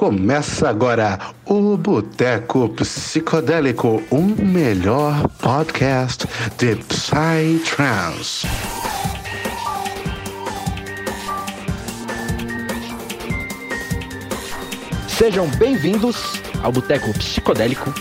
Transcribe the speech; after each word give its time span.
Começa 0.00 0.66
agora 0.66 1.18
o 1.44 1.76
Boteco 1.76 2.70
Psicodélico, 2.70 4.02
o 4.10 4.22
melhor 4.22 5.28
podcast 5.42 6.26
de 6.56 6.74
Psytrance. 6.76 8.46
Sejam 15.06 15.46
bem-vindos 15.58 16.40
ao 16.62 16.72
Boteco 16.72 17.12
Psicodélico, 17.18 17.92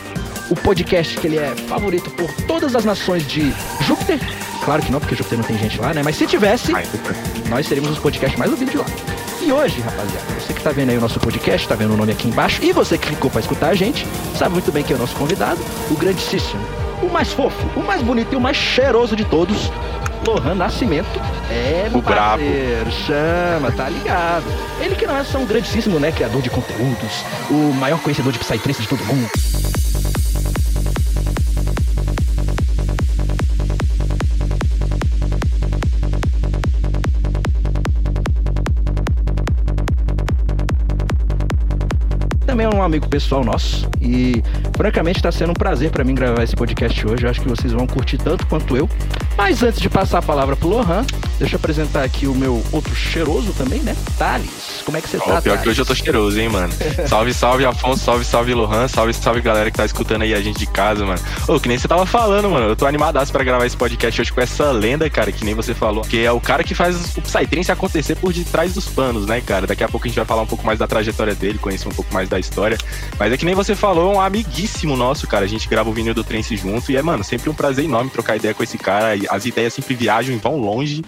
o 0.50 0.55
podcast 0.55 1.18
que 1.18 1.27
ele 1.27 1.38
é 1.38 1.54
favorito 1.68 2.09
por 2.11 2.31
todas 2.47 2.77
as 2.77 2.86
nações 2.86 3.27
de 3.27 3.54
Júpiter. 3.81 4.20
Claro 4.63 4.81
que 4.81 4.89
não, 4.89 5.02
porque 5.02 5.16
Júpiter 5.16 5.39
não 5.39 5.45
tem 5.45 5.57
gente 5.57 5.77
lá, 5.81 5.93
né? 5.93 6.02
Mas 6.02 6.16
se 6.16 6.25
tivesse, 6.25 6.71
nós 7.50 7.68
seríamos 7.68 7.91
os 7.91 8.00
podcasts 8.00 8.39
mais 8.39 8.52
ouvidos 8.52 8.71
de 8.71 8.77
lá. 8.77 9.18
E 9.42 9.52
hoje, 9.52 9.80
rapaziada, 9.82 10.26
você 10.40 10.54
que 10.54 10.62
tá 10.62 10.71
vendo 10.71 10.90
aí 10.90 10.98
o 10.98 11.02
nosso 11.02 11.20
podcast, 11.20 11.68
tá 11.68 11.76
vendo 11.76 11.94
o 11.94 11.98
nome 11.98 12.12
aqui 12.12 12.28
embaixo, 12.28 12.64
e 12.64 12.71
você 12.74 12.98
que 12.98 13.08
clicou 13.08 13.32
para 13.32 13.39
escutar 13.42 13.70
a 13.70 13.76
gente, 13.76 14.06
sabe 14.38 14.54
muito 14.54 14.71
bem 14.71 14.84
quem 14.84 14.93
é 14.93 14.97
o 14.97 15.00
nosso 15.00 15.16
convidado, 15.16 15.60
o 15.89 15.96
grandíssimo, 15.96 16.61
o 17.02 17.07
mais 17.07 17.32
fofo, 17.32 17.66
o 17.75 17.82
mais 17.83 18.02
bonito 18.02 18.33
e 18.33 18.36
o 18.36 18.42
mais 18.42 18.57
cheiroso 18.57 19.16
de 19.16 19.24
todos, 19.25 19.71
Lohan 20.28 20.56
Nascimento. 20.56 21.20
É, 21.50 21.88
meu 21.89 22.00
O 22.00 22.02
brabo. 22.02 22.44
parceiro, 22.44 22.92
chama, 23.07 23.71
tá 23.71 23.88
ligado. 23.89 24.44
Ele 24.82 24.96
que 24.96 25.07
não 25.07 25.16
é 25.18 25.24
só 25.24 25.38
um 25.39 25.46
grandíssimo, 25.46 26.00
né, 26.00 26.11
criador 26.11 26.42
de 26.42 26.50
conteúdos, 26.50 27.24
o 27.50 27.74
maior 27.74 28.00
conhecedor 28.02 28.33
de 28.33 28.39
Psytrance 28.39 28.82
de 28.82 28.88
todo 28.88 29.04
mundo. 29.06 29.30
Também 42.59 42.66
é 42.66 42.75
um 42.75 42.83
amigo 42.83 43.08
pessoal 43.08 43.41
nosso 43.41 43.89
e 44.02 44.44
francamente 44.75 45.19
está 45.19 45.31
sendo 45.31 45.52
um 45.52 45.53
prazer 45.53 45.91
para 45.91 46.03
mim 46.03 46.13
gravar 46.13 46.43
esse 46.43 46.53
podcast 46.53 47.07
hoje. 47.07 47.23
Eu 47.23 47.29
acho 47.29 47.39
que 47.39 47.47
vocês 47.47 47.71
vão 47.71 47.88
curtir 47.88 48.17
tanto 48.17 48.45
quanto 48.47 48.75
eu. 48.75 48.89
Mas 49.38 49.63
antes 49.63 49.79
de 49.79 49.89
passar 49.89 50.17
a 50.17 50.21
palavra 50.21 50.57
pro 50.57 50.67
Lohan, 50.67 51.05
deixa 51.39 51.55
eu 51.55 51.57
apresentar 51.57 52.03
aqui 52.03 52.27
o 52.27 52.35
meu 52.35 52.61
outro 52.71 52.93
cheiroso 52.93 53.53
também, 53.53 53.79
né? 53.79 53.95
Thales. 54.17 54.81
Como 54.85 54.97
é 54.97 55.01
que 55.01 55.07
você 55.09 55.17
Ó, 55.17 55.21
tá, 55.21 55.41
pior 55.41 55.53
que 55.57 55.63
Thales? 55.63 55.67
hoje 55.67 55.81
eu 55.81 55.85
tô 55.85 55.95
cheiroso, 55.95 56.39
hein, 56.39 56.49
mano. 56.49 56.71
Salve, 57.07 57.33
salve, 57.33 57.65
Afonso, 57.65 58.03
salve, 58.03 58.25
salve, 58.25 58.53
Lohan, 58.53 58.87
salve, 58.87 59.13
salve, 59.13 59.41
galera 59.41 59.71
que 59.71 59.77
tá 59.77 59.85
escutando 59.85 60.23
aí 60.23 60.33
a 60.33 60.41
gente 60.41 60.59
de 60.59 60.67
casa, 60.67 61.05
mano. 61.05 61.19
Ô, 61.47 61.59
que 61.59 61.67
nem 61.67 61.77
você 61.77 61.87
tava 61.87 62.05
falando, 62.05 62.49
mano. 62.49 62.67
Eu 62.67 62.75
tô 62.75 62.85
animadaço 62.85 63.31
pra 63.31 63.43
gravar 63.43 63.65
esse 63.65 63.77
podcast 63.77 64.21
hoje 64.21 64.31
com 64.31 64.41
essa 64.41 64.71
lenda, 64.71 65.09
cara, 65.09 65.31
que 65.31 65.45
nem 65.45 65.55
você 65.55 65.73
falou. 65.73 66.03
Que 66.03 66.25
é 66.25 66.31
o 66.31 66.41
cara 66.41 66.63
que 66.63 66.75
faz 66.75 67.15
o 67.15 67.21
Psytrance 67.21 67.71
acontecer 67.71 68.15
por 68.15 68.33
detrás 68.33 68.73
dos 68.73 68.87
panos, 68.87 69.25
né, 69.25 69.41
cara? 69.41 69.65
Daqui 69.65 69.83
a 69.83 69.87
pouco 69.87 70.05
a 70.05 70.09
gente 70.09 70.17
vai 70.17 70.25
falar 70.25 70.41
um 70.41 70.47
pouco 70.47 70.65
mais 70.65 70.77
da 70.77 70.87
trajetória 70.87 71.33
dele, 71.33 71.57
conhecer 71.57 71.87
um 71.87 71.91
pouco 71.91 72.13
mais 72.13 72.27
da 72.27 72.37
história. 72.37 72.77
Mas 73.17 73.31
é 73.31 73.37
que 73.37 73.45
nem 73.45 73.55
você 73.55 73.75
falou, 73.75 74.13
é 74.13 74.17
um 74.17 74.21
amiguíssimo 74.21 74.97
nosso, 74.97 75.25
cara. 75.27 75.45
A 75.45 75.47
gente 75.47 75.67
grava 75.69 75.89
o 75.89 75.93
vinil 75.93 76.13
do 76.13 76.23
Trance 76.23 76.55
junto 76.57 76.91
e 76.91 76.97
é, 76.97 77.01
mano, 77.01 77.23
sempre 77.23 77.49
um 77.49 77.53
prazer 77.53 77.85
enorme 77.85 78.09
trocar 78.09 78.35
ideia 78.35 78.53
com 78.53 78.63
esse 78.63 78.77
cara. 78.77 79.09
As 79.29 79.45
ideias 79.45 79.73
sempre 79.73 79.95
viajam 79.95 80.35
e 80.35 80.37
vão 80.37 80.57
longe. 80.57 81.01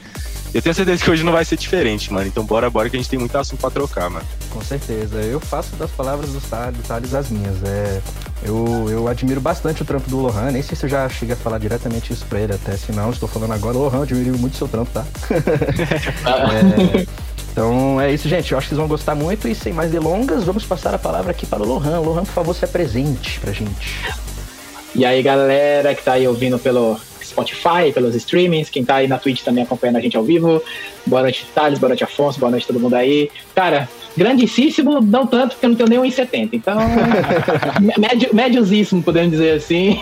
Eu 0.53 0.61
tenho 0.61 0.75
certeza 0.75 1.03
que 1.03 1.09
hoje 1.09 1.23
não 1.23 1.31
vai 1.31 1.45
ser 1.45 1.55
diferente, 1.55 2.11
mano. 2.11 2.27
Então 2.27 2.43
bora, 2.43 2.69
bora 2.69 2.89
que 2.89 2.97
a 2.97 2.99
gente 2.99 3.09
tem 3.09 3.17
muito 3.17 3.37
assunto 3.37 3.59
pra 3.59 3.69
trocar, 3.69 4.09
mano. 4.09 4.25
Com 4.49 4.61
certeza. 4.61 5.21
Eu 5.21 5.39
faço 5.39 5.75
das 5.77 5.89
palavras 5.91 6.29
do 6.31 6.41
Thales, 6.41 7.13
as 7.13 7.29
minhas. 7.29 7.55
É, 7.63 8.01
eu, 8.43 8.87
eu 8.89 9.07
admiro 9.07 9.39
bastante 9.39 9.81
o 9.81 9.85
trampo 9.85 10.09
do 10.09 10.19
Lohan. 10.19 10.51
Nem 10.51 10.61
sei 10.61 10.75
se 10.75 10.85
eu 10.85 10.89
já 10.89 11.07
cheguei 11.07 11.35
a 11.35 11.37
falar 11.37 11.57
diretamente 11.57 12.11
isso 12.11 12.25
pra 12.25 12.39
ele 12.39 12.53
até. 12.53 12.75
Se 12.75 12.91
não, 12.91 13.11
estou 13.11 13.29
falando 13.29 13.53
agora. 13.53 13.77
Lohan, 13.77 13.97
eu 13.97 14.03
admiro 14.03 14.37
muito 14.37 14.57
seu 14.57 14.67
trampo, 14.67 14.91
tá? 14.91 15.05
É, 16.31 17.07
então 17.51 17.99
é 17.99 18.13
isso, 18.13 18.27
gente. 18.27 18.51
Eu 18.51 18.57
acho 18.57 18.67
que 18.67 18.69
vocês 18.69 18.79
vão 18.79 18.87
gostar 18.87 19.15
muito. 19.15 19.47
E 19.47 19.55
sem 19.55 19.71
mais 19.71 19.89
delongas, 19.89 20.43
vamos 20.43 20.65
passar 20.65 20.93
a 20.93 20.99
palavra 20.99 21.31
aqui 21.31 21.45
para 21.45 21.63
o 21.63 21.65
Lohan. 21.65 21.99
Lohan, 21.99 22.23
por 22.25 22.33
favor, 22.33 22.53
se 22.53 22.65
apresente 22.65 23.39
pra 23.39 23.53
gente. 23.53 24.01
E 24.93 25.05
aí, 25.05 25.23
galera 25.23 25.95
que 25.95 26.03
tá 26.03 26.13
aí 26.13 26.27
ouvindo 26.27 26.59
pelo 26.59 26.99
Spotify, 27.31 27.91
pelos 27.93 28.15
streamings, 28.15 28.69
quem 28.69 28.85
tá 28.85 28.95
aí 28.95 29.07
na 29.07 29.17
Twitch 29.17 29.41
também 29.41 29.63
acompanhando 29.63 29.97
a 29.97 30.01
gente 30.01 30.15
ao 30.15 30.23
vivo. 30.23 30.61
Boa 31.05 31.23
noite, 31.23 31.45
Thales, 31.53 31.79
boa 31.79 31.89
noite, 31.89 32.03
Afonso, 32.03 32.39
boa 32.39 32.51
noite 32.51 32.67
todo 32.67 32.79
mundo 32.79 32.93
aí. 32.93 33.29
Cara, 33.55 33.89
grandíssimo, 34.15 35.01
não 35.01 35.25
tanto, 35.25 35.53
porque 35.53 35.65
eu 35.65 35.69
não 35.69 35.75
tenho 35.75 35.89
nem 35.89 35.99
1,70. 35.99 36.49
Então, 36.53 36.77
médio, 37.97 38.29
médiosíssimo, 38.33 39.01
podemos 39.01 39.31
dizer 39.31 39.53
assim. 39.53 39.99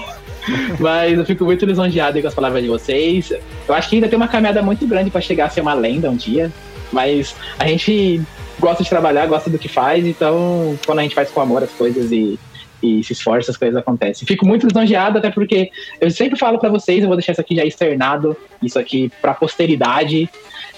Mas 0.80 1.18
eu 1.18 1.26
fico 1.26 1.46
muito 1.46 1.66
lisonjeado 1.66 2.18
aí 2.18 2.22
com 2.22 2.28
as 2.28 2.34
palavras 2.34 2.64
de 2.64 2.70
vocês. 2.70 3.32
Eu 3.68 3.74
acho 3.74 3.90
que 3.90 3.96
ainda 3.96 4.08
tem 4.08 4.18
uma 4.18 4.28
caminhada 4.28 4.62
muito 4.62 4.86
grande 4.88 5.10
pra 5.10 5.22
chegar 5.22 5.46
a 5.46 5.50
ser 5.50 5.62
uma 5.62 5.74
lenda 5.74 6.10
um 6.10 6.16
dia. 6.16 6.52
Mas 6.92 7.36
a 7.58 7.68
gente 7.68 8.22
gosta 8.60 8.84
de 8.84 8.90
trabalhar, 8.90 9.26
gosta 9.28 9.50
do 9.50 9.58
que 9.58 9.68
faz, 9.68 10.06
então 10.06 10.78
quando 10.86 11.00
a 11.00 11.04
gente 11.04 11.16
faz 11.16 11.30
com 11.30 11.40
amor 11.40 11.64
as 11.64 11.72
coisas 11.72 12.12
e, 12.12 12.38
e 12.82 13.04
se 13.04 13.14
esforça, 13.14 13.52
as 13.52 13.58
coisas 13.58 13.76
acontecem. 13.78 14.28
Fico 14.28 14.46
muito 14.46 14.68
lisonjeado, 14.68 15.18
até 15.18 15.30
porque 15.30 15.70
eu 16.00 16.10
sempre 16.12 16.38
falo 16.38 16.58
pra 16.60 16.70
vocês, 16.70 17.02
eu 17.02 17.08
vou 17.08 17.16
deixar 17.18 17.34
isso 17.34 17.42
aqui 17.42 17.56
já 17.56 17.66
externado, 17.66 18.36
isso 18.62 18.78
aqui 18.80 19.12
pra 19.22 19.34
posteridade, 19.34 20.30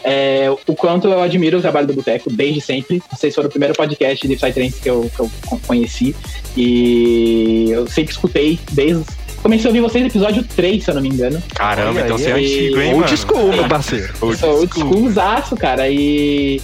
é, 0.03 0.47
o 0.67 0.75
quanto 0.75 1.07
eu 1.07 1.21
admiro 1.21 1.59
o 1.59 1.61
trabalho 1.61 1.87
do 1.87 1.93
Boteco 1.93 2.31
desde 2.31 2.59
sempre. 2.61 3.01
Vocês 3.11 3.33
foram 3.35 3.47
o 3.47 3.51
primeiro 3.51 3.75
podcast 3.75 4.27
de 4.27 4.35
Psytrance 4.35 4.81
que 4.81 4.89
eu, 4.89 5.11
que 5.15 5.19
eu 5.21 5.31
conheci 5.67 6.15
e 6.57 7.67
eu 7.69 7.87
sempre 7.87 8.11
escutei 8.11 8.59
desde. 8.71 9.03
Comecei 9.41 9.65
a 9.65 9.69
ouvir 9.69 9.81
vocês 9.81 10.03
no 10.03 10.09
episódio 10.09 10.43
3, 10.43 10.83
se 10.83 10.91
eu 10.91 10.95
não 10.95 11.01
me 11.01 11.09
engano. 11.09 11.41
Caramba, 11.55 11.89
Olha 11.89 12.01
então 12.01 12.15
aí, 12.15 12.23
você 12.23 12.29
é 12.29 12.33
aí. 12.33 12.45
antigo, 12.45 12.81
hein, 12.81 12.93
Old 12.93 13.05
mano? 13.05 13.17
school, 13.17 13.47
meu 13.53 13.67
parceiro. 13.67 14.13
Old 14.21 14.37
sou 14.37 14.57
old 14.59 14.73
school. 14.73 14.93
schoolzaço, 14.93 15.55
cara. 15.55 15.89
E, 15.89 16.61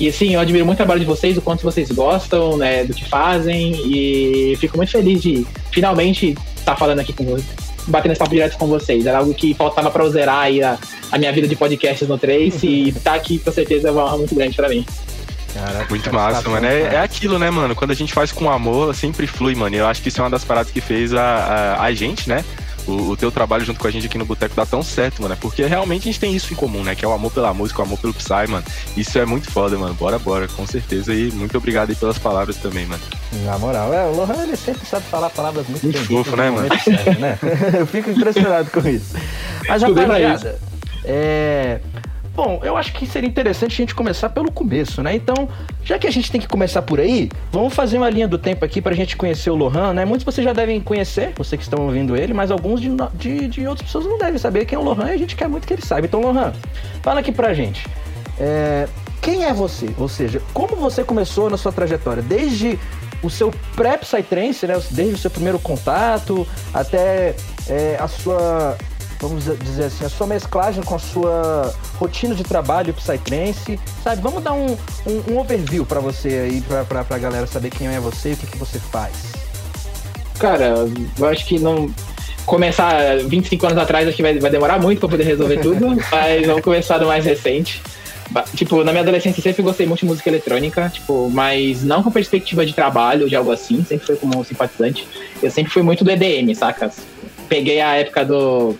e 0.00 0.08
assim, 0.08 0.32
eu 0.32 0.40
admiro 0.40 0.64
muito 0.64 0.76
o 0.76 0.78
trabalho 0.78 0.98
de 0.98 1.04
vocês, 1.04 1.36
o 1.36 1.42
quanto 1.42 1.62
vocês 1.62 1.90
gostam 1.90 2.56
né, 2.56 2.84
do 2.84 2.94
que 2.94 3.06
fazem. 3.06 3.72
E 3.84 4.56
fico 4.56 4.78
muito 4.78 4.90
feliz 4.90 5.20
de 5.20 5.46
finalmente 5.70 6.34
estar 6.56 6.74
falando 6.74 7.00
aqui 7.00 7.12
com 7.12 7.24
vocês. 7.24 7.44
Batendo 7.86 8.12
esse 8.12 8.18
papo 8.18 8.30
direto 8.30 8.56
com 8.56 8.66
vocês. 8.66 9.04
Era 9.04 9.18
algo 9.18 9.34
que 9.34 9.52
faltava 9.52 9.90
pra 9.90 10.02
eu 10.02 10.10
zerar 10.10 10.44
aí 10.44 10.62
a, 10.62 10.78
a 11.12 11.18
minha 11.18 11.30
vida 11.30 11.46
de 11.46 11.54
podcasts 11.54 12.08
no 12.08 12.16
3 12.16 12.62
e 12.62 12.88
estar 12.88 13.12
aqui 13.14 13.38
com 13.38 13.52
certeza 13.52 13.88
é 13.88 13.90
uma 13.90 14.06
honra 14.06 14.16
muito 14.16 14.34
grande 14.34 14.56
pra 14.56 14.70
mim. 14.70 14.86
Caraca, 15.52 15.86
Muito 15.90 16.14
massa, 16.14 16.42
tá 16.42 16.48
mano. 16.48 16.66
É, 16.66 16.94
é 16.94 17.00
aquilo, 17.00 17.38
né, 17.38 17.50
mano? 17.50 17.74
Quando 17.74 17.90
a 17.90 17.94
gente 17.94 18.14
faz 18.14 18.32
com 18.32 18.48
amor, 18.48 18.94
sempre 18.94 19.26
flui, 19.26 19.54
mano. 19.54 19.74
E 19.76 19.78
eu 19.78 19.86
acho 19.86 20.00
que 20.00 20.08
isso 20.08 20.20
é 20.20 20.24
uma 20.24 20.30
das 20.30 20.44
paradas 20.44 20.72
que 20.72 20.80
fez 20.80 21.12
a, 21.12 21.20
a, 21.20 21.82
a 21.82 21.92
gente, 21.92 22.26
né? 22.26 22.42
O, 22.90 23.10
o 23.10 23.16
teu 23.16 23.30
trabalho 23.30 23.64
junto 23.64 23.78
com 23.78 23.86
a 23.86 23.90
gente 23.90 24.06
aqui 24.06 24.18
no 24.18 24.24
Boteco 24.24 24.54
dar 24.54 24.66
tão 24.66 24.82
certo, 24.82 25.22
mano. 25.22 25.34
É 25.34 25.36
Porque 25.36 25.64
realmente 25.64 26.02
a 26.02 26.12
gente 26.12 26.20
tem 26.20 26.34
isso 26.34 26.52
em 26.52 26.56
comum, 26.56 26.82
né? 26.82 26.94
Que 26.94 27.04
é 27.04 27.08
o 27.08 27.12
amor 27.12 27.30
pela 27.30 27.52
música, 27.54 27.80
o 27.80 27.84
amor 27.84 27.98
pelo 27.98 28.14
Psy, 28.14 28.46
mano. 28.48 28.64
Isso 28.96 29.18
é 29.18 29.24
muito 29.24 29.50
foda, 29.50 29.78
mano. 29.78 29.94
Bora, 29.94 30.18
bora, 30.18 30.48
com 30.48 30.66
certeza. 30.66 31.14
E 31.14 31.30
muito 31.32 31.56
obrigado 31.56 31.90
aí 31.90 31.96
pelas 31.96 32.18
palavras 32.18 32.56
também, 32.56 32.86
mano. 32.86 33.02
Na 33.44 33.58
moral, 33.58 33.92
é, 33.94 34.06
o 34.06 34.14
Lohan 34.16 34.42
ele 34.42 34.56
sempre 34.56 34.86
sabe 34.86 35.04
falar 35.06 35.30
palavras 35.30 35.66
muito, 35.68 35.84
Muito 35.84 36.04
fofo, 36.04 36.36
né, 36.36 36.50
no 36.50 36.56
mano? 36.56 36.68
certo, 36.82 37.20
né? 37.20 37.38
Eu 37.78 37.86
fico 37.86 38.10
impressionado 38.10 38.70
com 38.70 38.86
isso. 38.88 39.14
Mas, 39.68 39.82
rapaziada, 39.82 40.58
é... 41.04 41.80
Bom, 42.34 42.60
eu 42.62 42.76
acho 42.76 42.92
que 42.92 43.06
seria 43.06 43.28
interessante 43.28 43.72
a 43.72 43.76
gente 43.76 43.94
começar 43.94 44.30
pelo 44.30 44.50
começo, 44.50 45.02
né? 45.02 45.14
Então, 45.14 45.48
já 45.84 45.98
que 45.98 46.06
a 46.06 46.10
gente 46.10 46.30
tem 46.30 46.40
que 46.40 46.46
começar 46.46 46.80
por 46.82 47.00
aí, 47.00 47.28
vamos 47.50 47.74
fazer 47.74 47.98
uma 47.98 48.08
linha 48.08 48.28
do 48.28 48.38
tempo 48.38 48.64
aqui 48.64 48.80
pra 48.80 48.94
gente 48.94 49.16
conhecer 49.16 49.50
o 49.50 49.56
Lohan, 49.56 49.92
né? 49.92 50.04
Muitos 50.04 50.24
vocês 50.24 50.44
já 50.44 50.52
devem 50.52 50.80
conhecer, 50.80 51.32
vocês 51.36 51.58
que 51.58 51.64
estão 51.64 51.84
ouvindo 51.84 52.16
ele, 52.16 52.32
mas 52.32 52.50
alguns 52.50 52.80
de, 52.80 52.90
de, 53.14 53.48
de 53.48 53.66
outras 53.66 53.86
pessoas 53.86 54.06
não 54.06 54.16
devem 54.16 54.38
saber 54.38 54.64
quem 54.64 54.76
é 54.76 54.78
o 54.78 54.84
Lohan 54.84 55.10
e 55.10 55.12
a 55.14 55.18
gente 55.18 55.36
quer 55.36 55.48
muito 55.48 55.66
que 55.66 55.74
ele 55.74 55.82
saiba. 55.82 56.06
Então, 56.06 56.20
Lohan, 56.20 56.52
fala 57.02 57.20
aqui 57.20 57.32
pra 57.32 57.52
gente. 57.52 57.86
É, 58.38 58.88
quem 59.20 59.44
é 59.44 59.52
você? 59.52 59.90
Ou 59.98 60.08
seja, 60.08 60.40
como 60.54 60.76
você 60.76 61.04
começou 61.04 61.50
na 61.50 61.56
sua 61.56 61.72
trajetória? 61.72 62.22
Desde 62.22 62.78
o 63.22 63.28
seu 63.28 63.52
pré-psytrance, 63.76 64.66
né? 64.66 64.80
Desde 64.90 65.14
o 65.14 65.18
seu 65.18 65.30
primeiro 65.30 65.58
contato 65.58 66.46
até 66.72 67.34
é, 67.68 67.96
a 68.00 68.08
sua, 68.08 68.78
vamos 69.20 69.44
dizer 69.44 69.84
assim, 69.84 70.04
a 70.04 70.08
sua 70.08 70.26
mesclagem 70.26 70.82
com 70.82 70.94
a 70.94 70.98
sua 70.98 71.74
rotina 71.98 72.34
de 72.34 72.42
trabalho 72.42 72.94
psytrance, 72.94 73.78
sabe? 74.02 74.22
Vamos 74.22 74.42
dar 74.42 74.52
um, 74.52 74.76
um, 75.06 75.32
um 75.32 75.38
overview 75.38 75.84
pra 75.84 76.00
você 76.00 76.28
aí, 76.28 76.60
pra, 76.62 76.84
pra, 76.84 77.04
pra 77.04 77.18
galera 77.18 77.46
saber 77.46 77.70
quem 77.70 77.86
é 77.86 78.00
você 78.00 78.30
e 78.30 78.32
o 78.32 78.36
que, 78.36 78.46
que 78.46 78.58
você 78.58 78.78
faz. 78.78 79.14
Cara, 80.38 80.74
eu 81.18 81.26
acho 81.28 81.44
que 81.44 81.58
não. 81.58 81.92
Começar 82.46 83.18
25 83.18 83.66
anos 83.66 83.78
atrás, 83.78 84.08
acho 84.08 84.16
que 84.16 84.22
vai, 84.22 84.36
vai 84.38 84.50
demorar 84.50 84.80
muito 84.80 84.98
pra 84.98 85.08
poder 85.08 85.24
resolver 85.24 85.58
tudo, 85.60 85.96
mas 86.10 86.46
vamos 86.46 86.62
começar 86.62 86.98
do 86.98 87.06
mais 87.06 87.24
recente. 87.24 87.80
Tipo, 88.54 88.82
na 88.82 88.92
minha 88.92 89.02
adolescência 89.02 89.42
sempre 89.42 89.62
gostei 89.62 89.86
muito 89.86 90.00
de 90.00 90.06
música 90.06 90.30
eletrônica, 90.30 90.88
tipo, 90.88 91.28
mas 91.30 91.84
não 91.84 92.02
com 92.02 92.10
perspectiva 92.10 92.64
de 92.64 92.72
trabalho 92.72 93.28
de 93.28 93.36
algo 93.36 93.50
assim, 93.52 93.84
sempre 93.84 94.06
foi 94.06 94.16
como 94.16 94.38
um 94.38 94.44
simpatizante. 94.44 95.06
Eu 95.42 95.50
sempre 95.50 95.70
fui 95.70 95.82
muito 95.82 96.02
do 96.02 96.10
EDM, 96.10 96.54
saca? 96.54 96.90
Peguei 97.48 97.80
a 97.80 97.96
época 97.96 98.24
do 98.24 98.76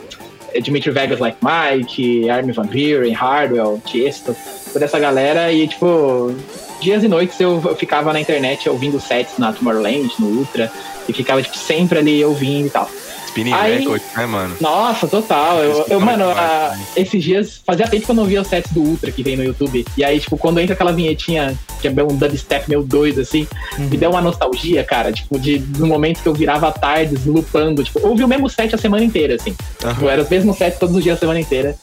Dimitri 0.63 0.91
Vegas 0.91 1.21
Like 1.21 1.39
Mike, 1.43 2.29
Armin 2.31 2.53
Van 2.53 2.67
Buren, 2.67 3.15
Hardwell, 3.15 3.81
Tiesto, 3.85 4.35
toda 4.73 4.85
essa 4.85 4.99
galera 4.99 5.53
e, 5.53 5.69
tipo, 5.69 6.35
dias 6.81 7.05
e 7.05 7.09
noites 7.09 7.39
eu 7.41 7.61
eu 7.65 7.77
ficava 7.77 8.13
na 8.13 8.21
internet 8.21 8.69
ouvindo 8.69 9.01
sets 9.01 9.39
na 9.39 9.53
Tomorrowland, 9.53 10.13
no 10.19 10.27
Ultra, 10.39 10.71
e 11.09 11.13
ficava, 11.13 11.43
tipo, 11.43 11.57
sempre 11.57 11.99
ali 11.99 12.25
ouvindo 12.25 12.67
e 12.67 12.71
tal. 12.71 12.89
Spinning 13.31 13.53
Aí- 13.53 13.79
Records, 13.79 14.07
né, 14.17 14.27
mano? 14.27 14.57
Nossa, 14.61 15.07
total. 15.07 15.59
Eu, 15.59 15.63
eu, 15.71 15.79
Escutava 15.79 16.05
mano, 16.05 16.31
a- 16.31 16.71
também. 16.73 16.87
esses 16.97 17.23
dias 17.23 17.61
fazia 17.65 17.87
tempo 17.89 18.05
que 18.05 18.11
eu 18.11 18.15
não 18.15 18.25
via 18.25 18.41
os 18.43 18.49
sets 18.49 18.73
do 18.73 18.81
Ultra 18.83 19.11
que 19.13 19.23
vem 19.23 19.37
no 19.37 19.45
YouTube. 19.45 19.85
E 19.97 20.05
aí, 20.05 20.19
tipo, 20.19 20.37
quando 20.37 20.59
entra 20.61 20.75
aquela 20.75 20.93
vinhetinha 20.93 21.57
que 21.81 21.89
é 21.89 21.91
um 21.91 22.17
dubstep 22.17 22.69
meio 22.69 22.83
doido, 22.83 23.21
assim, 23.21 23.47
me 23.79 23.97
deu 23.97 24.11
uma 24.11 24.21
nostalgia, 24.21 24.83
cara, 24.85 25.13
tipo, 25.13 25.39
de, 25.39 25.59
do 25.59 25.87
momento 25.87 26.23
que 26.23 26.29
eu 26.29 26.35
virava 26.35 26.71
tardes 26.73 27.25
lupando. 27.25 27.83
Tipo, 27.85 28.01
eu 28.01 28.09
ouvi 28.11 28.23
o 28.25 28.29
mesmo 28.29 28.49
set 28.51 28.75
a 28.75 28.79
semana 28.79 29.05
inteira, 29.05 29.37
assim. 29.37 29.55
Tipo, 29.79 30.09
era 30.09 30.21
os 30.23 30.29
mesmos 30.29 30.57
sets 30.59 30.79
todos 30.79 30.95
os 30.97 31.03
dias 31.03 31.17
a 31.17 31.21
semana 31.21 31.41
inteira. 31.41 31.77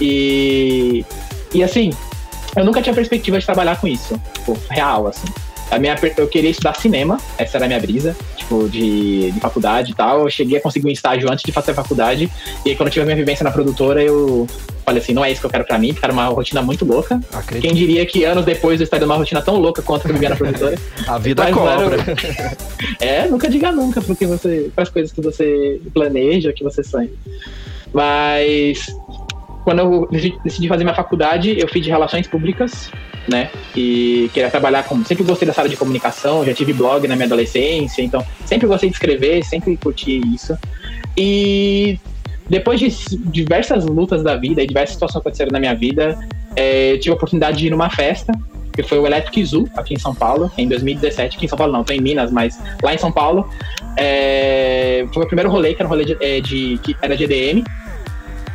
E. 0.00 1.04
E 1.54 1.62
assim, 1.62 1.92
eu 2.56 2.64
nunca 2.64 2.82
tinha 2.82 2.94
perspectiva 2.94 3.38
de 3.38 3.46
trabalhar 3.46 3.80
com 3.80 3.86
isso. 3.86 4.20
Tipo, 4.34 4.58
real, 4.70 5.06
assim. 5.06 5.26
A 5.70 5.78
minha, 5.78 5.96
eu 6.16 6.28
queria 6.28 6.50
estudar 6.50 6.74
cinema, 6.76 7.18
essa 7.38 7.56
era 7.58 7.64
a 7.64 7.68
minha 7.68 7.80
brisa, 7.80 8.16
tipo, 8.46 8.68
de, 8.68 9.32
de 9.32 9.40
faculdade 9.40 9.90
e 9.90 9.94
tal. 9.94 10.20
Eu 10.20 10.30
cheguei 10.30 10.58
a 10.58 10.60
conseguir 10.60 10.86
um 10.86 10.90
estágio 10.90 11.30
antes 11.30 11.44
de 11.44 11.52
fazer 11.52 11.72
a 11.72 11.74
faculdade. 11.74 12.30
E 12.64 12.70
aí, 12.70 12.76
quando 12.76 12.88
eu 12.88 12.92
tive 12.92 13.02
a 13.02 13.06
minha 13.06 13.16
vivência 13.16 13.44
na 13.44 13.50
produtora, 13.50 14.02
eu 14.02 14.46
falei 14.84 15.02
assim: 15.02 15.12
não 15.12 15.24
é 15.24 15.30
isso 15.30 15.40
que 15.40 15.46
eu 15.46 15.50
quero 15.50 15.64
pra 15.64 15.78
mim, 15.78 15.92
porque 15.92 16.06
era 16.06 16.12
uma 16.12 16.26
rotina 16.26 16.62
muito 16.62 16.84
louca. 16.84 17.20
Acredito. 17.32 17.62
Quem 17.62 17.74
diria 17.74 18.06
que 18.06 18.24
anos 18.24 18.44
depois 18.44 18.80
eu 18.80 18.84
estaria 18.84 19.06
numa 19.06 19.18
rotina 19.18 19.42
tão 19.42 19.56
louca 19.56 19.82
quanto 19.82 20.02
que 20.02 20.10
eu 20.10 20.14
vivia 20.14 20.30
na 20.30 20.36
produtora? 20.36 20.78
A 21.08 21.18
vida 21.18 21.42
Mas 21.42 21.54
cobra. 21.54 21.96
É, 23.00 23.26
nunca 23.26 23.48
diga 23.48 23.72
nunca 23.72 24.00
porque 24.00 24.26
você 24.26 24.70
as 24.76 24.88
coisas 24.88 25.12
que 25.12 25.20
você 25.20 25.80
planeja, 25.92 26.52
que 26.52 26.62
você 26.62 26.82
sonha. 26.82 27.10
Mas 27.92 28.86
quando 29.66 29.80
eu 29.80 30.08
decidi- 30.44 30.68
fazer 30.68 30.84
minha 30.84 30.94
faculdade, 30.94 31.58
eu 31.58 31.66
fiz 31.66 31.82
de 31.82 31.90
relações 31.90 32.28
públicas, 32.28 32.88
né? 33.28 33.50
E 33.76 34.30
queria 34.32 34.48
trabalhar 34.48 34.84
com. 34.84 35.04
Sempre 35.04 35.24
gostei 35.24 35.44
dessa 35.44 35.60
área 35.60 35.68
de 35.68 35.76
comunicação, 35.76 36.44
já 36.44 36.54
tive 36.54 36.72
blog 36.72 37.08
na 37.08 37.16
minha 37.16 37.26
adolescência, 37.26 38.00
então 38.00 38.24
sempre 38.44 38.68
gostei 38.68 38.88
de 38.88 38.94
escrever, 38.94 39.42
sempre 39.44 39.76
curti 39.76 40.20
isso. 40.32 40.56
E 41.16 41.98
depois 42.48 42.78
de 42.78 42.88
diversas 43.24 43.84
lutas 43.84 44.22
da 44.22 44.36
vida 44.36 44.62
e 44.62 44.66
diversas 44.68 44.94
situações 44.94 45.20
aconteceram 45.20 45.50
na 45.50 45.58
minha 45.58 45.74
vida, 45.74 46.16
é, 46.54 46.96
tive 46.98 47.10
a 47.10 47.14
oportunidade 47.14 47.58
de 47.58 47.66
ir 47.66 47.70
numa 47.70 47.90
festa, 47.90 48.32
que 48.72 48.84
foi 48.84 49.00
o 49.00 49.06
Electric 49.06 49.44
Zoo, 49.44 49.68
aqui 49.76 49.94
em 49.94 49.98
São 49.98 50.14
Paulo, 50.14 50.48
em 50.56 50.68
2017. 50.68 51.38
Aqui 51.38 51.46
em 51.46 51.48
São 51.48 51.58
Paulo 51.58 51.72
não, 51.72 51.82
tô 51.82 51.92
em 51.92 52.00
Minas, 52.00 52.30
mas 52.30 52.56
lá 52.84 52.94
em 52.94 52.98
São 52.98 53.10
Paulo. 53.10 53.48
É, 53.96 55.04
foi 55.08 55.16
o 55.16 55.18
meu 55.20 55.26
primeiro 55.26 55.50
rolê, 55.50 55.74
que 55.74 55.82
era 55.82 55.88
um 55.88 55.90
rolê 55.90 56.04
de, 56.04 56.16
é, 56.20 56.40
de- 56.40 56.78
que 56.84 56.94
era 57.02 57.16
de 57.16 57.24
EDM. 57.24 57.64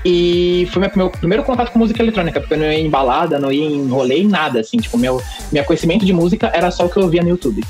E 0.04 0.68
foi 0.72 0.82
meu, 0.82 0.92
meu 0.96 1.10
primeiro 1.10 1.44
contato 1.44 1.72
com 1.72 1.80
música 1.80 2.02
eletrônica, 2.02 2.40
porque 2.40 2.56
eu 2.56 2.58
não 2.58 2.66
ia 2.66 2.80
em 2.80 2.90
balada, 2.90 3.38
não 3.38 3.52
ia 3.52 3.64
em 3.66 3.88
rolê, 3.88 4.20
em 4.20 4.28
nada, 4.28 4.60
assim. 4.60 4.78
Tipo, 4.78 4.98
meu, 4.98 5.22
meu 5.52 5.64
conhecimento 5.64 6.06
de 6.06 6.14
música 6.14 6.52
era 6.54 6.72
só 6.72 6.86
o 6.86 6.90
que 6.90 6.98
eu 6.98 7.08
via 7.08 7.22
no 7.22 7.30
YouTube. 7.30 7.64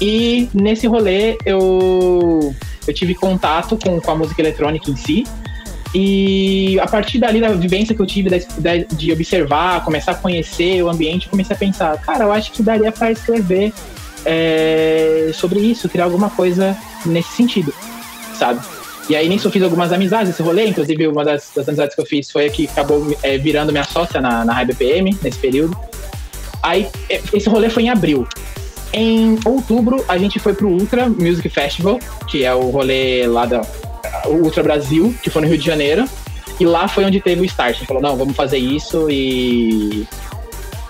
E 0.00 0.48
nesse 0.54 0.86
rolê 0.86 1.36
eu, 1.44 2.54
eu 2.86 2.94
tive 2.94 3.14
contato 3.14 3.78
com, 3.82 4.00
com 4.00 4.10
a 4.10 4.14
música 4.14 4.40
eletrônica 4.40 4.90
em 4.90 4.96
si. 4.96 5.26
E 5.94 6.78
a 6.80 6.86
partir 6.86 7.18
dali, 7.18 7.40
da 7.40 7.52
vivência 7.52 7.94
que 7.94 8.02
eu 8.02 8.06
tive 8.06 8.28
da- 8.28 8.76
de 8.76 9.12
observar, 9.12 9.84
começar 9.84 10.12
a 10.12 10.14
conhecer 10.14 10.82
o 10.82 10.90
ambiente, 10.90 11.28
comecei 11.28 11.54
a 11.54 11.58
pensar, 11.58 11.96
cara, 11.98 12.24
eu 12.24 12.32
acho 12.32 12.52
que 12.52 12.62
daria 12.62 12.92
para 12.92 13.12
escrever 13.12 13.72
é, 14.24 15.30
sobre 15.32 15.60
isso, 15.60 15.88
criar 15.88 16.04
alguma 16.04 16.28
coisa 16.28 16.76
nesse 17.06 17.30
sentido, 17.30 17.72
sabe? 18.34 18.60
E 19.08 19.14
aí 19.14 19.28
nisso 19.28 19.46
eu 19.46 19.52
fiz 19.52 19.62
algumas 19.62 19.92
amizades 19.92 20.28
nesse 20.28 20.42
rolê, 20.42 20.66
inclusive 20.66 21.06
uma 21.06 21.24
das, 21.24 21.50
das 21.54 21.68
amizades 21.68 21.94
que 21.94 22.00
eu 22.00 22.06
fiz 22.06 22.30
foi 22.30 22.46
a 22.46 22.50
que 22.50 22.66
acabou 22.66 23.16
é, 23.22 23.38
virando 23.38 23.70
minha 23.70 23.84
sócia 23.84 24.20
na, 24.20 24.44
na 24.44 24.52
High 24.52 24.66
BPM 24.66 25.16
nesse 25.22 25.38
período. 25.38 25.76
Aí 26.62 26.88
é, 27.08 27.20
esse 27.32 27.48
rolê 27.48 27.70
foi 27.70 27.84
em 27.84 27.90
abril. 27.90 28.26
Em 28.92 29.38
outubro 29.44 30.04
a 30.08 30.18
gente 30.18 30.38
foi 30.40 30.54
pro 30.54 30.68
Ultra 30.68 31.08
Music 31.08 31.48
Festival, 31.48 32.00
que 32.26 32.44
é 32.44 32.52
o 32.52 32.70
rolê 32.70 33.26
lá 33.26 33.46
da 33.46 33.62
Ultra 34.26 34.62
Brasil, 34.62 35.14
que 35.22 35.30
foi 35.30 35.42
no 35.42 35.48
Rio 35.48 35.58
de 35.58 35.66
Janeiro. 35.66 36.04
E 36.58 36.64
lá 36.64 36.88
foi 36.88 37.04
onde 37.04 37.20
teve 37.20 37.42
o 37.42 37.44
start. 37.44 37.76
A 37.76 37.78
gente 37.78 37.86
falou, 37.86 38.02
não, 38.02 38.16
vamos 38.16 38.34
fazer 38.34 38.58
isso 38.58 39.10
e 39.10 40.06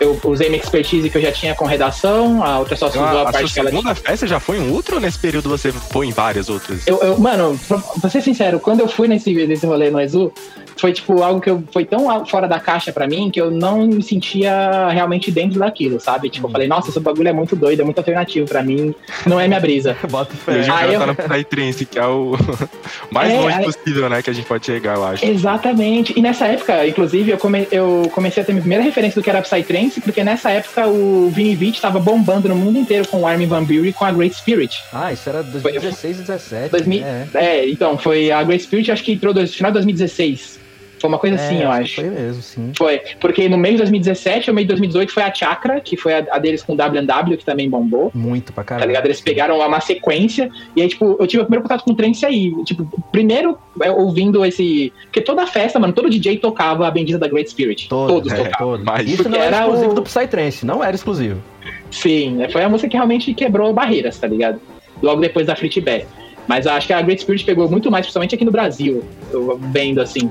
eu 0.01 0.19
usei 0.25 0.49
minha 0.49 0.61
expertise 0.63 1.09
que 1.11 1.17
eu 1.19 1.23
já 1.23 1.33
tinha 1.33 1.55
com 1.55 1.65
redação, 1.65 2.43
a 2.45 2.59
outra 2.59 2.75
usou 2.75 2.89
Então, 2.89 3.05
a, 3.05 3.11
a, 3.11 3.29
a 3.29 3.33
parte 3.33 3.53
que 3.53 3.61
ela 3.61 3.71
segunda 3.71 3.95
festa 3.95 4.27
já 4.27 4.39
foi 4.41 4.59
um 4.59 4.73
outro 4.73 4.97
ou 4.97 5.01
nesse 5.01 5.19
período 5.19 5.49
você 5.49 5.73
foi 5.73 6.07
em 6.07 6.13
várias 6.13 6.49
outras? 6.49 6.87
Eu, 6.87 6.99
eu- 7.03 7.19
mano, 7.19 7.59
pra, 7.67 7.79
pra 7.79 8.11
ser 8.11 8.21
sincero, 8.23 8.61
quando 8.61 8.81
eu 8.81 8.89
fui 8.89 9.09
nesse, 9.09 9.33
nesse 9.47 9.65
rolê 9.67 9.91
no 9.91 10.01
Exu, 10.01 10.33
foi 10.77 10.93
tipo 10.93 11.23
algo 11.23 11.41
que 11.41 11.49
eu, 11.51 11.63
foi 11.73 11.85
tão 11.85 12.25
fora 12.27 12.47
da 12.47 12.61
caixa 12.61 12.93
pra 12.93 13.07
mim 13.07 13.31
que 13.31 13.41
eu 13.41 13.51
não 13.51 13.87
me 13.87 14.03
sentia 14.03 14.89
realmente 14.91 15.31
dentro 15.31 15.59
daquilo, 15.59 15.99
sabe? 16.01 16.29
Tipo, 16.29 16.47
eu 16.47 16.51
falei, 16.51 16.69
nossa, 16.69 16.91
esse 16.91 17.01
bagulho 17.01 17.29
é 17.29 17.33
muito 17.33 17.57
doido, 17.57 17.81
é 17.81 17.85
muito 17.85 17.99
alternativo 17.99 18.47
pra 18.47 18.63
mim, 18.63 18.95
não 19.27 19.41
é 19.41 19.49
minha 19.49 19.61
brisa. 19.61 19.97
Bota 20.11 20.35
fé. 20.37 20.53
a 20.53 20.63
gente 20.63 20.71
Ah, 20.71 20.87
já 20.87 20.93
eu- 20.93 21.01
tá 21.01 21.07
no 21.07 21.15
Psytrance, 21.15 21.87
que 21.87 21.99
é 21.99 22.07
o 22.07 22.37
mais 23.11 23.33
É, 23.33 23.41
longe 23.41 23.57
aí- 23.57 23.65
possível, 23.65 24.09
né? 24.11 24.23
Que 24.23 24.31
a 24.31 24.33
gente 24.33 24.47
pode 24.47 24.67
chegar, 24.67 24.97
eu 24.97 25.05
acho. 25.05 25.25
Exatamente. 25.25 26.13
E 26.17 26.21
nessa 26.23 26.47
época, 26.47 26.87
inclusive, 26.87 27.31
eu, 27.31 27.39
come- 27.39 27.67
eu 27.71 28.11
comecei 28.15 28.43
a 28.43 28.47
ter 28.47 28.53
minha 28.53 28.61
primeira 28.63 28.83
referência 28.85 29.21
do 29.21 29.25
que 29.25 29.31
era 29.31 29.41
Psytrance, 29.43 30.01
porque 30.01 30.23
nessa 30.23 30.51
época 30.51 30.87
o 30.89 31.31
Vini 31.31 31.55
Vici 31.57 31.81
tava 31.81 31.99
bombando 31.99 32.49
no 32.49 32.55
mundo 32.57 32.79
inteiro 32.79 33.07
com 33.09 33.21
o 33.23 33.27
Armin 33.27 33.47
Van 33.47 33.65
Buren 33.65 33.89
e 33.89 33.93
com 33.93 34.05
a 34.05 34.13
Great 34.13 34.37
Spirit. 34.37 34.77
Ah, 34.93 35.13
isso 35.13 35.29
era 35.29 35.43
2016 35.43 36.19
e 36.19 36.23
17. 36.23 36.71
2000 36.71 37.01
né? 37.01 37.29
É, 37.35 37.69
então, 37.69 37.97
foi 37.97 38.31
a 38.31 38.43
Great 38.43 38.63
Spirit, 38.65 38.91
acho 38.93 39.03
que 39.03 39.13
entrou 39.13 39.33
no 39.33 39.47
final 39.47 39.71
de 39.71 39.75
2016. 39.75 40.59
Foi 40.99 41.09
uma 41.09 41.19
coisa 41.19 41.37
assim, 41.37 41.57
É, 41.57 41.65
eu 41.65 41.71
que 41.71 41.77
acho. 41.83 41.95
Foi 41.97 42.05
mesmo, 42.11 42.43
sim. 42.43 42.73
Foi, 42.77 43.01
porque 43.21 43.49
no 43.49 43.59
meio 43.59 43.75
de 43.75 43.79
2017 43.83 44.49
ou 44.51 44.55
meio 44.55 44.65
de 44.67 44.69
2018 44.71 45.13
foi 45.13 45.23
a 45.23 45.35
Chakra, 45.35 45.81
que 45.81 45.97
foi 45.97 46.15
a, 46.15 46.27
a 46.31 46.39
deles 46.39 46.63
com 46.63 46.75
W&W, 46.75 47.37
que 47.37 47.45
também 47.45 47.69
bombou. 47.69 48.11
Muito 48.15 48.53
pra 48.53 48.65
Tá 48.65 48.69
caralho. 48.71 48.89
ligado? 48.89 49.05
Eles 49.07 49.21
pegaram 49.21 49.59
uma 49.59 49.81
sequência, 49.81 50.51
e 50.75 50.81
aí, 50.83 50.89
tipo, 50.89 51.17
eu 51.21 51.27
tive 51.27 51.43
o 51.43 51.45
primeiro 51.47 51.63
contato 51.63 51.85
com 51.85 51.91
o 51.91 51.95
trance 51.95 52.25
aí. 52.25 52.53
Tipo, 52.65 52.89
primeiro 53.13 53.59
é, 53.83 53.91
ouvindo 53.91 54.45
esse. 54.45 54.93
Porque 55.05 55.21
toda 55.21 55.47
festa, 55.47 55.79
mano, 55.79 55.93
todo 55.93 56.09
DJ 56.09 56.39
tocava 56.39 56.87
a 56.87 56.91
bendita 56.91 57.19
da 57.19 57.29
Great 57.29 57.51
Spirit. 57.51 57.89
Todos, 57.89 58.15
Todos 58.15 58.33
é. 58.33 58.37
tocavam. 58.37 58.69
Todos. 58.73 58.85
Mas- 58.87 59.09
Isso 59.11 59.29
não 59.29 59.37
era 59.39 59.57
era 59.57 59.65
exclusivo 59.67 59.91
o- 59.91 59.95
do 59.95 60.03
Psytrance, 60.03 60.65
não 60.65 60.83
era 60.83 60.95
exclusivo. 60.97 61.43
Sim, 61.91 62.37
né, 62.37 62.49
foi 62.49 62.63
a 62.63 62.69
música 62.69 62.89
que 62.89 62.97
realmente 62.97 63.33
quebrou 63.35 63.73
barreiras, 63.73 64.19
tá 64.19 64.27
ligado? 64.27 64.61
Logo 65.03 65.21
depois 65.21 65.47
da 65.47 65.55
Fleetback. 65.55 66.07
Mas 66.49 66.65
eu 66.65 66.73
acho 66.73 66.87
que 66.87 66.93
a 66.93 67.03
Great 67.03 67.21
Spirit 67.23 67.45
pegou 67.45 67.69
muito 67.69 67.91
mais, 67.91 68.07
principalmente 68.07 68.35
aqui 68.35 68.45
no 68.45 68.53
Brasil, 68.53 69.03
eu 69.33 69.59
vendo 69.73 70.01
assim. 70.01 70.31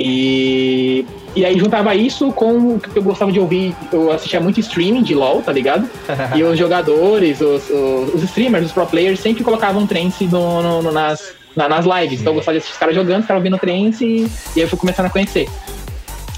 E, 0.00 1.04
e 1.34 1.44
aí 1.44 1.58
juntava 1.58 1.94
isso 1.94 2.30
com 2.32 2.74
o 2.76 2.80
que 2.80 2.96
eu 2.96 3.02
gostava 3.02 3.32
de 3.32 3.40
ouvir. 3.40 3.74
Eu 3.92 4.12
assistia 4.12 4.40
muito 4.40 4.60
streaming 4.60 5.02
de 5.02 5.14
LoL, 5.14 5.42
tá 5.42 5.52
ligado? 5.52 5.88
E 6.36 6.42
os 6.42 6.58
jogadores, 6.58 7.40
os, 7.40 7.68
os, 7.68 8.14
os 8.14 8.22
streamers, 8.24 8.66
os 8.66 8.72
pro 8.72 8.86
players 8.86 9.20
sempre 9.20 9.42
colocavam 9.44 9.86
trance 9.86 10.24
no, 10.26 10.62
no- 10.62 10.82
no- 10.82 10.92
nas, 10.92 11.32
na- 11.56 11.68
nas 11.68 11.84
lives. 11.84 12.20
Então 12.20 12.32
eu 12.32 12.36
gostava 12.36 12.54
de 12.54 12.58
assistir 12.58 12.74
os 12.74 12.78
caras 12.78 12.94
jogando, 12.94 13.22
ficava 13.22 13.38
ouvindo 13.38 13.58
trance 13.58 14.04
e, 14.04 14.20
e 14.22 14.28
aí 14.56 14.62
eu 14.62 14.68
fui 14.68 14.78
começando 14.78 15.06
a 15.06 15.10
conhecer. 15.10 15.48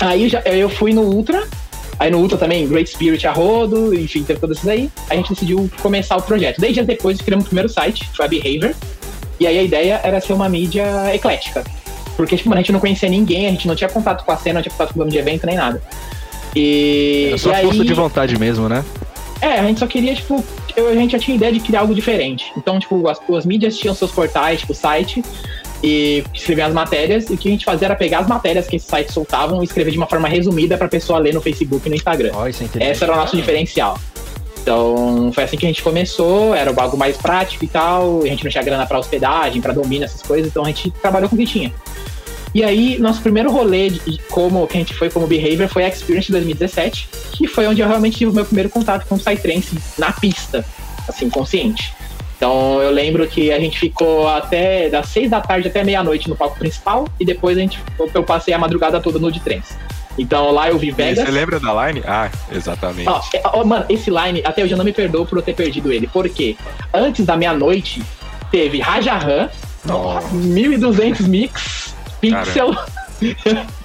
Aí 0.01 0.29
já, 0.29 0.41
eu 0.47 0.69
fui 0.71 0.95
no 0.95 1.03
Ultra, 1.03 1.47
aí 1.99 2.11
no 2.11 2.19
Ultra 2.19 2.39
também, 2.39 2.67
Great 2.67 2.89
Spirit 2.89 3.27
a 3.27 3.33
rodo, 3.33 3.95
enfim, 3.95 4.23
teve 4.23 4.41
todos 4.41 4.57
esses 4.57 4.69
aí. 4.69 4.91
A 5.11 5.15
gente 5.17 5.29
decidiu 5.29 5.71
começar 5.83 6.17
o 6.17 6.23
projeto. 6.23 6.59
Dez 6.61 6.73
dias 6.73 6.87
depois 6.87 7.21
criamos 7.21 7.45
o 7.45 7.49
primeiro 7.49 7.69
site, 7.69 8.09
foi 8.17 8.25
a 8.25 8.29
Behavior. 8.29 8.73
E 9.39 9.47
aí 9.47 9.59
a 9.59 9.63
ideia 9.63 10.01
era 10.03 10.21
ser 10.21 10.33
uma 10.33 10.49
mídia 10.49 10.85
eclética. 11.15 11.63
Porque, 12.21 12.37
tipo, 12.37 12.53
a 12.53 12.57
gente 12.59 12.71
não 12.71 12.81
conhecia 12.81 13.09
ninguém, 13.09 13.47
a 13.47 13.51
gente 13.51 13.67
não 13.67 13.75
tinha 13.75 13.89
contato 13.89 14.27
com 14.27 14.31
a 14.31 14.37
cena, 14.37 14.57
não 14.57 14.63
tinha 14.63 14.71
contato 14.73 14.89
com 14.93 14.97
o 14.97 14.99
dono 14.99 15.11
de 15.11 15.17
evento, 15.17 15.47
nem 15.47 15.57
nada. 15.57 15.83
E, 16.55 17.29
Era 17.29 17.39
só 17.39 17.51
e 17.51 17.55
aí, 17.55 17.65
força 17.65 17.83
de 17.83 17.95
vontade 17.95 18.39
mesmo, 18.39 18.69
né? 18.69 18.85
é, 19.41 19.59
a 19.59 19.63
gente 19.63 19.81
só 19.81 19.87
queria, 19.87 20.15
tipo, 20.15 20.45
eu- 20.77 20.89
a 20.91 20.95
gente 20.95 21.13
já 21.13 21.19
tinha 21.19 21.35
ideia 21.35 21.51
de 21.51 21.61
criar 21.61 21.81
algo 21.81 21.95
diferente. 21.95 22.53
Então, 22.59 22.79
tipo, 22.79 23.09
as, 23.09 23.19
as 23.35 23.47
mídias 23.47 23.79
tinham 23.79 23.95
seus 23.95 24.11
portais, 24.11 24.61
tipo, 24.61 24.75
site, 24.75 25.25
e 25.83 26.23
escreviam 26.35 26.69
as 26.69 26.75
matérias, 26.75 27.31
e 27.31 27.33
o 27.33 27.39
que 27.39 27.49
a 27.49 27.53
gente 27.53 27.65
fazia 27.65 27.87
era 27.87 27.97
pegar 27.97 28.19
as 28.19 28.27
matérias 28.29 28.67
que 28.67 28.77
esses 28.77 28.87
sites 28.87 29.15
soltavam 29.15 29.63
e 29.63 29.65
escrever 29.65 29.91
de 29.91 29.97
uma 29.97 30.07
forma 30.07 30.29
resumida 30.29 30.77
pra 30.77 30.89
pessoa 30.89 31.19
ler 31.19 31.33
no 31.33 31.41
Facebook 31.41 31.87
e 31.87 31.89
no 31.89 31.97
Instagram. 31.97 32.33
É 32.35 32.51
inteligente. 32.51 32.83
Esse 32.83 33.03
era 33.03 33.15
o 33.15 33.17
nosso 33.17 33.35
diferencial. 33.35 33.99
Então, 34.63 35.33
foi 35.33 35.45
assim 35.45 35.57
que 35.57 35.65
a 35.65 35.69
gente 35.69 35.83
começou, 35.83 36.55
era 36.55 36.73
algo 36.77 36.97
mais 36.97 37.17
prático 37.17 37.65
e 37.65 37.69
tal, 37.69 38.23
a 38.23 38.27
gente 38.27 38.45
não 38.45 38.51
tinha 38.51 38.63
grana 38.63 38.87
pra 38.87 38.99
hospedagem, 38.99 39.61
pra 39.61 39.73
domínio, 39.73 40.05
essas 40.05 40.23
coisas, 40.23 40.49
então 40.51 40.65
a 40.65 40.69
gente 40.69 40.91
trabalhou 40.91 41.29
com 41.29 41.37
o 41.37 41.39
que 41.39 41.47
tinha. 41.47 41.73
E 42.53 42.65
aí, 42.65 42.99
nosso 42.99 43.23
primeiro 43.23 43.51
rolê 43.51 43.91
de 43.91 44.19
como 44.29 44.67
que 44.67 44.77
a 44.77 44.81
gente 44.81 44.93
foi 44.95 45.09
como 45.09 45.27
behavior 45.27 45.69
foi 45.69 45.85
a 45.85 45.89
Experience 45.89 46.31
2017, 46.33 47.09
que 47.33 47.47
foi 47.47 47.67
onde 47.67 47.81
eu 47.81 47.87
realmente 47.87 48.19
tive 48.19 48.33
o 48.33 48.35
meu 48.35 48.45
primeiro 48.45 48.69
contato 48.69 49.07
com 49.07 49.15
o 49.15 49.19
Psytrance 49.19 49.79
na 49.97 50.13
pista, 50.13 50.65
assim, 51.09 51.31
consciente. 51.31 51.95
Então 52.37 52.83
eu 52.83 52.91
lembro 52.91 53.27
que 53.29 53.53
a 53.53 53.61
gente 53.61 53.79
ficou 53.79 54.27
até 54.27 54.89
das 54.89 55.09
seis 55.09 55.31
da 55.31 55.41
tarde 55.41 55.69
até 55.69 55.85
meia-noite 55.85 56.29
no 56.29 56.35
palco 56.35 56.59
principal 56.59 57.07
e 57.21 57.25
depois 57.25 57.57
a 57.57 57.61
gente, 57.61 57.79
eu 58.15 58.23
passei 58.25 58.53
a 58.53 58.59
madrugada 58.59 59.01
toda 59.01 59.19
no 59.19 59.31
de 59.31 59.41
trance. 59.41 59.75
Então 60.19 60.51
lá 60.51 60.69
eu 60.69 60.79
vi 60.79 60.91
Vegas. 60.91 61.25
Você 61.25 61.31
lembra 61.31 61.59
da 61.59 61.87
line? 61.87 62.03
Ah, 62.07 62.31
exatamente. 62.51 63.09
Ó, 63.09 63.21
é, 63.35 63.43
ó, 63.45 63.65
mano, 63.65 63.87
esse 63.89 64.11
line, 64.11 64.43
até 64.45 64.63
hoje 64.63 64.73
eu 64.73 64.79
não 64.79 64.85
me 64.85 64.93
perdoo 64.93 65.25
por 65.25 65.39
eu 65.39 65.43
ter 65.43 65.55
perdido 65.55 65.93
ele. 65.93 66.07
Porque 66.07 66.57
antes 66.93 67.25
da 67.25 67.37
meia-noite, 67.37 68.03
teve 68.51 68.81
Rajahan, 68.81 69.49
Nossa. 69.85 70.35
1200 70.35 71.27
mix, 71.27 71.95
Pixel. 72.21 72.75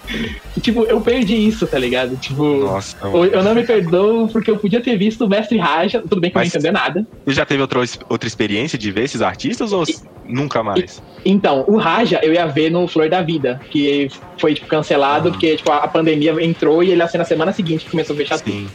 tipo, 0.62 0.84
eu 0.84 1.00
perdi 1.02 1.36
isso, 1.48 1.66
tá 1.68 1.78
ligado? 1.78 2.16
Tipo, 2.18 2.44
Nossa, 2.66 2.96
eu 3.04 3.26
eu 3.26 3.44
não 3.44 3.54
me 3.56 3.64
perdoo 3.64 4.28
porque 4.30 4.50
eu 4.52 4.58
podia 4.58 4.82
ter 4.82 4.98
visto 4.98 5.26
o 5.26 5.30
Mestre 5.30 5.58
Raja, 5.58 6.02
tudo 6.02 6.20
bem 6.22 6.30
que 6.32 6.38
Mas- 6.38 6.54
eu 6.54 6.62
não 6.62 6.70
entender 6.70 6.72
nada. 6.80 7.08
Você 7.26 7.34
já 7.36 7.46
teve 7.46 7.62
outra, 7.62 7.82
outra 8.10 8.28
experiência 8.28 8.78
de 8.78 8.92
ver 8.92 9.04
esses 9.04 9.22
artistas 9.22 9.72
ou 9.74 9.84
E- 9.84 9.96
nunca 10.28 10.64
mais? 10.64 11.02
Então, 11.24 11.64
o 11.68 11.78
Raja 11.78 12.20
eu 12.24 12.34
ia 12.34 12.46
ver 12.46 12.70
no 12.72 12.88
Flor 12.88 13.10
da 13.10 13.22
Vida, 13.22 13.60
que 13.72 14.10
foi, 14.38 14.54
tipo, 14.54 14.68
cancelado 14.68 15.30
Ah. 15.30 15.32
porque, 15.32 15.56
tipo, 15.58 15.72
a 15.72 15.88
pandemia 15.88 16.32
entrou 16.44 16.84
e 16.84 16.92
ele 16.92 17.02
assim, 17.02 17.18
na 17.18 17.26
semana 17.26 17.52
seguinte 17.52 17.86
começou 17.90 18.14
a 18.14 18.18
fechar 18.18 18.40
tudo. 18.40 18.52
Sim. 18.52 18.68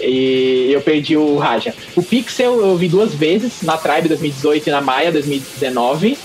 E 0.00 0.70
eu 0.72 0.80
perdi 0.80 1.16
o 1.16 1.36
Raja. 1.38 1.72
O 1.94 2.02
Pixel 2.02 2.60
eu 2.60 2.76
vi 2.76 2.88
duas 2.88 3.14
vezes, 3.14 3.62
na 3.62 3.76
Tribe 3.76 4.08
2018 4.08 4.66
e 4.66 4.70
na 4.70 4.80
Maia 4.80 5.12
2019. 5.12 6.18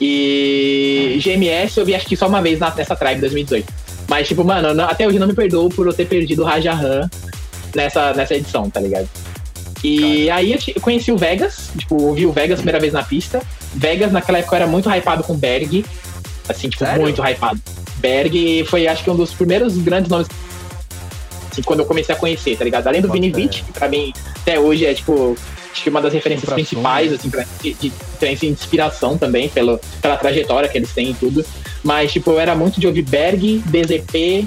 E 0.00 1.18
GMS 1.22 1.78
eu 1.78 1.84
vi 1.84 1.94
acho 1.94 2.06
que 2.06 2.16
só 2.16 2.26
uma 2.26 2.40
vez 2.40 2.58
na, 2.58 2.74
nessa 2.74 2.96
Tribe 2.96 3.20
2018. 3.20 3.72
Mas, 4.08 4.26
tipo, 4.26 4.42
mano, 4.42 4.72
não- 4.74 4.84
até 4.84 5.06
hoje 5.06 5.18
não 5.18 5.26
me 5.26 5.34
perdoo 5.34 5.68
por 5.68 5.86
eu 5.86 5.92
ter 5.92 6.06
perdido 6.06 6.42
o 6.42 6.44
Raja 6.44 6.72
Han 6.72 7.08
nessa, 7.74 8.12
nessa 8.14 8.34
edição, 8.34 8.68
tá 8.70 8.80
ligado? 8.80 9.08
E 9.84 10.28
aí 10.30 10.52
eu, 10.52 10.80
conheci 10.82 11.10
o 11.12 11.16
Vegas, 11.16 11.70
tipo, 11.78 12.02
ouvi 12.02 12.26
o 12.26 12.32
Vegas 12.32 12.58
primeira 12.58 12.80
vez 12.80 12.92
na 12.92 13.02
pista. 13.02 13.40
Vegas 13.74 14.10
naquela 14.12 14.38
época 14.38 14.56
eu 14.56 14.62
era 14.62 14.66
muito 14.66 14.90
hypado 14.90 15.22
com 15.22 15.34
Berg. 15.34 15.84
Assim, 16.48 16.68
tipo, 16.68 16.84
Sério? 16.84 17.02
muito 17.02 17.22
hypado. 17.22 17.60
Berg 17.96 18.64
foi, 18.68 18.88
acho 18.88 19.04
que, 19.04 19.10
um 19.10 19.16
dos 19.16 19.32
primeiros 19.32 19.76
grandes 19.78 20.10
nomes 20.10 20.26
assim, 21.50 21.62
quando 21.62 21.80
eu 21.80 21.86
comecei 21.86 22.14
a 22.14 22.18
conhecer, 22.18 22.56
tá 22.56 22.64
ligado? 22.64 22.86
Além 22.86 23.00
do 23.00 23.08
Bota 23.08 23.20
Vini. 23.20 23.32
Vitt, 23.32 23.62
que 23.64 23.72
pra 23.72 23.88
mim, 23.88 24.12
até 24.42 24.58
hoje 24.58 24.86
é, 24.86 24.94
tipo, 24.94 25.36
acho 25.72 25.82
que 25.82 25.90
uma 25.90 26.00
das 26.00 26.12
referências 26.12 26.52
principais, 26.52 27.12
assim, 27.12 27.30
pra, 27.30 27.44
de, 27.62 27.74
de, 27.74 27.92
de, 28.20 28.34
de 28.36 28.46
inspiração 28.46 29.16
também, 29.16 29.48
pelo, 29.48 29.78
pela 30.00 30.16
trajetória 30.16 30.68
que 30.68 30.78
eles 30.78 30.92
têm 30.92 31.10
e 31.10 31.14
tudo. 31.14 31.44
Mas, 31.82 32.12
tipo, 32.12 32.30
eu 32.30 32.40
era 32.40 32.54
muito 32.54 32.80
de 32.80 32.86
ouvir 32.86 33.02
Berg, 33.02 33.62
DZP, 33.66 34.46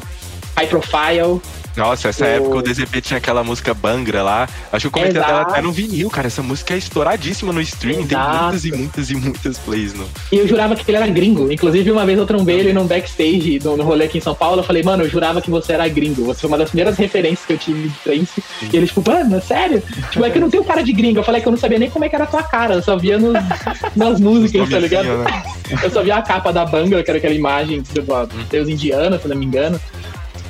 High 0.56 0.68
Profile. 0.68 1.42
Nossa, 1.76 2.10
essa 2.10 2.24
O- 2.26 2.28
época 2.28 2.58
o 2.58 2.62
DZP 2.62 3.02
tinha 3.02 3.18
aquela 3.18 3.44
música 3.44 3.74
Bangra 3.74 4.22
lá. 4.22 4.48
Acho 4.72 4.82
que 4.84 4.88
eu 4.88 4.92
comentei 4.92 5.14
dela 5.22 5.28
Exato. 5.42 5.52
até 5.52 5.62
no 5.62 5.72
vinil, 5.72 6.10
cara. 6.10 6.28
Essa 6.28 6.44
música 6.44 6.74
é 6.74 6.78
estouradíssima 6.78 7.52
no 7.52 7.62
streaming. 7.62 8.06
Tem 8.08 8.18
muitas 8.18 8.66
e 8.66 8.72
muitas 8.72 9.10
e 9.10 9.16
muitas 9.16 9.58
plays 9.58 9.94
no. 9.94 10.06
E 10.32 10.38
eu 10.38 10.48
jurava 10.48 10.76
que 10.76 10.90
ele 10.90 10.98
era 10.98 11.08
gringo. 11.08 11.52
Inclusive, 11.52 11.92
uma 11.92 12.06
vez 12.06 12.18
eu 12.18 12.26
trombei 12.26 12.60
ele 12.60 12.74
num 12.74 12.86
backstage 12.86 13.60
no, 13.64 13.76
no 13.78 13.84
rolê 13.84 14.06
aqui 14.06 14.20
em 14.20 14.22
São 14.22 14.36
Paulo. 14.36 14.60
Eu 14.60 14.64
falei, 14.64 14.84
mano, 14.84 15.04
eu 15.04 15.10
jurava 15.10 15.42
que 15.42 15.50
você 15.50 15.74
era 15.74 15.88
gringo. 15.88 16.24
Você 16.26 16.42
foi 16.42 16.48
uma 16.50 16.58
das 16.58 16.70
primeiras 16.70 16.96
referências 16.98 17.46
que 17.46 17.54
eu 17.54 17.58
tive 17.58 17.90
de 17.90 17.96
trance. 18.04 18.44
E 18.72 18.76
ele, 18.78 18.86
tipo, 18.86 19.04
mano, 19.10 19.36
é 19.36 19.42
sério? 19.42 19.82
Tipo, 20.12 20.26
é 20.26 20.30
que 20.30 20.38
eu 20.38 20.42
não 20.42 20.50
tenho 20.50 20.64
cara 20.64 20.84
de 20.84 20.94
gringo. 20.94 21.20
Eu 21.20 21.24
falei 21.24 21.42
que 21.42 21.48
eu 21.48 21.52
não 21.52 21.58
sabia 21.58 21.80
nem 21.80 21.90
como 21.90 22.06
é 22.06 22.10
que 22.10 22.16
era 22.16 22.26
a 22.26 22.28
tua 22.28 22.44
cara. 22.44 22.76
Eu 22.76 22.84
só 22.84 22.96
via 22.98 23.18
nos, 23.18 23.34
nas 23.96 24.20
músicas, 24.20 24.70
tá 24.70 24.80
ligado? 24.80 25.06
Né? 25.08 25.44
Eu 25.82 25.90
só 25.90 26.04
via 26.04 26.18
a 26.18 26.22
capa 26.22 26.52
da 26.54 26.66
Banga, 26.66 27.02
que 27.04 27.10
era 27.10 27.18
aquela 27.18 27.34
imagem 27.34 27.82
do 27.82 28.46
Deus 28.50 28.70
indiano, 28.70 29.20
se 29.20 29.28
não 29.28 29.36
me 29.36 29.46
engano. 29.46 29.80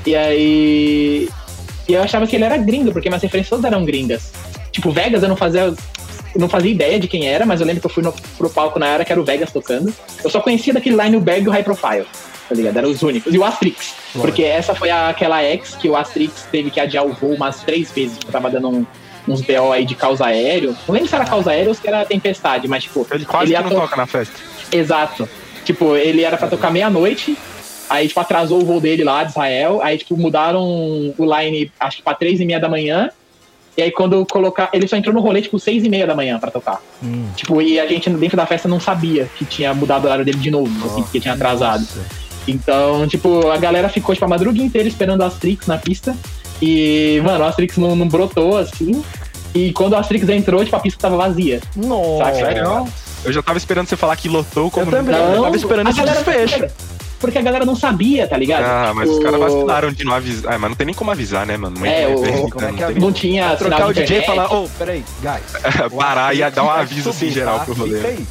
E 0.06 0.16
aí. 0.16 1.30
E 1.88 1.94
eu 1.94 2.02
achava 2.02 2.26
que 2.26 2.36
ele 2.36 2.46
era 2.46 2.58
gringo, 2.58 2.92
porque 2.92 3.10
minhas 3.10 3.22
referências 3.22 3.50
todas 3.50 3.66
eram 3.66 3.84
gringas. 3.86 4.32
Tipo, 4.72 4.92
Vegas 4.92 5.22
eu 5.24 5.30
não 5.30 5.36
fazia. 5.36 5.62
eu 5.64 5.76
não 6.36 6.48
fazia 6.50 6.72
ideia 6.72 7.00
de 7.00 7.08
quem 7.08 7.28
era, 7.28 7.46
mas 7.46 7.60
eu 7.62 7.68
lembro 7.68 7.82
que 7.82 7.88
eu 7.88 7.92
fui 7.92 8.02
no, 8.04 8.14
pro 8.38 8.50
palco 8.50 8.80
na 8.80 8.88
era 8.88 9.06
que 9.06 9.12
era 9.12 9.22
o 9.22 9.26
Vegas 9.26 9.52
tocando. 9.52 9.94
Eu 10.24 10.30
só 10.30 10.40
conhecia 10.40 10.74
daquele 10.74 11.02
line 11.02 11.18
o 11.18 11.20
Berg 11.22 11.46
e 11.46 11.50
o 11.50 11.52
High 11.52 11.64
Profile, 11.64 12.06
tá 12.50 12.56
ligado? 12.56 12.78
Eram 12.78 12.90
os 12.90 13.04
únicos. 13.04 13.34
E 13.34 13.38
o 13.38 13.44
Astrix. 13.44 13.94
Porque 14.14 14.44
essa 14.44 14.74
foi 14.74 14.90
aquela 14.90 15.44
ex 15.44 15.76
que 15.76 15.90
o 15.90 15.96
Astrix 15.96 16.48
teve 16.52 16.70
que 16.72 16.80
adiar 16.80 17.06
o 17.06 17.14
voo 17.14 17.34
umas 17.34 17.62
três 17.62 17.92
vezes, 17.92 18.18
porque 18.18 18.32
tava 18.32 18.50
dando 18.50 18.70
um- 18.70 18.86
uns 19.28 19.42
BO 19.42 19.72
aí 19.72 19.86
de 19.86 19.96
causa 19.96 20.26
aéreo. 20.26 20.76
Não 20.88 20.94
lembro 20.96 21.08
se 21.10 21.16
era 21.16 21.26
causa 21.26 21.52
aérea 21.52 21.70
ou 21.70 21.74
se 21.76 21.86
era 21.88 22.04
tempestade, 22.06 22.68
mas 22.68 22.84
tipo. 22.84 23.06
Ele 23.12 23.26
quase 23.26 23.54
Ele 23.54 23.60
não 23.62 23.68
ato- 23.68 23.76
toca 23.76 23.96
na 23.98 24.06
festa. 24.08 24.34
Exato. 24.72 25.28
Tipo, 25.66 25.96
ele 25.96 26.24
era 26.24 26.36
pra 26.38 26.48
tocar 26.48 26.72
meia-noite, 26.72 27.38
aí, 27.94 28.08
tipo, 28.08 28.20
atrasou 28.20 28.60
o 28.60 28.66
voo 28.66 28.82
dele 28.82 29.04
lá 29.04 29.24
de 29.24 29.30
Israel, 29.30 29.80
aí, 29.84 30.00
tipo, 30.00 30.18
mudaram 30.18 30.64
o 30.64 31.16
line, 31.20 31.72
acho 31.80 31.98
que 31.98 32.04
pra 32.04 32.16
três 32.16 32.40
e 32.40 32.46
meia 32.46 32.60
da 32.60 32.68
manhã, 32.68 33.12
e 33.78 33.84
aí 33.84 33.92
quando 33.92 34.26
colocar, 34.26 34.70
ele 34.74 34.88
só 34.88 34.96
entrou 34.96 35.14
no 35.14 35.22
rolê, 35.22 35.44
tipo, 35.44 35.60
seis 35.60 35.84
e 35.84 35.90
meia 35.90 36.08
da 36.08 36.16
manhã 36.16 36.40
pra 36.40 36.50
tocar. 36.50 36.82
Hum. 37.04 37.28
Tipo, 37.36 37.62
e 37.62 37.80
a 37.80 37.86
gente 37.86 38.10
dentro 38.10 38.36
da 38.36 38.48
festa 38.48 38.68
não 38.68 38.80
sabia 38.80 39.30
que 39.38 39.46
tinha 39.46 39.74
mudado 39.76 40.04
o 40.04 40.08
horário 40.08 40.26
dele 40.26 40.40
de 40.40 40.50
novo, 40.50 40.72
assim, 40.88 41.04
porque 41.04 41.20
tinha 41.20 41.36
atrasado. 41.36 41.82
Nossa. 41.82 42.24
Então, 42.48 43.08
tipo, 43.08 43.48
a 43.50 43.58
galera 43.58 43.88
ficou, 43.90 44.16
tipo, 44.16 44.26
a 44.26 44.28
madruga 44.28 44.60
inteira 44.60 44.88
esperando 44.88 45.22
o 45.22 45.26
Astrix 45.26 45.68
na 45.68 45.78
pista, 45.78 46.16
e, 46.60 47.22
mano, 47.24 47.44
o 47.44 47.48
Astrix 47.48 47.78
não, 47.78 47.96
não 47.96 48.08
brotou, 48.08 48.58
assim, 48.58 49.04
e 49.54 49.72
quando 49.72 49.94
o 49.94 49.98
Astrix 49.98 50.28
entrou, 50.30 50.64
tipo, 50.64 50.76
a 50.76 50.80
pista 50.80 51.00
tava 51.00 51.16
vazia. 51.16 51.62
Nossa. 51.76 52.34
Sério? 52.34 52.88
Eu 53.24 53.32
já 53.32 53.42
tava 53.42 53.58
esperando 53.58 53.88
você 53.88 53.96
falar 53.96 54.16
que 54.18 54.28
lotou 54.28 54.70
como. 54.70 54.88
Eu 54.88 54.92
também. 54.92 55.16
nunca. 55.16 55.36
eu 55.36 55.44
tava 55.44 55.56
esperando 55.56 55.88
a 55.88 55.90
esse 55.92 56.02
desfecho. 56.02 56.68
Porque 57.24 57.38
a 57.40 57.42
galera 57.42 57.64
não 57.64 57.74
sabia, 57.76 58.28
tá 58.28 58.36
ligado? 58.36 58.64
Ah, 58.66 58.92
mas 58.94 59.10
os 59.10 59.16
Tipo, 59.18 59.32
caras 59.32 59.40
vacilaram 59.40 59.92
de 59.94 60.04
não 60.04 60.14
avisar. 60.14 60.54
Ah, 60.54 60.60
mas 60.60 60.70
não 60.72 60.76
tem 60.76 60.86
nem 60.88 60.94
como 60.94 61.10
avisar, 61.10 61.46
né, 61.46 61.56
mano? 61.56 61.78
Uma 61.78 61.88
É, 61.88 62.06
o- 62.08 62.50
como 62.50 62.66
é 62.66 62.68
não 62.68 62.76
que 62.78 62.84
é? 62.84 62.88
tem 62.88 62.96
Não 63.00 63.12
tinha 63.14 63.44
sinal 63.58 63.58
Trocar 63.58 63.88
o 63.88 63.94
DJ 63.94 64.18
e 64.20 64.26
falar, 64.26 64.54
ô, 64.54 64.68
peraí, 64.78 65.06
guys. 65.22 65.44
o 65.90 65.96
Parar 65.98 66.36
e 66.36 66.52
dar 66.52 66.64
um 66.64 66.68
vai 66.68 66.82
aviso 66.82 67.10
assim, 67.12 67.20
subir, 67.20 67.32
geral 67.32 67.60
tá? 67.60 67.66
pro 67.66 67.74
rolê. 67.76 68.02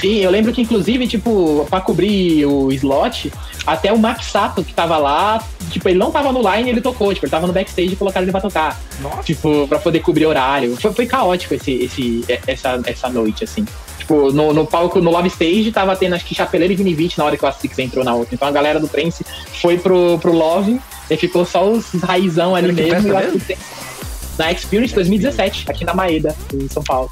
Sim, 0.00 0.16
eu 0.18 0.30
lembro 0.30 0.52
que, 0.52 0.62
inclusive, 0.62 1.06
tipo, 1.06 1.66
pra 1.70 1.80
cobrir 1.80 2.44
o 2.46 2.72
slot, 2.72 3.32
até 3.66 3.92
o 3.92 3.98
Max 3.98 4.26
Sato 4.26 4.64
que 4.64 4.72
tava 4.74 4.96
lá, 4.98 5.42
tipo, 5.70 5.88
ele 5.88 5.98
não 5.98 6.10
tava 6.10 6.32
no 6.32 6.40
line, 6.54 6.70
ele 6.70 6.80
tocou, 6.80 7.12
tipo, 7.14 7.26
ele 7.26 7.30
tava 7.30 7.46
no 7.46 7.52
backstage 7.52 7.92
e 7.92 7.96
colocaram 7.96 8.24
ele 8.24 8.32
pra 8.32 8.40
tocar. 8.40 8.80
Nossa. 9.00 9.22
Tipo, 9.22 9.66
pra 9.68 9.78
poder 9.78 10.00
cobrir 10.00 10.26
horário. 10.26 10.76
Foi, 10.76 10.92
foi 10.92 11.06
caótico 11.06 11.54
esse, 11.54 11.72
esse, 11.72 12.24
essa, 12.46 12.80
essa 12.86 13.08
noite, 13.08 13.44
assim. 13.44 13.64
Tipo, 14.12 14.30
no, 14.30 14.52
no 14.52 14.66
palco, 14.66 15.00
no 15.00 15.10
Love 15.10 15.28
Stage, 15.28 15.72
tava 15.72 15.96
tendo, 15.96 16.14
acho 16.14 16.26
que 16.26 16.34
Chapeleiro 16.34 16.74
e 16.74 16.76
Vinivite 16.76 17.16
na 17.16 17.24
hora 17.24 17.34
que 17.34 17.42
o 17.42 17.48
Astrix 17.48 17.78
entrou 17.78 18.04
na 18.04 18.14
outra. 18.14 18.34
Então 18.34 18.46
a 18.46 18.50
galera 18.50 18.78
do 18.78 18.86
Trance 18.86 19.24
foi 19.62 19.78
pro, 19.78 20.18
pro 20.18 20.32
Love 20.32 20.78
e 21.10 21.16
ficou 21.16 21.46
só 21.46 21.66
os 21.66 21.92
raizão 22.02 22.54
ali 22.54 22.70
mesmo. 22.72 23.08
o 23.08 23.14
festa 23.14 23.18
Astrix 23.18 23.58
na 24.38 24.52
Experience 24.52 24.94
2017, 24.94 25.64
aqui 25.66 25.84
na 25.86 25.94
Maeda, 25.94 26.36
em 26.52 26.68
São 26.68 26.82
Paulo. 26.82 27.10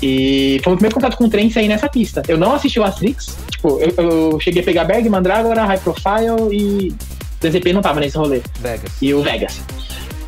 E 0.00 0.60
foi 0.62 0.74
o 0.74 0.76
primeiro 0.76 0.94
contato 0.94 1.16
com 1.16 1.24
o 1.24 1.28
Trance 1.28 1.58
aí 1.58 1.66
nessa 1.66 1.88
pista. 1.88 2.22
Eu 2.28 2.38
não 2.38 2.54
assisti 2.54 2.78
o 2.78 2.84
Astrix, 2.84 3.36
tipo, 3.50 3.80
eu, 3.80 3.92
eu 3.96 4.40
cheguei 4.40 4.62
a 4.62 4.64
pegar 4.64 4.84
Berg, 4.84 5.08
Mandrágora, 5.08 5.64
High 5.64 5.80
Profile 5.80 6.56
e 6.56 6.94
DZP 7.40 7.72
não 7.72 7.82
tava 7.82 7.98
nesse 7.98 8.16
rolê. 8.16 8.40
Vegas. 8.60 8.92
E 9.02 9.12
o 9.12 9.20
Vegas. 9.20 9.60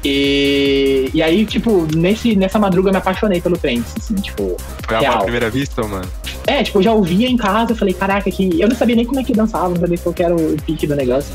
E, 0.05 1.11
e 1.13 1.23
aí, 1.23 1.45
tipo, 1.45 1.87
nesse, 1.97 2.37
nessa 2.37 2.59
madruga 2.59 2.89
eu 2.89 2.93
me 2.93 2.99
apaixonei 2.99 3.41
pelo 3.41 3.59
Trance, 3.59 3.95
assim, 3.99 4.15
tipo. 4.15 4.57
Foi 4.87 4.97
a 4.97 5.01
Real. 5.01 5.23
primeira 5.23 5.51
vista, 5.51 5.83
mano? 5.83 6.07
É, 6.47 6.63
tipo, 6.63 6.79
eu 6.79 6.83
já 6.83 6.93
ouvia 6.93 7.29
em 7.29 7.37
casa, 7.37 7.73
eu 7.73 7.77
falei, 7.77 7.93
caraca, 7.95 8.31
que. 8.31 8.61
Eu 8.61 8.69
não 8.69 8.77
sabia 8.77 8.95
nem 8.97 9.05
como 9.05 9.19
é 9.21 9.25
que 9.25 9.33
dançava, 9.33 9.69
não 9.71 9.77
sabia 9.77 9.99
qual 9.99 10.15
que 10.15 10.23
era 10.23 10.35
o 10.35 10.57
pique 10.63 10.87
do 10.87 10.95
negócio. 10.95 11.35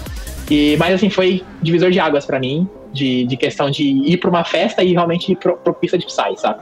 E, 0.49 0.75
mas 0.77 0.95
assim, 0.95 1.09
foi 1.09 1.43
divisor 1.61 1.91
de 1.91 1.99
águas 1.99 2.25
pra 2.25 2.39
mim, 2.39 2.67
de, 2.93 3.25
de 3.25 3.37
questão 3.37 3.69
de 3.69 3.83
ir 3.83 4.17
pra 4.17 4.29
uma 4.29 4.43
festa 4.43 4.83
e 4.83 4.91
realmente 4.93 5.31
ir 5.31 5.35
pro, 5.37 5.55
pro 5.57 5.73
pista 5.73 5.97
de 5.97 6.05
Psy, 6.05 6.35
sabe? 6.37 6.59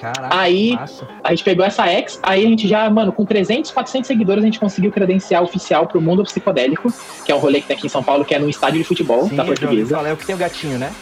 Caraca, 0.00 0.28
Aí- 0.30 0.74
massa. 0.74 1.08
A 1.24 1.30
gente 1.30 1.42
pegou 1.42 1.64
essa 1.64 1.90
ex, 1.92 2.20
aí 2.22 2.44
a 2.44 2.48
gente 2.48 2.68
já, 2.68 2.88
mano, 2.90 3.10
com 3.12 3.24
300, 3.24 3.70
400 3.70 4.06
seguidores, 4.06 4.42
a 4.44 4.46
gente 4.46 4.60
conseguiu 4.60 4.92
credencial 4.92 5.42
oficial 5.42 5.86
pro 5.86 6.00
Mundo 6.00 6.22
Psicodélico, 6.22 6.92
que 7.24 7.32
é 7.32 7.34
um 7.34 7.38
rolê 7.38 7.60
que 7.62 7.66
tem 7.66 7.76
aqui 7.76 7.86
em 7.86 7.90
São 7.90 8.02
Paulo, 8.02 8.24
que 8.24 8.34
é 8.34 8.38
no 8.38 8.48
estádio 8.48 8.78
de 8.78 8.84
futebol 8.84 9.26
Sim, 9.28 9.36
da 9.36 9.44
portuguesa. 9.44 9.96
falar, 9.96 10.10
é 10.10 10.12
o 10.12 10.16
que 10.16 10.26
tem 10.26 10.34
o 10.34 10.38
gatinho, 10.38 10.78
né? 10.78 10.92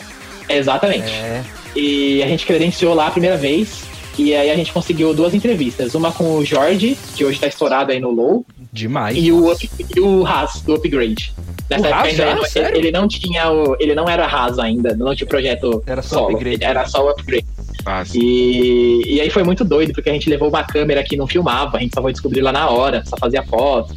Exatamente. 0.49 1.11
É. 1.13 1.43
E 1.77 2.23
a 2.23 2.27
gente 2.27 2.47
credenciou 2.47 2.95
lá 2.95 3.09
a 3.09 3.11
primeira 3.11 3.37
vez. 3.37 3.85
E 4.17 4.33
aí 4.33 4.49
a 4.49 4.55
gente 4.55 4.73
conseguiu 4.73 5.13
duas 5.13 5.35
entrevistas. 5.35 5.93
Uma 5.97 6.13
com 6.13 6.37
o 6.37 6.45
Jorge, 6.45 6.97
que 7.17 7.25
hoje 7.25 7.41
tá 7.41 7.49
estourado 7.49 7.91
aí 7.91 7.99
no 7.99 8.13
Low, 8.13 8.47
Demais. 8.73 9.17
e 9.19 9.33
o, 9.33 9.51
up- 9.51 9.69
e 9.97 10.01
o 10.01 10.25
Haas, 10.25 10.61
do 10.63 10.75
Upgrade. 10.75 11.33
Nessa 11.69 11.83
O 11.83 11.87
época 11.87 12.05
ainda 12.05 12.31
ele, 12.31 12.47
Sério? 12.47 12.77
ele 12.79 12.91
não 12.93 13.09
tinha 13.09 13.51
o. 13.51 13.77
Ele 13.81 13.93
não 13.93 14.09
era 14.09 14.25
Haas 14.25 14.57
ainda, 14.61 14.95
não 14.95 15.17
tinha 15.17 15.27
projeto 15.27 15.83
Era 15.85 16.01
só 16.01 16.17
solo. 16.21 16.35
Upgrade. 16.37 16.63
Era 16.63 16.87
só 16.87 17.05
o 17.05 17.09
upgrade. 17.09 17.45
Ah. 17.85 18.05
E, 18.15 19.03
e 19.05 19.21
aí 19.21 19.31
foi 19.31 19.43
muito 19.43 19.65
doido, 19.65 19.93
porque 19.93 20.09
a 20.09 20.13
gente 20.13 20.31
levou 20.31 20.49
uma 20.49 20.63
câmera 20.63 21.03
que 21.03 21.17
não 21.17 21.27
filmava, 21.27 21.77
a 21.79 21.81
gente 21.81 21.95
só 21.95 22.01
foi 22.01 22.13
descobrir 22.13 22.41
lá 22.41 22.53
na 22.53 22.71
hora, 22.71 23.03
só 23.05 23.17
fazia 23.17 23.43
foto. 23.43 23.95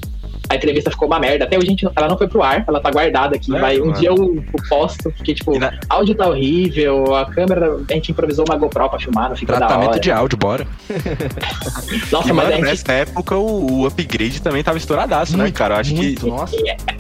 A 0.49 0.55
entrevista 0.55 0.89
ficou 0.91 1.07
uma 1.07 1.19
merda. 1.19 1.45
Até 1.45 1.57
hoje 1.57 1.67
a 1.67 1.69
gente 1.69 1.87
ela 1.95 2.07
não 2.07 2.17
foi 2.17 2.27
pro 2.27 2.41
ar, 2.41 2.63
ela 2.67 2.79
tá 2.79 2.89
guardada 2.91 3.35
aqui. 3.35 3.55
É, 3.55 3.59
vai, 3.59 3.79
um 3.81 3.87
mano. 3.87 3.99
dia 3.99 4.09
eu, 4.09 4.15
eu 4.15 4.43
posto, 4.69 5.11
porque, 5.11 5.33
tipo, 5.33 5.57
na- 5.59 5.73
áudio 5.89 6.15
tá 6.15 6.27
horrível, 6.27 7.15
a 7.15 7.25
câmera, 7.25 7.77
a 7.89 7.93
gente 7.93 8.11
improvisou 8.11 8.45
uma 8.47 8.55
GoPro 8.57 8.89
pra 8.89 8.99
filmar, 8.99 9.29
não 9.29 9.35
fica 9.35 9.53
da 9.53 9.59
Tratamento 9.59 9.89
hora. 9.91 9.99
de 9.99 10.11
áudio, 10.11 10.37
bora. 10.37 10.67
Nossa, 12.11 12.29
E, 12.29 12.33
mas 12.33 12.45
mano, 12.45 12.47
a 12.47 12.51
gente. 12.57 12.65
nessa 12.65 12.91
época 12.93 13.35
o, 13.35 13.81
o 13.81 13.85
upgrade 13.87 14.41
também 14.41 14.63
tava 14.63 14.77
estouradaço, 14.77 15.37
né, 15.37 15.51
cara? 15.51 15.75
Eu 15.75 15.79
acho 15.79 15.95
muito, 15.95 16.21
que. 16.25 16.29
nossa. 16.29 16.55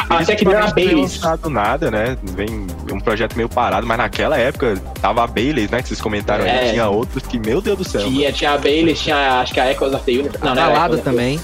Até 0.09 0.35
que 0.35 0.45
deu 0.45 0.57
a 0.57 0.65
ultimamente 0.65 1.19
não 1.43 1.49
nada, 1.49 1.91
né? 1.91 2.17
Vem 2.23 2.67
um 2.91 2.99
projeto 2.99 3.35
meio 3.35 3.49
parado, 3.49 3.85
mas 3.85 3.97
naquela 3.97 4.37
época 4.37 4.75
tava 5.01 5.23
a 5.23 5.27
Baileys, 5.27 5.69
né? 5.69 5.81
Que 5.81 5.89
vocês 5.89 6.01
comentaram 6.01 6.45
É. 6.45 6.59
aí. 6.59 6.69
Tinha 6.71 6.87
outros 6.89 7.23
que, 7.23 7.37
meu 7.39 7.61
Deus 7.61 7.77
do 7.77 7.83
céu. 7.83 8.01
Tinha, 8.01 8.31
tinha 8.31 8.51
a 8.51 8.57
Baileys, 8.57 8.99
tinha 9.01 9.39
acho 9.41 9.53
que 9.53 9.59
a 9.59 9.71
Echoes 9.71 9.93
of 9.93 10.03
the 10.05 10.11
Universe. 10.11 10.37
Não, 10.43 10.55
não 10.55 10.61
era 10.61 10.71
Balada 10.71 10.93
Echoes 10.95 10.99
of 10.99 11.03
the- 11.03 11.09
também. 11.11 11.39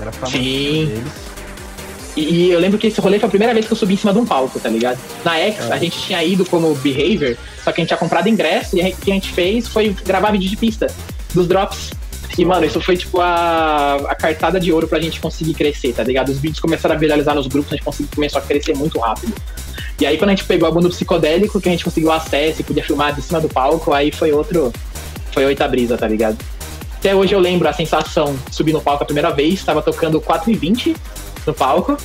Era 0.00 0.12
famoso 0.12 0.36
Sim. 0.36 0.86
deles. 0.86 1.12
E, 2.16 2.50
eu 2.50 2.58
lembro 2.58 2.78
que 2.78 2.88
esse 2.88 3.00
rolê 3.00 3.18
foi 3.18 3.28
a 3.28 3.30
primeira 3.30 3.54
vez 3.54 3.66
que 3.66 3.72
eu 3.72 3.76
subi 3.76 3.94
em 3.94 3.96
cima 3.96 4.12
de 4.12 4.18
um 4.18 4.26
palco, 4.26 4.58
tá 4.58 4.68
ligado? 4.68 4.98
Na 5.24 5.36
X, 5.38 5.70
É. 5.70 5.72
a 5.72 5.78
gente 5.78 5.96
tinha 6.00 6.22
ido 6.24 6.44
como 6.44 6.74
Behavior, 6.74 7.36
só 7.62 7.70
que 7.70 7.80
a 7.80 7.82
gente 7.82 7.88
tinha 7.88 7.98
comprado 7.98 8.28
ingresso 8.28 8.76
e 8.76 8.80
o 8.80 8.96
que 8.96 9.10
a 9.12 9.14
gente 9.14 9.30
fez 9.32 9.68
foi 9.68 9.90
gravar 10.04 10.32
vídeo 10.32 10.48
de 10.48 10.56
pista 10.56 10.88
dos 11.32 11.46
drops. 11.46 11.90
E, 12.36 12.44
mano, 12.44 12.66
isso 12.66 12.80
foi 12.80 12.96
tipo 12.96 13.20
a, 13.20 13.94
a 14.08 14.14
cartada 14.14 14.58
de 14.58 14.72
ouro 14.72 14.88
pra 14.88 15.00
gente 15.00 15.20
conseguir 15.20 15.54
crescer, 15.54 15.92
tá 15.92 16.02
ligado? 16.02 16.30
Os 16.30 16.38
vídeos 16.38 16.60
começaram 16.60 16.94
a 16.94 16.98
viralizar 16.98 17.34
nos 17.34 17.46
grupos, 17.46 17.72
a 17.72 17.76
gente 17.76 17.84
conseguiu, 17.84 18.10
começou 18.14 18.40
a 18.40 18.42
crescer 18.42 18.76
muito 18.76 18.98
rápido. 18.98 19.32
E 20.00 20.06
aí, 20.06 20.16
quando 20.18 20.30
a 20.30 20.34
gente 20.34 20.44
pegou 20.44 20.68
a 20.68 20.70
bunda 20.72 20.88
psicodélico, 20.88 21.60
que 21.60 21.68
a 21.68 21.72
gente 21.72 21.84
conseguiu 21.84 22.12
acesso 22.12 22.60
e 22.60 22.64
podia 22.64 22.82
filmar 22.84 23.14
de 23.14 23.22
cima 23.22 23.40
do 23.40 23.48
palco, 23.48 23.92
aí 23.92 24.12
foi 24.12 24.32
outro. 24.32 24.72
Foi 25.32 25.44
outra 25.46 25.68
brisa, 25.68 25.96
tá 25.96 26.06
ligado? 26.08 26.36
Até 26.98 27.14
hoje 27.14 27.32
eu 27.32 27.38
lembro 27.38 27.68
a 27.68 27.72
sensação 27.72 28.36
de 28.48 28.54
subir 28.54 28.72
no 28.72 28.80
palco 28.80 29.04
a 29.04 29.06
primeira 29.06 29.30
vez, 29.30 29.64
tava 29.64 29.80
tocando 29.80 30.20
4 30.20 30.50
e 30.50 30.56
20 30.56 30.96
no 31.46 31.54
palco. 31.54 31.96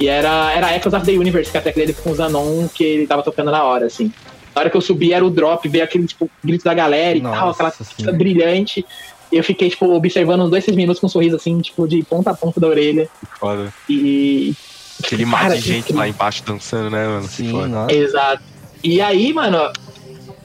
E 0.00 0.06
era, 0.06 0.52
era 0.52 0.76
Echoes 0.76 0.94
of 0.94 1.04
the 1.04 1.12
Universe, 1.12 1.50
que 1.50 1.58
até 1.58 1.70
aquele 1.70 1.92
com 1.92 2.10
o 2.10 2.14
Zanon, 2.14 2.68
que 2.68 2.84
ele 2.84 3.06
tava 3.06 3.22
tocando 3.22 3.50
na 3.50 3.64
hora, 3.64 3.86
assim. 3.86 4.12
Na 4.54 4.60
hora 4.60 4.70
que 4.70 4.76
eu 4.76 4.80
subi 4.80 5.12
era 5.12 5.24
o 5.24 5.30
drop, 5.30 5.68
veio 5.68 5.82
aquele 5.82 6.06
tipo, 6.06 6.30
grito 6.42 6.64
da 6.64 6.72
galera 6.72 7.18
e 7.18 7.20
Nossa 7.20 7.36
tal, 7.36 7.50
aquela 7.50 7.72
coisa 7.72 8.12
brilhante. 8.12 8.86
E 9.30 9.36
eu 9.36 9.42
fiquei, 9.42 9.68
tipo, 9.68 9.86
observando 9.92 10.42
uns 10.42 10.50
dois, 10.50 10.64
três 10.64 10.76
minutos 10.76 11.00
com 11.00 11.06
um 11.06 11.10
sorriso 11.10 11.34
assim, 11.34 11.60
tipo, 11.60 11.86
de 11.88 12.02
ponta 12.04 12.30
a 12.30 12.34
ponta 12.34 12.60
da 12.60 12.68
orelha. 12.68 13.08
Foda. 13.40 13.72
E. 13.88 14.54
Aquele 15.02 15.24
mar 15.24 15.50
de 15.50 15.60
gente 15.60 15.78
incrível. 15.78 15.98
lá 15.98 16.08
embaixo 16.08 16.42
dançando, 16.44 16.90
né, 16.90 17.06
mano? 17.06 17.28
Sim. 17.28 17.52
Exato. 17.88 18.42
E 18.82 19.00
aí, 19.00 19.32
mano, 19.32 19.58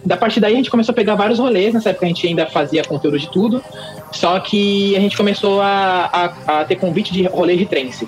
da 0.05 0.17
partir 0.17 0.39
daí 0.39 0.53
a 0.53 0.57
gente 0.57 0.69
começou 0.69 0.91
a 0.91 0.95
pegar 0.95 1.15
vários 1.15 1.39
rolês. 1.39 1.73
Nessa 1.73 1.89
época 1.89 2.05
a 2.05 2.09
gente 2.09 2.27
ainda 2.27 2.45
fazia 2.47 2.83
conteúdo 2.83 3.17
de 3.17 3.29
tudo. 3.29 3.63
Só 4.11 4.39
que 4.39 4.95
a 4.95 4.99
gente 4.99 5.15
começou 5.15 5.61
a, 5.61 6.09
a, 6.47 6.59
a 6.61 6.65
ter 6.65 6.75
convite 6.75 7.13
de 7.13 7.23
rolê 7.23 7.55
de 7.55 7.65
trance 7.65 8.07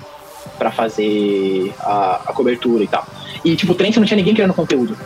pra 0.58 0.70
fazer 0.70 1.72
a, 1.80 2.22
a 2.26 2.32
cobertura 2.32 2.84
e 2.84 2.86
tal. 2.86 3.06
E, 3.44 3.56
tipo, 3.56 3.74
trance 3.74 3.98
não 3.98 4.06
tinha 4.06 4.16
ninguém 4.16 4.34
criando 4.34 4.54
conteúdo. 4.54 4.96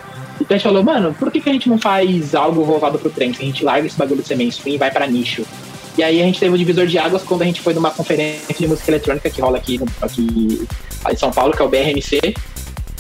Então 0.41 0.55
a 0.55 0.59
gente 0.59 0.65
falou, 0.65 0.83
mano, 0.83 1.15
por 1.19 1.31
que, 1.31 1.41
que 1.41 1.51
a 1.51 1.53
gente 1.53 1.69
não 1.69 1.79
faz 1.79 2.35
algo 2.35 2.65
voltado 2.65 2.99
pro 2.99 3.11
trance? 3.11 3.43
A 3.43 3.45
gente 3.45 3.65
larga 3.65 3.87
esse 3.87 3.97
bagulho 3.97 4.23
de 4.23 4.35
mainstream 4.35 4.75
e 4.75 4.79
vai 4.79 4.91
pra 4.91 5.07
nicho. 5.07 5.45
E 5.99 6.03
aí 6.03 6.21
a 6.21 6.25
gente 6.25 6.41
teve 6.41 6.55
o 6.55 6.59
divisor 6.59 6.87
de 6.87 6.99
águas 6.99 7.23
quando 7.23 7.43
a 7.43 7.45
gente 7.45 7.61
foi 7.61 7.75
numa 7.75 7.91
conferência 7.91 8.55
de 8.59 8.67
música 8.67 8.91
eletrônica 8.91 9.29
que 9.29 9.41
rola 9.41 9.59
aqui, 9.59 9.81
aqui 10.01 10.67
em 11.11 11.17
São 11.17 11.31
Paulo, 11.31 11.53
que 11.53 11.61
é 11.61 11.65
o 11.65 11.69
BRMC. 11.69 12.35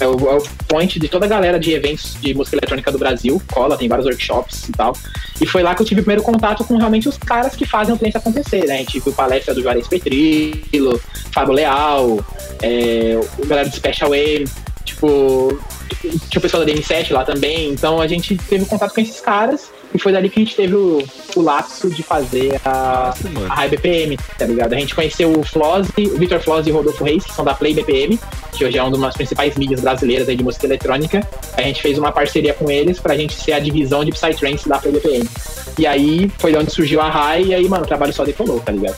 É 0.01 0.07
o, 0.07 0.13
é 0.31 0.37
o 0.37 0.43
point 0.67 0.99
de 0.99 1.09
toda 1.09 1.27
a 1.27 1.29
galera 1.29 1.59
de 1.59 1.73
eventos 1.73 2.17
de 2.21 2.35
música 2.35 2.57
eletrônica 2.57 2.91
do 2.91 2.99
Brasil, 2.99 3.41
cola, 3.53 3.77
tem 3.77 3.89
vários 3.89 4.07
workshops 4.07 4.69
e 4.69 4.73
tal. 4.73 4.97
E 5.41 5.47
foi 5.47 5.63
lá 5.63 5.75
que 5.75 5.83
eu 5.83 5.87
tive 5.87 6.01
o 6.01 6.05
primeiro 6.05 6.23
contato 6.23 6.65
com 6.65 6.77
realmente 6.77 7.09
os 7.09 7.17
caras 7.19 7.55
que 7.55 7.67
fazem 7.67 7.95
o 7.95 7.99
trance 7.99 8.17
acontecer, 8.17 8.67
né? 8.67 8.85
Viu 8.91 9.13
palestra 9.13 9.55
do 9.55 9.63
Juarez 9.63 9.87
Petrilo, 9.87 11.01
Fábio 11.33 11.55
Leal, 11.55 12.25
é, 12.63 13.21
o 13.39 13.47
galera 13.47 13.69
do 13.69 13.77
Special 13.77 14.15
M, 14.15 14.45
tipo, 14.85 15.61
tinha 16.01 16.39
o 16.39 16.41
pessoal 16.41 16.65
da 16.65 16.73
DM7 16.73 17.13
lá 17.13 17.25
também, 17.25 17.71
então 17.71 18.01
a 18.01 18.07
gente 18.07 18.37
teve 18.37 18.65
contato 18.65 18.95
com 18.95 19.01
esses 19.01 19.21
caras 19.21 19.71
e 19.93 19.99
foi 19.99 20.13
dali 20.13 20.29
que 20.29 20.41
a 20.41 20.45
gente 20.45 20.57
teve 20.57 20.75
o, 20.75 21.03
o 21.35 21.43
lapso 21.43 21.91
de 21.91 22.03
fazer 22.03 22.61
a, 22.65 23.13
Nossa, 23.33 23.53
a 23.53 23.55
High 23.55 23.69
BPM, 23.71 24.17
tá 24.39 24.47
ligado? 24.47 24.73
A 24.73 24.79
gente 24.79 24.95
conheceu 24.95 25.33
o 25.33 25.43
Floz, 25.43 25.89
o 25.89 26.19
Victor 26.19 26.41
Floz 26.41 26.67
e 26.67 26.71
o 26.71 26.75
Rodolfo 26.75 27.03
Reis, 27.03 27.25
que 27.25 27.33
são 27.33 27.45
da 27.45 27.55
Play 27.55 27.75
BPM, 27.75 28.19
que 28.53 28.65
hoje 28.65 28.79
é 28.79 28.83
uma 28.83 28.97
das 28.97 29.17
principais 29.17 29.57
mídias 29.57 29.81
brasileiras 29.81 30.29
aí 30.29 30.37
de 30.37 30.45
música 30.45 30.67
eletrônica. 30.67 31.27
A 31.57 31.63
gente 31.63 31.83
fez 31.83 31.99
uma 31.99 32.13
parceria 32.13 32.55
com 32.55 32.71
eles 32.71 33.01
pra 33.01 33.17
gente 33.17 33.35
ser 33.35 33.53
a 33.53 33.59
divisão 33.59 34.05
de 34.05 34.13
Psytrance 34.13 34.69
da 34.69 34.79
Play 34.79 34.93
BPM. 34.93 35.29
E 35.79 35.87
aí 35.87 36.31
foi 36.39 36.53
de 36.53 36.59
onde 36.59 36.71
surgiu 36.71 37.01
a 37.01 37.09
High, 37.09 37.47
e 37.47 37.55
aí, 37.55 37.69
mano, 37.69 37.85
o 37.85 37.87
trabalho 37.87 38.13
só 38.13 38.25
decolou, 38.25 38.61
tá 38.61 38.71
ligado? 38.71 38.97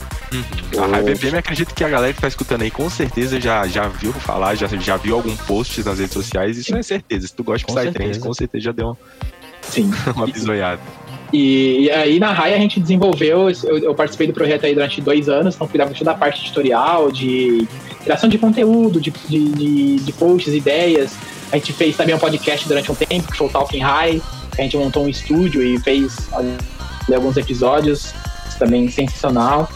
A 0.77 0.85
High 0.85 1.03
BPM, 1.03 1.37
acredito 1.37 1.73
que 1.73 1.83
a 1.83 1.89
galera 1.89 2.13
que 2.13 2.21
tá 2.21 2.27
escutando 2.27 2.61
aí 2.61 2.71
com 2.71 2.89
certeza 2.89 3.41
já, 3.41 3.65
já 3.67 3.87
viu 3.87 4.13
falar, 4.13 4.55
já, 4.55 4.67
já 4.67 4.97
viu 4.97 5.15
algum 5.15 5.35
post 5.37 5.83
nas 5.83 5.97
redes 5.97 6.13
sociais. 6.13 6.57
Isso 6.57 6.71
não 6.71 6.79
é 6.79 6.83
certeza. 6.83 7.27
Se 7.27 7.33
tu 7.33 7.43
gosta 7.43 7.65
de 7.65 7.73
Psytrance, 7.73 8.19
com 8.19 8.33
certeza 8.33 8.65
já 8.65 8.71
deu 8.71 8.87
uma, 8.87 8.97
Sim. 9.69 9.91
uma 10.15 10.27
bisoiada. 10.27 10.81
E, 11.31 11.85
e 11.85 11.91
aí 11.91 12.19
na 12.19 12.31
RAI 12.31 12.53
a 12.53 12.59
gente 12.59 12.79
desenvolveu, 12.79 13.49
eu, 13.63 13.77
eu 13.79 13.95
participei 13.95 14.27
do 14.27 14.33
projeto 14.33 14.65
aí 14.65 14.73
durante 14.75 15.01
dois 15.01 15.27
anos, 15.27 15.55
então 15.55 15.67
cuidava 15.67 15.91
de 15.91 15.97
toda 15.97 16.11
a 16.11 16.13
parte 16.13 16.41
editorial, 16.41 17.11
de 17.11 17.67
criação 18.03 18.29
de 18.29 18.37
conteúdo, 18.37 19.01
de, 19.01 19.09
de, 19.09 19.49
de, 19.49 19.95
de 19.95 20.13
posts, 20.13 20.53
ideias. 20.53 21.15
A 21.51 21.57
gente 21.57 21.73
fez 21.73 21.97
também 21.97 22.13
um 22.13 22.19
podcast 22.19 22.67
durante 22.67 22.91
um 22.91 22.95
tempo, 22.95 23.31
que 23.31 23.37
foi 23.37 23.47
o 23.47 23.49
Talking 23.49 23.79
High, 23.79 24.21
a 24.57 24.61
gente 24.61 24.77
montou 24.77 25.05
um 25.05 25.09
estúdio 25.09 25.63
e 25.63 25.79
fez 25.79 26.29
alguns 27.11 27.35
episódios, 27.35 28.13
também 28.59 28.89
sensacional. 28.89 29.67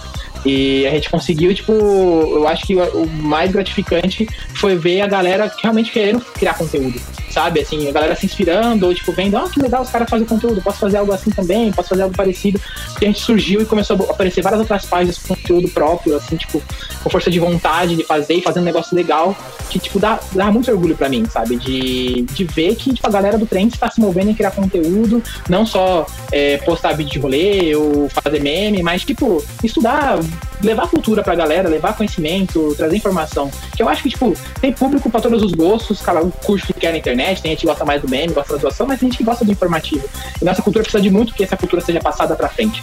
E 0.45 0.85
a 0.85 0.91
gente 0.91 1.09
conseguiu, 1.09 1.53
tipo, 1.53 1.71
eu 1.71 2.47
acho 2.47 2.65
que 2.65 2.75
o 2.75 3.07
mais 3.07 3.51
gratificante 3.51 4.27
foi 4.55 4.75
ver 4.75 5.01
a 5.01 5.07
galera 5.07 5.51
realmente 5.61 5.91
querendo 5.91 6.21
criar 6.21 6.53
conteúdo, 6.53 6.99
sabe? 7.29 7.61
Assim, 7.61 7.87
a 7.87 7.91
galera 7.91 8.15
se 8.15 8.25
inspirando, 8.25 8.85
ou 8.85 8.93
tipo, 8.93 9.11
vendo, 9.11 9.37
ah, 9.37 9.49
que 9.49 9.59
legal, 9.59 9.81
os 9.81 9.89
caras 9.89 10.09
fazem 10.09 10.25
conteúdo, 10.25 10.61
posso 10.61 10.79
fazer 10.79 10.97
algo 10.97 11.11
assim 11.11 11.29
também, 11.29 11.71
posso 11.71 11.89
fazer 11.89 12.03
algo 12.03 12.15
parecido. 12.15 12.59
E 13.01 13.05
a 13.05 13.07
gente 13.07 13.19
surgiu 13.19 13.61
e 13.61 13.65
começou 13.65 13.97
a 14.07 14.11
aparecer 14.11 14.41
várias 14.41 14.59
outras 14.59 14.85
páginas 14.85 15.17
com 15.17 15.35
conteúdo 15.35 15.69
próprio, 15.69 16.15
assim, 16.15 16.35
tipo, 16.35 16.61
com 17.03 17.09
força 17.09 17.29
de 17.29 17.39
vontade 17.39 17.95
de 17.95 18.03
fazer 18.03 18.35
e 18.35 18.41
fazendo 18.41 18.63
um 18.63 18.65
negócio 18.65 18.95
legal, 18.95 19.35
que, 19.69 19.79
tipo, 19.79 19.99
dá, 19.99 20.19
dá 20.31 20.51
muito 20.51 20.71
orgulho 20.71 20.95
pra 20.95 21.09
mim, 21.09 21.25
sabe? 21.25 21.57
De, 21.57 22.23
de 22.23 22.43
ver 22.43 22.75
que, 22.75 22.93
tipo, 22.93 23.07
a 23.07 23.11
galera 23.11 23.37
do 23.37 23.45
trem 23.45 23.67
está 23.67 23.89
se 23.89 23.99
movendo 23.99 24.29
em 24.29 24.33
criar 24.33 24.51
conteúdo, 24.51 25.21
não 25.49 25.65
só 25.65 26.05
é, 26.31 26.57
postar 26.57 26.93
vídeo 26.93 27.11
de 27.11 27.19
rolê 27.19 27.75
ou 27.75 28.09
fazer 28.09 28.41
meme, 28.41 28.81
mas, 28.81 29.03
tipo, 29.03 29.43
estudar, 29.63 30.19
levar 30.63 30.89
cultura 30.89 31.23
pra 31.23 31.35
galera, 31.35 31.69
levar 31.69 31.95
conhecimento, 31.95 32.73
trazer 32.75 32.97
informação. 32.97 33.51
Que 33.75 33.83
eu 33.83 33.89
acho 33.89 34.03
que, 34.03 34.09
tipo, 34.09 34.33
tem 34.59 34.71
público 34.73 35.09
pra 35.09 35.21
todos 35.21 35.43
os 35.43 35.51
gostos, 35.53 36.01
cada 36.01 36.21
um 36.21 36.29
curte 36.29 36.71
o 36.71 36.73
que 36.73 36.79
quer 36.79 36.91
na 36.91 36.97
internet, 36.97 37.41
tem 37.41 37.51
gente 37.51 37.61
que 37.61 37.67
gosta 37.67 37.85
mais 37.85 38.01
do 38.01 38.09
meme, 38.09 38.33
gosta 38.33 38.55
da 38.55 38.61
doação, 38.61 38.87
mas 38.87 38.99
tem 38.99 39.09
gente 39.09 39.17
que 39.17 39.23
gosta 39.23 39.45
do 39.45 39.51
informativo. 39.51 40.07
E 40.41 40.45
nossa 40.45 40.61
cultura 40.61 40.83
precisa 40.83 41.01
de 41.01 41.09
muito 41.09 41.33
que 41.33 41.43
essa 41.43 41.57
cultura 41.57 41.81
seja 41.81 41.99
passada 41.99 42.35
pra 42.35 42.49
frente. 42.49 42.81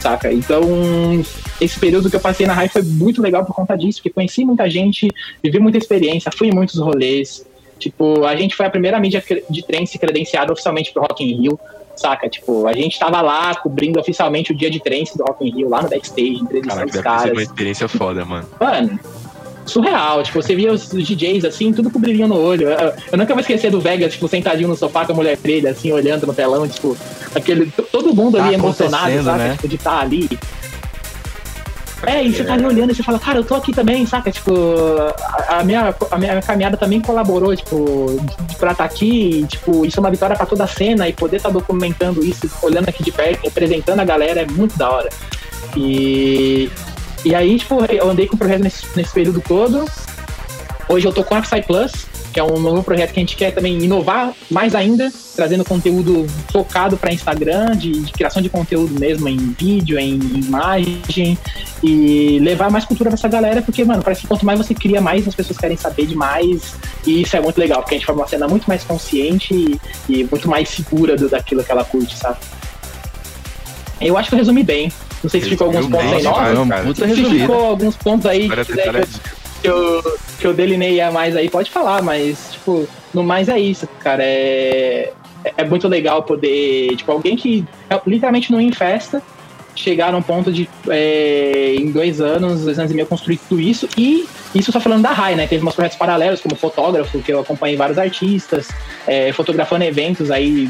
Saca? 0.00 0.32
Então, 0.32 0.64
esse 1.60 1.78
período 1.78 2.10
que 2.10 2.16
eu 2.16 2.20
passei 2.20 2.44
na 2.44 2.52
RAI 2.52 2.68
foi 2.68 2.82
muito 2.82 3.22
legal 3.22 3.44
por 3.44 3.54
conta 3.54 3.76
disso, 3.76 3.98
porque 3.98 4.10
conheci 4.10 4.44
muita 4.44 4.68
gente, 4.68 5.08
vivi 5.42 5.60
muita 5.60 5.78
experiência, 5.78 6.32
fui 6.36 6.48
em 6.48 6.52
muitos 6.52 6.78
rolês. 6.78 7.46
Tipo, 7.78 8.24
a 8.24 8.34
gente 8.34 8.54
foi 8.54 8.66
a 8.66 8.70
primeira 8.70 8.98
mídia 8.98 9.22
de 9.48 9.62
trance 9.64 9.98
credenciada 9.98 10.52
oficialmente 10.52 10.92
pro 10.92 11.02
Rock 11.02 11.24
in 11.24 11.42
Rio, 11.42 11.60
saca? 12.02 12.28
Tipo, 12.28 12.66
a 12.66 12.72
gente 12.72 12.98
tava 12.98 13.20
lá 13.22 13.54
cobrindo 13.54 13.98
oficialmente 13.98 14.52
o 14.52 14.54
dia 14.54 14.70
de 14.70 14.80
trance 14.80 15.16
do 15.16 15.24
Rock 15.24 15.46
in 15.46 15.50
Rio, 15.50 15.68
lá 15.68 15.82
no 15.82 15.88
backstage, 15.88 16.36
entrevistando 16.42 16.84
os 16.86 17.00
caras. 17.00 17.32
uma 17.32 17.42
experiência 17.42 17.88
foda, 17.88 18.24
mano. 18.24 18.46
Mano, 18.60 19.00
surreal. 19.66 20.22
Tipo, 20.22 20.42
você 20.42 20.54
via 20.54 20.72
os, 20.72 20.88
DJs 20.90 21.44
assim, 21.44 21.72
tudo 21.72 21.90
com 21.90 22.00
brilhinho 22.00 22.28
no 22.28 22.38
olho. 22.38 22.68
Eu, 22.68 22.92
eu 23.12 23.18
nunca 23.18 23.32
vou 23.32 23.40
esquecer 23.40 23.70
do 23.70 23.80
Vegas, 23.80 24.12
tipo, 24.12 24.28
sentadinho 24.28 24.68
no 24.68 24.76
sofá 24.76 25.04
com 25.06 25.12
a 25.12 25.14
mulher 25.16 25.36
dele, 25.36 25.68
assim, 25.68 25.92
olhando 25.92 26.26
no 26.26 26.34
telão, 26.34 26.66
tipo, 26.68 26.96
aquele. 27.34 27.72
Todo 27.90 28.14
mundo 28.14 28.36
Tá 28.38 28.44
ali 28.44 28.54
emocionado, 28.54 29.22
saca? 29.22 29.38
né? 29.38 29.52
Tipo, 29.52 29.68
de 29.68 29.76
estar 29.76 30.00
ali. 30.00 30.28
É, 32.04 32.22
e 32.24 32.32
você 32.32 32.42
tá 32.42 32.54
ali 32.54 32.64
olhando 32.64 32.90
e 32.90 32.94
você 32.94 33.02
fala, 33.02 33.18
cara, 33.18 33.38
eu 33.38 33.44
tô 33.44 33.54
aqui 33.54 33.72
também, 33.72 34.04
saca? 34.06 34.30
Tipo, 34.30 34.52
a, 35.20 35.60
a 35.60 35.64
minha, 35.64 35.94
a 36.10 36.18
minha 36.18 36.42
caminhada 36.42 36.76
também 36.76 37.00
colaborou, 37.00 37.54
tipo, 37.54 38.20
pra 38.58 38.72
estar 38.72 38.84
aqui, 38.84 39.40
e, 39.40 39.46
tipo, 39.46 39.86
isso 39.86 39.98
é 39.98 40.00
uma 40.00 40.10
vitória 40.10 40.36
pra 40.36 40.44
toda 40.44 40.64
a 40.64 40.66
cena 40.66 41.08
e 41.08 41.12
poder 41.12 41.36
estar 41.36 41.50
documentando 41.50 42.24
isso, 42.24 42.50
olhando 42.60 42.88
aqui 42.88 43.04
de 43.04 43.12
perto, 43.12 43.44
representando 43.44 44.00
a 44.00 44.04
galera 44.04 44.40
é 44.40 44.46
muito 44.46 44.76
da 44.76 44.90
hora. 44.90 45.08
E, 45.76 46.70
e 47.24 47.34
aí, 47.34 47.58
tipo, 47.58 47.84
eu 47.84 48.10
andei 48.10 48.26
com 48.26 48.34
o 48.34 48.38
projeto 48.38 48.62
nesse, 48.62 48.84
nesse 48.96 49.12
período 49.12 49.40
todo. 49.40 49.84
Hoje 50.88 51.06
eu 51.06 51.12
tô 51.12 51.22
com 51.22 51.36
a 51.36 51.40
Psy 51.40 51.62
Plus, 51.62 52.06
que 52.32 52.40
é 52.40 52.44
um 52.44 52.58
novo 52.58 52.82
projeto 52.82 53.12
que 53.12 53.20
a 53.20 53.22
gente 53.22 53.36
quer 53.36 53.52
também 53.52 53.78
inovar 53.78 54.32
mais 54.50 54.74
ainda, 54.74 55.12
trazendo 55.36 55.64
conteúdo 55.64 56.26
focado 56.50 56.96
para 56.96 57.12
Instagram, 57.12 57.76
de, 57.76 57.92
de 57.92 58.12
criação 58.12 58.40
de 58.40 58.48
conteúdo 58.48 58.98
mesmo 58.98 59.28
em 59.28 59.54
vídeo, 59.58 59.98
em 59.98 60.14
imagem, 60.14 61.36
e 61.82 62.38
levar 62.40 62.70
mais 62.70 62.84
cultura 62.84 63.10
pra 63.10 63.18
essa 63.18 63.28
galera, 63.28 63.60
porque, 63.60 63.84
mano, 63.84 64.02
parece 64.02 64.22
que 64.22 64.26
quanto 64.26 64.46
mais 64.46 64.58
você 64.58 64.74
cria, 64.74 65.00
mais 65.00 65.28
as 65.28 65.34
pessoas 65.34 65.58
querem 65.58 65.76
saber 65.76 66.06
demais, 66.06 66.74
e 67.06 67.22
isso 67.22 67.36
é 67.36 67.40
muito 67.40 67.58
legal, 67.58 67.80
porque 67.82 67.96
a 67.96 67.98
gente 67.98 68.06
forma 68.06 68.22
uma 68.22 68.28
cena 68.28 68.48
muito 68.48 68.66
mais 68.66 68.82
consciente 68.82 69.54
e, 69.54 69.80
e 70.08 70.24
muito 70.24 70.48
mais 70.48 70.68
segura 70.70 71.16
do, 71.16 71.28
daquilo 71.28 71.62
que 71.62 71.70
ela 71.70 71.84
curte, 71.84 72.16
sabe? 72.16 72.38
Eu 74.00 74.16
acho 74.16 74.28
que 74.28 74.34
eu 74.34 74.38
resumi 74.38 74.62
bem. 74.62 74.90
Não 75.22 75.30
sei 75.30 75.40
se 75.40 75.50
ficou 75.50 75.68
alguns 75.68 75.86
pontos 75.86 76.12
aí 76.12 76.22
cara. 76.24 76.82
puta 76.82 77.08
Se 77.08 77.24
ficou 77.24 77.64
alguns 77.66 77.96
pontos 77.96 78.26
aí 78.26 78.48
quiser 78.64 79.06
que, 79.62 79.68
eu, 79.68 80.18
que, 80.40 80.46
eu, 80.46 80.52
delinei 80.52 81.00
a 81.00 81.10
mais 81.10 81.36
aí, 81.36 81.48
pode 81.48 81.70
falar, 81.70 82.02
mas, 82.02 82.52
tipo, 82.52 82.88
no 83.14 83.22
mais 83.22 83.48
é 83.48 83.58
isso, 83.58 83.86
cara. 84.00 84.22
É, 84.22 85.12
é 85.56 85.64
muito 85.64 85.88
legal 85.88 86.22
poder, 86.22 86.94
tipo, 86.96 87.10
alguém 87.10 87.36
que 87.36 87.64
é, 87.88 88.00
literalmente 88.06 88.50
não 88.50 88.60
ia 88.60 88.68
em 88.68 88.72
festa, 88.72 89.22
chegar 89.74 90.12
num 90.12 90.22
ponto 90.22 90.52
de, 90.52 90.68
é, 90.88 91.74
em 91.76 91.90
dois 91.90 92.20
anos, 92.20 92.64
dois 92.64 92.78
anos 92.78 92.90
e 92.90 92.94
meio, 92.94 93.06
construir 93.06 93.38
tudo 93.48 93.60
isso. 93.60 93.88
E 93.96 94.26
isso 94.54 94.70
só 94.72 94.80
falando 94.80 95.02
da 95.02 95.12
RAI, 95.12 95.34
né? 95.34 95.46
Teve 95.46 95.62
meus 95.62 95.74
projetos 95.74 95.96
paralelos, 95.96 96.40
como 96.40 96.56
fotógrafo, 96.56 97.20
que 97.20 97.32
eu 97.32 97.40
acompanhei 97.40 97.76
vários 97.76 97.98
artistas, 97.98 98.68
é, 99.06 99.32
fotografando 99.32 99.84
eventos 99.84 100.30
aí, 100.30 100.68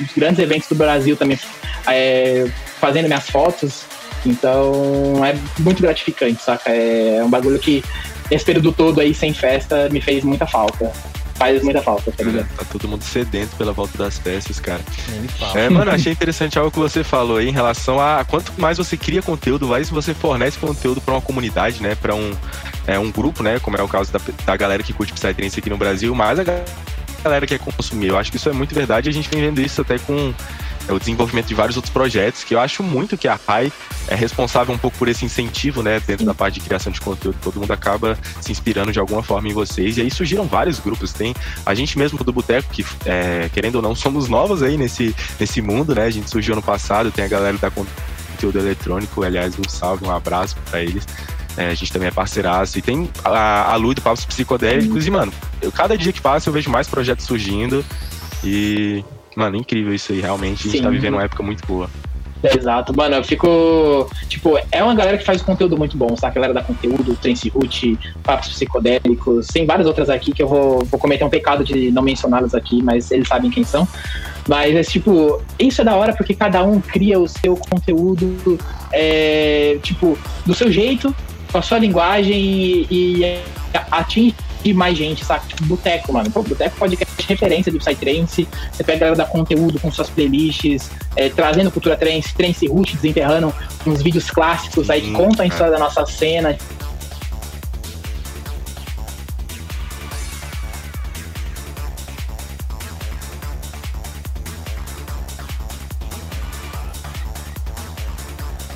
os 0.00 0.12
grandes 0.16 0.38
eventos 0.38 0.68
do 0.68 0.74
Brasil 0.74 1.16
também, 1.16 1.38
é, 1.86 2.46
fazendo 2.78 3.06
minhas 3.06 3.28
fotos. 3.30 3.84
Então 4.24 5.24
é 5.24 5.34
muito 5.58 5.82
gratificante, 5.82 6.42
saca? 6.42 6.70
É 6.70 7.22
um 7.24 7.30
bagulho 7.30 7.58
que 7.58 7.82
esse 8.34 8.44
período 8.44 8.72
todo 8.72 9.00
aí 9.00 9.14
sem 9.14 9.32
festa 9.32 9.88
me 9.90 10.00
fez 10.00 10.24
muita 10.24 10.46
falta. 10.46 10.90
faz 11.34 11.62
muita 11.62 11.82
falta, 11.82 12.12
tá 12.12 12.24
ligado? 12.24 12.46
É, 12.52 12.56
tá 12.56 12.64
todo 12.70 12.88
mundo 12.88 13.02
sedento 13.02 13.56
pela 13.56 13.72
volta 13.72 13.98
das 13.98 14.18
festas, 14.18 14.60
cara. 14.60 14.80
Fala. 15.38 15.60
É, 15.60 15.68
mano, 15.68 15.90
achei 15.90 16.12
interessante 16.12 16.58
algo 16.58 16.70
que 16.70 16.78
você 16.78 17.02
falou 17.02 17.38
aí 17.38 17.48
em 17.48 17.52
relação 17.52 18.00
a 18.00 18.24
quanto 18.24 18.52
mais 18.60 18.78
você 18.78 18.96
cria 18.96 19.20
conteúdo, 19.20 19.66
mais 19.66 19.90
você 19.90 20.14
fornece 20.14 20.58
conteúdo 20.58 21.00
pra 21.00 21.14
uma 21.14 21.20
comunidade, 21.20 21.82
né? 21.82 21.94
Pra 21.94 22.14
um, 22.14 22.32
é, 22.86 22.98
um 22.98 23.10
grupo, 23.10 23.42
né? 23.42 23.58
Como 23.58 23.76
é 23.76 23.82
o 23.82 23.88
caso 23.88 24.12
da, 24.12 24.20
da 24.46 24.56
galera 24.56 24.82
que 24.82 24.92
curte 24.92 25.12
Psytrance 25.12 25.58
aqui 25.58 25.68
no 25.68 25.76
Brasil, 25.76 26.14
mais 26.14 26.38
a 26.38 26.44
galera 26.44 27.46
que 27.46 27.58
quer 27.58 27.64
consumir. 27.64 28.08
Eu 28.08 28.18
acho 28.18 28.30
que 28.30 28.36
isso 28.36 28.48
é 28.48 28.52
muito 28.52 28.74
verdade 28.74 29.08
e 29.08 29.10
a 29.10 29.12
gente 29.12 29.28
vem 29.28 29.40
vendo 29.40 29.60
isso 29.60 29.80
até 29.80 29.98
com 29.98 30.14
é, 30.24 30.34
o 30.88 30.98
desenvolvimento 30.98 31.46
de 31.46 31.54
vários 31.54 31.76
outros 31.76 31.92
projetos, 31.92 32.44
que 32.44 32.54
eu 32.54 32.60
acho 32.60 32.82
muito 32.82 33.16
que 33.16 33.28
a 33.28 33.38
RAI 33.46 33.72
é 34.08 34.14
responsável 34.14 34.74
um 34.74 34.78
pouco 34.78 34.98
por 34.98 35.08
esse 35.08 35.24
incentivo, 35.24 35.82
né, 35.82 36.00
dentro 36.00 36.26
da 36.26 36.34
parte 36.34 36.54
de 36.54 36.60
criação 36.60 36.92
de 36.92 37.00
conteúdo. 37.00 37.36
Todo 37.40 37.60
mundo 37.60 37.72
acaba 37.72 38.18
se 38.40 38.50
inspirando 38.50 38.92
de 38.92 38.98
alguma 38.98 39.22
forma 39.22 39.48
em 39.48 39.52
vocês. 39.52 39.96
E 39.96 40.02
aí 40.02 40.10
surgiram 40.10 40.44
vários 40.44 40.78
grupos. 40.80 41.12
Tem 41.12 41.34
a 41.64 41.74
gente 41.74 41.98
mesmo 41.98 42.22
do 42.22 42.32
Boteco, 42.32 42.68
que, 42.72 42.84
é, 43.04 43.48
querendo 43.52 43.76
ou 43.76 43.82
não, 43.82 43.94
somos 43.94 44.28
novos 44.28 44.62
aí 44.62 44.76
nesse, 44.76 45.14
nesse 45.38 45.62
mundo, 45.62 45.94
né? 45.94 46.04
A 46.04 46.10
gente 46.10 46.28
surgiu 46.28 46.54
ano 46.54 46.62
passado, 46.62 47.10
tem 47.10 47.24
a 47.24 47.28
galera 47.28 47.56
da 47.58 47.70
conteúdo 47.70 48.58
eletrônico, 48.58 49.22
aliás, 49.22 49.54
um 49.58 49.68
salve, 49.68 50.04
um 50.04 50.10
abraço 50.10 50.56
para 50.68 50.82
eles. 50.82 51.06
É, 51.56 51.68
a 51.68 51.74
gente 51.74 51.92
também 51.92 52.08
é 52.08 52.10
parceiraço. 52.10 52.78
E 52.78 52.82
tem 52.82 53.08
a, 53.24 53.72
a 53.72 53.76
Lu 53.76 53.94
do 53.94 54.00
Papos 54.00 54.24
Psicodélicos. 54.24 55.06
E, 55.06 55.10
mano, 55.10 55.32
eu, 55.60 55.70
cada 55.70 55.96
dia 55.96 56.12
que 56.12 56.20
passa 56.20 56.48
eu 56.48 56.52
vejo 56.52 56.70
mais 56.70 56.88
projetos 56.88 57.26
surgindo. 57.26 57.84
E, 58.42 59.04
mano, 59.36 59.56
incrível 59.56 59.94
isso 59.94 60.12
aí. 60.12 60.20
Realmente, 60.20 60.60
a 60.60 60.70
gente 60.70 60.78
Sim. 60.78 60.82
tá 60.82 60.90
vivendo 60.90 61.14
uma 61.14 61.24
época 61.24 61.42
muito 61.42 61.66
boa. 61.66 61.88
Exato, 62.42 62.94
mano, 62.96 63.14
eu 63.14 63.24
fico. 63.24 64.10
Tipo, 64.28 64.58
é 64.70 64.82
uma 64.82 64.94
galera 64.94 65.16
que 65.16 65.24
faz 65.24 65.40
conteúdo 65.40 65.76
muito 65.78 65.96
bom, 65.96 66.16
sabe? 66.16 66.32
A 66.32 66.34
galera 66.34 66.54
da 66.54 66.62
conteúdo, 66.62 67.14
Trance 67.14 67.48
Root, 67.48 67.98
Papos 68.24 68.48
Psicodélicos, 68.48 69.46
tem 69.46 69.64
várias 69.64 69.86
outras 69.86 70.10
aqui 70.10 70.32
que 70.32 70.42
eu 70.42 70.48
vou, 70.48 70.84
vou 70.84 70.98
cometer 70.98 71.24
um 71.24 71.30
pecado 71.30 71.62
de 71.64 71.92
não 71.92 72.02
mencioná-las 72.02 72.52
aqui, 72.52 72.82
mas 72.82 73.10
eles 73.12 73.28
sabem 73.28 73.50
quem 73.50 73.62
são. 73.62 73.86
Mas 74.48 74.74
é 74.74 74.82
tipo, 74.82 75.40
isso 75.56 75.80
é 75.82 75.84
da 75.84 75.94
hora 75.94 76.12
porque 76.14 76.34
cada 76.34 76.64
um 76.64 76.80
cria 76.80 77.18
o 77.20 77.28
seu 77.28 77.56
conteúdo, 77.56 78.58
é, 78.92 79.78
tipo, 79.82 80.18
do 80.44 80.52
seu 80.52 80.70
jeito, 80.70 81.14
com 81.52 81.58
a 81.58 81.62
sua 81.62 81.78
linguagem 81.78 82.34
e, 82.34 82.86
e 82.90 83.42
atinge 83.90 84.34
mais 84.74 84.96
gente, 84.96 85.24
sabe? 85.24 85.46
Tipo, 85.48 85.64
Boteco, 85.64 86.12
mano. 86.12 86.30
Pô, 86.30 86.42
Boteco 86.42 86.76
podcast 86.76 87.14
é 87.18 87.24
referência 87.26 87.70
de 87.70 87.78
Psytrance. 87.78 88.48
Você 88.72 88.82
pega 88.82 88.96
a 88.96 89.00
galera 89.00 89.16
da 89.16 89.26
conteúdo 89.26 89.78
com 89.78 89.90
suas 89.92 90.08
playlists, 90.08 90.90
é, 91.14 91.28
trazendo 91.28 91.70
cultura 91.70 91.96
trance, 91.96 92.34
trance 92.34 92.66
root, 92.66 92.96
desenterrando 92.96 93.52
uns 93.86 94.02
vídeos 94.02 94.30
clássicos 94.30 94.88
aí 94.88 95.02
que 95.02 95.12
contam 95.12 95.44
a 95.44 95.48
história 95.48 95.72
da 95.72 95.78
nossa 95.78 96.06
cena. 96.06 96.56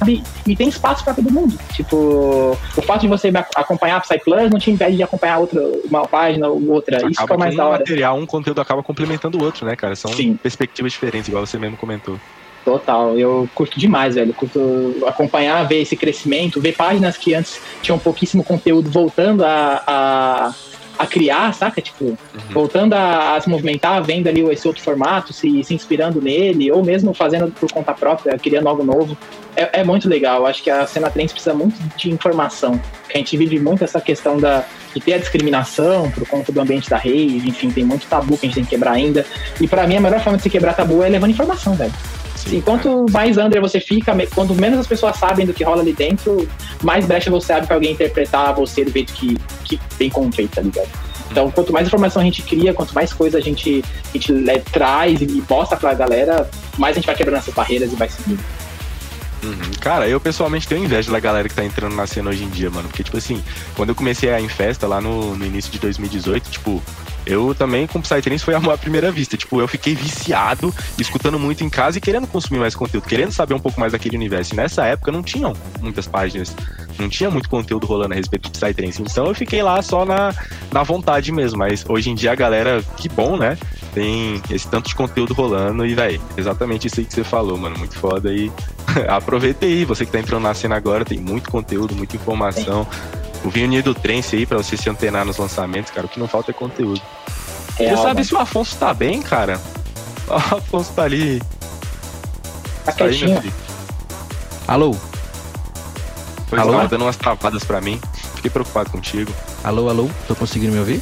Sabe? 0.07 0.23
E 0.47 0.57
tem 0.57 0.69
espaço 0.69 1.05
pra 1.05 1.13
todo 1.13 1.31
mundo. 1.31 1.59
Tipo, 1.73 2.57
o 2.77 2.83
fato 2.83 3.01
de 3.03 3.09
você 3.09 3.33
acompanhar 3.55 3.97
a 3.97 4.01
Psy 4.01 4.19
Plus 4.21 4.51
não 4.51 4.59
te 4.59 4.71
impede 4.71 4.97
de 4.97 5.03
acompanhar 5.03 5.39
outra, 5.39 5.61
uma 5.85 6.07
página 6.07 6.49
ou 6.49 6.65
outra. 6.71 6.99
Isso 6.99 7.11
que 7.11 7.21
é 7.21 7.25
Acaba 7.25 7.39
mais 7.39 7.57
da 7.57 7.65
um 7.65 7.69
hora. 7.69 7.79
material, 7.81 8.17
um 8.17 8.27
conteúdo 8.27 8.61
acaba 8.61 8.83
complementando 8.83 9.39
o 9.39 9.43
outro, 9.45 9.67
né, 9.67 9.75
cara? 9.75 9.97
São 9.97 10.13
Sim. 10.13 10.37
perspectivas 10.37 10.93
diferentes, 10.93 11.29
igual 11.29 11.45
você 11.45 11.59
mesmo 11.59 11.77
comentou. 11.77 12.19
Total, 12.65 13.17
eu 13.17 13.49
curto 13.55 13.79
demais, 13.79 14.17
velho. 14.17 14.35
Curto 14.35 15.05
acompanhar, 15.07 15.63
ver 15.69 15.83
esse 15.83 15.97
crescimento, 15.97 16.61
ver 16.61 16.73
páginas 16.75 17.17
que 17.17 17.33
antes 17.35 17.61
tinham 17.81 17.99
pouquíssimo 17.99 18.43
conteúdo 18.43 18.91
voltando 18.91 19.45
a, 19.45 19.83
a, 19.87 20.55
a 20.99 21.07
criar, 21.07 21.53
saca? 21.53 21.81
Tipo, 21.81 22.17
voltando 22.51 22.95
a, 22.95 23.37
a 23.37 23.41
se 23.41 23.49
movimentar, 23.49 24.03
vendo 24.03 24.29
ali 24.29 24.41
esse 24.51 24.67
outro 24.67 24.83
formato, 24.83 25.33
se, 25.33 25.63
se 25.63 25.75
inspirando 25.75 26.21
nele, 26.21 26.71
ou 26.71 26.85
mesmo 26.85 27.13
fazendo 27.13 27.51
por 27.53 27.71
conta 27.71 27.93
própria, 27.93 28.39
criando 28.39 28.69
algo 28.69 28.85
novo. 28.85 29.17
É, 29.55 29.81
é 29.81 29.85
muito 29.85 30.09
legal. 30.09 30.47
Acho 30.47 30.63
que 30.63 30.71
a 30.71 30.87
cena 30.87 31.11
trance 31.11 31.33
precisa 31.33 31.55
muito 31.55 31.77
de 31.97 32.11
informação. 32.11 32.81
A 33.13 33.19
gente 33.19 33.37
vive 33.37 33.59
muito 33.59 33.85
essa 33.85 34.01
questão 34.01 34.39
da, 34.39 34.65
de 34.95 35.01
ter 35.01 35.15
a 35.15 35.19
discriminação 35.19 36.11
por 36.11 36.27
conta 36.29 36.53
do 36.53 36.61
ambiente 36.61 36.89
da 36.89 36.97
rave, 36.97 37.49
enfim, 37.49 37.71
tem 37.71 37.85
muito 37.85 38.07
tabu 38.07 38.37
que 38.37 38.47
a 38.47 38.49
gente 38.49 38.55
tem 38.55 38.65
que 38.65 38.71
quebrar 38.71 38.93
ainda. 38.93 39.25
E 39.61 39.67
pra 39.67 39.87
mim, 39.87 39.97
a 39.97 40.01
melhor 40.01 40.21
forma 40.21 40.37
de 40.37 40.43
se 40.43 40.51
quebrar 40.51 40.75
tabu 40.75 41.03
é 41.03 41.09
levando 41.09 41.31
informação, 41.31 41.75
velho. 41.75 41.93
Assim, 42.47 42.61
quanto 42.61 43.07
mais 43.11 43.37
under 43.37 43.61
você 43.61 43.81
fica, 43.81 44.17
quanto 44.35 44.55
menos 44.55 44.79
as 44.79 44.87
pessoas 44.87 45.17
sabem 45.17 45.45
do 45.45 45.53
que 45.53 45.65
rola 45.65 45.83
ali 45.83 45.93
dentro, 45.93 46.49
mais 46.83 47.05
brecha 47.05 47.29
você 47.31 47.53
abre 47.53 47.67
pra 47.67 47.77
alguém 47.77 47.93
interpretar 47.93 48.55
você 48.55 48.85
do 48.85 48.93
jeito 48.93 49.13
que, 49.13 49.37
que 49.65 49.81
bem 49.99 50.11
feito, 50.33 50.55
tá 50.55 50.63
ligado? 50.63 50.89
Então, 51.31 51.51
quanto 51.51 51.73
mais 51.73 51.89
informação 51.89 52.23
a 52.23 52.25
gente 52.25 52.43
cria, 52.43 52.73
quanto 52.73 52.95
mais 52.95 53.13
coisa 53.13 53.39
a 53.39 53.41
gente, 53.41 53.85
a 54.09 54.13
gente 54.13 54.33
le- 54.33 54.61
traz 54.61 55.21
e 55.21 55.43
mostra 55.51 55.77
pra 55.77 55.93
galera, 55.93 56.49
mais 56.79 56.97
a 56.97 57.01
gente 57.01 57.07
vai 57.07 57.17
quebrando 57.17 57.39
essas 57.39 57.53
barreiras 57.53 57.93
e 57.93 57.97
vai 57.97 58.09
seguindo. 58.09 58.41
Uhum. 59.43 59.71
Cara, 59.81 60.09
eu 60.09 60.21
pessoalmente 60.21 60.67
tenho 60.67 60.85
inveja 60.85 61.11
da 61.11 61.21
galera 61.21 61.49
que 61.49 61.55
tá 61.55 61.65
entrando 61.65 61.95
na 61.95 62.07
cena 62.07 62.31
hoje 62.31 62.45
em 62.45 62.49
dia, 62.49 62.71
mano. 62.71 62.89
Porque, 62.89 63.03
tipo 63.03 63.17
assim, 63.17 63.43
quando 63.75 63.91
eu 63.91 63.95
comecei 63.95 64.33
a 64.33 64.41
ir 64.41 64.45
em 64.45 64.49
festa 64.49 64.87
lá 64.87 65.01
no, 65.01 65.37
no 65.37 65.45
início 65.45 65.71
de 65.71 65.79
2018, 65.79 66.51
tipo, 66.51 66.83
eu 67.27 67.55
também 67.55 67.87
com 67.87 68.01
Psytrance 68.01 68.45
foi 68.45 68.55
amor 68.55 68.75
à 68.75 68.79
primeira 68.79 69.11
vista. 69.11 69.37
Tipo, 69.37 69.61
eu 69.61 69.67
fiquei 69.67 69.95
viciado, 69.95 70.73
escutando 70.99 71.39
muito 71.39 71.65
em 71.65 71.69
casa 71.69 71.99
e 71.99 72.01
querendo 72.01 72.27
consumir 72.27 72.61
mais 72.61 72.75
conteúdo, 72.75 73.07
querendo 73.07 73.33
saber 73.33 73.55
um 73.55 73.59
pouco 73.59 73.79
mais 73.81 73.93
daquele 73.93 74.17
universo. 74.17 74.55
E 74.55 74.57
nessa 74.57 74.85
época 74.87 75.11
não 75.11 75.23
tinham 75.23 75.53
muitas 75.81 76.07
páginas, 76.07 76.55
não 76.99 77.09
tinha 77.09 77.29
muito 77.29 77.49
conteúdo 77.49 77.87
rolando 77.87 78.15
a 78.15 78.17
respeito 78.17 78.51
de 78.51 78.59
Psytrance. 78.59 79.03
Então 79.03 79.27
eu 79.27 79.35
fiquei 79.35 79.63
lá 79.63 79.83
só 79.83 80.05
na, 80.05 80.33
na 80.73 80.83
vontade 80.85 81.33
mesmo. 81.33 81.59
Mas 81.59 81.85
hoje 81.89 82.11
em 82.11 82.15
dia 82.15 82.33
a 82.33 82.37
galera, 82.37 82.83
que 82.97 83.09
bom, 83.09 83.37
né? 83.37 83.59
Tem 83.93 84.41
esse 84.51 84.69
tanto 84.69 84.89
de 84.89 84.95
conteúdo 84.95 85.35
rolando 85.35 85.85
e, 85.85 85.95
véi, 85.95 86.21
exatamente 86.37 86.87
isso 86.87 87.01
aí 87.01 87.07
que 87.07 87.15
você 87.15 87.25
falou, 87.25 87.57
mano. 87.59 87.77
Muito 87.77 87.99
foda 87.99 88.33
e 88.33 88.53
aproveita 89.09 89.67
aí, 89.67 89.85
você 89.85 90.07
que 90.07 90.13
tá 90.13 90.21
entrando 90.21 90.43
na 90.43 90.55
cena 90.55 90.77
agora, 90.77 91.05
tem 91.05 91.19
muito 91.19 91.51
conteúdo, 91.51 91.95
muita 91.95 92.15
informação. 92.15 92.87
O 93.45 93.51
vinho 93.51 93.83
do 93.83 93.95
Trance 93.95 94.35
aí 94.37 94.45
pra 94.47 94.57
você 94.59 94.77
se 94.77 94.89
antenar 94.91 95.25
nos 95.25 95.37
lançamentos, 95.37 95.91
cara, 95.93 96.07
o 96.07 96.09
que 96.09 96.19
não 96.19 96.27
falta 96.29 96.51
é 96.51 96.55
conteúdo. 96.55 97.01
É, 97.79 97.91
você 97.91 97.97
sabe 97.97 98.15
mano. 98.15 98.25
se 98.25 98.35
o 98.35 98.39
Afonso 98.39 98.77
tá 98.77 98.93
bem, 98.95 99.23
cara? 99.23 99.61
O 100.29 100.35
Afonso 100.35 100.93
tá 100.93 101.05
ali. 101.05 101.41
Tá 102.85 102.91
Tá 102.93 103.05
aí, 103.05 103.25
meu 103.25 103.41
filho. 103.41 103.55
Alô? 104.67 104.97
Pois 106.51 106.61
Alô? 106.63 106.73
não, 106.73 106.87
dando 106.89 107.03
umas 107.05 107.17
travadas 107.17 107.63
pra 107.63 107.81
mim. 107.81 108.01
Fiquei 108.35 108.51
preocupado 108.51 108.91
contigo. 108.91 109.33
Alô, 109.63 109.89
alô? 109.89 110.11
Tô 110.27 110.35
conseguindo 110.35 110.73
me 110.73 110.79
ouvir? 110.81 111.01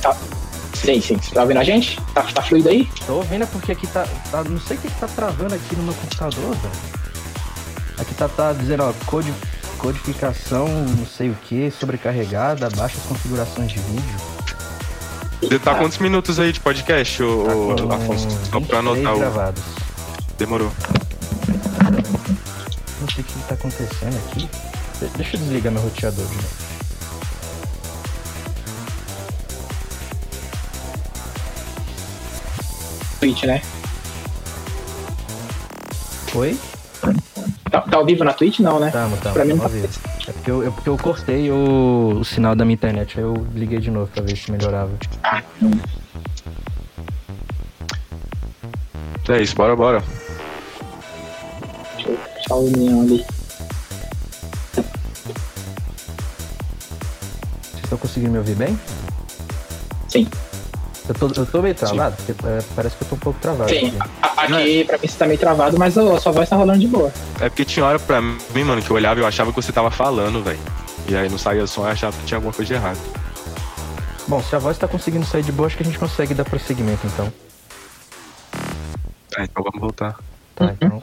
Sim, 0.75 1.01
sim. 1.01 1.17
Tá 1.33 1.41
ouvindo 1.43 1.59
a 1.61 1.65
gente? 1.65 1.99
Tá, 2.15 2.23
tá 2.23 2.43
fluido 2.43 2.69
aí? 2.69 2.87
Tô 3.07 3.15
ouvindo 3.15 3.45
é 3.45 3.47
porque 3.47 3.73
aqui 3.73 3.87
tá, 3.87 4.07
tá- 4.31 4.45
Não 4.45 4.61
sei 4.61 4.77
o 4.77 4.81
que, 4.81 4.89
que 4.89 5.01
tá 5.01 5.07
travando 5.09 5.55
aqui 5.55 5.75
no 5.77 5.85
meu 5.85 5.95
computador, 5.95 6.55
velho. 6.57 6.75
Aqui 7.99 8.15
tá, 8.15 8.29
tá 8.29 8.53
dizendo, 8.53 8.83
ó, 8.83 8.93
code, 9.07 9.33
codificação, 9.85 10.67
não 10.67 11.05
sei 11.07 11.29
o 11.29 11.35
que, 11.35 11.71
sobrecarregada, 11.71 12.71
baixas 12.71 13.03
configurações 13.03 13.71
de 13.71 13.79
vídeo. 13.81 14.17
Você 15.43 15.59
tá 15.59 15.75
quantos 15.75 15.99
minutos 15.99 16.41
aí 16.41 16.53
de 16.55 16.61
podcast, 16.61 17.23
ô, 17.23 17.75
Tá 17.77 17.83
com 17.87 17.93
Afonso? 17.93 18.29
Só 18.31 18.61
pra 18.61 18.61
23 18.61 18.79
anotar 18.79 19.15
o. 19.15 19.19
gravados. 19.19 19.63
Demorou. 20.39 20.73
Não 22.99 23.09
sei 23.11 23.21
o 23.23 23.25
que 23.27 23.39
tá 23.47 23.55
acontecendo 23.55 24.17
aqui. 24.31 24.49
De- 25.01 25.09
Deixa 25.19 25.37
eu 25.37 25.41
desligar 25.41 25.71
meu 25.71 25.83
roteador 25.83 26.25
de 26.27 26.35
novo. 26.35 26.49
Twitch, 33.21 33.45
né? 33.45 33.63
Oi? 36.35 36.59
Tá, 37.71 37.81
tá 37.81 37.97
ao 37.97 38.05
vivo 38.05 38.25
na 38.25 38.33
Twitch? 38.33 38.61
Não, 38.61 38.79
né? 38.79 38.91
Tamo, 38.91 39.17
tamo. 39.17 39.35
Pra 39.35 39.45
mim 39.45 39.53
não 39.53 39.59
tá 39.59 39.65
ao 39.65 39.71
vivo. 39.71 39.89
É 40.29 40.33
porque 40.33 40.51
eu, 40.51 40.67
é 40.67 40.71
porque 40.71 40.89
eu 40.89 40.97
cortei 40.99 41.51
o, 41.51 42.19
o 42.21 42.25
sinal 42.25 42.55
da 42.55 42.65
minha 42.65 42.75
internet, 42.75 43.19
aí 43.19 43.25
eu 43.25 43.35
liguei 43.55 43.81
de 43.81 43.91
novo 43.91 44.11
pra 44.13 44.23
ver 44.23 44.37
se 44.37 44.51
melhorava. 44.51 44.93
É 49.29 49.41
isso, 49.41 49.55
bora, 49.57 49.75
bora. 49.75 50.03
Deixa 51.97 52.11
eu 52.11 52.19
deixar 52.35 52.55
o 52.55 52.67
União 52.67 53.01
ali. 53.01 53.25
Vocês 57.73 57.85
estão 57.85 57.99
conseguindo 57.99 58.33
me 58.33 58.39
ouvir 58.39 58.55
bem? 58.55 58.79
Sim. 60.09 60.29
Eu 61.07 61.15
tô, 61.15 61.27
eu 61.29 61.45
tô 61.47 61.61
meio 61.61 61.75
travado, 61.75 62.17
porque 62.17 62.33
é, 62.47 62.59
parece 62.75 62.97
que 62.97 63.05
eu 63.05 63.09
tô 63.09 63.15
um 63.15 63.19
pouco 63.19 63.39
travado. 63.39 63.69
Sim. 63.69 63.93
aqui. 64.23 64.55
Aqui, 64.55 64.85
pra 64.85 64.97
mim, 64.99 65.07
você 65.07 65.19
tá 65.19 65.27
meio 65.27 65.39
travado, 65.39 65.79
mas 65.79 65.99
a 65.99 66.19
sua 66.19 66.33
voz 66.33 66.49
tá 66.49 66.57
rolando 66.57 66.79
de 66.81 66.87
boa. 66.89 67.13
É 67.41 67.49
porque 67.51 67.65
tinha 67.65 67.85
hora 67.85 67.99
pra 67.99 68.23
mim, 68.23 68.65
mano, 68.65 68.81
que 68.81 68.91
eu 68.91 68.97
olhava 68.97 69.21
e 69.21 69.23
eu 69.23 69.27
achava 69.27 69.51
que 69.53 69.57
você 69.57 69.71
tava 69.71 69.91
falando, 69.91 70.43
velho. 70.43 70.59
E 71.07 71.15
aí 71.15 71.29
não 71.29 71.37
saía 71.37 71.67
som, 71.67 71.83
eu 71.83 71.89
achava 71.89 72.17
que 72.17 72.25
tinha 72.25 72.39
alguma 72.39 72.53
coisa 72.55 72.67
de 72.69 72.75
errado. 72.75 72.99
Bom, 74.27 74.43
se 74.43 74.57
a 74.57 74.59
voz 74.59 74.79
tá 74.79 74.89
conseguindo 74.89 75.27
sair 75.27 75.43
de 75.43 75.53
boa, 75.53 75.67
acho 75.67 75.77
que 75.77 75.83
a 75.83 75.87
gente 75.87 75.99
consegue 75.99 76.33
dar 76.33 76.45
prosseguimento 76.45 77.07
então. 77.07 77.31
Tá, 79.31 79.43
então 79.45 79.63
vamos 79.63 79.81
voltar. 79.81 80.17
Tá, 80.55 80.65
Uhum. 80.65 80.71
então. 80.73 81.03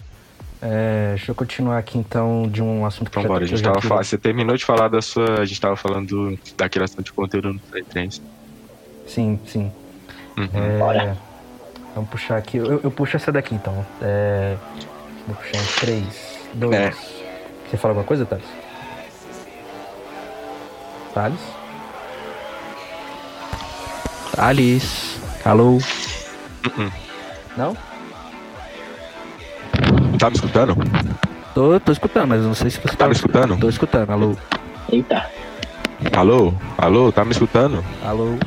É, 0.63 1.09
deixa 1.15 1.31
eu 1.31 1.35
continuar 1.35 1.77
aqui 1.79 1.97
então 1.97 2.47
de 2.49 2.61
um 2.61 2.85
assunto 2.85 3.09
que 3.09 3.19
Então 3.19 3.23
eu 3.23 3.27
já, 3.27 3.33
bora, 3.33 3.43
a 3.43 3.47
gente 3.47 3.61
tava 3.63 3.81
falando. 3.81 4.03
Você 4.03 4.17
terminou 4.17 4.55
de 4.57 4.65
falar 4.65 4.87
da 4.87 5.01
sua. 5.01 5.41
A 5.41 5.45
gente 5.45 5.59
tava 5.59 5.75
falando 5.75 6.07
do- 6.07 6.39
da 6.57 6.69
criação 6.69 7.03
de 7.03 7.11
conteúdo 7.11 7.53
no 7.53 7.59
Psytrance. 7.59 8.21
Sim, 9.07 9.39
sim. 9.47 9.71
Uhum. 10.37 10.49
É, 10.53 10.77
Bora. 10.77 11.17
Vamos 11.93 12.09
puxar 12.09 12.37
aqui. 12.37 12.57
Eu, 12.57 12.79
eu 12.83 12.91
puxo 12.91 13.17
essa 13.17 13.31
daqui 13.31 13.53
então. 13.53 13.85
É, 14.01 14.55
vou 15.27 15.35
puxar 15.35 15.57
em 15.57 15.65
3, 15.79 16.39
2. 16.53 16.73
É. 16.75 16.91
Você 17.69 17.77
fala 17.77 17.91
alguma 17.91 18.05
coisa, 18.05 18.25
Thales? 18.25 18.45
Thales? 21.13 21.39
Thales. 24.35 25.19
Alô? 25.43 25.77
Uh-uh. 25.77 26.91
Não? 27.57 27.75
Tá 30.17 30.29
me 30.29 30.35
escutando? 30.35 30.75
Tô, 31.53 31.79
tô 31.79 31.91
escutando, 31.91 32.27
mas 32.29 32.41
não 32.41 32.53
sei 32.53 32.69
se 32.69 32.79
você 32.79 32.95
Tá 32.95 33.07
me 33.07 33.13
escutando? 33.13 33.57
Tô 33.59 33.67
escutando, 33.67 34.11
alô. 34.11 34.37
Eita. 34.89 35.29
Alô? 36.15 36.53
Alô? 36.77 37.11
Tá 37.11 37.25
me 37.25 37.31
escutando? 37.31 37.83
Alô. 38.05 38.37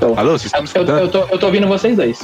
Tô. 0.00 0.14
Alô, 0.18 0.30
vocês 0.32 0.46
estão 0.46 0.62
me 0.62 0.66
Eu, 0.66 0.82
escutando? 0.82 0.98
eu, 0.98 1.08
tô, 1.10 1.18
eu 1.32 1.38
tô 1.38 1.46
ouvindo 1.46 1.66
vocês 1.68 1.94
dois. 1.96 2.20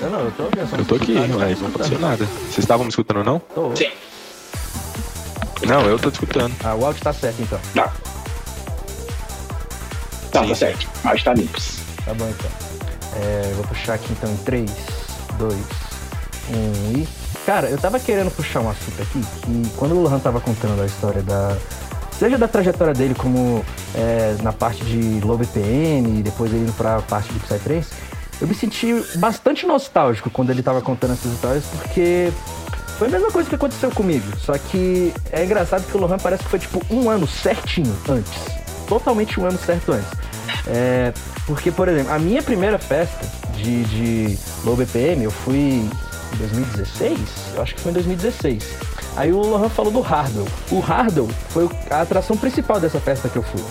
Eu 0.00 0.10
não, 0.10 0.20
eu 0.20 0.30
tô 0.32 0.42
ouvindo. 0.44 0.78
Eu 0.78 0.84
tô 0.84 0.94
aqui, 0.96 1.14
mas 1.14 1.60
não 1.60 1.68
aconteceu 1.68 1.98
nada. 1.98 2.24
Vocês 2.26 2.58
estavam 2.58 2.84
me 2.84 2.90
escutando, 2.90 3.24
não? 3.24 3.38
Tô. 3.38 3.74
Sim. 3.74 3.90
Não, 5.66 5.80
eu 5.86 5.98
tô 5.98 6.10
te 6.10 6.14
escutando. 6.14 6.54
Ah, 6.62 6.74
o 6.74 6.84
áudio 6.84 7.02
tá 7.02 7.12
certo 7.14 7.40
então. 7.42 7.58
Tá. 7.74 7.90
Tá, 10.30 10.42
Sim, 10.42 10.48
tá 10.48 10.54
sim. 10.54 10.54
certo. 10.54 10.86
Acho 11.04 11.16
que 11.16 11.24
tá 11.24 11.34
limpo. 11.34 11.58
Tá 12.04 12.14
bom 12.14 12.28
então. 12.28 12.50
É, 13.16 13.52
vou 13.54 13.64
puxar 13.64 13.94
aqui 13.94 14.12
então 14.12 14.30
em 14.30 14.36
3, 14.36 14.70
2, 15.38 15.54
1 16.92 16.98
e. 16.98 17.08
Cara, 17.46 17.70
eu 17.70 17.78
tava 17.78 17.98
querendo 17.98 18.30
puxar 18.30 18.60
um 18.60 18.68
assunto 18.68 19.00
aqui 19.00 19.20
que 19.42 19.70
quando 19.76 19.92
o 19.94 20.02
Lohan 20.02 20.18
tava 20.18 20.40
contando 20.40 20.82
a 20.82 20.86
história 20.86 21.22
da. 21.22 21.56
Seja 22.18 22.36
da 22.36 22.46
trajetória 22.48 22.92
dele 22.92 23.14
como 23.14 23.64
é, 23.96 24.36
na 24.42 24.52
parte 24.52 24.84
de 24.84 25.20
low 25.24 25.38
BPM 25.38 26.20
e 26.20 26.22
depois 26.22 26.52
indo 26.52 26.72
pra 26.74 27.00
parte 27.02 27.32
de 27.32 27.40
Psytrance, 27.40 27.90
eu 28.40 28.46
me 28.46 28.54
senti 28.54 29.02
bastante 29.16 29.66
nostálgico 29.66 30.28
quando 30.30 30.50
ele 30.50 30.62
tava 30.62 30.82
contando 30.82 31.14
essas 31.14 31.32
histórias, 31.32 31.64
porque 31.64 32.30
foi 32.98 33.08
a 33.08 33.10
mesma 33.10 33.30
coisa 33.30 33.48
que 33.48 33.54
aconteceu 33.54 33.90
comigo. 33.90 34.26
Só 34.38 34.56
que 34.58 35.12
é 35.32 35.44
engraçado 35.44 35.86
que 35.86 35.96
o 35.96 36.00
Lohan 36.00 36.18
parece 36.18 36.44
que 36.44 36.50
foi 36.50 36.58
tipo 36.58 36.82
um 36.90 37.08
ano 37.08 37.26
certinho 37.26 37.96
antes. 38.08 38.32
Totalmente 38.86 39.40
um 39.40 39.46
ano 39.46 39.58
certo 39.58 39.92
antes. 39.92 40.10
É, 40.66 41.12
porque, 41.46 41.70
por 41.70 41.88
exemplo, 41.88 42.12
a 42.12 42.18
minha 42.18 42.42
primeira 42.42 42.78
festa 42.78 43.26
de, 43.54 43.84
de 43.84 44.38
low 44.64 44.76
BPM, 44.76 45.24
eu 45.24 45.30
fui 45.30 45.56
em 45.58 45.90
2016? 46.38 47.18
Eu 47.54 47.62
acho 47.62 47.74
que 47.74 47.80
foi 47.80 47.90
em 47.90 47.94
2016. 47.94 48.64
Aí 49.16 49.32
o 49.32 49.40
Lohan 49.40 49.68
falou 49.68 49.90
do 49.90 50.00
Hardwell. 50.00 50.46
O 50.70 50.78
Hardwell 50.80 51.28
foi 51.48 51.68
a 51.90 52.02
atração 52.02 52.36
principal 52.36 52.78
dessa 52.78 53.00
festa 53.00 53.28
que 53.28 53.36
eu 53.36 53.42
fui. 53.42 53.62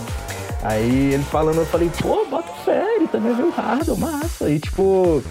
Aí 0.62 1.14
ele 1.14 1.22
falando, 1.22 1.58
eu 1.58 1.66
falei, 1.66 1.90
pô, 2.02 2.26
bota 2.26 2.52
fé, 2.64 2.96
ele 2.96 3.06
também 3.06 3.34
viu 3.34 3.46
o 3.46 3.50
Hardwell, 3.50 3.96
massa. 3.96 4.50
E 4.50 4.58
tipo, 4.58 5.22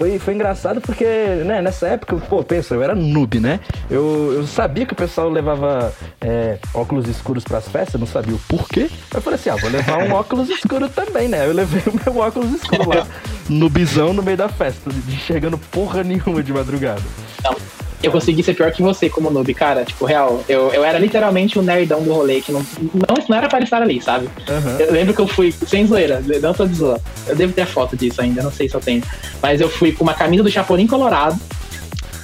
foi, 0.00 0.18
foi 0.18 0.32
engraçado 0.32 0.80
porque, 0.80 1.04
né, 1.44 1.60
nessa 1.60 1.88
época, 1.88 2.16
pô, 2.16 2.42
pensa, 2.42 2.74
eu 2.74 2.82
era 2.82 2.94
noob, 2.94 3.38
né? 3.38 3.60
Eu, 3.90 4.32
eu 4.32 4.46
sabia 4.46 4.86
que 4.86 4.94
o 4.94 4.96
pessoal 4.96 5.28
levava 5.28 5.92
é, 6.22 6.58
óculos 6.72 7.06
escuros 7.06 7.44
pras 7.44 7.68
festas, 7.68 8.00
não 8.00 8.06
sabia 8.06 8.34
o 8.34 8.38
porquê. 8.48 8.88
Eu 9.12 9.20
falei 9.20 9.38
assim, 9.38 9.50
ah, 9.50 9.56
vou 9.56 9.68
levar 9.68 9.98
um 9.98 10.12
óculos 10.14 10.48
escuro 10.48 10.88
também, 10.88 11.28
né? 11.28 11.46
Eu 11.46 11.52
levei 11.52 11.82
o 11.92 12.00
meu 12.02 12.22
óculos 12.22 12.50
escuro 12.50 12.88
lá, 12.88 13.06
noobzão 13.46 14.14
no 14.14 14.22
meio 14.22 14.38
da 14.38 14.48
festa, 14.48 14.90
enxergando 15.06 15.58
porra 15.58 16.02
nenhuma 16.02 16.42
de 16.42 16.54
madrugada. 16.54 17.02
Não. 17.44 17.79
Eu 18.02 18.10
consegui 18.10 18.42
ser 18.42 18.54
pior 18.54 18.72
que 18.72 18.82
você 18.82 19.10
como 19.10 19.30
noob, 19.30 19.52
cara. 19.52 19.84
Tipo, 19.84 20.06
real, 20.06 20.42
eu, 20.48 20.72
eu 20.72 20.82
era 20.84 20.98
literalmente 20.98 21.58
o 21.58 21.62
nerdão 21.62 22.02
do 22.02 22.12
rolê 22.12 22.40
que 22.40 22.50
não, 22.50 22.60
não, 22.94 23.14
não 23.28 23.36
era 23.36 23.46
para 23.48 23.62
estar 23.62 23.82
ali, 23.82 24.00
sabe? 24.00 24.28
Aham. 24.48 24.76
Eu 24.78 24.92
lembro 24.92 25.12
que 25.12 25.20
eu 25.20 25.28
fui, 25.28 25.52
sem 25.52 25.86
zoeira, 25.86 26.22
não 26.40 26.54
tô 26.54 26.66
de 26.66 26.74
zoa. 26.76 26.98
Eu 27.26 27.36
devo 27.36 27.52
ter 27.52 27.66
foto 27.66 27.96
disso 27.96 28.22
ainda, 28.22 28.42
não 28.42 28.50
sei 28.52 28.68
se 28.68 28.74
eu 28.74 28.80
tenho. 28.80 29.02
Mas 29.42 29.60
eu 29.60 29.68
fui 29.68 29.92
com 29.92 30.02
uma 30.02 30.14
camisa 30.14 30.42
do 30.42 30.50
Chapolin 30.50 30.86
Colorado 30.86 31.38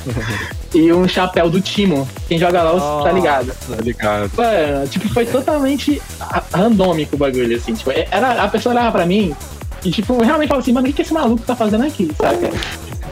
e 0.74 0.92
um 0.92 1.06
chapéu 1.06 1.50
do 1.50 1.60
Timo. 1.60 2.08
Quem 2.28 2.38
joga 2.38 2.62
LOL 2.62 3.02
tá 3.04 3.12
ligado. 3.12 3.52
Tá 3.68 3.82
ligado. 3.82 4.30
Mano, 4.36 4.88
tipo, 4.88 5.08
foi 5.10 5.26
totalmente 5.26 6.00
ra- 6.18 6.44
randômico 6.52 7.16
o 7.16 7.18
bagulho, 7.18 7.56
assim. 7.56 7.74
Tipo, 7.74 7.90
era, 8.10 8.42
a 8.42 8.48
pessoa 8.48 8.74
olhava 8.74 8.92
pra 8.92 9.06
mim 9.06 9.34
e, 9.84 9.90
tipo, 9.90 10.16
realmente 10.22 10.48
falava 10.48 10.62
assim, 10.62 10.72
mano, 10.72 10.86
o 10.86 10.90
que, 10.90 10.96
que 10.96 11.02
esse 11.02 11.12
maluco 11.12 11.42
tá 11.46 11.54
fazendo 11.54 11.84
aqui, 11.84 12.10
saca? 12.18 12.50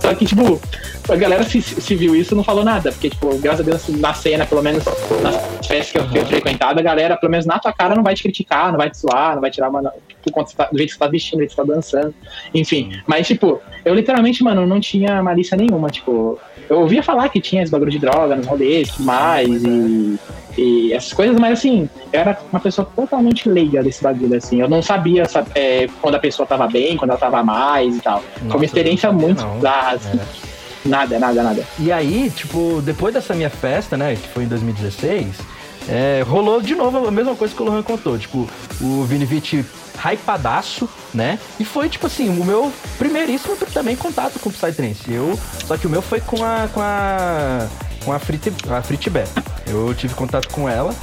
Só 0.04 0.14
que, 0.14 0.26
tipo, 0.26 0.60
a 1.08 1.16
galera 1.16 1.42
se, 1.44 1.62
se 1.62 1.94
viu 1.94 2.14
isso 2.14 2.36
não 2.36 2.44
falou 2.44 2.62
nada, 2.62 2.92
porque, 2.92 3.08
tipo, 3.08 3.38
graças 3.38 3.60
a 3.60 3.62
Deus, 3.70 3.88
na 3.88 4.12
cena, 4.12 4.44
pelo 4.44 4.62
menos 4.62 4.84
nas 5.22 5.66
festas 5.66 5.92
que 5.92 5.98
eu, 5.98 6.06
que 6.06 6.18
eu 6.18 6.26
frequentado, 6.26 6.78
a 6.78 6.82
galera, 6.82 7.16
pelo 7.16 7.30
menos 7.30 7.46
na 7.46 7.58
tua 7.58 7.72
cara, 7.72 7.94
não 7.94 8.02
vai 8.02 8.14
te 8.14 8.22
criticar, 8.22 8.70
não 8.70 8.76
vai 8.76 8.90
te 8.90 8.98
zoar, 8.98 9.32
não 9.32 9.40
vai 9.40 9.50
tirar 9.50 9.70
você 9.70 10.54
tá- 10.54 10.68
do 10.70 10.76
jeito 10.76 10.90
que 10.90 10.94
você 10.94 10.98
tá 10.98 11.06
vestindo, 11.06 11.38
do 11.38 11.40
jeito 11.40 11.50
que 11.50 11.56
você 11.56 11.66
tá 11.66 11.74
dançando. 11.74 12.14
Enfim, 12.52 13.00
mas, 13.06 13.26
tipo, 13.26 13.62
eu 13.82 13.94
literalmente, 13.94 14.44
mano, 14.44 14.66
não 14.66 14.78
tinha 14.78 15.22
malícia 15.22 15.56
nenhuma, 15.56 15.88
tipo. 15.88 16.38
Eu 16.68 16.80
ouvia 16.80 17.02
falar 17.02 17.30
que 17.30 17.40
tinha 17.40 17.62
esse 17.62 17.72
bagulho 17.72 17.90
de 17.90 17.98
droga 17.98 18.36
nos 18.36 18.46
rolês 18.46 18.88
e 18.88 18.92
tudo 18.92 19.04
mais, 19.04 19.64
e, 19.64 20.18
e 20.56 20.92
essas 20.92 21.12
coisas, 21.12 21.38
mas 21.38 21.58
assim, 21.58 21.88
eu 22.12 22.20
era 22.20 22.38
uma 22.52 22.60
pessoa 22.60 22.88
totalmente 22.94 23.48
leiga 23.48 23.82
desse 23.82 24.02
bagulho, 24.02 24.36
assim. 24.36 24.60
Eu 24.60 24.68
não 24.68 24.82
sabia 24.82 25.24
sabe, 25.26 25.50
é, 25.54 25.88
quando 26.00 26.14
a 26.14 26.18
pessoa 26.18 26.46
tava 26.46 26.66
bem, 26.68 26.96
quando 26.96 27.10
ela 27.10 27.18
tava 27.18 27.42
mais 27.42 27.96
e 27.96 28.00
tal. 28.00 28.20
Foi 28.20 28.44
Nossa, 28.44 28.56
uma 28.56 28.64
experiência 28.64 29.12
muito 29.12 29.42
não. 29.42 29.56
bizarra, 29.56 29.92
assim. 29.92 30.18
É. 30.18 30.54
Nada, 30.88 31.18
nada, 31.18 31.42
nada. 31.42 31.66
E 31.78 31.90
aí, 31.90 32.30
tipo, 32.30 32.82
depois 32.82 33.14
dessa 33.14 33.34
minha 33.34 33.50
festa, 33.50 33.96
né, 33.96 34.16
que 34.16 34.28
foi 34.28 34.44
em 34.44 34.48
2016, 34.48 35.40
é, 35.88 36.22
rolou 36.26 36.60
de 36.60 36.74
novo 36.74 37.06
a 37.06 37.10
mesma 37.10 37.34
coisa 37.34 37.54
que 37.54 37.62
o 37.62 37.64
Lohan 37.64 37.82
contou. 37.82 38.18
Tipo, 38.18 38.48
o 38.80 39.04
Vini 39.04 39.24
Vici 39.24 39.64
hypadaço, 39.96 40.88
né? 41.12 41.38
E 41.58 41.64
foi, 41.64 41.88
tipo 41.88 42.06
assim, 42.06 42.28
o 42.28 42.44
meu 42.44 42.72
primeiríssimo 42.98 43.56
também 43.72 43.96
contato 43.96 44.38
com 44.38 44.48
o 44.48 44.52
Psytrance. 44.52 45.10
Eu, 45.10 45.38
só 45.66 45.76
que 45.76 45.86
o 45.86 45.90
meu 45.90 46.02
foi 46.02 46.20
com 46.20 46.44
a 46.44 46.68
com 46.72 46.80
a 46.80 47.66
com 48.04 48.12
a 48.12 48.18
Frit, 48.18 48.52
a 48.70 48.82
Fritbé. 48.82 49.24
Eu 49.66 49.94
tive 49.94 50.14
contato 50.14 50.48
com 50.50 50.68
ela. 50.68 50.94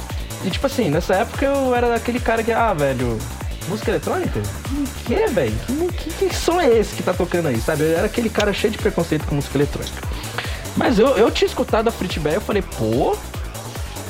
E 0.44 0.50
tipo 0.50 0.66
assim, 0.66 0.88
nessa 0.88 1.14
época 1.14 1.44
eu 1.44 1.74
era 1.74 1.94
aquele 1.94 2.18
cara 2.18 2.42
que, 2.42 2.52
ah, 2.52 2.72
velho, 2.72 3.18
música 3.68 3.90
eletrônica? 3.90 4.40
Que 5.04 5.04
que, 5.04 5.26
velho? 5.28 5.56
Que, 5.92 6.10
que, 6.10 6.28
que 6.28 6.34
som 6.34 6.60
é 6.60 6.68
esse 6.68 6.96
que 6.96 7.02
tá 7.02 7.12
tocando 7.12 7.48
aí, 7.48 7.60
sabe? 7.60 7.84
Eu 7.84 7.96
era 7.96 8.06
aquele 8.06 8.28
cara 8.28 8.52
cheio 8.52 8.72
de 8.72 8.78
preconceito 8.78 9.26
com 9.26 9.36
música 9.36 9.56
eletrônica. 9.56 10.02
Mas 10.76 10.98
eu, 10.98 11.08
eu 11.16 11.30
tinha 11.30 11.46
escutado 11.46 11.88
a 11.88 11.92
Fritbé 11.92 12.32
e 12.32 12.34
eu 12.34 12.40
falei, 12.40 12.62
pô, 12.62 13.16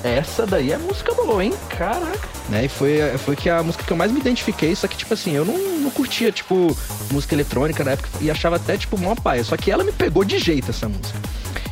essa 0.05 0.47
daí 0.47 0.73
é 0.73 0.79
música 0.79 1.15
boa, 1.15 1.45
hein? 1.45 1.53
Caraca. 1.69 2.29
Né? 2.49 2.65
E 2.65 2.69
foi, 2.69 2.99
foi 3.19 3.37
que 3.37 3.49
a 3.49 3.63
música 3.63 3.85
que 3.85 3.93
eu 3.93 3.97
mais 3.97 4.11
me 4.11 4.21
identifiquei, 4.21 4.75
só 4.75 4.87
que, 4.87 4.97
tipo 4.97 5.15
assim, 5.15 5.33
eu 5.33 5.45
não, 5.45 5.57
não 5.79 5.91
curtia, 5.91 6.33
tipo, 6.33 6.77
música 7.11 7.35
eletrônica 7.35 7.85
na 7.85 7.93
época 7.93 8.09
e 8.21 8.31
achava 8.31 8.57
até, 8.57 8.77
tipo, 8.77 8.99
mó 8.99 9.15
paia. 9.15 9.45
Só 9.45 9.57
que 9.57 9.71
ela 9.71 9.85
me 9.85 9.93
pegou 9.93 10.25
de 10.25 10.39
jeito, 10.39 10.71
essa 10.71 10.89
música. 10.89 11.19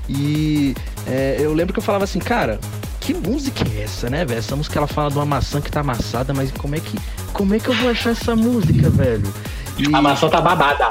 E 0.09 0.75
é, 1.07 1.37
eu 1.39 1.53
lembro 1.53 1.73
que 1.73 1.79
eu 1.79 1.83
falava 1.83 2.05
assim, 2.05 2.19
cara, 2.19 2.59
que 3.01 3.15
música 3.15 3.65
é 3.75 3.83
essa, 3.83 4.11
né, 4.11 4.25
velho? 4.25 4.39
Essa 4.39 4.57
música 4.57 4.79
ela 4.79 4.87
fala 4.87 5.11
de 5.11 5.17
uma 5.17 5.27
maçã 5.27 5.61
que 5.61 5.71
tá 5.71 5.81
amassada, 5.81 6.33
mas 6.33 6.51
como 6.53 6.75
é 6.77 6.81
que, 6.81 6.99
como 7.33 7.55
é 7.55 7.59
que 7.59 7.69
eu 7.69 7.75
vou 7.75 7.91
achar 7.91 8.11
essa 8.11 8.37
música, 8.37 8.91
velho? 8.91 9.33
E- 9.81 9.95
A 9.95 10.03
maçã 10.03 10.29
tá 10.29 10.41
babada. 10.41 10.89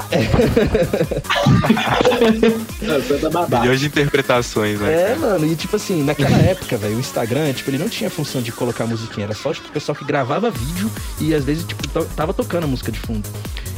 maçã 2.86 3.18
tá 3.20 3.30
babada. 3.30 3.60
Milhões 3.60 3.80
de 3.80 3.86
interpretações, 3.86 4.80
né? 4.80 5.12
É, 5.12 5.14
mano, 5.16 5.46
e 5.46 5.54
tipo 5.56 5.76
assim, 5.76 6.02
naquela 6.02 6.36
época, 6.42 6.76
velho, 6.76 6.96
o 6.96 7.00
Instagram, 7.00 7.52
tipo, 7.52 7.70
ele 7.70 7.78
não 7.78 7.88
tinha 7.88 8.10
função 8.10 8.42
de 8.42 8.52
colocar 8.52 8.86
musiquinha, 8.86 9.24
era 9.26 9.34
só, 9.34 9.52
tipo, 9.52 9.68
o 9.68 9.72
pessoal 9.72 9.94
que 9.96 10.04
gravava 10.04 10.50
vídeo 10.50 10.90
e 11.20 11.34
às 11.34 11.44
vezes, 11.44 11.64
tipo, 11.64 11.86
tava 12.16 12.32
tocando 12.34 12.64
a 12.64 12.66
música 12.66 12.90
de 12.90 12.98
fundo. 12.98 13.28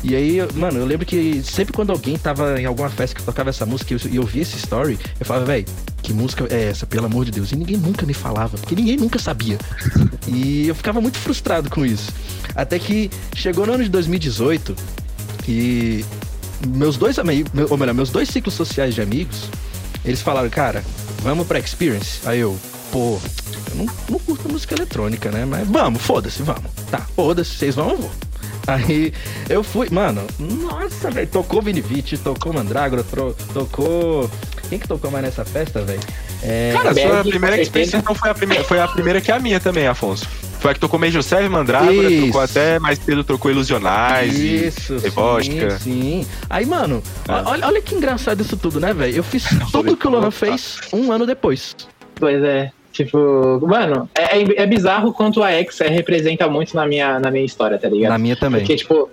E 0.03 0.17
aí, 0.17 0.39
mano, 0.55 0.81
eu 0.81 0.87
lembro 0.87 1.07
que 1.07 1.43
sempre 1.45 1.73
quando 1.73 1.91
alguém 1.93 2.17
tava 2.19 2.61
em 2.61 2.65
alguma 2.67 2.91
festa 2.91 3.15
que 3.15 3.23
tocava 3.23 3.51
essa 3.51 3.65
música 3.65 3.93
e 3.93 3.97
eu, 3.97 4.01
e 4.11 4.17
eu 4.17 4.25
via 4.25 4.43
esse 4.43 4.57
story, 4.57 4.99
eu 5.21 5.25
falava, 5.27 5.47
velho, 5.47 5.65
que 6.03 6.13
música 6.13 6.45
é 6.51 6.65
essa, 6.71 6.85
pelo 6.87 7.07
amor 7.07 7.25
de 7.25 7.31
Deus? 7.31 7.53
E 7.53 7.57
ninguém 7.57 7.77
nunca 7.77 8.05
me 8.05 8.13
falava, 8.13 8.59
porque 8.59 8.75
ninguém 8.75 8.97
nunca 8.97 9.19
sabia. 9.19 9.59
E 10.29 10.69
eu 10.69 10.75
ficava 10.75 11.01
muito 11.01 11.19
frustrado 11.19 11.69
com 11.69 11.85
isso. 11.85 12.11
Até 12.55 12.79
que 12.79 13.11
chegou 13.35 13.67
no 13.67 13.73
ano 13.75 13.83
de 13.83 13.91
2018 13.91 14.75
e 15.49 16.05
meus 16.69 16.97
dois 16.97 17.19
amigos, 17.19 17.51
ou 17.71 17.77
melhor, 17.77 17.95
meus 17.95 18.11
dois 18.11 18.29
ciclos 18.29 18.55
sociais 18.55 18.95
de 18.95 19.01
amigos, 19.01 19.49
eles 20.05 20.21
falaram, 20.21 20.49
cara, 20.49 20.85
vamos 21.23 21.47
pra 21.47 21.59
Experience? 21.59 22.21
Aí 22.25 22.41
eu, 22.41 22.59
pô, 22.91 23.19
eu 23.71 23.77
não, 23.77 23.87
não 24.09 24.19
curto 24.19 24.49
música 24.49 24.75
eletrônica, 24.75 25.31
né? 25.31 25.45
Mas 25.45 25.67
vamos, 25.69 26.03
foda-se, 26.03 26.43
vamos. 26.43 26.71
Tá, 26.91 27.01
foda-se, 27.17 27.57
vocês 27.57 27.75
vão, 27.75 27.91
eu 27.91 27.97
vou. 27.97 28.11
Aí 28.67 29.13
eu 29.49 29.65
fui, 29.65 29.89
mano, 29.91 30.25
nossa, 30.39 31.11
velho, 31.11 31.27
tocou 31.27 31.61
Vini 31.61 31.81
Vici, 31.81 32.17
tocou 32.17 32.53
Mandrágora, 32.53 33.05
tocou. 33.53 34.31
Quem 34.69 34.79
que 34.79 34.87
tocou 34.87 35.11
mais 35.11 35.25
nessa 35.25 35.45
festa, 35.45 35.83
velho? 35.83 36.01
É, 36.43 36.73
Cara, 36.73 36.91
a 36.91 36.95
sua 36.95 37.25
primeira 37.25 37.61
experiência 37.61 37.99
então 37.99 38.15
foi 38.15 38.31
a 38.31 38.35
primeira, 38.35 38.65
foi 38.65 38.81
a 38.81 38.89
primeira 38.89 39.21
que 39.21 39.31
a 39.31 39.39
minha 39.39 39.61
também, 39.61 39.87
Afonso. 39.87 40.27
Foi 40.63 40.71
a 40.71 40.75
que 40.75 40.79
tocou 40.81 40.97
Major 40.97 41.25
Serve, 41.25 41.49
Mandrágora, 41.49 41.93
Isso. 41.93 42.27
tocou 42.27 42.41
até 42.41 42.79
mais 42.79 42.97
cedo, 43.01 43.25
tocou 43.25 43.51
Ilusionais 43.51 44.39
e 44.39 44.67
Isso, 44.67 44.97
Vodka. 45.11 45.71
sim, 45.71 46.23
sim. 46.23 46.27
Aí, 46.49 46.65
mano, 46.65 47.03
Ah. 47.29 47.43
olha, 47.47 47.67
olha 47.67 47.83
que 47.83 47.97
engraçado 47.97 48.43
isso 48.43 48.57
tudo, 48.57 48.79
né, 48.79 48.95
velho? 48.95 49.17
Eu 49.17 49.25
fiz 49.25 49.43
tudo 49.73 49.97
que 49.97 50.07
o 50.07 50.11
Lohan 50.11 50.31
fez 50.31 50.79
um 50.93 51.11
ano 51.11 51.27
depois. 51.27 51.75
Pois 52.15 52.41
é. 52.45 52.71
Tipo, 52.93 53.59
mano, 53.67 54.09
é, 54.17 54.39
é, 54.39 54.63
é 54.63 54.67
bizarro 54.67 55.13
quanto 55.13 55.43
a 55.43 55.51
X 55.51 55.81
representa 55.81 56.47
muito 56.49 56.77
na 56.77 56.87
minha, 56.87 57.19
na 57.19 57.29
minha 57.29 57.45
história, 57.45 57.77
tá 57.77 57.89
ligado? 57.89 58.11
Na 58.13 58.19
minha 58.19 58.37
também. 58.37 58.61
Porque, 58.61 58.77
tipo, 58.77 59.11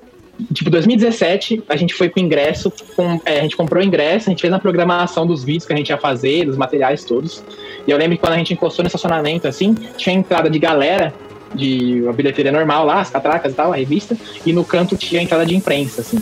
tipo, 0.53 0.69
2017, 0.69 1.63
a 1.67 1.75
gente 1.75 1.95
foi 1.95 2.09
com 2.09 2.19
ingresso, 2.19 2.71
com, 2.95 3.19
é, 3.25 3.39
a 3.39 3.41
gente 3.41 3.57
comprou 3.57 3.81
ingresso, 3.81 4.29
a 4.29 4.31
gente 4.31 4.41
fez 4.41 4.53
a 4.53 4.59
programação 4.59 5.25
dos 5.25 5.43
vídeos 5.43 5.65
que 5.65 5.73
a 5.73 5.75
gente 5.75 5.89
ia 5.89 5.97
fazer, 5.97 6.45
dos 6.45 6.57
materiais 6.57 7.03
todos. 7.03 7.43
E 7.88 7.89
eu 7.89 7.97
lembro 7.97 8.17
que 8.17 8.21
quando 8.21 8.33
a 8.33 8.38
gente 8.38 8.53
encostou 8.53 8.83
no 8.83 8.88
estacionamento, 8.88 9.47
assim, 9.47 9.73
tinha 9.97 10.13
entrada 10.13 10.47
de 10.49 10.59
galera, 10.59 11.12
de 11.53 12.01
uma 12.03 12.13
bilheteria 12.13 12.51
normal 12.51 12.85
lá, 12.85 13.01
as 13.01 13.09
catracas 13.09 13.51
e 13.51 13.55
tal, 13.55 13.73
a 13.73 13.75
revista, 13.75 14.17
e 14.45 14.53
no 14.53 14.63
canto 14.63 14.95
tinha 14.95 15.21
a 15.21 15.23
entrada 15.23 15.45
de 15.45 15.55
imprensa, 15.55 16.01
assim. 16.01 16.21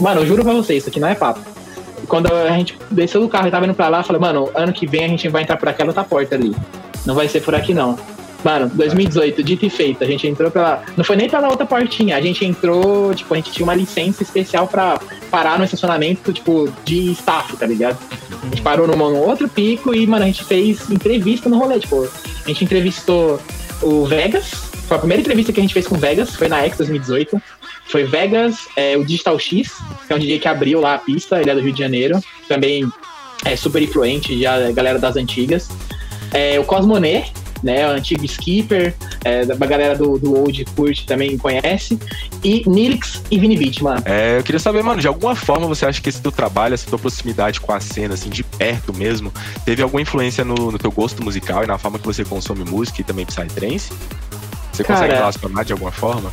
Mano, 0.00 0.20
eu 0.20 0.26
juro 0.26 0.42
pra 0.42 0.52
vocês, 0.52 0.78
isso 0.78 0.88
aqui 0.88 1.00
não 1.00 1.08
é 1.08 1.14
papo. 1.14 1.40
Quando 2.08 2.32
a 2.32 2.50
gente 2.50 2.76
desceu 2.90 3.20
do 3.20 3.28
carro 3.28 3.48
e 3.48 3.50
tava 3.50 3.64
indo 3.64 3.74
pra 3.74 3.88
lá, 3.88 4.00
eu 4.00 4.04
falei, 4.04 4.20
mano, 4.20 4.50
ano 4.54 4.72
que 4.72 4.86
vem 4.86 5.04
a 5.04 5.08
gente 5.08 5.28
vai 5.28 5.42
entrar 5.42 5.56
por 5.56 5.68
aquela 5.68 5.90
outra 5.90 6.04
porta 6.04 6.34
ali. 6.34 6.54
Não 7.06 7.14
vai 7.14 7.28
ser 7.28 7.42
por 7.42 7.54
aqui, 7.54 7.74
não. 7.74 7.98
Mano, 8.44 8.68
2018, 8.74 9.42
dito 9.42 9.64
e 9.64 9.70
feito, 9.70 10.02
a 10.02 10.06
gente 10.06 10.26
entrou 10.26 10.50
pela. 10.50 10.82
Não 10.96 11.04
foi 11.04 11.14
nem 11.14 11.28
pela 11.28 11.48
outra 11.48 11.64
portinha, 11.64 12.16
a 12.16 12.20
gente 12.20 12.44
entrou, 12.44 13.14
tipo, 13.14 13.32
a 13.32 13.36
gente 13.36 13.52
tinha 13.52 13.64
uma 13.64 13.74
licença 13.74 14.22
especial 14.22 14.66
pra 14.66 15.00
parar 15.30 15.58
no 15.58 15.64
estacionamento, 15.64 16.32
tipo, 16.32 16.68
de 16.84 17.12
staff, 17.12 17.56
tá 17.56 17.66
ligado? 17.66 17.96
A 18.42 18.46
gente 18.46 18.62
parou 18.62 18.88
num 18.88 19.18
outro 19.18 19.48
pico 19.48 19.94
e, 19.94 20.06
mano, 20.08 20.24
a 20.24 20.26
gente 20.26 20.44
fez 20.44 20.90
entrevista 20.90 21.48
no 21.48 21.56
rolê, 21.56 21.78
tipo, 21.78 22.08
a 22.44 22.48
gente 22.48 22.64
entrevistou 22.64 23.40
o 23.82 24.04
Vegas, 24.06 24.50
foi 24.86 24.96
a 24.96 25.00
primeira 25.00 25.20
entrevista 25.20 25.52
que 25.52 25.60
a 25.60 25.62
gente 25.62 25.74
fez 25.74 25.86
com 25.86 25.96
o 25.96 25.98
Vegas, 25.98 26.34
foi 26.34 26.48
na 26.48 26.58
X 26.64 26.78
2018. 26.78 27.40
Foi 27.86 28.04
Vegas, 28.04 28.66
é, 28.76 28.96
o 28.96 29.04
Digital 29.04 29.38
X, 29.38 29.72
que 30.06 30.12
é 30.12 30.16
um 30.16 30.18
DJ 30.18 30.38
que 30.38 30.48
abriu 30.48 30.80
lá 30.80 30.94
a 30.94 30.98
pista, 30.98 31.40
ele 31.40 31.50
é 31.50 31.54
do 31.54 31.60
Rio 31.60 31.72
de 31.72 31.78
Janeiro, 31.78 32.20
também 32.48 32.88
é 33.44 33.56
super 33.56 33.82
influente, 33.82 34.40
já 34.40 34.70
galera 34.70 34.98
das 34.98 35.16
antigas. 35.16 35.68
É, 36.32 36.58
o 36.58 36.64
Cosmonet, 36.64 37.32
né, 37.62 37.86
o 37.86 37.90
antigo 37.90 38.24
Skipper, 38.24 38.94
é, 39.24 39.42
a 39.42 39.66
galera 39.66 39.96
do, 39.96 40.18
do 40.18 40.38
Old 40.38 40.64
Curte 40.76 41.06
também 41.06 41.36
conhece, 41.38 41.98
e 42.42 42.68
Nilix 42.68 43.22
e 43.30 43.38
Vinivit, 43.38 43.82
mano. 43.82 44.02
É, 44.04 44.38
eu 44.38 44.42
queria 44.42 44.58
saber, 44.58 44.82
mano, 44.82 45.00
de 45.00 45.06
alguma 45.06 45.34
forma 45.36 45.66
você 45.66 45.86
acha 45.86 46.00
que 46.00 46.08
esse 46.08 46.20
teu 46.20 46.32
trabalho, 46.32 46.74
essa 46.74 46.88
tua 46.88 46.98
proximidade 46.98 47.60
com 47.60 47.72
a 47.72 47.80
cena, 47.80 48.14
assim, 48.14 48.30
de 48.30 48.42
perto 48.42 48.92
mesmo, 48.92 49.32
teve 49.64 49.82
alguma 49.82 50.00
influência 50.02 50.44
no, 50.44 50.72
no 50.72 50.78
teu 50.78 50.90
gosto 50.90 51.22
musical 51.22 51.62
e 51.64 51.66
na 51.66 51.78
forma 51.78 51.98
que 51.98 52.06
você 52.06 52.24
consome 52.24 52.64
música 52.64 53.00
e 53.00 53.04
também 53.04 53.24
Psytrance? 53.24 53.92
Você 54.72 54.82
Cara, 54.82 55.00
consegue 55.00 55.14
relacionar 55.14 55.64
de 55.64 55.72
alguma 55.72 55.92
forma? 55.92 56.32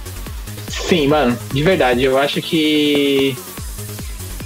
Sim, 0.69 1.07
mano, 1.07 1.37
de 1.51 1.63
verdade, 1.63 2.03
eu 2.03 2.17
acho 2.17 2.41
que 2.41 3.35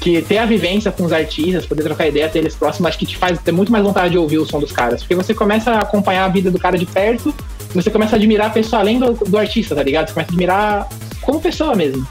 que 0.04 0.22
ter 0.22 0.38
a 0.38 0.46
vivência 0.46 0.92
com 0.92 1.06
os 1.06 1.13
artistas, 1.13 1.66
poder 1.66 1.84
trocar 1.84 2.06
ideia, 2.06 2.28
ter 2.28 2.39
eles 2.39 2.54
próximos, 2.54 2.89
acho 2.89 3.00
que 3.00 3.06
te 3.06 3.16
faz 3.16 3.39
ter 3.39 3.54
muito 3.54 3.72
mais 3.72 3.86
vontade 3.86 4.12
de 4.12 4.18
ouvir 4.18 4.38
o 4.38 4.46
som 4.46 4.60
dos 4.60 4.74
caras. 4.74 5.00
Porque 5.00 5.16
você 5.16 5.34
começa 5.34 5.72
a 5.72 5.80
acompanhar 5.80 6.26
a 6.26 6.28
vida 6.28 6.52
do 6.52 6.60
cara 6.60 6.78
de 6.78 6.86
perto, 6.86 7.34
você 7.74 7.89
começa 7.89 8.18
a 8.18 8.18
admirar 8.18 8.48
a 8.48 8.50
pessoa 8.50 8.82
além 8.82 9.00
do, 9.00 9.13
do 9.13 9.38
artista, 9.38 9.74
tá 9.74 9.82
ligado? 9.82 10.10
Você 10.10 10.13
começa 10.13 10.30
a 10.30 10.34
admirar 10.34 10.89
como 11.22 11.39
pessoa 11.39 11.74
mesmo. 11.74 12.06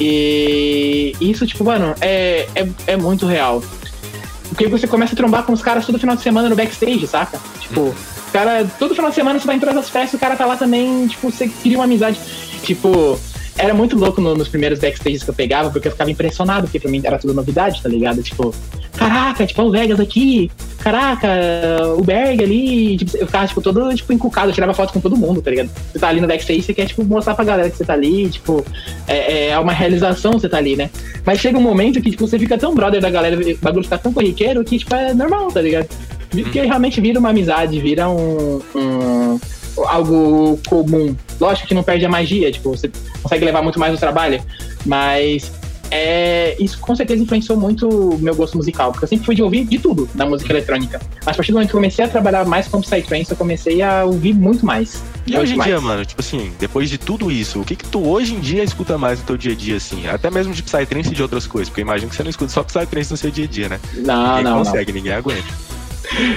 E 0.00 1.14
isso, 1.20 1.46
tipo, 1.46 1.62
mano, 1.62 1.94
é, 2.00 2.48
é, 2.54 2.66
é 2.86 2.96
muito 2.96 3.26
real. 3.26 3.62
Porque 4.48 4.66
você 4.66 4.86
começa 4.86 5.12
a 5.12 5.16
trombar 5.16 5.42
com 5.42 5.52
os 5.52 5.60
caras 5.60 5.84
todo 5.84 5.98
final 5.98 6.16
de 6.16 6.22
semana 6.22 6.48
no 6.48 6.56
backstage, 6.56 7.06
saca? 7.06 7.38
Tipo, 7.60 7.94
cara, 8.32 8.66
todo 8.78 8.94
final 8.94 9.10
de 9.10 9.14
semana 9.14 9.38
você 9.38 9.46
vai 9.46 9.56
entrar 9.56 9.74
nas 9.74 9.90
festas, 9.90 10.14
o 10.14 10.18
cara 10.18 10.36
tá 10.36 10.46
lá 10.46 10.56
também, 10.56 11.06
tipo, 11.06 11.30
você 11.30 11.48
cria 11.48 11.76
uma 11.76 11.84
amizade. 11.84 12.18
Tipo, 12.62 13.20
era 13.58 13.72
muito 13.72 13.96
louco 13.96 14.20
no, 14.20 14.34
nos 14.34 14.48
primeiros 14.48 14.78
backstages 14.78 15.22
que 15.22 15.30
eu 15.30 15.34
pegava, 15.34 15.70
porque 15.70 15.88
eu 15.88 15.92
ficava 15.92 16.10
impressionado, 16.10 16.66
porque 16.66 16.78
pra 16.78 16.90
mim 16.90 17.00
era 17.02 17.18
tudo 17.18 17.32
novidade, 17.32 17.82
tá 17.82 17.88
ligado? 17.88 18.22
Tipo, 18.22 18.54
caraca, 18.96 19.46
tipo, 19.46 19.62
o 19.62 19.70
Vegas 19.70 19.98
aqui, 19.98 20.50
caraca, 20.78 21.28
o 21.96 22.02
Berg 22.02 22.42
ali, 22.42 22.96
tipo, 22.98 23.16
eu 23.16 23.26
ficava, 23.26 23.46
tipo, 23.46 23.62
todo, 23.62 23.94
tipo, 23.94 24.12
encucado, 24.12 24.50
eu 24.50 24.54
tirava 24.54 24.74
foto 24.74 24.92
com 24.92 25.00
todo 25.00 25.16
mundo, 25.16 25.40
tá 25.40 25.50
ligado? 25.50 25.70
Você 25.92 25.98
tá 25.98 26.08
ali 26.08 26.20
no 26.20 26.26
backstage, 26.28 26.62
você 26.62 26.74
quer, 26.74 26.86
tipo, 26.86 27.04
mostrar 27.04 27.34
pra 27.34 27.44
galera 27.44 27.70
que 27.70 27.76
você 27.76 27.84
tá 27.84 27.94
ali, 27.94 28.28
tipo, 28.28 28.64
é, 29.06 29.48
é 29.48 29.58
uma 29.58 29.72
realização 29.72 30.32
você 30.32 30.48
tá 30.48 30.58
ali, 30.58 30.76
né? 30.76 30.90
Mas 31.24 31.40
chega 31.40 31.58
um 31.58 31.62
momento 31.62 32.00
que, 32.00 32.10
tipo, 32.10 32.26
você 32.26 32.38
fica 32.38 32.58
tão 32.58 32.74
brother 32.74 33.00
da 33.00 33.10
galera, 33.10 33.36
o 33.36 33.58
bagulho 33.58 33.84
fica 33.84 33.98
tão 33.98 34.12
corriqueiro 34.12 34.62
que, 34.64 34.78
tipo, 34.78 34.94
é 34.94 35.14
normal, 35.14 35.48
tá 35.48 35.62
ligado? 35.62 35.88
Porque 36.30 36.60
realmente 36.60 37.00
vira 37.00 37.18
uma 37.18 37.30
amizade, 37.30 37.80
vira 37.80 38.08
um, 38.08 38.60
um 38.74 39.40
algo 39.84 40.58
comum. 40.68 41.14
Lógico 41.40 41.68
que 41.68 41.74
não 41.74 41.82
perde 41.82 42.04
a 42.06 42.08
magia, 42.08 42.50
tipo, 42.50 42.70
você 42.70 42.90
consegue 43.22 43.44
levar 43.44 43.62
muito 43.62 43.78
mais 43.78 43.92
no 43.92 43.98
trabalho, 43.98 44.42
mas 44.84 45.52
é, 45.90 46.56
isso 46.58 46.78
com 46.78 46.94
certeza 46.94 47.22
influenciou 47.22 47.58
muito 47.58 47.88
o 47.88 48.18
meu 48.18 48.34
gosto 48.34 48.56
musical, 48.56 48.90
porque 48.90 49.04
eu 49.04 49.08
sempre 49.08 49.26
fui 49.26 49.34
de 49.34 49.42
ouvir 49.42 49.64
de 49.64 49.78
tudo 49.78 50.08
na 50.14 50.26
música 50.26 50.52
eletrônica. 50.52 51.00
Mas 51.24 51.34
a 51.34 51.36
partir 51.36 51.52
do 51.52 51.54
momento 51.54 51.70
que 51.70 51.76
eu 51.76 51.80
comecei 51.80 52.04
a 52.04 52.08
trabalhar 52.08 52.44
mais 52.44 52.68
com 52.68 52.80
Psytrance, 52.80 53.30
eu 53.30 53.36
comecei 53.36 53.82
a 53.82 54.04
ouvir 54.04 54.34
muito 54.34 54.64
mais. 54.64 55.02
E 55.26 55.36
hoje 55.36 55.54
em 55.54 55.60
dia, 55.60 55.80
mano, 55.80 56.04
tipo 56.04 56.20
assim, 56.20 56.52
depois 56.58 56.88
de 56.88 56.98
tudo 56.98 57.30
isso, 57.30 57.60
o 57.60 57.64
que 57.64 57.76
que 57.76 57.84
tu 57.86 58.06
hoje 58.06 58.34
em 58.34 58.40
dia 58.40 58.62
escuta 58.62 58.96
mais 58.96 59.20
no 59.20 59.26
teu 59.26 59.36
dia 59.36 59.52
a 59.52 59.56
dia, 59.56 59.76
assim? 59.76 60.06
Até 60.06 60.30
mesmo 60.30 60.52
de 60.52 60.62
Psytrance 60.62 61.10
e 61.10 61.14
de 61.14 61.22
outras 61.22 61.46
coisas, 61.46 61.68
porque 61.68 61.80
eu 61.80 61.84
imagino 61.84 62.10
que 62.10 62.16
você 62.16 62.22
não 62.22 62.30
escuta 62.30 62.52
só 62.52 62.62
Psytrance 62.62 63.10
no 63.10 63.16
seu 63.16 63.30
dia 63.30 63.44
a 63.44 63.48
dia, 63.48 63.68
né? 63.68 63.80
Não, 63.94 64.28
ninguém 64.28 64.44
não, 64.44 64.58
consegue, 64.58 64.92
ninguém 64.92 65.12
aguenta. 65.12 65.65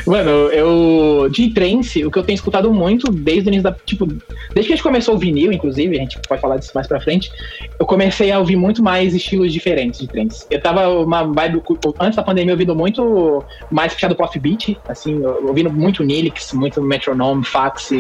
Mano, 0.06 0.30
eu. 0.52 1.30
De 1.30 1.50
trance, 1.50 2.06
o 2.06 2.12
que 2.12 2.18
eu 2.18 2.24
tenho 2.24 2.36
escutado 2.36 2.74
muito 2.74 3.12
desde 3.12 3.48
o 3.48 3.50
início 3.50 3.64
da. 3.64 3.72
Tipo, 3.86 4.06
desde 4.06 4.68
que 4.68 4.74
a 4.74 4.76
gente 4.76 4.84
começou 4.84 5.16
o 5.16 5.18
vinil, 5.18 5.52
inclusive, 5.52 5.96
a 5.96 6.00
gente 6.00 6.20
pode 6.28 6.42
falar 6.42 6.58
disso 6.58 6.72
mais 6.74 6.88
pra 6.88 7.00
frente, 7.00 7.32
eu 7.80 7.86
comecei 7.86 8.32
a 8.32 8.40
ouvir 8.40 8.56
muito 8.56 8.82
mais 8.84 9.14
estilos 9.14 9.52
diferentes 9.54 10.00
de 10.00 10.08
trance. 10.08 10.46
Eu 10.50 10.62
tava 10.62 10.88
uma 10.90 11.24
vibe. 11.24 11.62
Antes 12.00 12.16
da 12.16 12.24
pandemia, 12.24 12.54
ouvindo 12.54 12.76
muito 12.76 13.44
mais 13.72 13.94
puxado 13.94 14.16
pro 14.16 14.26
offbeat, 14.26 14.78
assim, 14.88 15.22
ouvindo 15.24 15.72
muito 15.72 16.04
Nilix, 16.04 16.54
muito 16.54 16.82
Metronome, 16.82 17.44
Fax, 17.44 17.92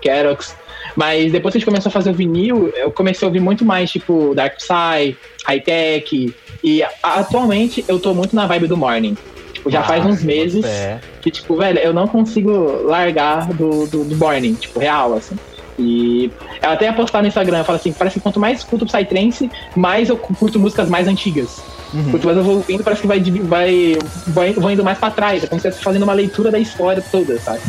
Kerox. 0.00 0.56
Mas 0.96 1.32
depois 1.32 1.52
que 1.52 1.58
a 1.58 1.60
gente 1.60 1.66
começou 1.66 1.90
a 1.90 1.92
fazer 1.92 2.10
o 2.10 2.14
vinil, 2.14 2.72
eu 2.76 2.90
comecei 2.90 3.26
a 3.26 3.28
ouvir 3.28 3.40
muito 3.40 3.64
mais, 3.64 3.90
tipo, 3.90 4.34
Dark 4.34 4.56
Psy, 4.56 5.16
High 5.44 5.60
Tech. 5.60 6.34
E 6.62 6.82
atualmente 7.02 7.84
eu 7.86 8.00
tô 8.00 8.14
muito 8.14 8.34
na 8.34 8.46
vibe 8.46 8.66
do 8.66 8.76
Morning. 8.76 9.16
Tipo, 9.58 9.70
já 9.70 9.80
Ah, 9.80 9.84
faz 9.84 10.06
uns 10.06 10.22
meses 10.22 10.64
É. 10.64 10.98
que, 11.20 11.30
tipo, 11.30 11.56
velho, 11.56 11.78
eu 11.80 11.92
não 11.92 12.06
consigo 12.06 12.82
largar 12.84 13.48
do, 13.48 13.86
do, 13.86 14.04
do 14.04 14.16
Morning, 14.16 14.54
tipo, 14.54 14.78
real, 14.78 15.14
assim. 15.14 15.36
E 15.76 16.30
ela 16.62 16.74
até 16.74 16.86
ia 16.86 16.92
postar 16.92 17.22
no 17.22 17.28
Instagram, 17.28 17.62
fala 17.64 17.78
assim, 17.78 17.92
parece 17.92 18.14
que 18.14 18.20
quanto 18.20 18.38
mais 18.40 18.58
escuto 18.58 18.84
Psytrance, 18.86 19.50
mais 19.76 20.08
eu 20.08 20.16
curto 20.16 20.58
músicas 20.58 20.88
mais 20.88 21.06
antigas. 21.08 21.60
Uhum. 21.92 22.10
Quanto 22.10 22.24
mais 22.26 22.36
eu 22.38 22.44
vou 22.44 22.56
ouvindo, 22.56 22.82
parece 22.84 23.02
que 23.02 23.06
vai, 23.08 23.20
vai, 23.20 23.98
vai, 24.28 24.52
vou 24.52 24.70
indo 24.70 24.82
mais 24.84 24.98
pra 24.98 25.10
trás. 25.10 25.42
É 25.44 25.46
como 25.46 25.60
se 25.60 25.66
eu 25.66 25.70
estivesse 25.70 25.84
fazendo 25.84 26.02
uma 26.04 26.12
leitura 26.14 26.50
da 26.50 26.58
história 26.58 27.02
toda, 27.12 27.38
sabe? 27.40 27.60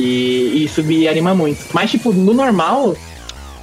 E, 0.00 0.52
e 0.54 0.64
isso 0.64 0.82
me 0.82 1.06
anima 1.08 1.34
muito. 1.34 1.64
Mas, 1.72 1.90
tipo, 1.90 2.12
no 2.12 2.32
normal, 2.32 2.96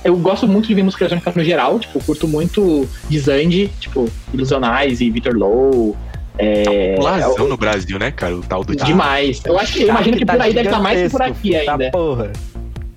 eu 0.04 0.16
gosto 0.18 0.48
muito 0.48 0.68
de 0.68 0.74
ver 0.76 0.84
música 0.84 1.04
eletrônica 1.06 1.32
no 1.36 1.44
geral. 1.46 1.80
Tipo, 1.80 2.04
curto 2.04 2.28
muito 2.28 2.88
Dizande, 3.10 3.70
tipo, 3.80 4.10
Ilusionais 4.34 5.00
e 5.02 5.10
Victor 5.10 5.36
Low. 5.36 5.96
É, 6.40 6.96
Lazão 7.00 7.48
no 7.48 7.58
Brasil, 7.58 8.00
né, 8.00 8.12
cara? 8.12 8.36
O 8.36 8.42
tal 8.42 8.64
do 8.64 8.76
demais. 8.76 9.42
Eu 9.46 9.60
acho 9.60 9.74
que, 9.74 9.84
eu 9.84 9.90
imagino 9.90 10.18
que 10.18 10.26
por 10.26 10.42
aí 10.42 10.54
deve 10.54 10.70
estar 10.70 10.80
mais 10.82 11.02
que 11.04 11.10
por 11.10 11.22
aqui 11.22 11.52
Tá 11.66 11.74
ainda. 11.74 11.92
porra. 11.92 12.32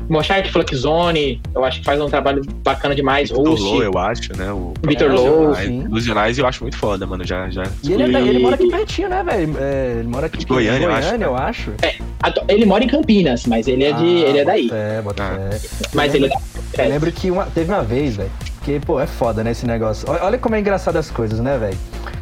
Moshark 0.09 0.51
Flux 0.53 0.77
Zone, 0.79 1.41
eu 1.55 1.65
acho 1.65 1.79
que 1.79 1.85
faz 1.87 1.99
um 2.01 2.09
trabalho 2.09 2.43
bacana 2.63 2.95
demais. 2.95 3.31
Vitor 3.31 3.49
Host. 3.49 3.65
Low, 3.65 3.83
eu 3.83 3.97
acho, 3.99 4.37
né? 4.37 4.53
O 4.53 4.75
Vitor 4.87 5.11
É, 5.11 5.13
Low, 5.15 5.27
Ilusionais-. 5.45 5.85
Ilusionais 5.87 6.39
eu 6.39 6.47
acho 6.47 6.63
muito 6.65 6.77
foda, 6.77 7.07
mano. 7.07 7.25
Já, 7.27 7.49
já. 7.49 7.63
E 7.83 7.93
ele, 7.93 8.03
é 8.03 8.09
da- 8.09 8.21
ele 8.21 8.39
mora 8.41 8.57
aqui 8.57 8.69
pertinho, 8.69 9.09
né, 9.09 9.23
velho? 9.25 9.57
É, 9.59 9.97
ele 10.01 10.09
mora 10.09 10.27
aqui 10.27 10.39
De 10.39 10.45
Goiânia, 10.45 10.87
eu 10.87 10.93
acho, 10.93 11.15
eu 11.15 11.37
acho. 11.37 11.73
Atu- 12.21 12.43
Ele 12.49 12.67
mora 12.67 12.85
em 12.85 12.89
Campinas, 12.89 13.47
mas 13.47 13.67
ele 13.67 13.85
é, 13.85 13.93
de, 13.93 14.05
Ah, 14.25 14.29
ele 14.29 14.39
é 14.39 14.45
daí. 14.45 14.63
bota 14.69 14.75
fé, 14.77 15.03
bota 15.03 15.23
Ah. 15.25 15.51
fé. 15.59 15.89
Mas 15.95 16.15
ele 16.15 16.27
é 16.27 16.29
da. 16.29 16.85
Eu 16.85 16.89
lembro 16.91 17.11
que 17.13 17.31
uma- 17.31 17.47
teve 17.47 17.73
uma 17.73 17.83
vez, 17.83 18.17
velho, 18.17 18.31
que, 18.65 18.81
pô, 18.81 19.01
é 19.01 19.07
foda, 19.07 19.43
né, 19.43 19.53
esse 19.53 19.67
negócio. 19.67 20.09
Olha, 20.11 20.25
olha 20.25 20.39
como 20.39 20.55
é 20.57 20.61
engraçado 20.61 20.97
as 20.97 21.11
coisas, 21.11 21.41
né, 21.41 21.57
velho? 21.59 21.77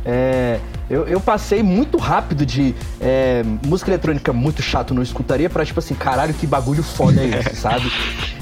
É, 0.04 0.58
eu, 0.88 1.06
eu 1.06 1.20
passei 1.20 1.62
muito 1.62 1.96
rápido 1.98 2.44
de 2.44 2.74
é, 3.00 3.42
música 3.64 3.90
eletrônica 3.90 4.32
muito 4.32 4.60
chato, 4.62 4.92
não 4.94 5.02
escutaria, 5.02 5.48
pra 5.48 5.64
tipo 5.64 5.78
assim, 5.78 5.94
caralho, 5.94 6.34
que 6.34 6.46
bagulho 6.46 6.82
foda 6.82 7.20
é 7.20 7.38
esse, 7.40 7.56
sabe? 7.60 7.90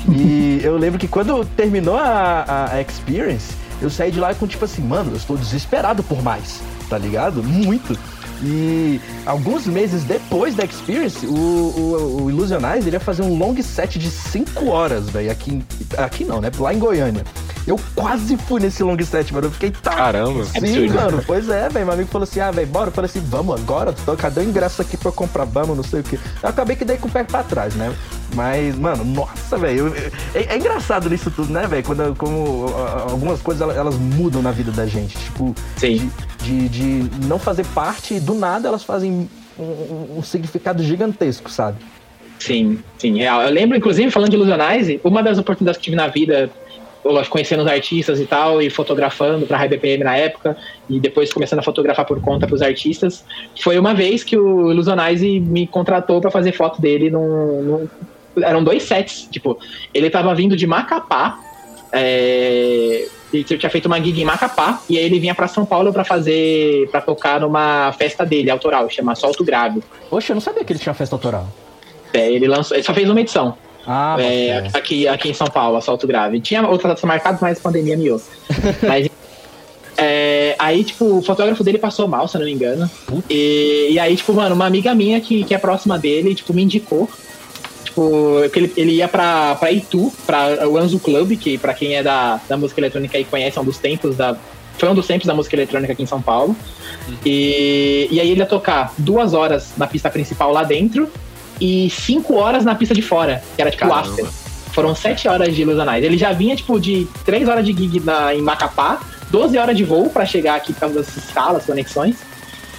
E 0.09 0.61
eu 0.63 0.77
lembro 0.77 0.99
que 0.99 1.09
quando 1.09 1.45
terminou 1.45 1.97
a, 1.99 2.71
a- 2.73 2.81
Experience, 2.81 3.55
eu 3.83 3.91
saí 3.91 4.11
de 4.11 4.19
lá 4.19 4.35
com 4.35 4.47
tipo 4.47 4.65
assim, 4.65 4.83
mano, 4.83 5.13
eu 5.13 5.17
estou 5.17 5.37
desesperado 5.37 6.03
por 6.03 6.23
mais, 6.23 6.61
tá 6.89 6.97
ligado? 6.97 7.43
Muito. 7.43 7.99
E 8.43 9.01
alguns 9.27 9.67
meses 9.67 10.05
depois 10.05 10.55
da 10.55 10.65
Experience, 10.65 11.27
o, 11.27 11.33
o, 11.33 12.23
o 12.25 12.31
Illusionize 12.31 12.87
ele 12.89 12.95
ia 12.97 13.01
fazer 13.01 13.23
um 13.23 13.37
long 13.37 13.61
set 13.61 13.99
de 13.99 14.09
5 14.09 14.69
horas, 14.69 15.11
velho. 15.11 15.31
Aqui, 15.31 15.61
aqui 15.97 16.25
não, 16.25 16.41
né? 16.41 16.49
Lá 16.59 16.73
em 16.73 16.79
Goiânia. 16.79 17.25
Eu 17.69 17.79
quase 17.95 18.37
fui 18.37 18.61
nesse 18.61 18.83
long 18.83 18.97
set, 19.03 19.33
mano. 19.33 19.47
Eu 19.47 19.51
fiquei, 19.51 19.71
tá. 19.71 19.91
Caramba. 19.95 20.45
Sim, 20.45 20.59
Absurdo. 20.59 20.95
mano. 20.95 21.25
Pois 21.27 21.49
é, 21.49 21.69
velho. 21.69 21.85
Meu 21.85 21.95
amigo 21.95 22.09
falou 22.09 22.25
assim: 22.25 22.41
ah, 22.41 22.51
velho, 22.51 22.67
bora. 22.67 22.89
Eu 22.89 22.93
falei 22.93 23.11
assim: 23.11 23.21
vamos 23.21 23.55
agora. 23.61 23.93
Tô, 23.93 24.17
cadê 24.17 24.41
o 24.41 24.45
ingresso 24.45 24.81
aqui 24.83 24.97
pra 24.97 25.09
eu 25.09 25.13
comprar? 25.13 25.45
Vamos, 25.45 25.77
não 25.77 25.85
sei 25.85 26.01
o 26.01 26.03
quê. 26.03 26.19
Eu 26.43 26.49
acabei 26.49 26.75
que 26.77 26.85
dei 26.85 26.97
com 26.97 27.09
o 27.09 27.11
pé 27.11 27.25
pra 27.25 27.43
trás, 27.43 27.75
né? 27.75 27.95
Mas, 28.35 28.75
mano, 28.77 29.05
nossa, 29.05 29.57
velho. 29.59 29.93
É, 30.35 30.55
é 30.55 30.57
engraçado 30.57 31.09
nisso 31.11 31.31
tudo, 31.31 31.53
né, 31.53 31.67
velho? 31.67 31.85
Quando 31.85 32.15
como 32.17 32.67
algumas 33.11 33.41
coisas 33.43 33.69
elas, 33.77 33.95
mudam 33.97 34.41
na 34.43 34.51
vida 34.51 34.73
da 34.73 34.87
gente. 34.87 35.17
Tipo, 35.17 35.55
Sim. 35.77 36.11
de, 36.43 36.69
de 36.69 37.11
não 37.27 37.39
fazer 37.39 37.67
parte 37.67 38.19
do 38.19 38.35
nada 38.35 38.69
elas 38.69 38.83
fazem 38.85 39.29
um, 39.59 40.17
um- 40.19 40.23
significado 40.23 40.83
gigantesco, 40.83 41.51
sabe? 41.51 41.79
Sim, 42.39 42.79
sim, 42.99 43.19
real. 43.19 43.43
Eu 43.43 43.51
lembro, 43.51 43.77
inclusive, 43.77 44.11
falando 44.13 44.31
de 44.31 44.37
Illusionize, 44.37 45.01
uma 45.03 45.23
das 45.23 45.39
oportunidades 45.39 45.77
que 45.79 45.85
tive 45.85 45.97
na 45.97 46.07
vida, 46.07 46.49
lógico, 47.05 47.33
conhecendo 47.33 47.63
os 47.63 47.69
artistas 47.69 48.21
e 48.21 48.27
tal, 48.27 48.61
e 48.61 48.69
fotografando 48.71 49.47
para 49.47 49.57
a 49.57 49.61
High 49.61 49.69
BPM 49.69 50.05
na 50.05 50.17
época, 50.17 50.57
e 50.89 50.99
depois 51.01 51.33
começando 51.33 51.61
a 51.61 51.63
fotografar 51.63 52.05
por 52.05 52.21
conta 52.21 52.47
para 52.47 52.55
os 52.55 52.63
artistas, 52.63 53.25
foi 53.61 53.79
uma 53.79 53.95
vez 53.95 54.25
que 54.25 54.37
o 54.37 54.71
Illusionize 54.71 55.41
me 55.41 55.67
contratou 55.67 56.21
para 56.21 56.31
fazer 56.31 56.53
foto 56.53 56.81
dele 56.81 57.11
num, 57.11 57.63
num, 57.63 57.89
Eram 58.43 58.63
dois 58.63 58.83
sets, 58.83 59.29
tipo, 59.31 59.59
ele 59.95 60.11
tava 60.11 60.35
vindo 60.35 60.57
de 60.57 60.67
Macapá, 60.67 61.39
é, 61.93 63.07
ele 63.33 63.45
tinha 63.45 63.71
feito 63.71 63.87
uma 63.87 64.01
gig 64.01 64.21
em 64.21 64.25
Macapá, 64.25 64.83
e 64.89 64.99
aí 64.99 65.05
ele 65.05 65.19
vinha 65.19 65.35
para 65.35 65.49
São 65.49 65.65
Paulo 65.65 65.93
para 65.93 66.05
fazer, 66.05 66.89
para 66.91 67.01
tocar 67.01 67.41
numa 67.41 67.93
festa 67.93 68.25
dele, 68.25 68.51
autoral, 68.51 68.89
chama 68.91 69.15
Solto 69.15 69.45
Grave. 69.45 69.83
Poxa, 70.11 70.33
eu 70.33 70.35
não 70.35 70.41
sabia 70.41 70.65
que 70.65 70.73
ele 70.73 70.81
tinha 70.81 70.95
festa 70.95 71.15
autoral. 71.15 71.47
É, 72.13 72.31
ele 72.33 72.49
lançou, 72.49 72.77
ele 72.77 72.85
só 72.85 72.95
fez 72.95 73.09
uma 73.09 73.21
edição. 73.21 73.57
Ah, 73.91 74.17
É, 74.21 74.49
bacana. 74.57 74.71
aqui, 74.75 75.09
aqui 75.09 75.31
em 75.31 75.35
São 75.35 75.47
Paulo, 75.47 75.79
assalto 75.79 76.07
grave. 76.07 76.39
Tinha 76.41 76.61
outras 76.69 76.91
datas 76.91 77.05
marcadas, 77.05 77.41
mas 77.41 77.59
a 77.59 77.63
pandemia 77.63 77.97
miou. 77.97 78.21
mas, 78.87 79.09
é, 79.97 80.55
aí, 80.59 80.85
tipo, 80.85 81.07
o 81.07 81.23
fotógrafo 81.23 81.65
dele 81.65 81.79
passou 81.79 82.07
mal, 82.07 82.29
se 82.29 82.37
eu 82.37 82.41
não 82.41 82.47
me 82.47 82.53
engano. 82.53 82.89
E, 83.31 83.89
e 83.93 83.99
aí, 83.99 84.15
tipo, 84.15 84.35
mano, 84.35 84.55
uma 84.55 84.67
amiga 84.67 84.95
minha 84.95 85.19
que, 85.23 85.43
que 85.43 85.55
é 85.55 85.59
próxima 85.59 85.99
dele, 85.99 86.35
tipo, 86.35 86.53
me 86.53 86.63
indicou. 86.63 87.09
Tipo, 87.83 88.49
que 88.53 88.59
ele, 88.59 88.73
ele 88.77 88.93
ia 88.93 89.09
pra, 89.09 89.55
pra 89.55 89.73
Itu, 89.73 90.13
pra 90.27 90.69
o 90.69 90.77
Anzu 90.77 90.99
Club, 91.01 91.33
que 91.39 91.57
pra 91.57 91.73
quem 91.73 91.97
é 91.97 92.03
da, 92.03 92.39
da 92.47 92.59
música 92.59 92.79
eletrônica 92.81 93.17
aí 93.17 93.25
conhece, 93.25 93.57
é 93.57 93.61
um 93.61 93.65
dos 93.65 93.79
tempos 93.79 94.15
da. 94.15 94.37
Foi 94.77 94.89
um 94.89 94.95
dos 94.95 95.07
tempos 95.07 95.27
da 95.27 95.35
música 95.35 95.57
eletrônica 95.57 95.95
aqui 95.95 96.03
em 96.03 96.07
São 96.07 96.21
Paulo. 96.21 96.55
E, 97.25 98.07
e 98.11 98.21
aí 98.21 98.31
ele 98.31 98.41
ia 98.41 98.47
tocar 98.47 98.93
duas 98.99 99.33
horas 99.33 99.73
na 99.79 99.87
pista 99.87 100.11
principal 100.11 100.53
lá 100.53 100.63
dentro 100.63 101.11
e 101.61 101.91
cinco 101.91 102.35
horas 102.37 102.65
na 102.65 102.75
pista 102.75 102.95
de 102.95 103.03
fora, 103.03 103.43
que 103.57 103.61
era 103.63 103.71
tipo 103.71 103.85
o 103.87 103.89
Caramba. 103.89 104.09
after. 104.11 104.27
Foram 104.73 104.95
sete 104.95 105.27
horas 105.27 105.55
de 105.57 105.63
Illusionize. 105.63 106.05
Ele 106.07 106.17
já 106.19 106.33
vinha, 106.33 106.55
tipo, 106.55 106.79
de 106.79 107.07
três 107.25 107.49
horas 107.49 107.65
de 107.65 107.73
gig 107.73 108.01
na, 108.01 108.35
em 108.35 108.41
Macapá, 108.43 109.01
12 109.31 109.59
horas 109.59 109.77
de 109.77 109.83
voo 109.85 110.09
pra 110.11 110.25
chegar 110.25 110.55
aqui 110.57 110.73
por 110.73 110.81
causa 110.81 110.95
das 110.97 111.17
escalas, 111.17 111.65
conexões. 111.65 112.17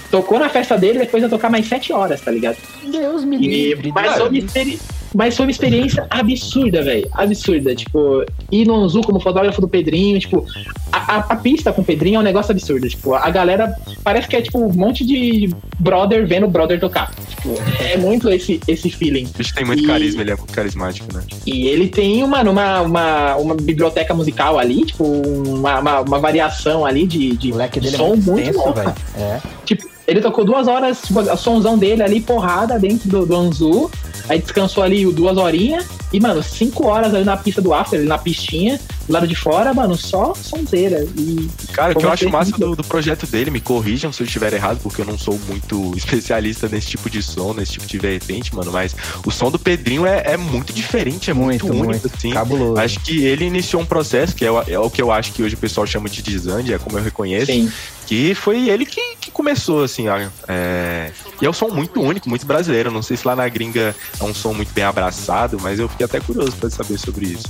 Tocou 0.09 0.39
na 0.39 0.49
festa 0.49 0.77
dele, 0.77 0.99
depois 0.99 1.21
ia 1.21 1.29
tocar 1.29 1.49
mais 1.49 1.67
sete 1.67 1.91
horas, 1.93 2.21
tá 2.21 2.31
ligado? 2.31 2.57
Deus 2.83 3.23
me 3.25 3.37
E, 3.37 3.39
livre. 3.69 3.91
mas, 3.93 4.19
uma 4.19 4.37
experi- 4.37 4.79
mas 5.13 5.35
foi 5.35 5.45
uma 5.45 5.51
experiência 5.51 6.05
absurda, 6.09 6.83
velho. 6.83 7.07
Absurda. 7.13 7.75
Tipo, 7.75 8.23
ir 8.51 8.65
no 8.67 8.75
Anzu 8.75 9.01
como 9.01 9.19
fotógrafo 9.19 9.59
do 9.61 9.67
Pedrinho, 9.67 10.19
tipo, 10.19 10.45
a, 10.91 11.15
a- 11.15 11.25
a 11.29 11.35
pista 11.35 11.71
com 11.73 11.81
o 11.81 11.85
Pedrinho 11.85 12.17
é 12.17 12.19
um 12.19 12.23
negócio 12.23 12.51
absurdo. 12.51 12.87
Tipo, 12.87 13.13
a 13.15 13.29
galera 13.29 13.73
parece 14.03 14.27
que 14.27 14.35
é 14.35 14.41
tipo 14.41 14.59
um 14.59 14.71
monte 14.73 15.05
de 15.05 15.49
brother 15.79 16.27
vendo 16.27 16.47
brother 16.47 16.79
tocar. 16.79 17.11
Tipo, 17.29 17.55
é 17.81 17.97
muito 17.97 18.29
esse, 18.29 18.59
esse 18.67 18.89
feeling. 18.89 19.25
O 19.33 19.37
bicho 19.37 19.53
tem 19.55 19.65
muito 19.65 19.83
E- 19.83 19.87
carisma, 19.87 20.21
ele 20.21 20.31
é 20.31 20.35
muito 20.35 20.53
carismático, 20.53 21.13
né? 21.13 21.21
E 21.45 21.67
ele 21.67 21.87
tem 21.87 22.23
uma, 22.23 22.41
uma, 22.41 22.81
uma, 22.81 23.35
uma 23.37 23.55
biblioteca 23.55 24.13
musical 24.13 24.59
ali, 24.59 24.85
tipo, 24.85 25.03
uma, 25.05 25.79
uma, 25.79 25.99
uma 26.01 26.19
variação 26.19 26.85
ali 26.85 27.05
de, 27.07 27.35
de 27.37 27.51
O 27.51 27.55
leque 27.55 27.79
dele 27.79 27.95
é 27.95 27.97
som 27.97 28.09
muito 28.09 28.25
muito 28.31 28.39
extenso, 28.41 28.65
louca. 28.65 28.81
velho. 28.83 28.95
É. 29.17 29.41
Tipo, 29.65 29.87
ele 30.09 30.21
tocou 30.21 30.43
duas 30.43 30.67
horas, 30.67 31.01
tipo, 31.01 31.19
a 31.19 31.37
sonzão 31.37 31.77
dele 31.77 32.01
ali, 32.01 32.19
porrada 32.19 32.79
dentro 32.79 33.07
do, 33.07 33.25
do 33.25 33.35
Anzu. 33.35 33.91
Aí 34.27 34.39
descansou 34.39 34.83
ali 34.83 35.05
duas 35.11 35.37
horinhas. 35.37 35.85
E, 36.11 36.19
mano, 36.19 36.41
cinco 36.41 36.87
horas 36.87 37.13
ali 37.13 37.23
na 37.23 37.37
pista 37.37 37.61
do 37.61 37.71
after, 37.71 37.99
ali 37.99 38.07
na 38.07 38.17
pistinha, 38.17 38.79
do 39.07 39.13
lado 39.13 39.27
de 39.27 39.35
fora, 39.35 39.73
mano, 39.75 39.95
só 39.95 40.33
sonzeira. 40.33 41.07
E 41.15 41.47
Cara, 41.71 41.93
o 41.93 41.95
que 41.95 42.03
eu 42.03 42.11
acho 42.11 42.27
massa 42.29 42.51
do, 42.57 42.75
do 42.75 42.83
projeto 42.83 43.27
dele, 43.27 43.51
me 43.51 43.61
corrijam 43.61 44.11
se 44.11 44.23
eu 44.23 44.25
estiver 44.25 44.51
errado, 44.53 44.79
porque 44.81 45.01
eu 45.01 45.05
não 45.05 45.17
sou 45.17 45.39
muito 45.47 45.93
especialista 45.97 46.67
nesse 46.67 46.87
tipo 46.87 47.09
de 47.09 47.21
som, 47.21 47.53
nesse 47.53 47.73
tipo 47.73 47.85
de 47.85 47.99
vertente, 47.99 48.55
mano, 48.55 48.71
mas 48.71 48.95
o 49.23 49.29
som 49.29 49.51
do 49.51 49.59
Pedrinho 49.59 50.05
é, 50.05 50.23
é 50.25 50.37
muito 50.37 50.73
diferente, 50.73 51.29
é 51.29 51.33
muito, 51.33 51.67
Muito, 51.67 51.79
único, 51.79 52.01
muito. 52.01 52.11
assim. 52.15 52.31
Cabuloso. 52.31 52.79
Acho 52.81 52.99
que 53.01 53.23
ele 53.23 53.45
iniciou 53.45 53.83
um 53.83 53.85
processo, 53.85 54.35
que 54.35 54.43
é 54.43 54.51
o, 54.51 54.61
é 54.61 54.79
o 54.79 54.89
que 54.89 55.01
eu 55.01 55.11
acho 55.11 55.31
que 55.31 55.43
hoje 55.43 55.53
o 55.53 55.59
pessoal 55.59 55.85
chama 55.85 56.09
de 56.09 56.23
desande, 56.23 56.73
é 56.73 56.79
como 56.79 56.97
eu 56.97 57.03
reconheço, 57.03 57.51
sim, 57.51 57.71
que 58.09 58.33
foi 58.33 58.69
ele 58.69 58.87
que, 58.87 59.17
que 59.21 59.29
começou, 59.29 59.83
assim, 59.83 60.05
é... 60.47 61.11
e 61.39 61.45
é 61.45 61.49
um 61.49 61.53
som 61.53 61.67
muito 61.67 62.01
único, 62.01 62.27
muito 62.27 62.43
brasileiro, 62.43 62.89
não 62.89 63.03
sei 63.03 63.15
se 63.15 63.27
lá 63.27 63.35
na 63.35 63.47
gringa 63.47 63.95
é 64.19 64.23
um 64.23 64.33
som 64.33 64.51
muito 64.51 64.73
bem 64.73 64.83
abraçado, 64.83 65.59
mas 65.61 65.79
eu 65.79 65.87
fiquei 65.87 66.07
até 66.07 66.19
curioso 66.19 66.53
pra 66.53 66.71
saber 66.71 66.97
sobre 66.97 67.27
isso. 67.27 67.45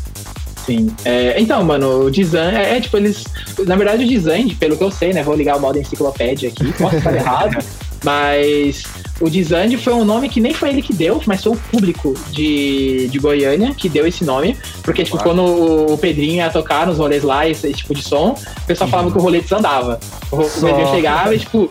sim. 0.65 0.93
É, 1.05 1.39
então, 1.39 1.63
mano, 1.63 2.07
o 2.07 2.11
design 2.11 2.57
é, 2.57 2.75
é, 2.75 2.81
tipo, 2.81 2.97
eles. 2.97 3.23
Na 3.65 3.77
verdade, 3.77 4.03
o 4.03 4.07
design, 4.07 4.53
pelo 4.55 4.75
que 4.75 4.83
eu 4.83 4.91
sei, 4.91 5.13
né? 5.13 5.23
Vou 5.23 5.33
ligar 5.33 5.55
o 5.55 5.61
modo 5.61 5.79
enciclopédia 5.79 6.49
aqui, 6.49 6.73
posso 6.73 6.97
estar 6.97 7.15
errado, 7.15 7.57
mas 8.03 8.83
o 9.21 9.29
design 9.29 9.75
foi 9.77 9.93
um 9.93 10.05
nome 10.05 10.29
que 10.29 10.39
nem 10.39 10.53
foi 10.53 10.69
ele 10.69 10.81
que 10.81 10.93
deu, 10.93 11.21
mas 11.25 11.43
foi 11.43 11.53
o 11.53 11.55
público 11.57 12.13
de, 12.31 13.07
de 13.09 13.19
Goiânia 13.19 13.73
que 13.75 13.89
deu 13.89 14.07
esse 14.07 14.23
nome. 14.23 14.55
Porque, 14.83 15.03
tipo, 15.03 15.17
Claro. 15.17 15.29
quando 15.37 15.93
o 15.93 15.97
Pedrinho 15.97 16.35
ia 16.35 16.49
tocar 16.49 16.87
nos 16.87 16.97
rolês 16.97 17.23
lá, 17.23 17.47
esse, 17.47 17.67
esse 17.67 17.77
tipo 17.79 17.93
de 17.93 18.01
som, 18.03 18.35
o 18.63 18.65
pessoal 18.65 18.89
falava 18.89 19.11
que 19.11 19.17
o 19.17 19.21
rolê 19.21 19.41
desandava. 19.41 19.99
O, 20.31 20.37
o. 20.37 20.49
Pedrinho 20.49 20.87
chegava 20.91 21.35
e, 21.35 21.39
tipo, 21.39 21.69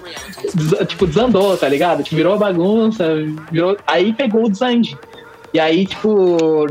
des- 0.55 0.89
tipo, 0.89 1.07
desandou, 1.07 1.57
tá 1.57 1.69
ligado? 1.69 2.03
Tipo, 2.03 2.17
virou 2.17 2.39
bagunça, 2.39 3.05
virou. 3.51 3.77
Aí 3.87 4.13
pegou 4.13 4.45
o 4.45 4.49
desande. 4.51 4.97
E 5.55 5.59
aí, 5.59 5.87
tipo, 5.87 6.67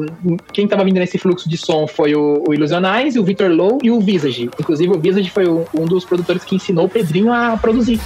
quem 0.54 0.68
tava 0.68 0.84
vindo 0.84 1.00
nesse 1.00 1.18
fluxo 1.18 1.50
de 1.50 1.58
som 1.58 1.88
foi 1.88 2.14
o, 2.14 2.44
o 2.48 2.54
Illusionize, 2.54 3.18
o 3.20 3.24
Victor 3.24 3.50
Low 3.50 3.80
e 3.82 3.90
o 3.90 4.00
Visage. 4.00 4.52
Inclusive, 4.60 4.92
o 4.96 5.00
Visage 5.00 5.32
foi 5.32 5.48
o- 5.48 5.66
um 5.74 5.86
dos 5.86 6.06
produtores 6.06 6.44
que 6.44 6.56
ensinou 6.56 6.86
o 6.86 6.90
Pedrinho 6.90 7.34
a 7.34 7.58
produzir. 7.58 8.00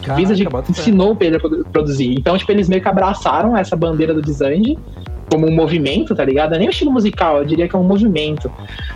O 0.00 0.04
Caraca, 0.04 0.20
Visage 0.20 0.48
ensinou 0.68 1.12
o 1.12 1.16
Pedro 1.16 1.36
a 1.36 1.40
produ- 1.40 1.66
produzir. 1.72 2.14
Então, 2.18 2.36
tipo, 2.36 2.50
eles 2.50 2.68
meio 2.68 2.80
que 2.82 2.88
abraçaram 2.88 3.56
essa 3.56 3.76
bandeira 3.76 4.14
do 4.14 4.22
Desande 4.22 4.78
como 5.30 5.46
um 5.46 5.54
movimento, 5.54 6.14
tá 6.14 6.24
ligado? 6.24 6.54
É 6.54 6.58
nem 6.58 6.66
um 6.66 6.70
estilo 6.70 6.90
musical, 6.90 7.38
eu 7.38 7.44
diria 7.44 7.68
que 7.68 7.76
é 7.76 7.78
um 7.78 7.84
movimento. 7.84 8.50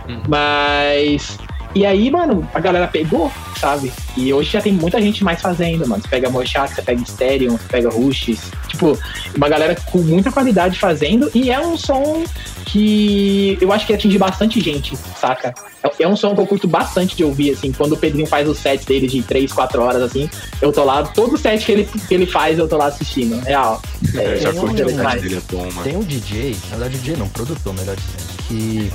Hum. 0.09 0.21
Mas. 0.27 1.37
E 1.75 1.85
aí, 1.85 2.09
mano, 2.09 2.47
a 2.53 2.59
galera 2.61 2.87
pegou, 2.87 3.29
sabe? 3.59 3.91
E 4.15 4.33
hoje 4.33 4.49
já 4.51 4.61
tem 4.61 4.71
muita 4.71 5.01
gente 5.01 5.23
mais 5.25 5.41
fazendo, 5.41 5.85
mano. 5.85 6.01
Você 6.01 6.07
pega 6.07 6.29
Mochak, 6.29 6.73
você 6.73 6.81
pega 6.81 7.03
Stereo, 7.05 7.51
você 7.51 7.67
pega 7.67 7.89
Rushes. 7.89 8.39
Tipo, 8.69 8.97
uma 9.35 9.49
galera 9.49 9.75
com 9.91 9.97
muita 9.99 10.31
qualidade 10.31 10.79
fazendo. 10.79 11.29
E 11.35 11.51
é 11.51 11.59
um 11.59 11.77
som 11.77 12.23
que 12.65 13.57
eu 13.61 13.71
acho 13.73 13.85
que 13.85 13.93
atinge 13.93 14.17
bastante 14.17 14.59
gente, 14.61 14.95
saca? 15.19 15.53
É- 15.83 16.03
É 16.03 16.07
um 16.07 16.15
som 16.15 16.33
que 16.33 16.41
eu 16.41 16.47
curto 16.47 16.67
bastante 16.67 17.15
de 17.15 17.23
ouvir, 17.23 17.51
assim. 17.51 17.71
Quando 17.71 17.91
o 17.93 17.97
Pedrinho 17.97 18.25
faz 18.25 18.47
os 18.49 18.57
sets 18.57 18.85
dele 18.85 19.07
de 19.07 19.21
3, 19.21 19.51
4 19.53 19.81
horas, 19.81 20.01
assim, 20.01 20.29
eu 20.61 20.71
tô 20.71 20.83
lá. 20.83 21.03
Todo 21.03 21.37
set 21.37 21.65
que 21.65 21.71
ele, 21.71 21.89
que 22.07 22.13
ele 22.13 22.25
faz, 22.25 22.57
eu 22.57 22.67
tô 22.67 22.75
lá 22.77 22.87
assistindo. 22.87 23.39
Real. 23.41 23.81
É, 24.15 24.33
Eu 24.33 24.37
já 24.41 24.51
tem 24.51 24.59
curti 24.61 24.81
um- 24.81 24.85
o 24.85 24.89
set 24.89 25.21
dele, 25.21 25.35
é 25.35 25.41
bom, 25.53 25.61
mano. 25.71 25.83
Tem 25.83 25.95
um 25.97 26.03
DJ, 26.03 26.55
na 26.71 26.77
verdade 26.77 26.97
DJ 26.99 27.15
não, 27.17 27.27
produtor, 27.29 27.73
melhor 27.73 27.95
dizendo, 27.95 28.37
que, 28.47 28.91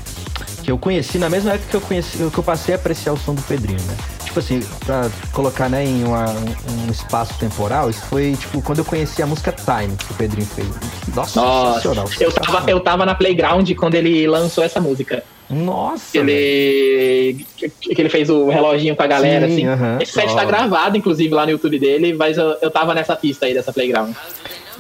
que 0.71 0.73
eu 0.73 0.79
conheci 0.79 1.19
na 1.19 1.29
mesma 1.29 1.55
época 1.55 1.69
que 1.69 1.77
eu 1.77 1.81
conheci, 1.81 2.17
que 2.19 2.39
eu 2.39 2.45
passei 2.45 2.75
a 2.75 2.77
apreciar 2.79 3.13
o 3.13 3.17
som 3.17 3.35
do 3.35 3.43
Pedrinho, 3.43 3.81
né? 3.81 3.97
Tipo 4.25 4.39
assim, 4.39 4.61
pra 4.87 5.11
colocar 5.33 5.69
né, 5.69 5.85
em 5.85 6.05
uma- 6.05 6.31
um, 6.31 6.91
espaço 6.91 7.35
temporal, 7.41 7.91
isso 7.91 8.03
foi 8.03 8.37
tipo 8.39 8.63
quando 8.63 8.79
eu 8.79 8.85
conheci 8.85 9.21
a 9.21 9.27
música 9.27 9.51
Time 9.53 9.97
que 9.97 10.13
o 10.13 10.15
Pedrinho 10.15 10.47
fez. 10.47 10.69
Nossa, 11.13 11.41
Nossa, 11.41 11.69
sensacional. 11.81 12.09
eu 12.21 12.31
tava, 12.33 12.71
eu 12.71 12.81
tava 12.81 13.05
na 13.05 13.17
Playground 13.17 13.69
quando 13.75 13.97
ele 13.97 14.29
lançou 14.29 14.63
essa 14.63 14.81
música. 14.81 15.25
Nossa! 15.51 16.13
Que 16.13 16.19
ele, 16.19 17.47
que, 17.57 17.69
que 17.69 18.01
ele 18.01 18.09
fez 18.09 18.31
o 18.31 18.49
reloginho 18.49 18.95
com 18.95 19.03
a 19.03 19.09
galera, 19.09 19.49
Sim, 19.49 19.53
assim. 19.53 19.67
aham. 19.67 19.99
Esse 20.01 20.13
set 20.13 20.31
Ó. 20.31 20.37
tá 20.37 20.45
gravado, 20.45 20.97
inclusive, 20.97 21.35
lá 21.35 21.45
no 21.45 21.51
YouTube 21.51 21.81
dele, 21.81 22.15
mas 22.15 22.39
eu, 22.39 22.57
eu 22.63 22.71
tava 22.71 22.95
nessa 22.95 23.17
pista 23.17 23.47
aí 23.47 23.55
dessa 23.55 23.73
Playground. 23.73 24.15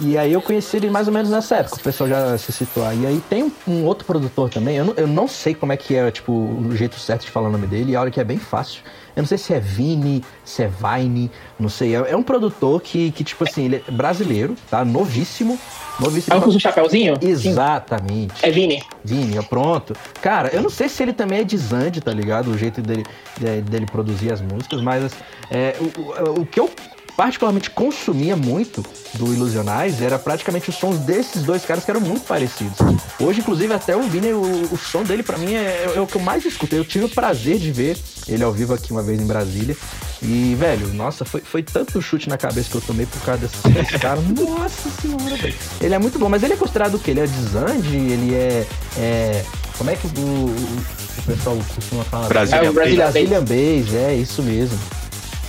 E 0.02 0.16
aí 0.16 0.32
eu 0.32 0.40
conheci 0.40 0.76
ele 0.78 0.88
mais 0.90 1.06
ou 1.08 1.12
menos 1.12 1.30
nessa 1.30 1.56
época, 1.56 1.76
o 1.76 1.80
pessoal 1.80 2.08
já 2.08 2.38
se 2.38 2.50
situar. 2.52 2.96
E 2.96 3.06
aí 3.06 3.22
tem 3.28 3.42
um, 3.44 3.52
um 3.68 3.84
outro 3.84 4.06
produtor 4.06 4.48
também, 4.48 4.76
eu 4.76 4.84
não, 4.86 4.94
eu 4.96 5.06
não 5.06 5.28
sei 5.28 5.54
como 5.54 5.72
é 5.72 5.76
que 5.76 5.94
é, 5.94 6.10
tipo, 6.10 6.32
o 6.32 6.74
jeito 6.74 6.98
certo 6.98 7.22
de 7.26 7.30
falar 7.30 7.48
o 7.48 7.52
nome 7.52 7.66
dele, 7.66 7.92
e 7.92 7.96
olha 7.96 8.10
que 8.10 8.18
é 8.18 8.24
bem 8.24 8.38
fácil. 8.38 8.82
Eu 9.14 9.22
não 9.22 9.28
sei 9.28 9.36
se 9.36 9.52
é 9.52 9.60
Vini, 9.60 10.24
se 10.44 10.62
é 10.62 10.68
Vine, 10.68 11.30
não 11.58 11.68
sei. 11.68 11.94
É, 11.96 12.12
é 12.12 12.16
um 12.16 12.22
produtor 12.22 12.80
que, 12.80 13.10
que, 13.10 13.22
tipo 13.24 13.44
assim, 13.44 13.64
ele 13.64 13.82
é 13.86 13.90
brasileiro, 13.90 14.54
tá? 14.70 14.84
Novíssimo. 14.84 15.58
Novíssimo. 15.98 16.34
É 16.34 16.38
um 16.38 16.40
com 16.40 16.48
o 16.48 16.58
chapéuzinho? 16.60 17.16
Sim. 17.20 17.28
Exatamente. 17.28 18.34
É 18.42 18.50
Vini. 18.50 18.82
Vini, 19.04 19.42
pronto. 19.44 19.94
Cara, 20.22 20.48
eu 20.54 20.62
não 20.62 20.70
sei 20.70 20.88
se 20.88 21.02
ele 21.02 21.12
também 21.12 21.40
é 21.40 21.44
de 21.44 21.58
Zand, 21.58 21.90
tá 22.02 22.12
ligado? 22.12 22.50
O 22.50 22.56
jeito 22.56 22.80
dele, 22.80 23.04
de- 23.38 23.60
dele 23.62 23.84
produzir 23.86 24.32
as 24.32 24.40
músicas, 24.40 24.80
mas 24.80 25.12
é, 25.50 25.74
o, 25.80 25.84
o, 26.30 26.40
o 26.42 26.46
que 26.46 26.58
eu 26.60 26.70
particularmente 27.20 27.68
consumia 27.68 28.34
muito 28.34 28.82
do 29.12 29.26
Illusionize 29.30 30.02
era 30.02 30.18
praticamente 30.18 30.70
os 30.70 30.76
sons 30.76 30.96
desses 31.00 31.42
dois 31.42 31.62
caras 31.66 31.84
que 31.84 31.90
eram 31.90 32.00
muito 32.00 32.22
parecidos. 32.26 32.78
Hoje, 33.20 33.40
inclusive, 33.40 33.74
até 33.74 33.94
o 33.94 34.02
Vini, 34.04 34.32
o, 34.32 34.40
o 34.72 34.78
som 34.78 35.02
dele 35.02 35.22
pra 35.22 35.36
mim 35.36 35.52
é, 35.52 35.92
é 35.96 36.00
o 36.00 36.06
que 36.06 36.16
eu 36.16 36.20
mais 36.22 36.46
escutei. 36.46 36.78
Eu 36.78 36.84
tive 36.84 37.04
o 37.04 37.08
prazer 37.10 37.58
de 37.58 37.70
ver 37.70 37.98
ele 38.26 38.42
ao 38.42 38.50
vivo 38.50 38.72
aqui 38.72 38.90
uma 38.90 39.02
vez 39.02 39.20
em 39.20 39.26
Brasília. 39.26 39.76
E, 40.22 40.56
velho, 40.58 40.86
nossa, 40.94 41.26
foi, 41.26 41.42
foi 41.42 41.62
tanto 41.62 42.00
chute 42.00 42.26
na 42.26 42.38
cabeça 42.38 42.70
que 42.70 42.76
eu 42.76 42.80
tomei 42.80 43.04
por 43.04 43.20
causa 43.20 43.42
desses 43.42 43.60
dois 43.70 43.90
caras. 44.00 44.24
Nossa 44.26 44.88
senhora, 45.02 45.36
velho. 45.36 45.54
Ele 45.78 45.94
é 45.94 45.98
muito 45.98 46.18
bom, 46.18 46.30
mas 46.30 46.42
ele 46.42 46.54
é 46.54 46.56
considerado 46.56 46.94
o 46.94 46.98
quê? 46.98 47.10
Ele 47.10 47.20
é 47.20 47.26
de 47.26 47.42
Zand? 47.50 47.84
Ele 47.92 48.34
é. 48.34 48.66
é- 48.96 49.44
como 49.76 49.90
é 49.90 49.94
que 49.94 50.06
o, 50.06 50.10
o- 50.10 50.78
o 51.18 51.22
pessoal 51.26 51.58
costuma 51.76 52.02
falar? 52.04 52.28
Brasil 52.28 52.56
É 52.56 52.70
o 52.70 52.72
Brazilian 52.72 53.10
Brazilian 53.10 53.40
Bass, 53.44 53.94
é 53.94 54.14
isso 54.14 54.42
mesmo. 54.42 54.78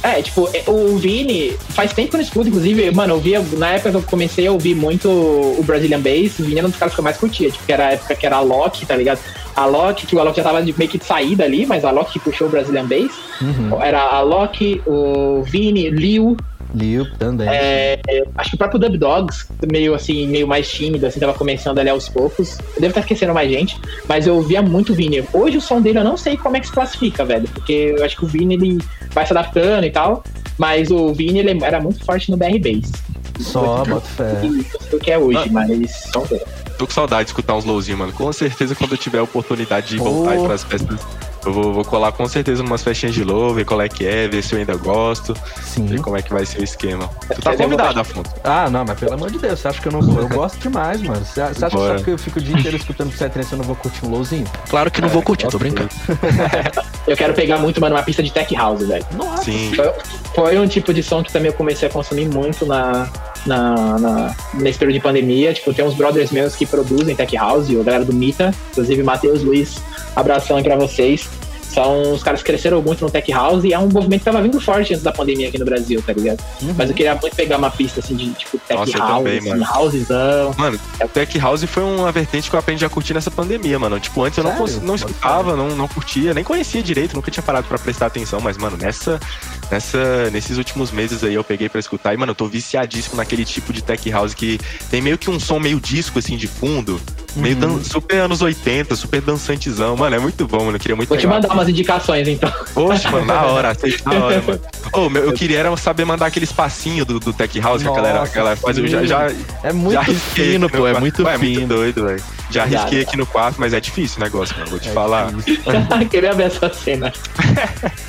É, 0.04 0.22
tipo, 0.22 0.50
é, 0.54 0.64
o 0.68 0.98
Vini, 0.98 1.56
faz 1.70 1.94
tempo 1.94 2.10
que 2.10 2.16
eu 2.16 2.20
não 2.20 2.26
escuto, 2.26 2.50
inclusive, 2.50 2.90
mano, 2.92 3.16
eu 3.16 3.20
via, 3.20 3.40
na 3.58 3.74
época 3.74 3.92
que 3.92 3.98
eu 3.98 4.02
comecei 4.02 4.48
a 4.48 4.52
ouvir 4.52 4.76
muito 4.76 5.08
o 5.10 5.64
Brazilian 5.64 6.00
Bass, 6.00 6.40
o 6.40 6.44
Vini 6.44 6.58
era 6.58 6.68
um 6.68 6.72
dos 6.72 6.80
caras 6.80 6.94
que 6.94 7.00
eu 7.00 7.04
mais 7.04 7.18
curtia, 7.18 7.52
tipo, 7.52 7.64
que 7.64 7.72
era 7.72 7.88
a 7.88 7.92
época 7.92 8.16
que 8.16 8.26
era 8.26 8.38
a 8.38 8.42
Loki, 8.42 8.86
tá 8.86 8.96
ligado? 8.96 9.20
A 9.56 9.66
Loki, 9.66 10.08
que 10.08 10.16
o 10.16 10.20
Alok 10.20 10.38
já 10.38 10.44
tava 10.44 10.62
meio 10.62 10.74
que 10.74 10.98
de 10.98 11.06
saída 11.06 11.44
ali, 11.44 11.66
mas 11.66 11.86
a 11.86 11.92
Loki 11.92 12.14
que 12.14 12.20
puxou 12.20 12.48
o 12.48 12.50
Brazilian 12.50 12.86
Bass. 12.86 13.12
Uhum. 13.42 13.82
Era 13.82 14.02
a 14.02 14.22
Loki, 14.22 14.82
o 14.88 15.44
Vini, 15.44 15.90
Liu, 15.90 16.38
Liu 16.74 17.06
também. 17.18 17.48
é, 17.50 18.00
acho 18.38 18.52
que 18.52 18.56
o 18.56 18.58
próprio 18.58 18.80
Dub 18.80 18.98
Dogs, 18.98 19.46
meio 19.72 19.94
assim, 19.94 20.28
meio 20.28 20.48
mais 20.48 20.72
tímido, 20.72 21.06
assim, 21.06 21.20
tava 21.20 21.34
começando 21.34 21.80
ali 21.80 21.90
aos 21.90 22.08
poucos. 22.08 22.58
Eu 22.76 22.82
devo 22.82 22.88
estar 22.88 23.02
esquecendo 23.02 23.34
mais 23.34 23.52
gente, 23.52 23.80
mas 24.08 24.28
eu 24.28 24.36
ouvia 24.36 24.62
muito 24.62 24.94
o 24.94 24.96
Vini. 24.96 25.24
Hoje 25.34 25.58
o 25.58 25.62
som 25.62 25.82
dele 25.82 26.00
eu 26.00 26.04
não 26.04 26.18
sei 26.18 26.38
como 26.38 26.58
é 26.58 26.60
que 26.60 26.68
se 26.68 26.74
classifica, 26.74 27.26
velho, 27.26 27.48
porque 27.50 27.96
eu 27.98 28.06
acho 28.06 28.18
que 28.18 28.26
o 28.26 28.28
Vini 28.28 28.56
ele 28.56 28.78
vai 29.12 29.26
se 29.26 29.34
adaptando 29.34 29.86
e 29.86 29.92
tal, 29.92 30.24
mas 30.58 30.92
o 30.92 31.14
Vini 31.14 31.40
ele 31.40 31.64
era 31.64 31.80
muito 31.80 32.04
forte 32.06 32.32
no 32.32 32.38
BR 32.38 32.58
Bass. 32.60 32.92
Só, 33.40 33.84
bota 33.84 34.02
fé. 34.02 34.34
O 34.94 35.00
que 35.00 35.12
é 35.12 35.18
hoje, 35.18 35.50
mas 35.50 35.92
som 36.14 36.24
dele. 36.26 36.44
Tô 36.78 36.88
com 36.88 36.94
saudade 36.94 37.26
de 37.26 37.30
escutar 37.30 37.56
uns 37.56 37.66
lowzinhos, 37.66 38.00
mano. 38.00 38.14
Com 38.14 38.32
certeza, 38.34 38.74
quando 38.76 38.94
eu 38.94 38.98
tiver 38.98 39.20
a 39.20 39.24
oportunidade 39.24 39.90
de 39.90 39.98
voltar 39.98 40.36
Pô. 40.36 40.42
aí 40.42 40.46
pras 40.48 40.64
festas, 40.64 41.00
eu 41.46 41.54
vou, 41.54 41.74
vou 41.74 41.84
colar 41.84 42.12
com 42.12 42.28
certeza 42.28 42.64
umas 42.64 42.84
festinhas 42.84 43.16
de 43.16 43.24
low, 43.24 43.54
ver 43.54 43.66
qual 43.66 43.82
é 43.82 43.90
que 43.90 44.06
é, 44.06 44.28
ver 44.28 44.44
se 44.44 44.54
eu 44.54 44.60
ainda 44.60 44.76
gosto, 44.76 45.36
Sim. 45.62 45.86
ver 45.86 46.02
como 46.02 46.16
é 46.18 46.22
que 46.22 46.32
vai 46.32 46.46
ser 46.46 46.62
o 46.62 46.64
esquema. 46.64 47.10
Tu 47.34 47.42
tá 47.42 47.56
convidado. 47.56 48.00
Afonso. 48.00 48.32
Ah, 48.44 48.70
não, 48.70 48.86
mas 48.86 49.00
pelo 49.00 49.14
amor 49.14 49.32
de 49.32 49.40
Deus, 49.40 49.60
você 49.60 49.68
acha 49.68 49.82
que 49.82 49.88
eu 49.88 49.92
não 49.92 50.02
vou? 50.02 50.22
Eu 50.22 50.30
gosto 50.30 50.58
demais, 50.60 51.02
mano. 51.02 51.24
Você 51.26 51.42
acha 51.42 51.54
que 51.54 51.76
Bora. 51.76 51.90
só 51.90 51.96
porque 51.96 52.12
eu 52.12 52.18
fico 52.18 52.40
o 52.40 52.42
dia 52.42 52.58
inteiro 52.58 52.78
escutando 52.78 53.12
Psytrance 53.12 53.52
eu 53.52 53.58
não 53.58 53.66
vou 53.66 53.76
curtir 53.76 54.06
um 54.06 54.10
lowzinho? 54.10 54.46
Claro 54.70 54.92
que 54.92 55.02
não 55.02 55.10
vou 55.10 55.22
curtir, 55.22 55.48
tô 55.48 55.58
brincando. 55.58 55.90
Eu 57.08 57.18
quero 57.18 57.34
pegar 57.34 57.58
muito, 57.58 57.82
mano, 57.82 57.96
uma 57.96 58.04
pista 58.04 58.22
de 58.22 58.32
tech 58.32 58.54
house, 58.56 58.88
velho. 58.88 59.04
Nossa. 59.14 59.46
Sim. 59.46 59.74
Foi, 59.76 59.92
foi 60.36 60.60
um 60.60 60.68
tipo 60.68 60.94
de 60.94 61.02
som 61.02 61.24
que 61.24 61.34
também 61.34 61.50
eu 61.50 61.58
comecei 61.58 61.88
a 61.88 61.92
consumir 61.92 62.30
muito 62.30 62.64
na, 62.66 63.10
na, 63.46 63.98
na- 64.00 64.36
nesse 64.54 64.78
período 64.80 64.96
de 64.96 65.02
pandemia. 65.02 65.54
Tipo, 65.54 65.74
tem 65.74 65.84
uns 65.86 65.94
brothers 65.96 66.32
meus 66.32 66.56
que 66.56 66.66
produzem 66.66 67.16
tech 67.16 67.36
house, 67.36 67.70
a 67.70 67.84
galera 67.84 68.06
do 68.06 68.14
Mita, 68.14 68.54
inclusive 68.72 69.04
Matheus, 69.04 69.44
Luiz, 69.44 69.82
abração 70.16 70.58
aí 70.58 70.64
pra 70.64 70.76
vocês. 70.76 71.30
São 71.74 72.14
os 72.14 72.22
caras 72.24 72.42
que 72.42 72.48
cresceram 72.52 72.82
muito 72.82 73.04
no 73.06 73.10
tech 73.10 73.32
house 73.32 73.64
e 73.64 73.74
é 73.74 73.80
um 73.80 73.88
movimento 73.88 74.20
que 74.20 74.26
tava 74.26 74.42
vindo 74.42 74.60
forte 74.60 74.94
antes 74.94 75.04
da 75.04 75.12
pandemia 75.12 75.48
aqui 75.48 75.58
no 75.58 75.66
Brasil, 75.66 76.02
tá 76.06 76.12
ligado? 76.14 76.42
Uhum. 76.62 76.76
Mas 76.78 76.90
eu 76.90 76.96
queria 76.96 77.16
muito 77.16 77.36
pegar 77.36 77.58
uma 77.58 77.72
pista 77.72 78.00
assim 78.02 78.16
de 78.16 78.30
tipo 78.34 78.58
tech 78.60 78.80
Nossa, 78.80 78.92
eu 78.98 79.00
house, 79.00 79.18
também, 79.18 79.38
assim, 79.40 79.50
mano. 79.50 79.66
housezão. 79.78 80.56
Mano, 80.58 80.80
Tech 81.14 81.40
House 81.40 81.64
foi 81.64 81.84
uma 81.84 82.12
vertente 82.12 82.50
que 82.50 82.56
eu 82.56 82.60
aprendi 82.60 82.84
a 82.86 82.90
curtir 82.90 83.14
nessa 83.14 83.32
pandemia, 83.32 83.80
mano. 83.80 84.00
Tipo, 84.00 84.24
antes 84.24 84.38
eu 84.38 84.44
não, 84.44 84.52
Sério? 84.52 84.66
cons- 84.66 84.82
não 84.82 84.88
Pode 84.98 85.00
escutava, 85.12 85.56
não, 85.56 85.70
não 85.76 85.88
curtia, 85.88 86.34
nem 86.34 86.44
conhecia 86.44 86.82
direito, 86.84 87.16
nunca 87.16 87.32
tinha 87.32 87.44
parado 87.44 87.68
pra 87.68 87.78
prestar 87.80 88.08
atenção, 88.08 88.40
mas, 88.42 88.58
mano, 88.58 88.76
nessa, 88.78 89.20
nessa, 89.72 90.30
nesses 90.32 90.58
últimos 90.58 90.92
meses 90.92 91.24
aí 91.24 91.34
eu 91.34 91.44
peguei 91.44 91.70
pra 91.70 91.80
escutar 91.80 92.14
e, 92.14 92.18
mano, 92.18 92.32
eu 92.32 92.36
tô 92.36 92.48
viciadíssimo 92.48 93.16
naquele 93.16 93.46
tipo 93.46 93.72
de 93.74 93.82
Tech 93.82 94.10
House 94.12 94.34
que 94.34 94.60
tem 94.90 95.02
meio 95.02 95.18
que 95.18 95.30
um 95.30 95.40
som 95.40 95.60
meio 95.60 95.80
disco, 95.80 96.20
assim, 96.20 96.36
de 96.38 96.48
fundo, 96.48 97.00
meio 97.36 97.56
Uhum. 97.56 97.78
dan- 97.78 97.84
super 97.84 98.18
anos 98.20 98.42
80, 98.42 98.96
super 98.96 99.22
dançantezão. 99.22 99.96
Mano, 99.96 100.16
é 100.16 100.20
muito 100.20 100.46
bom, 100.48 100.66
mano. 100.66 100.76
Eu 100.76 100.80
queria 100.80 100.96
muito 100.96 101.10
Vou 101.10 101.18
te 101.18 101.28
mandar 101.28 101.54
umas 101.62 101.70
indicações 101.70 102.28
então. 102.28 102.52
Poxa, 102.74 103.10
mano, 103.10 103.26
na 103.26 103.42
hora, 103.44 103.78
na 104.06 104.26
hora, 104.26 104.42
mano. 104.42 104.60
Ô, 104.94 105.18
eu 105.18 105.34
queria 105.34 105.60
era 105.60 105.78
saber 105.78 106.04
mandar 106.06 106.26
aqueles 106.26 106.52
passinhos 106.52 107.06
do, 107.06 107.20
do 107.20 107.32
Tech 107.32 107.58
House 107.60 107.82
que 107.82 107.88
a 107.88 107.92
galera, 107.92 108.18
a 108.18 108.20
Nossa, 108.22 108.34
galera 108.36 108.56
faz. 108.56 108.78
Eu 108.78 108.88
já, 108.88 109.06
já, 109.06 109.28
É 109.64 109.72
muito 109.72 109.94
já 109.94 110.02
risquei 110.02 110.52
fino, 110.54 110.70
pô, 110.70 110.86
é 110.88 111.00
muito 111.00 111.24
Ué, 111.24 111.34
É 111.34 111.38
muito 111.38 111.56
fino. 111.60 111.68
doido, 111.68 112.06
velho. 112.06 112.24
Já 112.50 112.66
risquei 112.66 113.02
aqui 113.02 113.16
no 113.16 113.26
quarto, 113.26 113.56
mas 113.60 113.74
é 113.74 113.80
difícil 113.80 114.18
o 114.20 114.24
negócio, 114.24 114.56
mano. 114.58 114.70
Vou 114.72 114.80
te 114.80 114.90
É 114.90 114.92
falar. 114.92 115.32
Queria 116.10 116.34
ver 116.34 116.48
essa 116.48 116.72
cena. 116.74 117.14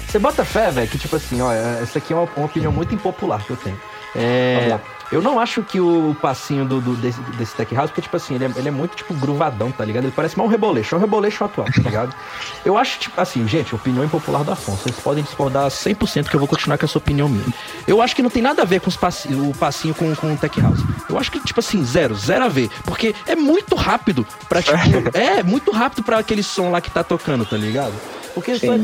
Você 0.08 0.18
bota 0.18 0.44
fé, 0.44 0.70
velho, 0.70 0.88
que 0.88 0.98
tipo 0.98 1.14
assim, 1.16 1.40
ó, 1.40 1.52
essa 1.52 1.98
aqui 1.98 2.12
é 2.12 2.16
uma, 2.16 2.28
uma 2.36 2.46
opinião 2.46 2.72
muito 2.72 2.94
impopular 2.94 3.44
que 3.44 3.50
eu 3.50 3.56
tenho. 3.56 3.80
É, 4.14 4.56
Vamos 4.56 4.70
lá. 4.72 4.80
Eu 5.12 5.22
não 5.22 5.38
acho 5.38 5.62
que 5.62 5.78
o 5.80 6.16
passinho 6.20 6.64
do, 6.64 6.80
do- 6.80 6.96
desse, 6.96 7.20
desse 7.36 7.54
Tech 7.54 7.72
House, 7.74 7.90
porque, 7.90 8.02
tipo 8.02 8.16
assim, 8.16 8.34
ele 8.34 8.46
é, 8.46 8.50
ele 8.56 8.68
é 8.68 8.70
muito, 8.70 8.96
tipo, 8.96 9.12
gruvadão, 9.14 9.70
tá 9.70 9.84
ligado? 9.84 10.04
Ele 10.04 10.12
parece 10.14 10.36
mais 10.36 10.48
um 10.48 10.50
reboleixo, 10.50 10.94
é 10.94 10.98
um 10.98 11.00
reboleixo 11.00 11.44
atual, 11.44 11.66
tá 11.66 11.82
ligado? 11.82 12.14
Eu 12.64 12.76
acho, 12.78 12.98
tipo, 12.98 13.20
assim, 13.20 13.46
gente, 13.46 13.74
opinião 13.74 14.04
impopular 14.04 14.42
do 14.42 14.50
Afonso. 14.52 14.82
Vocês 14.84 14.96
podem 14.96 15.22
discordar 15.22 15.66
100% 15.68 16.28
que 16.28 16.34
eu 16.34 16.40
vou 16.40 16.48
continuar 16.48 16.78
com 16.78 16.84
essa 16.86 16.96
opinião 16.98 17.28
minha. 17.28 17.44
Eu 17.86 18.00
acho 18.00 18.14
que 18.16 18.22
não 18.22 18.30
tem 18.30 18.42
nada 18.42 18.62
a 18.62 18.64
ver 18.64 18.80
com 18.80 18.88
os 18.88 18.96
passi 18.96 19.28
o 19.34 19.52
passinho 19.54 19.94
com, 19.94 20.14
com 20.16 20.32
o 20.32 20.36
Tech 20.36 20.60
House. 20.60 20.80
Eu 21.08 21.18
acho 21.18 21.30
que, 21.30 21.40
tipo 21.40 21.60
assim, 21.60 21.84
zero, 21.84 22.14
zero 22.14 22.44
a 22.44 22.48
ver. 22.48 22.70
Porque 22.84 23.14
é 23.26 23.34
muito 23.36 23.74
rápido 23.74 24.26
pra, 24.48 24.62
tipo, 24.62 24.78
é, 25.12 25.42
muito 25.42 25.70
rápido 25.72 26.02
pra 26.04 26.18
aquele 26.18 26.42
som 26.42 26.70
lá 26.70 26.80
que 26.80 26.90
tá 26.90 27.02
tocando, 27.04 27.44
tá 27.44 27.56
ligado? 27.56 27.92
Porque 28.34 28.58
só 28.58 28.72
é 28.72 28.80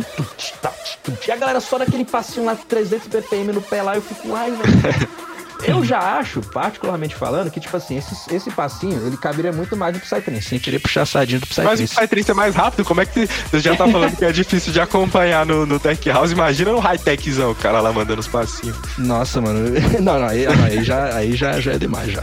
e 1.26 1.32
a 1.32 1.36
galera 1.36 1.60
só 1.60 1.78
naquele 1.78 2.04
passinho 2.04 2.44
lá 2.44 2.54
300 2.54 3.06
BPM 3.08 3.52
no 3.52 3.62
pé 3.62 3.82
lá, 3.82 3.94
eu 3.94 4.02
fico, 4.02 4.34
ai, 4.34 4.50
velho. 4.50 5.08
Eu 5.64 5.84
já 5.84 5.98
acho, 5.98 6.40
particularmente 6.40 7.14
falando, 7.14 7.50
que, 7.50 7.60
tipo 7.60 7.76
assim, 7.76 7.96
esse, 7.96 8.34
esse 8.34 8.50
passinho, 8.50 9.06
ele 9.06 9.16
caberia 9.16 9.52
muito 9.52 9.76
mais 9.76 9.94
do 9.94 10.00
Psytrance, 10.00 10.42
sem 10.42 10.58
querer 10.58 10.78
puxar 10.78 11.02
a 11.02 11.06
sardinha 11.06 11.40
do 11.40 11.46
Mas 11.46 11.58
o 11.58 11.62
Psytrance. 11.64 11.94
Psytrance 11.94 12.30
é 12.30 12.34
mais 12.34 12.54
rápido, 12.54 12.84
como 12.84 13.00
é 13.00 13.06
que 13.06 13.26
você 13.26 13.60
já 13.60 13.74
tá 13.74 13.88
falando 13.88 14.16
que 14.16 14.24
é 14.24 14.32
difícil 14.32 14.72
de 14.72 14.80
acompanhar 14.80 15.44
no, 15.44 15.66
no 15.66 15.80
Tech 15.80 16.08
House? 16.10 16.30
Imagina 16.30 16.72
no 16.72 16.78
high-techzão, 16.78 17.50
o 17.50 17.54
cara 17.54 17.80
lá 17.80 17.92
mandando 17.92 18.20
os 18.20 18.28
passinhos. 18.28 18.76
Nossa, 18.96 19.40
mano. 19.40 19.58
Não, 20.00 20.18
não, 20.18 20.26
aí, 20.26 20.46
não, 20.46 20.64
aí 20.64 20.84
já, 20.84 21.14
aí 21.14 21.36
já, 21.36 21.60
já 21.60 21.72
é 21.72 21.78
demais, 21.78 22.12
já. 22.12 22.22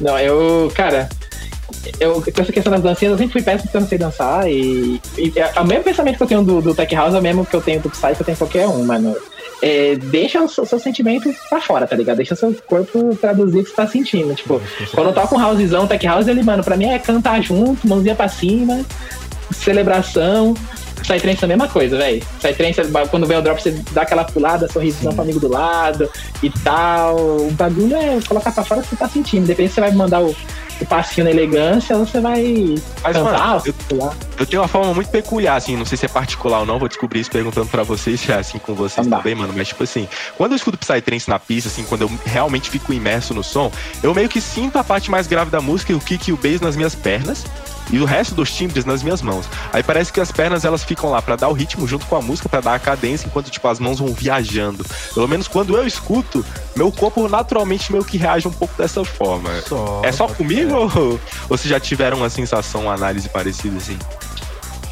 Não, 0.00 0.18
eu, 0.18 0.70
cara, 0.74 1.08
eu, 2.00 2.22
com 2.22 2.42
essa 2.42 2.52
questão 2.52 2.72
das 2.72 2.82
dancinhas, 2.82 3.12
eu 3.12 3.18
sempre 3.18 3.32
fui 3.32 3.42
péssimo 3.42 3.64
porque 3.64 3.76
eu 3.76 3.80
não 3.80 3.88
sei 3.88 3.98
dançar. 3.98 4.50
E, 4.50 5.00
e 5.18 5.32
é, 5.36 5.60
o 5.60 5.64
mesmo 5.64 5.84
pensamento 5.84 6.16
que 6.16 6.22
eu 6.22 6.26
tenho 6.26 6.42
do, 6.42 6.60
do 6.60 6.74
Tech 6.74 6.94
House 6.94 7.14
é 7.14 7.18
o 7.18 7.22
mesmo 7.22 7.44
que 7.44 7.54
eu 7.54 7.60
tenho 7.60 7.80
do 7.80 7.90
Psy, 7.90 8.14
que 8.14 8.22
eu 8.22 8.26
tenho 8.26 8.38
qualquer 8.38 8.66
um, 8.66 8.84
mano. 8.84 9.14
É, 9.62 9.96
deixa 9.96 10.42
o 10.42 10.48
seu, 10.48 10.66
seu 10.66 10.78
sentimento 10.78 11.34
pra 11.48 11.60
fora, 11.60 11.86
tá 11.86 11.96
ligado? 11.96 12.18
Deixa 12.18 12.34
o 12.34 12.36
seu 12.36 12.54
corpo 12.66 13.16
traduzir 13.16 13.60
o 13.60 13.64
que 13.64 13.70
você 13.70 13.76
tá 13.76 13.86
sentindo. 13.86 14.34
Tipo, 14.34 14.60
quando 14.94 15.08
eu 15.08 15.14
toco 15.14 15.36
um 15.36 15.42
housezão, 15.42 15.86
Tech 15.86 16.06
House, 16.06 16.28
ele, 16.28 16.42
mano, 16.42 16.62
pra 16.62 16.76
mim 16.76 16.86
é 16.86 16.98
cantar 16.98 17.42
junto, 17.42 17.88
mãozinha 17.88 18.14
pra 18.14 18.28
cima, 18.28 18.84
celebração. 19.50 20.54
Psytrance 21.02 21.42
é 21.42 21.44
a 21.44 21.48
mesma 21.48 21.68
coisa, 21.68 21.96
velho. 21.96 22.22
Psytrance, 22.38 22.80
quando 23.10 23.26
vem 23.26 23.38
o 23.38 23.42
drop, 23.42 23.62
você 23.62 23.70
dá 23.92 24.02
aquela 24.02 24.24
pulada, 24.24 24.68
sorrisão 24.68 25.12
pro 25.12 25.22
amigo 25.22 25.38
do 25.38 25.48
lado 25.48 26.10
e 26.42 26.50
tal. 26.50 27.16
O 27.16 27.50
bagulho 27.52 27.96
é 27.96 28.18
colocar 28.26 28.50
pra 28.50 28.64
fora 28.64 28.80
o 28.80 28.82
que 28.82 28.90
você 28.90 28.96
tá 28.96 29.08
sentindo. 29.08 29.46
Depende 29.46 29.68
se 29.68 29.76
você 29.76 29.82
vai 29.82 29.92
mandar 29.92 30.20
o, 30.20 30.34
o 30.80 30.86
passinho 30.86 31.24
na 31.24 31.30
elegância 31.30 31.96
você 31.96 32.20
vai 32.20 32.74
Mas, 33.02 33.16
cantar, 33.16 33.48
mano, 33.48 33.62
eu-. 33.66 34.14
Eu 34.38 34.46
tenho 34.46 34.62
uma 34.62 34.68
forma 34.68 34.92
muito 34.92 35.08
peculiar, 35.08 35.56
assim, 35.56 35.76
não 35.76 35.86
sei 35.86 35.96
se 35.96 36.04
é 36.04 36.08
particular 36.08 36.60
ou 36.60 36.66
não, 36.66 36.78
vou 36.78 36.88
descobrir 36.88 37.20
isso 37.20 37.30
perguntando 37.30 37.68
pra 37.68 37.82
vocês 37.82 38.20
se 38.20 38.30
é 38.30 38.36
assim 38.36 38.58
com 38.58 38.74
vocês 38.74 39.06
também, 39.06 39.34
mano. 39.34 39.52
Mas, 39.56 39.68
tipo 39.68 39.82
assim, 39.82 40.06
quando 40.36 40.52
eu 40.52 40.56
escuto 40.56 40.78
Psytrance 40.78 41.28
na 41.28 41.38
pista, 41.38 41.68
assim, 41.68 41.84
quando 41.84 42.02
eu 42.02 42.10
realmente 42.24 42.68
fico 42.68 42.92
imerso 42.92 43.32
no 43.32 43.42
som, 43.42 43.72
eu 44.02 44.14
meio 44.14 44.28
que 44.28 44.40
sinto 44.40 44.78
a 44.78 44.84
parte 44.84 45.10
mais 45.10 45.26
grave 45.26 45.50
da 45.50 45.60
música, 45.60 45.94
o 45.94 46.00
kick 46.00 46.28
e 46.28 46.32
o 46.32 46.36
bass 46.36 46.60
nas 46.60 46.76
minhas 46.76 46.94
pernas. 46.94 47.44
E 47.90 47.98
o 47.98 48.04
resto 48.04 48.34
dos 48.34 48.50
timbres 48.50 48.84
nas 48.84 49.02
minhas 49.02 49.22
mãos. 49.22 49.46
Aí 49.72 49.82
parece 49.82 50.12
que 50.12 50.20
as 50.20 50.32
pernas 50.32 50.64
elas 50.64 50.82
ficam 50.82 51.10
lá 51.10 51.22
pra 51.22 51.36
dar 51.36 51.48
o 51.48 51.52
ritmo 51.52 51.86
junto 51.86 52.04
com 52.06 52.16
a 52.16 52.20
música, 52.22 52.48
pra 52.48 52.60
dar 52.60 52.74
a 52.74 52.78
cadência, 52.78 53.26
enquanto 53.26 53.50
tipo 53.50 53.66
as 53.68 53.78
mãos 53.78 53.98
vão 53.98 54.08
viajando. 54.08 54.84
Pelo 55.14 55.28
menos 55.28 55.46
quando 55.48 55.76
eu 55.76 55.86
escuto, 55.86 56.44
meu 56.74 56.90
corpo 56.90 57.28
naturalmente 57.28 57.92
meio 57.92 58.04
que 58.04 58.16
reage 58.16 58.48
um 58.48 58.52
pouco 58.52 58.74
dessa 58.76 59.04
forma. 59.04 59.50
Só, 59.62 60.02
É 60.04 60.10
só 60.12 60.26
comigo 60.26 60.70
ser. 60.70 60.76
ou, 60.98 61.10
ou 61.12 61.20
vocês 61.48 61.68
já 61.68 61.78
tiveram 61.80 62.16
uma 62.18 62.30
sensação, 62.30 62.82
uma 62.82 62.94
análise 62.94 63.28
parecida 63.28 63.76
assim? 63.76 63.98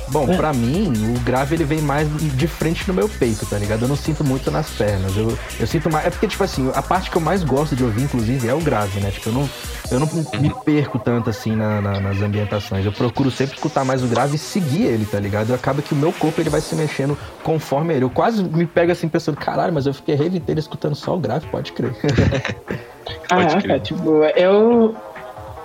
Bom, 0.09 0.31
É. 0.31 0.37
pra 0.37 0.53
mim, 0.53 0.93
o 1.17 1.21
grave 1.21 1.55
ele 1.57 1.65
vem 1.65 1.81
mais 1.81 2.07
de 2.37 2.47
frente 2.47 2.87
no 2.87 2.93
meu 2.95 3.09
peito, 3.09 3.47
tá 3.47 3.57
ligado? 3.59 3.83
Eu 3.83 3.89
não 3.89 3.97
sinto 3.97 4.23
muito 4.23 4.51
nas 4.51 4.69
pernas. 4.71 5.17
Eu, 5.17 5.37
eu 5.59 5.67
sinto 5.67 5.91
mais. 5.91 6.07
É 6.07 6.11
porque, 6.11 6.29
tipo 6.29 6.45
assim, 6.45 6.71
a 6.75 6.83
parte 6.83 7.11
que 7.11 7.17
eu 7.17 7.21
mais 7.23 7.43
gosto 7.43 7.75
de 7.75 7.83
ouvir, 7.83 8.03
inclusive, 8.03 8.47
é 8.49 8.55
o 8.55 8.61
grave, 8.61 9.01
né? 9.01 9.11
Tipo, 9.11 9.31
eu 9.31 9.33
não, 9.33 9.51
eu 9.91 10.01
não 10.01 10.09
me 10.41 10.55
perco 10.65 10.99
tanto 10.99 11.31
assim 11.31 11.57
na- 11.57 11.81
na- 11.81 12.01
nas 12.01 12.21
ambientações. 12.21 12.85
Eu 12.85 12.93
procuro 12.93 13.31
sempre 13.31 13.57
escutar 13.57 13.85
mais 13.85 14.05
o 14.05 14.07
grave 14.07 14.37
e 14.37 14.39
seguir 14.39 14.83
ele, 14.85 15.07
tá 15.07 15.19
ligado? 15.19 15.55
Acaba 15.55 15.81
que 15.83 15.95
o 15.95 15.97
meu 15.97 16.13
corpo 16.13 16.41
ele 16.41 16.51
vai 16.51 16.61
se 16.61 16.75
mexendo 16.75 17.17
conforme 17.43 17.95
ele. 17.95 18.05
Eu 18.05 18.11
quase 18.11 18.45
me 18.45 18.67
pego 18.67 18.93
assim 18.93 19.09
pensando, 19.09 19.37
caralho, 19.37 19.73
mas 19.73 19.87
eu 19.87 19.95
fiquei 19.95 20.15
a 20.15 20.19
rede 20.19 20.37
inteira 20.37 20.61
escutando 20.61 20.95
só 20.95 21.17
o 21.17 21.19
grave, 21.19 21.47
pode 21.47 21.73
crer. 21.73 21.95
Pode 23.29 23.47
Caraca, 23.47 23.61
crer. 23.61 23.81
tipo, 23.81 24.23
eu. 24.37 24.95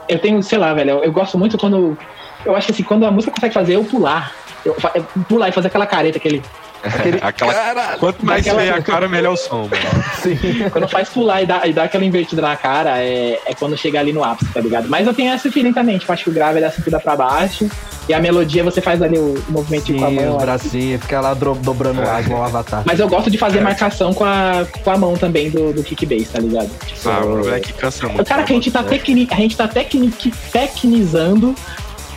Eu 0.08 0.20
tenho, 0.20 0.42
sei 0.42 0.58
lá, 0.58 0.74
velho, 0.74 0.90
eu, 0.92 1.04
eu 1.04 1.12
gosto 1.12 1.38
muito 1.38 1.58
quando. 1.58 1.98
Eu 2.46 2.56
acho 2.56 2.68
que 2.68 2.74
assim, 2.74 2.84
quando 2.84 3.06
a 3.06 3.12
música 3.12 3.32
consegue 3.34 3.54
fazer 3.54 3.76
eu 3.76 3.84
pular. 3.84 4.34
Eu, 4.66 4.76
eu 4.96 5.04
pular 5.28 5.50
e 5.50 5.52
fazer 5.52 5.68
aquela 5.68 5.86
careta, 5.86 6.18
aquele. 6.18 6.42
aquele 6.84 7.20
Aquela... 7.24 7.54
Caralho! 7.54 8.00
Quanto 8.00 8.26
mais 8.26 8.46
feia 8.48 8.76
a 8.76 8.82
cara, 8.82 9.08
melhor 9.08 9.34
o 9.34 9.38
som, 9.38 9.68
mano. 9.70 10.04
Sim. 10.22 10.38
Quando 10.72 10.88
faz 10.88 11.10
pular 11.10 11.42
e 11.42 11.46
dá, 11.46 11.66
e 11.68 11.74
dá 11.74 11.84
aquela 11.84 12.04
invertida 12.04 12.42
na 12.42 12.56
cara, 12.56 12.98
é, 13.02 13.40
é 13.46 13.54
quando 13.54 13.78
chega 13.78 14.00
ali 14.00 14.12
no 14.12 14.24
ápice, 14.24 14.52
tá 14.52 14.60
ligado? 14.60 14.88
Mas 14.90 15.08
eu 15.08 15.14
tenho 15.14 15.34
esse 15.34 15.50
feeling 15.52 15.74
também, 15.74 15.98
tipo, 15.98 16.12
acho 16.12 16.24
que 16.26 16.30
o 16.30 16.34
grave 16.34 16.60
é 16.62 16.70
cintura 16.70 17.00
pra 17.00 17.16
baixo. 17.16 17.70
E 18.08 18.14
a 18.14 18.20
melodia 18.20 18.64
você 18.64 18.82
faz 18.82 19.02
ali 19.04 19.20
o, 19.20 19.36
o 19.48 19.52
movimentinho 19.52 20.00
com 20.00 20.06
a 20.06 20.10
Sim, 20.10 20.16
mão. 20.16 20.30
os 20.30 20.44
assim. 20.44 20.46
bracinhos, 20.46 21.02
fica 21.04 21.22
lá 21.22 21.34
dobrando 21.36 22.02
o 22.02 22.10
ar 22.10 22.22
igual 22.24 22.42
o 22.42 22.44
avatar. 22.44 22.82
Mas 22.84 23.00
eu 23.00 23.08
gosto 23.08 23.30
de 23.30 23.38
É. 23.38 23.40
fazer 23.40 23.62
marcação 23.62 24.14
com 24.14 24.26
a, 24.26 24.66
com 24.84 24.90
a 24.90 24.98
mão 24.98 25.16
também 25.16 25.50
do, 25.52 25.72
do 25.72 25.84
kick 25.84 26.06
bass, 26.08 26.30
tá 26.30 26.40
ligado? 26.40 26.70
Tipo, 26.88 27.08
Ah, 27.10 27.20
o 27.20 27.22
problema 27.34 27.56
é 27.58 27.60
que 27.60 27.72
cansa 27.74 28.08
muito. 28.08 28.26
Cara, 28.26 28.44
que 28.44 28.52
a 28.52 28.56
gente 28.56 28.72
tá, 28.72 28.82
né? 28.82 28.90
tecni, 28.90 29.28
a 29.30 29.36
gente 29.36 29.56
tá 29.56 29.68
tecnic, 29.68 30.32
tecnizando 30.52 31.54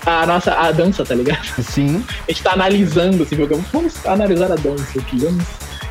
a 0.06 0.26
nossa 0.26 0.52
a 0.52 0.72
dança, 0.72 1.04
tá 1.04 1.14
ligado? 1.14 1.44
Sim. 1.62 2.04
A 2.28 2.32
gente 2.32 2.42
tá 2.42 2.52
analisando 2.52 3.22
esse 3.22 3.36
jogo. 3.36 3.62
Vamos 3.72 4.04
analisar 4.06 4.50
a 4.52 4.56
dança 4.56 4.98
aqui. 4.98 5.18
Vamos. 5.18 5.44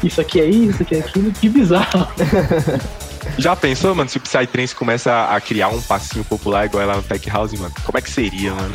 isso 0.04 0.22
aqui 0.22 0.42
é 0.42 0.46
isso, 0.46 0.72
isso 0.72 0.84
aqui 0.84 0.96
é 0.96 1.00
aquilo, 1.00 1.32
que 1.32 1.50
bizarro. 1.50 2.08
Já 3.38 3.56
pensou, 3.56 3.94
mano, 3.96 4.10
se 4.10 4.18
o 4.18 4.22
Psytrance 4.22 4.76
começa 4.76 5.26
a 5.26 5.40
criar 5.40 5.70
um 5.70 5.82
passinho 5.82 6.24
popular 6.26 6.66
igual 6.66 6.86
lá 6.86 6.96
no 6.98 7.04
Tech 7.04 7.30
House, 7.30 7.54
mano? 7.54 7.74
Como 7.84 7.98
é 7.98 8.02
que 8.02 8.10
seria, 8.10 8.54
mano? 8.54 8.72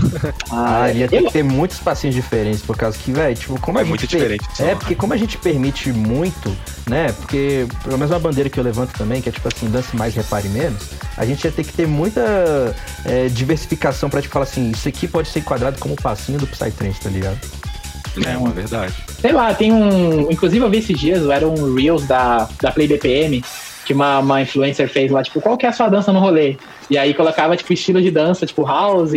Ah, 0.51 0.91
ia 0.93 1.09
ter 1.09 1.23
que 1.25 1.33
ter 1.33 1.43
muitos 1.43 1.79
passinhos 1.79 2.15
diferentes, 2.15 2.63
por 2.63 2.77
causa 2.77 2.97
que, 2.99 3.13
velho, 3.13 3.35
tipo, 3.37 3.61
como 3.61 3.79
É 3.79 3.83
a 3.83 3.85
gente. 3.85 3.91
muito 3.91 4.09
per- 4.09 4.19
diferente, 4.19 4.45
É, 4.59 4.65
né? 4.67 4.75
porque 4.77 4.95
como 4.95 5.13
a 5.13 5.17
gente 5.17 5.37
permite 5.39 5.93
muito, 5.93 6.57
né? 6.89 7.13
Porque, 7.13 7.67
pelo 7.83 7.99
menos 7.99 8.11
uma 8.13 8.21
bandeira 8.21 8.49
que 8.49 8.59
eu 8.59 8.65
levanto 8.65 8.93
também, 8.97 9.21
que 9.21 9.29
é 9.29 9.33
tipo 9.33 9.49
assim, 9.49 9.69
dance 9.69 9.95
mais, 9.97 10.15
repare 10.15 10.49
menos, 10.49 10.83
a 11.17 11.25
gente 11.27 11.45
ia 11.45 11.51
ter 11.53 11.65
que 11.65 11.73
ter 11.73 11.87
muita 11.87 12.75
é, 13.05 13.29
diversificação 13.29 14.09
pra 14.11 14.23
te 14.23 14.29
falar 14.29 14.45
assim, 14.45 14.71
isso 14.71 14.89
aqui 14.89 15.07
pode 15.09 15.29
ser 15.29 15.41
enquadrado 15.41 15.79
como 15.79 15.95
o 15.95 15.97
passinho 16.01 16.39
do 16.39 16.47
Psytrance, 16.47 17.01
tá 17.01 17.11
ligado? 17.11 17.39
É 18.25 18.37
uma 18.37 18.51
verdade. 18.51 18.95
Sei 19.21 19.31
lá, 19.33 19.53
tem 19.53 19.71
um. 19.73 20.31
Inclusive 20.31 20.65
eu 20.65 20.71
vi 20.71 20.79
esses 20.79 20.99
dias, 20.99 21.29
era 21.29 21.47
um 21.47 21.75
Reels 21.75 22.07
da, 22.07 22.49
da 22.63 22.71
Play 22.73 22.89
BPM, 22.89 23.45
que 23.87 23.93
uma, 23.93 24.19
uma 24.19 24.43
influencer 24.43 24.89
fez 24.89 25.13
lá, 25.13 25.23
tipo, 25.23 25.41
qual 25.41 25.57
que 25.57 25.65
é 25.65 25.69
a 25.69 25.73
sua 25.73 25.89
dança 25.89 26.13
no 26.13 26.19
rolê? 26.19 26.57
E 26.91 26.99
aí 26.99 27.15
colocava, 27.15 27.57
tipo, 27.57 27.73
estilo 27.73 28.03
de 28.03 28.11
dança, 28.11 28.45
tipo, 28.45 28.65
house, 28.65 29.13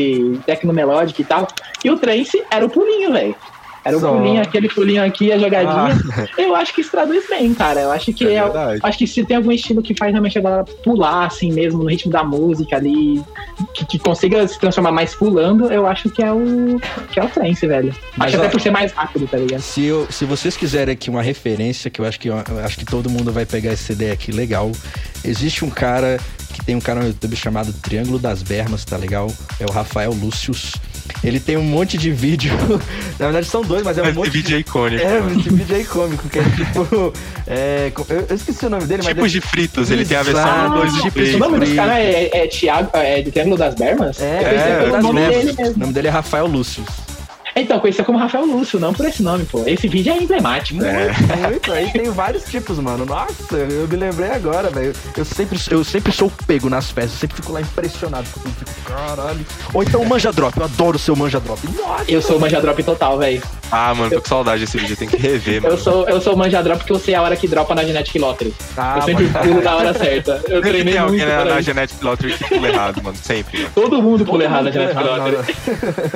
techno 0.46 0.72
melódico 0.72 1.22
e 1.22 1.26
tal. 1.26 1.48
E 1.84 1.90
o 1.90 1.98
trance 1.98 2.42
era 2.52 2.64
o 2.64 2.70
pulinho, 2.70 3.12
velho. 3.12 3.36
Era 3.84 3.98
o 3.98 4.00
Só. 4.00 4.14
pulinho, 4.14 4.42
aquele 4.42 4.68
pulinho 4.70 5.04
aqui, 5.04 5.32
a 5.32 5.38
jogadinha. 5.38 5.98
Eu 6.38 6.56
acho 6.56 6.74
que 6.74 6.82
isso 6.82 6.92
traduz 6.92 7.26
bem, 7.30 7.54
cara. 7.54 7.82
Eu 7.82 7.92
acho 7.92 8.12
que 8.14 8.28
É 8.28 8.34
é, 8.36 8.44
acho 8.84 8.98
que 8.98 9.08
se 9.08 9.24
tem 9.26 9.38
algum 9.38 9.52
estilo 9.52 9.82
que 9.82 9.94
faz 9.96 10.12
realmente 10.12 10.38
a 10.38 10.42
galera 10.42 10.64
pular, 10.84 11.26
assim 11.26 11.52
mesmo, 11.52 11.84
no 11.84 11.90
ritmo 11.90 12.12
da 12.12 12.24
música 12.24 12.76
ali, 12.76 13.22
que, 13.74 13.86
que 13.86 14.00
consiga 14.00 14.48
se 14.48 14.60
transformar 14.60 14.92
mais 14.92 15.16
pulando, 15.16 15.72
eu 15.72 15.86
acho 15.88 16.10
que 16.10 16.22
é 16.24 16.32
o 16.32 16.80
que 17.12 17.20
é 17.20 17.24
o 17.24 17.30
trance, 17.30 17.66
velho. 17.68 17.94
Mas, 18.18 18.28
acho 18.30 18.38
ó, 18.38 18.40
até 18.42 18.50
por 18.50 18.62
ser 18.62 18.72
mais 18.72 18.92
rápido, 18.92 19.28
tá 19.28 19.38
ligado? 19.38 19.62
Se, 19.62 19.86
eu- 19.86 20.08
se 20.10 20.26
vocês 20.26 20.56
quiserem 20.58 20.94
aqui 20.94 21.10
uma 21.10 21.22
referência, 21.22 21.90
que 21.90 22.00
eu 22.02 22.06
acho 22.06 22.20
que, 22.20 22.28
eu 22.30 22.36
acho 22.64 22.78
que 22.78 22.86
todo 22.86 23.10
mundo 23.10 23.32
vai 23.32 23.46
pegar 23.46 23.74
esse 23.74 23.84
CD 23.84 24.12
aqui 24.12 24.32
legal, 24.32 24.72
existe 25.24 25.64
um 25.66 25.70
cara 25.70 26.20
que 26.54 26.66
tem 26.66 26.76
um 26.76 26.82
canal 26.82 27.04
no 27.04 27.10
YouTube 27.10 27.36
chamado 27.36 27.72
Triângulo 27.74 28.20
das 28.20 28.42
Bermas, 28.44 28.84
tá 28.84 28.98
legal? 28.98 29.32
É 29.60 29.66
o 29.66 29.72
Rafael 29.72 30.12
Lúcius. 30.12 30.74
Ele 31.24 31.40
tem 31.40 31.58
um 31.58 31.64
monte 31.64 31.98
de 31.98 32.12
vídeo. 32.12 32.52
Na 33.20 33.26
verdade 33.26 33.48
são 33.48 33.62
dois, 33.62 33.84
mas 33.84 33.98
é 33.98 34.04
um 34.04 34.14
monte 34.14 34.30
vídeo 34.30 34.56
é 34.56 34.60
icônico. 34.60 35.04
É, 35.04 35.20
mano. 35.20 35.40
esse 35.40 35.50
vídeo 35.50 35.76
é 35.76 35.84
cômico, 35.84 36.30
que 36.30 36.40
é 36.40 36.44
tipo. 36.44 37.14
é, 37.48 37.92
eu, 38.30 38.36
esqueci 38.36 38.66
o 38.66 38.70
nome 38.70 38.86
dele, 38.86 39.04
mas. 39.04 39.14
Tipos 39.14 39.32
de 39.32 39.42
fritos, 39.42 39.92
ele 39.92 40.06
tem 40.06 40.18
a 40.18 40.24
versão 40.24 40.44
Exato, 40.44 40.74
2 40.76 40.94
de 40.94 41.32
de 41.32 41.36
O 41.36 41.40
nome 41.40 41.60
desse 41.60 41.76
cara 41.76 42.00
é, 42.00 42.38
é 42.44 42.48
Thiago, 42.48 42.90
é 42.94 43.22
de 43.22 43.32
Triângulo 43.32 43.58
das 43.58 43.76
Bermas? 43.76 44.22
É, 44.22 44.38
Eu 44.38 44.44
pensei 44.44 44.72
é, 44.72 44.78
pelo 44.80 44.92
das 44.92 45.04
nome 45.04 45.28
dele 45.28 45.54
mesmo. 45.58 45.76
O 45.76 45.80
nome 45.80 45.94
dele 45.94 46.08
é 46.08 46.12
Rafael 46.12 46.48
Lúcius. 46.48 47.09
Então, 47.56 47.80
conheceu 47.80 48.06
como 48.06 48.18
Rafael 48.18 48.46
Lúcio, 48.46 48.80
não 48.80 48.94
por 48.94 49.06
esse 49.06 49.22
nome, 49.22 49.46
pô. 49.46 49.64
Esse 49.66 49.88
vídeo 49.88 50.14
é 50.14 50.18
emblemático. 50.18 50.84
É. 50.84 51.12
Muito, 51.50 51.72
aí 51.72 51.92
tem 51.92 52.10
vários 52.12 52.44
tipos, 52.46 52.80
mano. 52.80 53.06
Nossa, 53.06 53.56
eu 53.56 53.88
me 53.88 53.96
lembrei 53.96 54.32
agora, 54.32 54.70
velho. 54.70 54.94
Eu 55.16 55.26
sempre, 55.26 55.60
eu 55.70 55.84
sempre 55.84 56.12
sou 56.12 56.32
pego 56.48 56.70
nas 56.70 56.92
festas, 56.92 57.14
eu 57.14 57.20
sempre 57.20 57.36
fico 57.38 57.52
lá 57.52 57.62
impressionado. 57.62 58.28
Eu 58.46 58.52
fico, 58.52 58.82
caralho. 58.86 59.46
Ou 59.74 59.84
então 59.84 60.02
o 60.02 60.08
Manja 60.08 60.32
Drop, 60.32 60.58
eu 60.58 60.64
adoro 60.64 60.96
o 60.96 61.00
seu 61.00 61.16
Manja 61.16 61.40
Drop. 61.40 61.60
Nossa, 61.76 62.10
Eu 62.10 62.22
sou 62.22 62.38
o 62.38 62.40
Manja 62.40 62.62
Drop 62.62 62.82
total, 62.84 63.18
velho. 63.18 63.42
Ah, 63.72 63.94
mano, 63.94 64.10
tô 64.10 64.22
com 64.22 64.28
saudade 64.28 64.62
desse 64.62 64.78
vídeo, 64.78 64.98
tem 64.98 65.08
que 65.08 65.18
rever, 65.18 65.62
mano. 65.62 65.74
Eu 65.74 65.78
sou, 65.78 66.08
eu 66.10 66.20
sou 66.20 66.34
o 66.34 66.38
Manja 66.38 66.62
Drop 66.64 66.80
porque 66.80 66.92
eu 66.94 67.00
sei 67.00 67.14
a 67.16 67.22
hora 67.22 67.36
que 67.36 67.48
dropa 67.48 67.76
na 67.76 67.84
Genetic 67.84 68.16
Lottery. 68.20 68.54
Ah, 68.76 68.96
eu 68.98 69.02
sempre 69.04 69.30
mas- 69.32 69.48
pulo 69.48 69.62
na 69.62 69.76
hora 69.76 69.94
certa. 69.94 70.32
Eu 70.32 70.40
Sempre 70.40 70.62
treinei 70.70 70.94
tem 70.94 71.02
alguém 71.02 71.20
muito 71.20 71.36
na, 71.36 71.46
na. 71.46 71.62
Genetic 71.62 72.02
Lottery 72.04 72.34
que 72.34 72.44
pula 72.46 72.68
errado, 72.68 73.04
mano. 73.04 73.18
Sempre. 73.18 73.58
mano. 73.60 73.72
Todo 73.76 74.02
mundo 74.02 74.26
pula 74.26 74.40
Todo 74.40 74.44
errado 74.44 74.64
na 74.66 74.72
Genetic 74.72 74.98
errado 74.98 75.08
Lottery. 75.22 75.56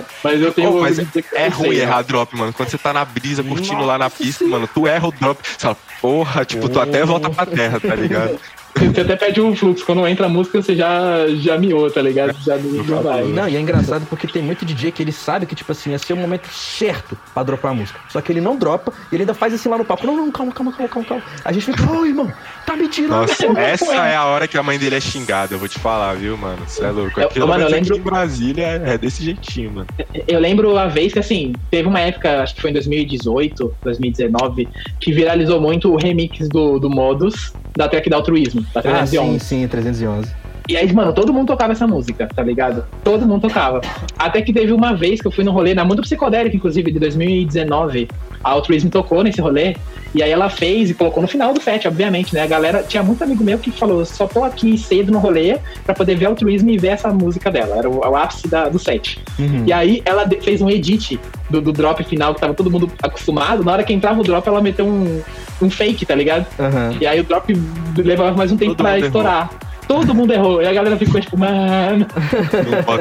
Mas 0.23 0.41
eu 0.41 0.51
tenho... 0.53 0.71
Pô, 0.71 0.81
mas 0.81 0.99
é 0.99 1.03
sei, 1.03 1.49
ruim 1.49 1.77
né? 1.77 1.83
errar 1.83 2.01
drop, 2.01 2.35
mano. 2.37 2.53
Quando 2.53 2.69
você 2.69 2.77
tá 2.77 2.93
na 2.93 3.03
brisa, 3.03 3.43
curtindo 3.43 3.83
lá 3.85 3.97
na 3.97 4.09
pista, 4.09 4.45
mano, 4.45 4.67
tu 4.73 4.87
erra 4.87 5.07
o 5.07 5.11
drop. 5.11 5.39
Você 5.43 5.57
fala, 5.59 5.77
porra, 6.01 6.45
tipo, 6.45 6.69
tu 6.69 6.79
até 6.79 7.03
volta 7.05 7.29
pra 7.29 7.45
terra, 7.45 7.79
tá 7.79 7.93
ligado? 7.93 8.39
Você 8.75 9.01
até 9.01 9.15
perde 9.15 9.39
um 9.39 9.55
fluxo. 9.55 9.85
Quando 9.85 10.05
entra 10.07 10.25
a 10.25 10.29
música, 10.29 10.61
você 10.61 10.75
já, 10.75 11.27
já 11.35 11.57
miou, 11.57 11.89
tá 11.91 12.01
ligado? 12.01 12.35
Já 12.43 12.57
não, 12.57 12.83
não 12.83 13.01
vai. 13.03 13.23
Não, 13.23 13.47
e 13.47 13.55
é 13.55 13.59
engraçado 13.59 14.05
porque 14.07 14.27
tem 14.27 14.41
muito 14.41 14.65
DJ 14.65 14.91
que 14.91 15.01
ele 15.01 15.11
sabe 15.11 15.45
que, 15.45 15.55
tipo 15.55 15.71
assim, 15.71 15.91
ia 15.91 15.99
ser 15.99 16.13
o 16.13 16.17
momento 16.17 16.47
certo 16.51 17.17
pra 17.33 17.43
dropar 17.43 17.71
a 17.71 17.73
música. 17.73 17.99
Só 18.09 18.19
que 18.19 18.31
ele 18.31 18.41
não 18.41 18.57
dropa 18.57 18.91
e 19.11 19.15
ele 19.15 19.23
ainda 19.23 19.33
faz 19.33 19.53
assim 19.53 19.69
lá 19.69 19.77
no 19.77 19.85
palco. 19.85 20.05
Não, 20.05 20.15
não, 20.15 20.31
calma, 20.31 20.51
calma, 20.51 20.71
calma, 20.73 20.89
calma, 20.89 21.07
calma. 21.07 21.23
A 21.45 21.51
gente 21.51 21.65
fica, 21.65 21.89
ô 21.91 22.05
irmão, 22.05 22.31
tá 22.65 22.75
me 22.75 22.87
tirando. 22.87 23.11
Nossa, 23.21 23.45
porra, 23.47 23.61
essa 23.61 23.85
porra." 23.85 24.07
é 24.09 24.15
a 24.15 24.25
hora 24.25 24.47
que 24.47 24.57
a 24.57 24.63
mãe 24.63 24.77
dele 24.79 24.95
é 24.95 24.99
xingada, 24.99 25.53
eu 25.53 25.59
vou 25.59 25.67
te 25.67 25.79
falar, 25.79 26.15
viu, 26.15 26.35
mano? 26.37 26.63
Você 26.67 26.83
é 26.83 26.89
louco. 26.91 27.19
Eu- 27.19 27.27
Aquilo 27.27 27.47
mano, 27.47 27.63
eu 27.63 27.67
aqui 27.67 27.75
lembro- 27.75 27.97
em 27.97 28.01
Brasília 28.01 28.65
é 28.85 28.97
desse 28.97 29.23
jeitinho, 29.23 29.71
mano. 29.71 29.87
Eu 30.27 30.39
lembro 30.39 30.77
a 30.77 30.87
vez 30.87 31.13
que, 31.13 31.19
assim, 31.19 31.53
teve 31.69 31.87
uma 31.87 31.99
época, 31.99 32.41
acho 32.41 32.55
que 32.55 32.61
foi 32.61 32.71
em 32.71 32.73
2018, 32.73 33.71
2019, 33.83 34.69
que 34.99 35.11
viralizou 35.13 35.61
muito 35.61 35.91
o 35.91 35.95
remix 35.95 36.49
do, 36.49 36.79
do 36.79 36.89
Modus 36.89 37.53
da 37.75 37.87
track 37.87 38.09
da 38.09 38.17
Altruísmo, 38.17 38.61
da 38.73 38.79
Ah, 38.79 38.83
311. 38.83 39.39
sim, 39.39 39.61
sim, 39.61 39.67
311. 39.67 40.31
E 40.67 40.77
aí, 40.77 40.91
mano, 40.93 41.11
todo 41.13 41.33
mundo 41.33 41.47
tocava 41.47 41.73
essa 41.73 41.85
música, 41.85 42.27
tá 42.33 42.41
ligado? 42.41 42.85
Todo 43.03 43.25
mundo 43.27 43.41
tocava. 43.41 43.81
Até 44.17 44.41
que 44.41 44.53
teve 44.53 44.71
uma 44.71 44.95
vez 44.95 45.19
que 45.19 45.27
eu 45.27 45.31
fui 45.31 45.43
no 45.43 45.51
rolê, 45.51 45.73
na 45.73 45.83
Mundo 45.83 46.01
Psicodélica, 46.01 46.55
inclusive, 46.55 46.89
de 46.91 46.99
2019. 46.99 48.07
A 48.43 48.49
Altruism 48.51 48.87
tocou 48.89 49.23
nesse 49.23 49.41
rolê. 49.41 49.75
E 50.15 50.21
aí 50.21 50.29
ela 50.31 50.49
fez 50.49 50.89
e 50.89 50.93
colocou 50.93 51.21
no 51.21 51.27
final 51.27 51.53
do 51.53 51.61
set, 51.61 51.87
obviamente, 51.87 52.33
né? 52.33 52.43
A 52.43 52.47
galera. 52.47 52.83
Tinha 52.83 53.01
muito 53.03 53.23
amigo 53.23 53.43
meu 53.43 53.57
que 53.57 53.71
falou: 53.71 54.05
só 54.05 54.25
tô 54.27 54.43
aqui 54.43 54.77
cedo 54.77 55.11
no 55.11 55.19
rolê 55.19 55.57
pra 55.85 55.93
poder 55.93 56.15
ver 56.15 56.27
Altruism 56.27 56.69
e 56.69 56.77
ver 56.77 56.89
essa 56.89 57.09
música 57.09 57.49
dela. 57.51 57.75
Era 57.77 57.89
o, 57.89 57.97
o 57.99 58.15
ápice 58.15 58.47
da- 58.47 58.69
do 58.69 58.77
set. 58.79 59.19
Uhum. 59.39 59.63
E 59.65 59.73
aí 59.73 60.01
ela 60.05 60.27
fez 60.41 60.61
um 60.61 60.69
edit 60.69 61.19
do, 61.49 61.59
do 61.61 61.71
drop 61.73 62.03
final 62.03 62.33
que 62.35 62.39
tava 62.41 62.53
todo 62.53 62.69
mundo 62.69 62.91
acostumado. 63.01 63.63
Na 63.63 63.71
hora 63.73 63.83
que 63.83 63.91
entrava 63.91 64.19
o 64.21 64.23
drop, 64.23 64.47
ela 64.47 64.61
meteu 64.61 64.85
um, 64.85 65.21
um 65.61 65.69
fake, 65.69 66.05
tá 66.05 66.15
ligado? 66.15 66.45
Aham. 66.59 66.95
E 67.01 67.07
aí 67.07 67.19
o 67.19 67.23
drop 67.23 67.53
levava 67.97 68.37
mais 68.37 68.51
um 68.51 68.57
tempo 68.57 68.71
Todo 68.75 68.83
pra 68.85 68.99
estourar. 68.99 69.49
Todo 69.87 70.13
mundo 70.13 70.33
errou. 70.33 70.61
E 70.61 70.67
a 70.67 70.73
galera 70.73 70.97
ficou 70.97 71.19
tipo, 71.19 71.37
mano. 71.37 72.05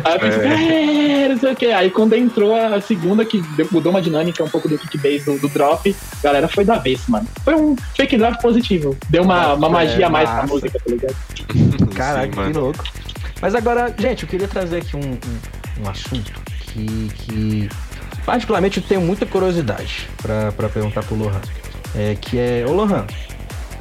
Aí 0.04 1.24
é, 1.24 1.28
não 1.28 1.38
sei 1.38 1.52
o 1.52 1.56
que. 1.56 1.66
Aí 1.66 1.90
quando 1.90 2.14
entrou 2.14 2.54
a 2.54 2.80
segunda, 2.80 3.24
que 3.24 3.42
mudou 3.70 3.90
uma 3.90 4.02
dinâmica 4.02 4.42
um 4.42 4.48
pouco 4.48 4.68
do 4.68 4.78
kickbase 4.78 5.24
do, 5.24 5.38
do 5.38 5.48
drop, 5.48 5.94
a 6.18 6.22
galera 6.22 6.48
foi 6.48 6.64
da 6.64 6.78
vez, 6.78 7.06
mano. 7.08 7.26
Foi 7.44 7.54
um 7.54 7.76
fake 7.96 8.16
drop 8.16 8.40
positivo. 8.42 8.96
Deu 9.08 9.22
uma, 9.22 9.54
uma 9.54 9.66
É, 9.66 9.70
magia 9.70 10.06
a 10.06 10.10
mais 10.10 10.28
pra 10.28 10.46
música, 10.46 10.78
tá 10.78 10.90
ligado? 10.90 11.16
Caraca, 11.94 12.44
Sim, 12.46 12.52
que 12.52 12.58
louco. 12.58 12.84
Mas 13.40 13.54
agora, 13.54 13.94
gente, 13.98 14.22
eu 14.22 14.28
queria 14.28 14.48
trazer 14.48 14.78
aqui 14.78 14.96
um, 14.96 15.00
um, 15.00 15.84
um 15.84 15.90
assunto 15.90 16.32
que, 16.60 17.10
que 17.18 17.68
particularmente 18.24 18.78
eu 18.78 18.84
tenho 18.84 19.00
muita 19.00 19.26
curiosidade 19.26 20.08
pra, 20.20 20.52
pra 20.52 20.68
perguntar 20.68 21.02
pro 21.02 21.16
Lohan. 21.16 21.40
É, 21.94 22.16
que 22.18 22.38
é, 22.38 22.64
ô 22.66 22.72
Lohan, 22.72 23.04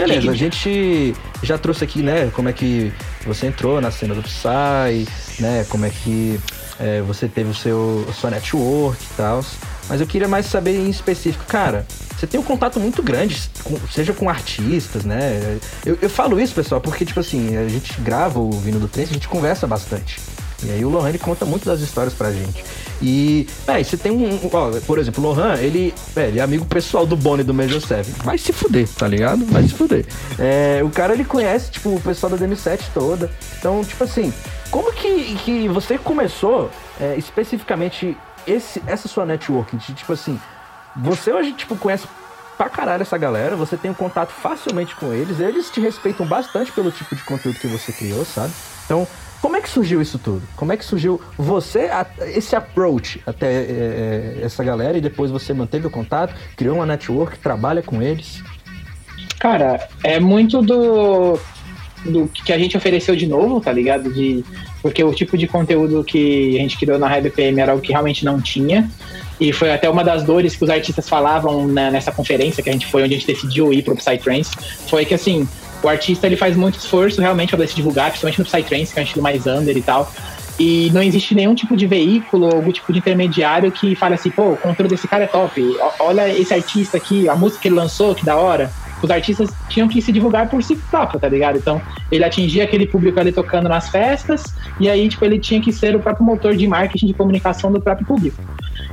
beleza, 0.08 0.32
a 0.32 0.36
gente 0.36 1.16
já 1.44 1.58
trouxe 1.58 1.84
aqui, 1.84 2.02
né, 2.02 2.30
como 2.34 2.50
é 2.50 2.54
que 2.54 2.92
você 3.26 3.48
entrou 3.48 3.80
na 3.82 3.92
cena 3.92 4.14
do 4.16 4.22
Psy, 4.22 5.08
né, 5.40 5.66
como 5.70 5.86
é 5.86 5.90
que 5.90 6.40
é, 6.80 7.02
você 7.02 7.28
teve 7.28 7.50
o 7.52 7.54
seu, 7.56 8.06
a 8.10 8.14
sua 8.14 8.30
network 8.32 8.98
e 9.04 9.16
tal. 9.18 9.44
Mas 9.90 10.00
eu 10.00 10.08
queria 10.08 10.28
mais 10.28 10.46
saber 10.46 10.76
em 10.78 10.90
específico, 10.90 11.44
cara, 11.46 11.86
você 12.18 12.26
tem 12.26 12.40
um 12.40 12.44
contato 12.44 12.80
muito 12.80 13.04
grande, 13.04 13.42
com- 13.64 13.78
seja 13.92 14.14
com 14.14 14.30
artistas, 14.30 15.04
né? 15.04 15.60
Eu, 15.86 15.98
eu 16.02 16.10
falo 16.10 16.40
isso, 16.40 16.54
pessoal, 16.54 16.80
porque, 16.80 17.04
tipo 17.06 17.20
assim, 17.20 17.58
a 17.58 17.68
gente 17.68 18.00
grava 18.02 18.40
o 18.40 18.52
Vindo 18.52 18.80
do 18.80 18.88
Trem, 18.88 19.06
a 19.10 19.14
gente 19.14 19.28
conversa 19.28 19.68
bastante. 19.68 20.20
E 20.64 20.70
aí 20.72 20.86
o 20.86 20.90
Lohan, 20.90 21.10
ele 21.10 21.18
conta 21.18 21.44
muito 21.46 21.66
das 21.66 21.82
histórias 21.82 22.14
pra 22.14 22.32
gente. 22.32 22.64
E, 23.02 23.48
véi, 23.66 23.84
você 23.84 23.98
tem 23.98 24.12
um... 24.12 24.50
Ó, 24.54 24.72
por 24.86 25.00
exemplo, 25.00 25.24
o 25.24 25.28
Lohan, 25.28 25.56
ele, 25.56 25.94
ele 26.16 26.40
é 26.40 26.44
amigo 26.44 26.66
pessoal 26.66 27.06
do 27.06 27.16
Bonnie 27.16 27.44
do 27.44 27.54
Major 27.54 27.82
7. 27.82 28.12
Vai 28.24 28.38
se 28.38 28.54
fuder, 28.54 28.88
tá 28.88 29.08
ligado? 29.08 29.46
Vai 29.46 29.64
se 29.64 29.74
fuder. 29.74 30.06
É, 30.38 30.82
o 30.84 30.90
cara, 30.90 31.14
ele 31.14 31.26
conhece, 31.26 31.72
tipo, 31.72 31.96
o 31.96 32.00
pessoal 32.00 32.32
da 32.32 32.38
DM7 32.38 32.82
toda. 32.94 33.32
Então, 33.58 33.84
tipo 33.84 34.04
assim, 34.04 34.32
como 34.70 34.94
que, 34.94 35.36
que 35.44 35.68
você 35.68 35.98
começou, 35.98 36.70
é, 37.00 37.16
especificamente, 37.18 38.16
esse, 38.46 38.82
essa 38.86 39.08
sua 39.08 39.26
network? 39.26 39.76
De, 39.76 39.94
tipo 39.94 40.14
assim, 40.14 40.40
você 40.96 41.34
hoje, 41.34 41.54
tipo, 41.54 41.76
conhece 41.76 42.08
pra 42.58 42.70
caralho 42.70 43.02
essa 43.02 43.18
galera, 43.18 43.56
você 43.56 43.76
tem 43.76 43.90
um 43.90 43.96
contato 43.96 44.30
facilmente 44.30 44.96
com 44.96 45.12
eles, 45.12 45.40
eles 45.40 45.72
te 45.72 45.82
respeitam 45.82 46.28
bastante 46.28 46.72
pelo 46.72 46.92
tipo 46.92 47.16
de 47.16 47.24
conteúdo 47.24 47.58
que 47.58 47.68
você 47.68 47.92
criou, 47.92 48.24
sabe? 48.24 48.54
Então, 48.86 49.08
como 49.42 49.58
é 49.58 49.62
que 49.62 49.70
surgiu 49.70 50.02
isso 50.02 50.20
tudo? 50.20 50.44
Como 50.56 50.72
é 50.72 50.78
que 50.78 50.86
surgiu 50.86 51.20
você, 51.36 51.90
esse 52.36 52.56
approach 52.56 53.22
até 53.26 53.48
é, 53.48 54.38
é, 54.40 54.46
essa 54.46 54.64
galera 54.64 54.98
e 54.98 55.02
depois 55.02 55.32
você 55.32 55.52
manteve 55.52 55.88
o 55.88 55.90
contato, 55.90 56.36
criou 56.56 56.76
uma 56.76 56.86
network, 56.86 57.40
trabalha 57.40 57.82
com 57.82 58.02
eles? 58.02 58.44
Cara, 59.40 59.90
é 60.04 60.20
muito 60.20 60.62
do, 60.62 61.40
do 62.06 62.28
que 62.28 62.54
a 62.54 62.58
gente 62.60 62.78
ofereceu 62.78 63.16
de 63.16 63.26
novo, 63.26 63.60
tá 63.60 63.72
ligado? 63.72 64.14
De, 64.14 64.46
porque 64.84 65.04
o 65.04 65.12
tipo 65.12 65.36
de 65.36 65.48
conteúdo 65.48 66.04
que 66.04 66.56
a 66.56 66.62
gente 66.62 66.78
criou 66.78 67.00
na 67.00 67.08
High 67.08 67.22
BPM 67.22 67.60
era 67.60 67.74
o 67.74 67.82
que 67.82 67.92
realmente 67.92 68.24
não 68.24 68.40
tinha. 68.40 68.88
E 69.40 69.52
foi 69.52 69.74
até 69.74 69.90
uma 69.90 70.04
das 70.04 70.22
dores 70.24 70.56
que 70.56 70.64
os 70.64 70.70
artistas 70.70 71.10
falavam 71.10 71.68
né, 71.68 71.90
nessa 71.90 72.12
conferência 72.12 72.62
que 72.62 72.70
a 72.70 72.74
gente 72.74 72.86
foi, 72.86 73.02
onde 73.02 73.16
a 73.16 73.18
gente 73.18 73.26
decidiu 73.26 73.74
ir 73.74 73.82
pro 73.82 73.96
Psytrance, 73.96 74.52
foi 74.88 75.04
que 75.04 75.16
assim, 75.16 75.48
o 75.84 75.88
artista 75.88 76.28
ele 76.28 76.36
faz 76.36 76.56
muito 76.56 76.78
esforço 76.78 77.20
realmente 77.22 77.52
poder 77.52 77.68
se 77.68 77.76
divulgar, 77.76 78.10
principalmente 78.10 78.40
no 78.40 78.46
Psytrance, 78.46 78.94
que 78.94 79.00
é 79.00 79.02
um 79.02 79.06
estilo 79.06 79.24
mais 79.24 79.48
under 79.48 79.76
e 79.76 79.82
tal. 79.82 80.12
E 80.60 80.92
não 80.94 81.02
existe 81.02 81.34
nenhum 81.34 81.56
tipo 81.56 81.76
de 81.76 81.88
veículo, 81.88 82.46
algum 82.46 82.72
tipo 82.72 82.94
de 82.94 83.00
intermediário 83.00 83.72
que 83.72 83.96
fale 83.96 84.14
assim, 84.14 84.30
pô, 84.30 84.52
o 84.52 84.58
conteúdo 84.58 84.92
desse 84.92 85.08
cara 85.08 85.24
é 85.24 85.28
top. 85.28 85.60
Olha 86.00 86.30
esse 86.30 86.54
artista 86.54 86.98
aqui, 86.98 87.28
a 87.28 87.36
música 87.36 87.64
que 87.64 87.68
ele 87.68 87.76
lançou, 87.76 88.14
que 88.14 88.24
da 88.24 88.36
hora. 88.36 88.72
os 89.02 89.10
artistas 89.10 89.50
tinham 89.70 89.88
que 89.88 90.02
se 90.02 90.12
divulgar 90.12 90.48
por 90.50 90.62
si 90.62 90.76
próprio, 90.76 91.20
tá 91.20 91.28
ligado? 91.28 91.58
Então, 91.58 91.82
ele 92.12 92.24
atingia 92.24 92.66
aquele 92.66 92.86
público 92.86 93.20
ali 93.20 93.32
tocando 93.32 93.68
nas 93.68 93.90
festas, 93.90 94.54
e 94.80 94.88
aí, 94.88 95.10
tipo, 95.10 95.26
ele 95.26 95.40
tinha 95.40 95.60
que 95.60 95.74
ser 95.74 95.96
o 95.96 96.00
próprio 96.00 96.24
motor 96.24 96.56
de 96.56 96.68
marketing 96.68 97.08
de 97.08 97.14
comunicação 97.14 97.72
do 97.72 97.82
próprio 97.82 98.06
público. 98.06 98.38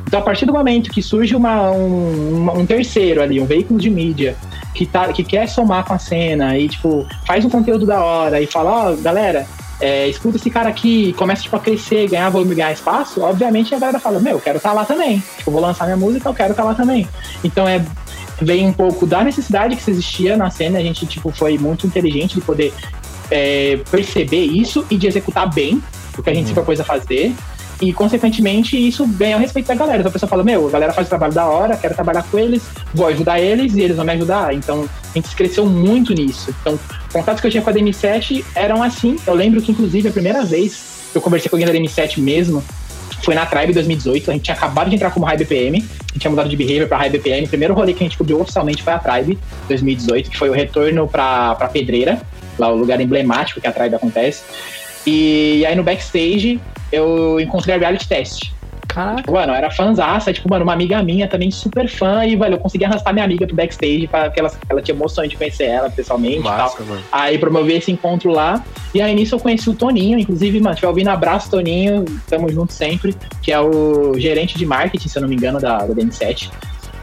Então, 0.06 0.20
a 0.20 0.22
partir 0.22 0.46
do 0.46 0.54
momento 0.54 0.90
que 0.90 1.02
surge 1.02 1.36
uma, 1.36 1.70
um, 1.70 2.60
um 2.60 2.64
terceiro 2.64 3.20
ali, 3.20 3.38
um 3.40 3.44
veículo 3.44 3.78
de 3.78 3.90
mídia, 3.90 4.34
que, 4.74 4.86
tá, 4.86 5.12
que 5.12 5.24
quer 5.24 5.48
somar 5.48 5.84
com 5.84 5.94
a 5.94 5.98
cena 5.98 6.56
e, 6.56 6.68
tipo, 6.68 7.06
faz 7.26 7.44
um 7.44 7.50
conteúdo 7.50 7.86
da 7.86 8.02
hora 8.02 8.40
e 8.40 8.46
fala, 8.46 8.70
ó, 8.70 8.92
oh, 8.92 8.96
galera, 8.96 9.46
é, 9.80 10.08
escuta 10.08 10.36
esse 10.36 10.50
cara 10.50 10.68
aqui, 10.68 11.12
começa 11.14 11.42
tipo, 11.42 11.56
a 11.56 11.60
crescer, 11.60 12.08
ganhar 12.08 12.30
volume, 12.30 12.54
ganhar 12.54 12.72
espaço, 12.72 13.20
obviamente 13.22 13.74
a 13.74 13.78
galera 13.78 13.98
fala, 13.98 14.18
meu, 14.18 14.34
eu 14.34 14.40
quero 14.40 14.56
estar 14.56 14.70
tá 14.70 14.74
lá 14.74 14.84
também. 14.84 15.18
Tipo, 15.36 15.50
eu 15.50 15.52
vou 15.52 15.62
lançar 15.62 15.84
minha 15.84 15.96
música, 15.96 16.28
eu 16.28 16.34
quero 16.34 16.50
estar 16.50 16.62
tá 16.62 16.68
lá 16.68 16.74
também. 16.74 17.08
Então 17.44 17.66
é 17.66 17.84
vem 18.40 18.66
um 18.66 18.72
pouco 18.72 19.06
da 19.06 19.24
necessidade 19.24 19.76
que 19.76 19.90
existia 19.90 20.36
na 20.36 20.50
cena, 20.50 20.78
a 20.78 20.82
gente 20.82 21.06
tipo, 21.06 21.30
foi 21.30 21.58
muito 21.58 21.86
inteligente 21.86 22.36
de 22.36 22.40
poder 22.40 22.72
é, 23.30 23.80
perceber 23.90 24.44
isso 24.44 24.86
e 24.90 24.96
de 24.96 25.06
executar 25.06 25.52
bem 25.52 25.82
o 26.16 26.22
que 26.22 26.30
a 26.30 26.34
gente 26.34 26.44
uhum. 26.44 26.48
se 26.48 26.54
propôs 26.54 26.80
a 26.80 26.84
fazer. 26.84 27.34
E, 27.80 27.92
consequentemente, 27.92 28.76
isso 28.76 29.06
ganha 29.06 29.36
o 29.36 29.40
respeito 29.40 29.66
da 29.66 29.74
galera. 29.74 29.98
Então 29.98 30.10
a 30.10 30.12
pessoa 30.12 30.28
fala, 30.28 30.42
meu, 30.42 30.66
a 30.66 30.70
galera 30.70 30.92
faz 30.92 31.06
o 31.06 31.10
trabalho 31.10 31.32
da 31.32 31.46
hora, 31.46 31.76
quero 31.76 31.94
trabalhar 31.94 32.24
com 32.24 32.38
eles, 32.38 32.62
vou 32.92 33.06
ajudar 33.06 33.38
eles 33.38 33.74
e 33.74 33.82
eles 33.82 33.96
vão 33.96 34.04
me 34.04 34.12
ajudar. 34.12 34.52
Então, 34.52 34.88
a 35.14 35.18
gente 35.18 35.34
cresceu 35.36 35.64
muito 35.64 36.12
nisso. 36.12 36.54
Então, 36.60 36.78
contatos 37.12 37.40
que 37.40 37.46
eu 37.46 37.50
tinha 37.50 37.62
com 37.62 37.70
a 37.70 37.72
DM7 37.72 38.44
eram 38.54 38.82
assim. 38.82 39.16
Eu 39.26 39.34
lembro 39.34 39.62
que, 39.62 39.70
inclusive, 39.70 40.08
a 40.08 40.12
primeira 40.12 40.44
vez 40.44 40.98
que 41.12 41.16
eu 41.16 41.22
conversei 41.22 41.48
com 41.48 41.56
alguém 41.56 41.66
da 41.66 41.72
DM7 41.72 42.18
mesmo, 42.18 42.62
foi 43.22 43.34
na 43.34 43.46
Tribe 43.46 43.72
2018. 43.72 44.30
A 44.30 44.34
gente 44.34 44.42
tinha 44.44 44.56
acabado 44.56 44.88
de 44.88 44.96
entrar 44.96 45.10
como 45.10 45.26
High 45.26 45.38
BPM. 45.38 45.78
A 45.78 45.82
gente 45.82 46.18
tinha 46.18 46.30
mudado 46.30 46.48
de 46.48 46.56
behavior 46.56 46.88
para 46.88 46.98
High 46.98 47.10
BPM. 47.10 47.46
O 47.46 47.48
primeiro 47.48 47.74
rolê 47.74 47.92
que 47.92 48.02
a 48.02 48.06
gente 48.06 48.18
cobriu 48.18 48.40
oficialmente 48.40 48.82
foi 48.82 48.92
a 48.92 48.98
Tribe 48.98 49.38
2018, 49.68 50.30
que 50.30 50.36
foi 50.36 50.48
o 50.48 50.52
retorno 50.52 51.06
para 51.06 51.54
Pedreira, 51.72 52.20
lá 52.58 52.72
o 52.72 52.76
lugar 52.76 53.00
emblemático 53.00 53.60
que 53.60 53.66
a 53.66 53.72
Tribe 53.72 53.94
acontece. 53.94 54.42
E, 55.06 55.58
e 55.58 55.66
aí 55.66 55.74
no 55.74 55.82
backstage 55.82 56.60
eu 56.92 57.38
encontrei 57.40 57.74
a 57.74 57.78
Reality 57.78 58.08
Test. 58.08 58.58
Caraca. 58.88 59.18
Tipo, 59.18 59.32
mano, 59.32 59.52
era 59.52 59.70
fãzaça, 59.70 60.32
tipo, 60.32 60.48
mano, 60.48 60.64
uma 60.64 60.72
amiga 60.72 61.02
minha 61.02 61.28
também 61.28 61.50
super 61.50 61.88
fã, 61.88 62.24
e, 62.24 62.34
velho, 62.34 62.54
eu 62.54 62.58
consegui 62.58 62.84
arrastar 62.84 63.12
minha 63.12 63.24
amiga 63.24 63.46
pro 63.46 63.54
backstage 63.54 64.06
pra 64.06 64.30
que 64.30 64.40
ela, 64.40 64.50
ela 64.68 64.82
tinha 64.82 64.96
emoções 64.96 65.28
de 65.28 65.36
conhecer 65.36 65.64
ela 65.64 65.90
pessoalmente 65.90 66.40
Massa, 66.40 66.74
e 66.74 66.78
tal. 66.78 66.86
Mano. 66.86 67.02
Aí 67.12 67.38
promover 67.38 67.76
esse 67.76 67.92
encontro 67.92 68.32
lá. 68.32 68.64
E 68.94 69.02
aí 69.02 69.14
nisso 69.14 69.34
eu 69.34 69.38
conheci 69.38 69.68
o 69.68 69.74
Toninho, 69.74 70.18
inclusive, 70.18 70.58
mano, 70.58 70.74
tiver 70.74 70.88
ouvindo, 70.88 71.08
abraço, 71.08 71.50
Toninho, 71.50 72.04
tamo 72.26 72.50
junto 72.50 72.72
sempre, 72.72 73.14
que 73.42 73.52
é 73.52 73.60
o 73.60 74.18
gerente 74.18 74.56
de 74.56 74.64
marketing, 74.64 75.08
se 75.08 75.18
eu 75.18 75.22
não 75.22 75.28
me 75.28 75.36
engano, 75.36 75.60
da, 75.60 75.78
da 75.78 75.94
DM7. 75.94 76.50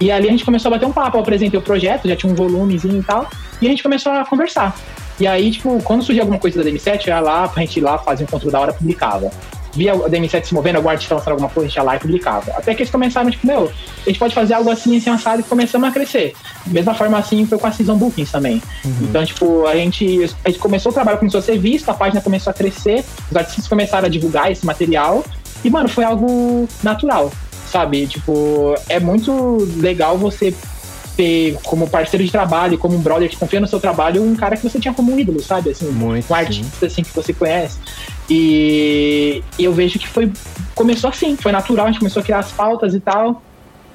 E 0.02 0.12
ali 0.12 0.28
a 0.28 0.32
gente 0.32 0.44
começou 0.44 0.70
a 0.70 0.74
bater 0.74 0.86
um 0.88 0.92
papo, 0.92 1.18
eu 1.18 1.22
apresentei 1.22 1.58
o 1.58 1.62
projeto, 1.62 2.08
já 2.08 2.16
tinha 2.16 2.32
um 2.32 2.36
volumezinho 2.36 3.00
e 3.00 3.04
tal, 3.04 3.30
e 3.62 3.68
a 3.68 3.70
gente 3.70 3.84
começou 3.84 4.12
a 4.12 4.26
conversar. 4.26 4.76
E 5.20 5.28
aí, 5.28 5.52
tipo, 5.52 5.82
quando 5.84 6.04
surgia 6.04 6.24
alguma 6.24 6.40
coisa 6.40 6.64
da 6.64 6.70
DM7, 6.70 7.08
eu 7.08 7.14
ia 7.14 7.20
lá, 7.20 7.48
pra 7.48 7.62
gente 7.62 7.78
ir 7.78 7.82
lá 7.82 7.98
fazer 7.98 8.24
um 8.24 8.28
controle 8.28 8.52
da 8.52 8.60
hora, 8.60 8.74
publicava 8.74 9.32
via 9.76 9.94
o 9.94 10.10
DM7 10.10 10.46
se 10.46 10.54
movendo, 10.54 10.88
a 10.88 10.92
artista 10.92 11.16
lançando 11.16 11.32
alguma 11.34 11.50
coisa, 11.50 11.66
a 11.66 11.70
gente 11.70 11.76
ia 11.78 11.84
lá 11.84 11.96
e 11.98 12.00
publicava. 12.00 12.52
Até 12.52 12.74
que 12.74 12.82
eles 12.82 12.92
começaram, 12.92 13.30
tipo, 13.30 13.46
meu, 13.46 13.72
a 14.06 14.10
gente 14.10 14.18
pode 14.18 14.34
fazer 14.34 14.54
algo 14.54 14.70
assim, 14.72 14.98
assim, 14.98 15.10
assado, 15.10 15.42
e 15.42 15.44
começamos 15.44 15.88
a 15.88 15.92
crescer. 15.92 16.34
Mesma 16.66 16.94
forma 16.94 17.18
assim 17.18 17.46
foi 17.46 17.58
com 17.58 17.68
a 17.68 17.72
Season 17.72 17.98
Bookings 17.98 18.32
também. 18.32 18.62
Uhum. 18.84 18.96
Então, 19.02 19.26
tipo, 19.26 19.68
a 19.68 19.76
gente, 19.76 20.34
a 20.44 20.50
gente 20.50 20.60
começou 20.60 20.92
o 20.92 20.96
trabalho, 20.96 21.18
começou 21.18 21.40
a 21.40 21.44
ser 21.44 21.60
visto, 21.60 21.90
a 21.90 21.94
página 21.94 22.22
começou 22.22 22.52
a 22.52 22.54
crescer, 22.54 23.04
os 23.30 23.36
artistas 23.36 23.68
começaram 23.68 24.06
a 24.06 24.10
divulgar 24.10 24.50
esse 24.50 24.66
material, 24.66 25.24
e, 25.64 25.70
mano, 25.70 25.90
foi 25.90 26.06
algo 26.06 26.68
natural, 26.82 27.32
sabe? 27.70 28.08
Tipo, 28.08 28.76
é 28.88 29.00
muito 29.00 29.68
legal 29.78 30.18
você 30.18 30.56
ter 31.16 31.58
como 31.64 31.90
parceiro 31.90 32.24
de 32.24 32.32
trabalho, 32.32 32.78
como 32.78 32.96
um 32.96 33.02
brother 33.02 33.30
que 33.30 33.38
confia 33.38 33.60
no 33.60 33.68
seu 33.68 33.80
trabalho, 33.80 34.24
um 34.24 34.36
cara 34.36 34.58
que 34.58 34.64
você 34.64 34.80
tinha 34.80 34.94
como 34.94 35.14
um 35.14 35.20
ídolo, 35.20 35.42
sabe? 35.42 35.70
Assim, 35.70 35.90
Muito, 35.92 36.32
um 36.32 36.36
artista 36.36 36.86
assim 36.86 37.04
que 37.04 37.16
você 37.16 37.34
conhece. 37.34 37.80
E, 38.30 39.44
eu 39.58 39.74
vejo 39.74 40.00
que 40.00 40.08
foi 40.08 40.32
começou 40.74 41.10
assim, 41.10 41.38
foi 41.38 41.52
natural, 41.52 41.86
a 41.86 41.90
gente 41.90 42.00
começou 42.00 42.22
a 42.22 42.24
criar 42.24 42.40
as 42.40 42.52
pautas 42.52 42.94
e 42.94 43.00
tal. 43.00 43.42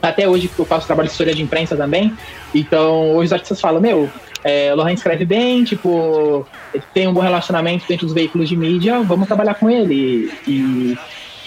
Até 0.01 0.27
hoje 0.27 0.51
eu 0.59 0.64
faço 0.64 0.87
trabalho 0.87 1.09
de 1.09 1.12
história 1.12 1.35
de 1.35 1.43
imprensa 1.43 1.77
também. 1.77 2.16
Então, 2.55 3.14
hoje 3.16 3.27
os 3.27 3.33
artistas 3.33 3.61
falam, 3.61 3.81
meu, 3.81 4.09
é, 4.43 4.73
o 4.73 4.77
Lohan 4.77 4.93
escreve 4.93 5.27
bem, 5.27 5.62
tipo, 5.64 6.47
tem 6.95 7.07
um 7.07 7.12
bom 7.12 7.21
relacionamento 7.21 7.85
dentro 7.87 8.07
dos 8.07 8.14
veículos 8.14 8.49
de 8.49 8.57
mídia, 8.57 9.01
vamos 9.03 9.27
trabalhar 9.27 9.55
com 9.55 9.68
ele. 9.68 10.33
E, 10.47 10.97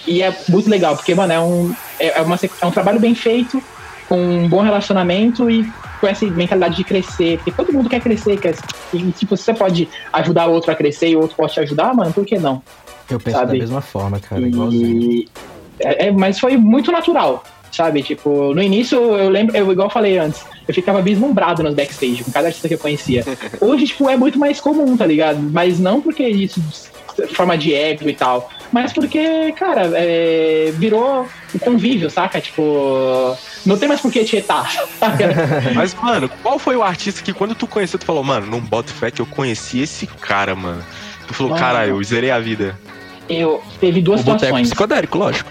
e 0.06 0.22
é 0.22 0.36
muito 0.48 0.70
legal, 0.70 0.94
porque, 0.94 1.14
mano, 1.14 1.32
é 1.32 1.40
um, 1.40 1.74
é, 1.98 2.18
é 2.18 2.22
uma, 2.22 2.38
é 2.60 2.66
um 2.66 2.70
trabalho 2.70 3.00
bem 3.00 3.14
feito, 3.14 3.60
com 4.08 4.16
um 4.16 4.48
bom 4.48 4.60
relacionamento 4.60 5.50
e 5.50 5.64
com 6.00 6.06
essa 6.06 6.26
mentalidade 6.26 6.76
de 6.76 6.84
crescer, 6.84 7.38
porque 7.38 7.52
todo 7.52 7.72
mundo 7.72 7.88
quer 7.88 8.00
crescer, 8.00 8.38
quer, 8.38 8.54
e 8.92 9.10
tipo, 9.12 9.36
se 9.36 9.44
você 9.44 9.54
pode 9.54 9.88
ajudar 10.12 10.46
o 10.46 10.52
outro 10.52 10.70
a 10.70 10.74
crescer 10.74 11.08
e 11.08 11.16
o 11.16 11.20
outro 11.20 11.36
pode 11.36 11.52
te 11.54 11.60
ajudar, 11.60 11.94
mano, 11.94 12.12
por 12.12 12.24
que 12.24 12.38
não? 12.38 12.62
Eu 13.08 13.18
penso 13.18 13.38
sabe? 13.38 13.52
da 13.52 13.58
mesma 13.58 13.80
forma, 13.80 14.20
cara, 14.20 14.42
e... 14.42 15.28
É, 15.80 16.06
é, 16.06 16.10
mas 16.12 16.38
foi 16.38 16.56
muito 16.56 16.92
natural, 16.92 17.42
sabe? 17.72 18.02
Tipo, 18.02 18.54
no 18.54 18.62
início 18.62 18.98
eu 18.98 19.28
lembro, 19.28 19.56
eu 19.56 19.70
igual 19.72 19.88
eu 19.88 19.92
falei 19.92 20.18
antes, 20.18 20.44
eu 20.66 20.74
ficava 20.74 21.02
vislumbrado 21.02 21.62
nos 21.62 21.74
backstage 21.74 22.22
com 22.22 22.30
cada 22.30 22.48
artista 22.48 22.68
que 22.68 22.74
eu 22.74 22.78
conhecia. 22.78 23.24
Hoje, 23.60 23.86
tipo, 23.86 24.08
é 24.08 24.16
muito 24.16 24.38
mais 24.38 24.60
comum, 24.60 24.96
tá 24.96 25.06
ligado? 25.06 25.38
Mas 25.40 25.78
não 25.78 26.00
porque 26.00 26.26
isso 26.26 26.60
forma 27.32 27.56
de 27.56 27.72
ego 27.72 28.08
e 28.08 28.14
tal, 28.14 28.50
mas 28.72 28.92
porque, 28.92 29.52
cara, 29.52 29.88
é, 29.94 30.72
virou 30.74 31.28
o 31.54 31.58
convívio, 31.60 32.10
saca? 32.10 32.40
Tipo, 32.40 33.36
não 33.64 33.78
tem 33.78 33.88
mais 33.88 34.00
por 34.00 34.12
que 34.12 34.24
tietar. 34.24 34.70
Mas, 35.74 35.94
mano, 35.94 36.28
qual 36.42 36.58
foi 36.58 36.76
o 36.76 36.82
artista 36.82 37.22
que 37.22 37.32
quando 37.32 37.54
tu 37.54 37.66
conheceu, 37.66 37.98
tu 37.98 38.04
falou, 38.04 38.22
mano, 38.22 38.46
não 38.46 38.60
bota 38.60 38.92
fé 38.92 39.10
que 39.10 39.20
eu 39.20 39.26
conheci 39.26 39.80
esse 39.80 40.06
cara, 40.06 40.54
mano. 40.54 40.84
Tu 41.26 41.34
falou, 41.34 41.56
caralho, 41.56 41.96
eu 41.96 42.04
zerei 42.04 42.30
a 42.30 42.38
vida. 42.38 42.78
Eu 43.28 43.62
teve 43.80 44.02
duas 44.02 44.20
o 44.20 44.24
situações. 44.24 44.68
psicodélico, 44.68 45.16
lógico. 45.16 45.50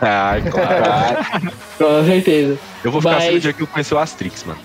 Ah, 0.00 0.34
claro. 0.50 1.52
Com 1.78 2.04
certeza. 2.04 2.58
Eu 2.82 2.90
vou 2.90 3.00
ficar 3.00 3.14
Mas... 3.14 3.24
assim 3.24 3.34
no 3.34 3.40
dia 3.40 3.52
que 3.52 3.62
eu 3.62 3.66
conheci 3.66 3.94
o 3.94 3.98
Astrix, 3.98 4.44
mano. 4.44 4.58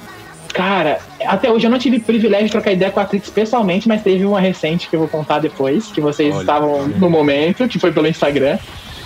Cara, 0.54 1.00
até 1.24 1.52
hoje 1.52 1.68
eu 1.68 1.70
não 1.70 1.78
tive 1.78 2.00
privilégio 2.00 2.48
de 2.48 2.52
trocar 2.52 2.72
ideia 2.72 2.90
com 2.90 3.00
a 3.00 3.04
Atrix 3.04 3.30
pessoalmente, 3.30 3.88
mas 3.88 4.02
teve 4.02 4.26
uma 4.26 4.40
recente 4.40 4.90
que 4.90 4.96
eu 4.96 5.02
vou 5.02 5.08
contar 5.08 5.38
depois, 5.38 5.88
que 5.88 6.02
vocês 6.02 6.34
Olha, 6.34 6.42
estavam 6.42 6.88
no 6.88 7.12
momento, 7.12 7.68
que 7.68 7.78
foi 7.78 7.92
pelo 7.92 8.08
Instagram. 8.08 8.58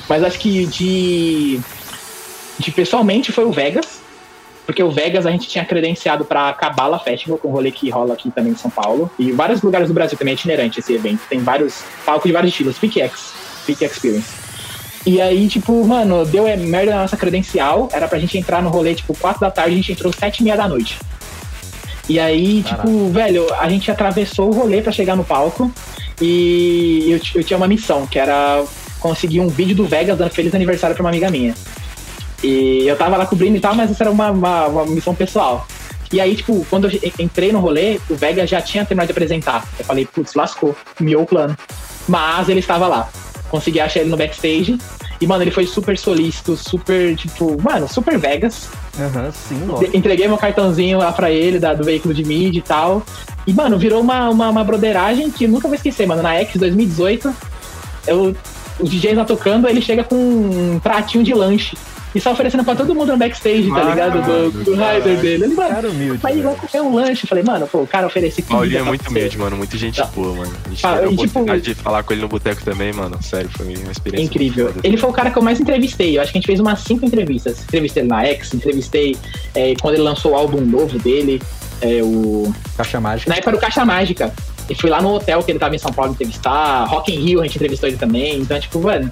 Mas 0.08 0.24
acho 0.24 0.40
que 0.40 0.66
de, 0.66 1.60
de 2.62 2.72
pessoalmente 2.72 3.32
foi 3.32 3.46
o 3.46 3.52
Vegas, 3.52 4.00
porque 4.66 4.82
o 4.82 4.92
Vegas 4.92 5.26
a 5.26 5.32
gente 5.32 5.48
tinha 5.48 5.66
credenciado 5.66 6.24
para 6.24 6.54
Cabala 6.54 7.00
Festival, 7.00 7.38
com 7.38 7.50
um 7.50 7.52
rolê 7.52 7.72
que 7.72 7.90
rola 7.90 8.14
aqui 8.14 8.32
também 8.32 8.54
em 8.54 8.56
São 8.56 8.72
Paulo. 8.72 9.12
E 9.18 9.32
vários 9.32 9.62
lugares 9.62 9.88
do 9.88 9.94
Brasil 9.94 10.18
também 10.18 10.34
é 10.34 10.36
itinerante 10.36 10.80
esse 10.80 10.94
evento. 10.94 11.22
Tem 11.30 11.40
vários 11.40 11.84
palcos 12.06 12.28
de 12.28 12.32
vários 12.32 12.52
estilos, 12.52 12.78
Peak 12.78 13.02
X, 13.02 13.34
Peak 13.66 13.84
Experience. 13.84 14.30
E 15.06 15.20
aí, 15.20 15.48
tipo, 15.48 15.84
mano, 15.86 16.26
deu 16.26 16.44
merda 16.58 16.92
na 16.92 17.02
nossa 17.02 17.18
credencial. 17.18 17.90
Era 17.92 18.08
pra 18.08 18.20
gente 18.20 18.38
entrar 18.38 18.62
no 18.62 18.70
rolê, 18.70 18.94
tipo, 18.94 19.18
4 19.18 19.42
da 19.42 19.50
tarde, 19.50 19.74
a 19.74 19.76
gente 19.76 19.92
entrou 19.92 20.14
7 20.14 20.40
e 20.40 20.44
meia 20.44 20.56
da 20.56 20.68
noite. 20.68 21.00
E 22.08 22.20
aí, 22.20 22.62
Caraca. 22.64 22.88
tipo, 22.88 23.10
velho, 23.10 23.54
a 23.56 23.70
gente 23.70 23.90
atravessou 23.90 24.50
o 24.50 24.54
rolê 24.54 24.82
para 24.82 24.92
chegar 24.92 25.16
no 25.16 25.24
palco 25.24 25.72
e 26.22 27.12
eu, 27.12 27.20
eu, 27.36 27.44
tinha 27.44 27.58
uma 27.58 27.68
missão, 27.68 28.06
que 28.06 28.20
era 28.20 28.64
conseguir 29.00 29.40
um 29.40 29.48
vídeo 29.48 29.76
do 29.76 29.86
Vegas 29.86 30.18
dando 30.18 30.30
feliz 30.30 30.54
aniversário 30.54 30.96
pra 30.96 31.04
uma 31.04 31.10
amiga 31.10 31.32
minha. 31.32 31.56
E 32.44 32.88
eu 32.88 32.96
tava 32.98 33.18
lá 33.18 33.26
cobrindo 33.26 33.58
e 33.58 33.60
tal, 33.60 33.76
mas 33.76 33.92
essa 33.92 34.04
era 34.04 34.12
uma, 34.12 34.32
uma, 34.32 34.68
uma 34.68 34.86
missão 34.86 35.14
pessoal. 35.14 35.68
E 36.12 36.20
aí, 36.20 36.36
tipo, 36.36 36.66
quando 36.70 36.90
eu 36.90 37.00
entrei 37.20 37.52
no 37.52 37.60
rolê, 37.60 38.00
o 38.10 38.16
Vegas 38.16 38.50
já 38.50 38.62
tinha 38.62 38.84
terminado 38.84 39.08
de 39.08 39.12
apresentar. 39.12 39.66
Eu 39.80 39.86
falei, 39.86 40.06
putz, 40.06 40.34
lascou, 40.34 40.76
miou 41.00 41.24
o 41.24 41.26
plano. 41.26 41.56
Mas 42.08 42.50
ele 42.50 42.60
estava 42.60 42.88
lá. 42.88 43.10
Consegui 43.50 43.80
achar 43.80 44.02
ele 44.02 44.10
no 44.10 44.18
backstage. 44.18 44.78
E, 45.22 45.28
mano, 45.28 45.44
ele 45.44 45.52
foi 45.52 45.66
super 45.66 45.98
solícito, 45.98 46.58
super, 46.58 47.16
tipo, 47.16 47.62
mano, 47.62 47.88
super 47.88 48.18
Vegas. 48.18 48.70
Aham, 49.00 49.26
uhum, 49.26 49.32
sim, 49.32 49.66
lógico. 49.66 49.96
Entreguei 49.96 50.28
meu 50.28 50.38
cartãozinho 50.38 50.98
lá 50.98 51.12
pra 51.14 51.32
ele, 51.32 51.60
da, 51.60 51.74
do 51.74 51.84
veículo 51.84 52.14
de 52.14 52.26
mídia 52.26 52.60
e 52.60 52.64
tal. 52.64 53.04
E, 53.48 53.54
mano, 53.54 53.78
virou 53.78 54.02
uma, 54.02 54.30
uma, 54.30 54.50
uma 54.50 54.64
broderagem 54.64 55.30
que 55.32 55.46
eu 55.46 55.50
nunca 55.50 55.68
vou 55.68 55.76
esquecer, 55.76 56.08
mano. 56.08 56.24
Na 56.24 56.34
X 56.36 56.60
2018, 56.60 57.34
eu, 58.08 58.36
o 58.80 58.84
DJ 58.84 59.16
tá 59.16 59.24
tocando, 59.24 59.70
ele 59.70 59.82
chega 59.82 60.04
com 60.04 60.16
um 60.16 60.80
pratinho 60.80 61.24
de 61.24 61.34
lanche 61.34 61.78
e 62.14 62.20
só 62.20 62.32
oferecendo 62.32 62.64
pra 62.64 62.76
todo 62.76 62.94
mundo 62.94 63.12
no 63.12 63.18
backstage, 63.18 63.70
tá 63.70 63.84
ligado? 63.84 64.22
Do, 64.22 64.64
do 64.64 64.72
rider 64.72 65.18
dele. 65.20 65.46
Ele, 65.46 65.56
mano, 65.56 65.70
cara 65.70 65.90
humilde, 65.90 66.18
vai 66.18 66.36
lá 66.36 66.56
comer 66.56 66.84
um 66.84 66.94
lanche. 66.94 67.26
Falei, 67.26 67.44
mano, 67.44 67.68
pô, 67.68 67.80
o 67.80 67.88
cara 67.88 68.08
oferece 68.08 68.42
comida. 68.42 68.58
Paulinho 68.58 68.80
é 68.80 68.84
muito 68.84 69.10
humilde, 69.10 69.38
mano. 69.38 69.58
Muito 69.58 69.78
gente 69.78 69.98
tá. 69.98 70.06
boa, 70.08 70.36
mano. 70.36 70.54
A 70.66 70.70
gente 70.70 70.86
ah, 70.86 70.94
teve 70.94 71.06
a 71.06 71.10
tipo, 71.10 71.22
oportunidade 71.22 71.62
tipo, 71.62 71.76
de 71.76 71.82
falar 71.82 72.04
com 72.04 72.14
ele 72.14 72.22
no 72.22 72.28
boteco 72.28 72.64
também, 72.64 72.92
mano. 72.92 73.22
Sério, 73.24 73.50
foi 73.50 73.66
uma 73.76 73.92
experiência. 73.92 74.26
Incrível. 74.26 74.74
Ele 74.84 74.98
foi 74.98 75.10
o 75.10 75.14
cara 75.14 75.32
que 75.32 75.38
eu 75.38 75.42
mais 75.42 75.60
entrevistei. 75.60 76.18
Eu 76.18 76.22
acho 76.22 76.32
que 76.32 76.38
a 76.38 76.42
gente 76.42 76.48
fez 76.48 76.60
umas 76.60 76.80
cinco 76.82 77.06
entrevistas. 77.06 77.64
Entrevistei 77.64 78.04
ele 78.04 78.10
na 78.10 78.26
X, 78.26 78.54
entrevistei 78.54 79.16
é, 79.56 79.74
quando 79.82 79.96
ele 79.96 80.04
lançou 80.04 80.34
o 80.34 80.36
álbum 80.36 80.62
novo 80.62 81.00
dele. 81.00 81.42
É, 81.82 82.02
o. 82.04 82.54
Caixa 82.76 83.00
Mágica. 83.00 83.30
Na 83.30 83.38
época 83.38 83.52
do 83.54 83.58
Caixa 83.58 83.86
Mágica. 83.86 84.34
E 84.70 84.76
fui 84.76 84.90
lá 84.90 85.02
no 85.02 85.16
hotel 85.16 85.44
que 85.44 85.52
ele 85.52 85.60
tava 85.60 85.76
em 85.76 85.80
São 85.80 85.92
Paulo 85.92 86.12
entrevistar. 86.12 86.86
Rock 86.86 87.14
in 87.14 87.20
Rio 87.20 87.42
a 87.42 87.44
gente 87.44 87.56
entrevistou 87.56 87.90
ele 87.90 87.98
também. 87.98 88.40
Então, 88.40 88.60
tipo, 88.60 88.80
mano, 88.80 89.12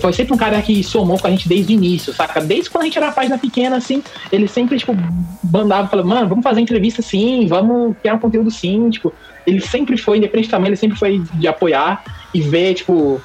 foi 0.00 0.12
sempre 0.12 0.34
um 0.34 0.36
cara 0.36 0.60
que 0.62 0.82
somou 0.84 1.18
com 1.18 1.26
a 1.26 1.30
gente 1.30 1.48
desde 1.48 1.72
o 1.72 1.74
início, 1.74 2.12
saca? 2.12 2.40
Desde 2.40 2.70
quando 2.70 2.82
a 2.82 2.86
gente 2.86 2.98
era 2.98 3.10
página 3.10 3.38
pequena, 3.38 3.76
assim, 3.76 4.02
ele 4.30 4.46
sempre, 4.46 4.78
tipo, 4.78 4.94
mandava, 5.42 5.88
falando, 5.88 6.06
mano, 6.08 6.28
vamos 6.28 6.44
fazer 6.44 6.60
entrevista 6.60 7.02
sim, 7.02 7.46
vamos 7.46 7.96
criar 7.98 8.14
um 8.14 8.18
conteúdo 8.18 8.50
sim, 8.50 8.90
tipo, 8.90 9.12
ele 9.46 9.60
sempre 9.60 9.96
foi, 9.96 10.18
independente 10.18 10.50
também, 10.50 10.68
ele 10.68 10.76
sempre 10.76 10.98
foi 10.98 11.22
de 11.34 11.48
apoiar 11.48 12.04
e 12.32 12.40
ver, 12.40 12.74
tipo, 12.74 13.20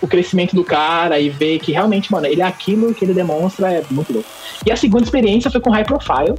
o 0.00 0.06
crescimento 0.06 0.54
do 0.54 0.64
cara 0.64 1.18
e 1.20 1.28
ver 1.28 1.58
que 1.58 1.72
realmente, 1.72 2.10
mano, 2.10 2.26
ele 2.26 2.40
é 2.40 2.44
aquilo 2.44 2.94
que 2.94 3.04
ele 3.04 3.14
demonstra, 3.14 3.70
é 3.70 3.84
muito 3.90 4.12
louco. 4.12 4.28
E 4.64 4.72
a 4.72 4.76
segunda 4.76 5.04
experiência 5.04 5.50
foi 5.50 5.60
com 5.60 5.70
High 5.70 5.84
Profile, 5.84 6.34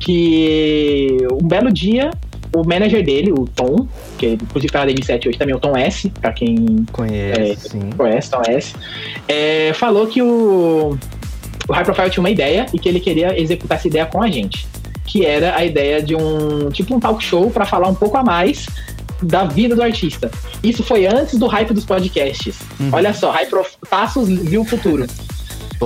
que 0.00 1.18
um 1.30 1.46
belo 1.46 1.72
dia 1.72 2.10
o 2.54 2.66
manager 2.66 3.04
dele, 3.04 3.32
o 3.32 3.46
Tom, 3.46 3.86
que 4.18 4.34
inclusive 4.34 4.72
tá 4.72 4.84
na 4.84 4.92
DM7 4.92 5.28
hoje 5.28 5.38
também, 5.38 5.54
o 5.54 5.58
Tom 5.58 5.76
S, 5.76 6.10
pra 6.10 6.32
quem 6.32 6.84
conhece, 6.92 7.76
é, 7.76 7.96
conhece 7.96 8.30
Tom 8.30 8.42
S, 8.46 8.74
é, 9.26 9.72
falou 9.74 10.06
que 10.06 10.22
o, 10.22 10.96
o 11.68 11.72
High 11.72 11.84
Profile 11.84 12.10
tinha 12.10 12.22
uma 12.22 12.30
ideia 12.30 12.66
e 12.72 12.78
que 12.78 12.88
ele 12.88 13.00
queria 13.00 13.38
executar 13.40 13.78
essa 13.78 13.88
ideia 13.88 14.06
com 14.06 14.22
a 14.22 14.28
gente. 14.28 14.66
Que 15.04 15.26
era 15.26 15.56
a 15.56 15.64
ideia 15.64 16.02
de 16.02 16.14
um 16.14 16.70
tipo 16.70 16.94
um 16.94 17.00
talk 17.00 17.22
show 17.22 17.50
para 17.50 17.66
falar 17.66 17.88
um 17.88 17.94
pouco 17.94 18.16
a 18.16 18.22
mais 18.22 18.66
da 19.22 19.44
vida 19.44 19.74
do 19.74 19.82
artista. 19.82 20.30
Isso 20.62 20.82
foi 20.82 21.06
antes 21.06 21.38
do 21.38 21.46
hype 21.46 21.72
dos 21.72 21.84
podcasts. 21.84 22.58
Uhum. 22.80 22.90
Olha 22.92 23.12
só, 23.14 23.30
High 23.30 23.46
Prof... 23.46 23.70
Passos 23.88 24.28
viu 24.28 24.62
o 24.62 24.64
futuro. 24.64 25.06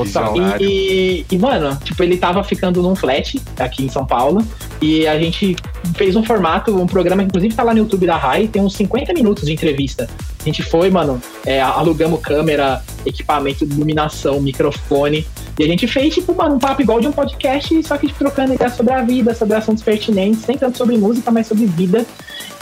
Total. 0.05 0.35
E, 0.61 1.25
e, 1.31 1.39
mano, 1.39 1.77
tipo, 1.83 2.03
ele 2.03 2.17
tava 2.17 2.43
ficando 2.45 2.83
num 2.83 2.95
flat 2.95 3.41
aqui 3.59 3.85
em 3.85 3.89
São 3.89 4.05
Paulo. 4.05 4.45
E 4.81 5.07
a 5.07 5.19
gente 5.19 5.57
fez 5.95 6.17
um 6.17 6.23
formato, 6.23 6.77
um 6.77 6.87
programa 6.87 7.23
que 7.23 7.29
inclusive 7.29 7.55
tá 7.55 7.63
lá 7.63 7.73
no 7.73 7.79
YouTube 7.79 8.07
da 8.07 8.17
RAI, 8.17 8.49
tem 8.49 8.61
uns 8.61 8.75
50 8.75 9.15
minutos 9.15 9.47
de 9.47 9.53
entrevista. 9.53 10.09
A 10.41 10.45
gente 10.45 10.63
foi, 10.63 10.91
mano, 10.91 11.21
é, 11.45 11.61
alugamos 11.61 12.21
câmera, 12.21 12.83
equipamento 13.05 13.65
de 13.65 13.75
iluminação, 13.75 14.41
microfone. 14.41 15.27
E 15.59 15.65
a 15.65 15.67
gente 15.67 15.87
fez, 15.87 16.15
tipo, 16.15 16.33
um 16.33 16.59
papo 16.59 16.83
igual 16.83 17.01
de 17.01 17.09
um 17.09 17.13
podcast, 17.13 17.83
só 17.83 17.97
que 17.97 18.07
tipo, 18.07 18.19
trocando 18.19 18.55
ideias 18.55 18.75
sobre 18.75 18.93
a 18.93 19.01
vida, 19.01 19.35
sobre 19.35 19.57
assuntos 19.57 19.83
pertinentes, 19.83 20.47
nem 20.47 20.59
tanto 20.59 20.77
sobre 20.77 20.99
música, 20.99 21.31
mas 21.31 21.47
sobre 21.47 21.65
vida. 21.65 22.05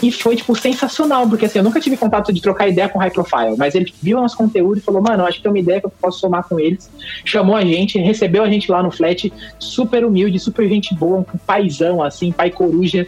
E 0.01 0.11
foi, 0.11 0.35
tipo, 0.35 0.55
sensacional, 0.55 1.27
porque 1.27 1.45
assim, 1.45 1.59
eu 1.59 1.63
nunca 1.63 1.79
tive 1.79 1.97
contato 1.97 2.31
de 2.31 2.41
trocar 2.41 2.67
ideia 2.67 2.87
com 2.87 2.99
High 2.99 3.11
Profile, 3.11 3.55
mas 3.57 3.75
ele 3.75 3.93
viu 4.01 4.19
nosso 4.19 4.37
conteúdo 4.37 4.77
e 4.77 4.81
falou, 4.81 5.01
mano, 5.01 5.25
acho 5.25 5.37
que 5.37 5.43
tem 5.43 5.51
uma 5.51 5.59
ideia 5.59 5.79
que 5.79 5.87
eu 5.87 5.91
posso 6.01 6.19
somar 6.19 6.47
com 6.47 6.59
eles. 6.59 6.89
Chamou 7.25 7.55
a 7.55 7.65
gente, 7.65 7.99
recebeu 7.99 8.43
a 8.43 8.49
gente 8.49 8.71
lá 8.71 8.81
no 8.81 8.91
flat, 8.91 9.31
super 9.59 10.05
humilde, 10.05 10.39
super 10.39 10.67
gente 10.69 10.95
boa, 10.95 11.19
um 11.19 11.37
paizão, 11.45 12.01
assim, 12.01 12.31
pai 12.31 12.49
coruja, 12.49 13.05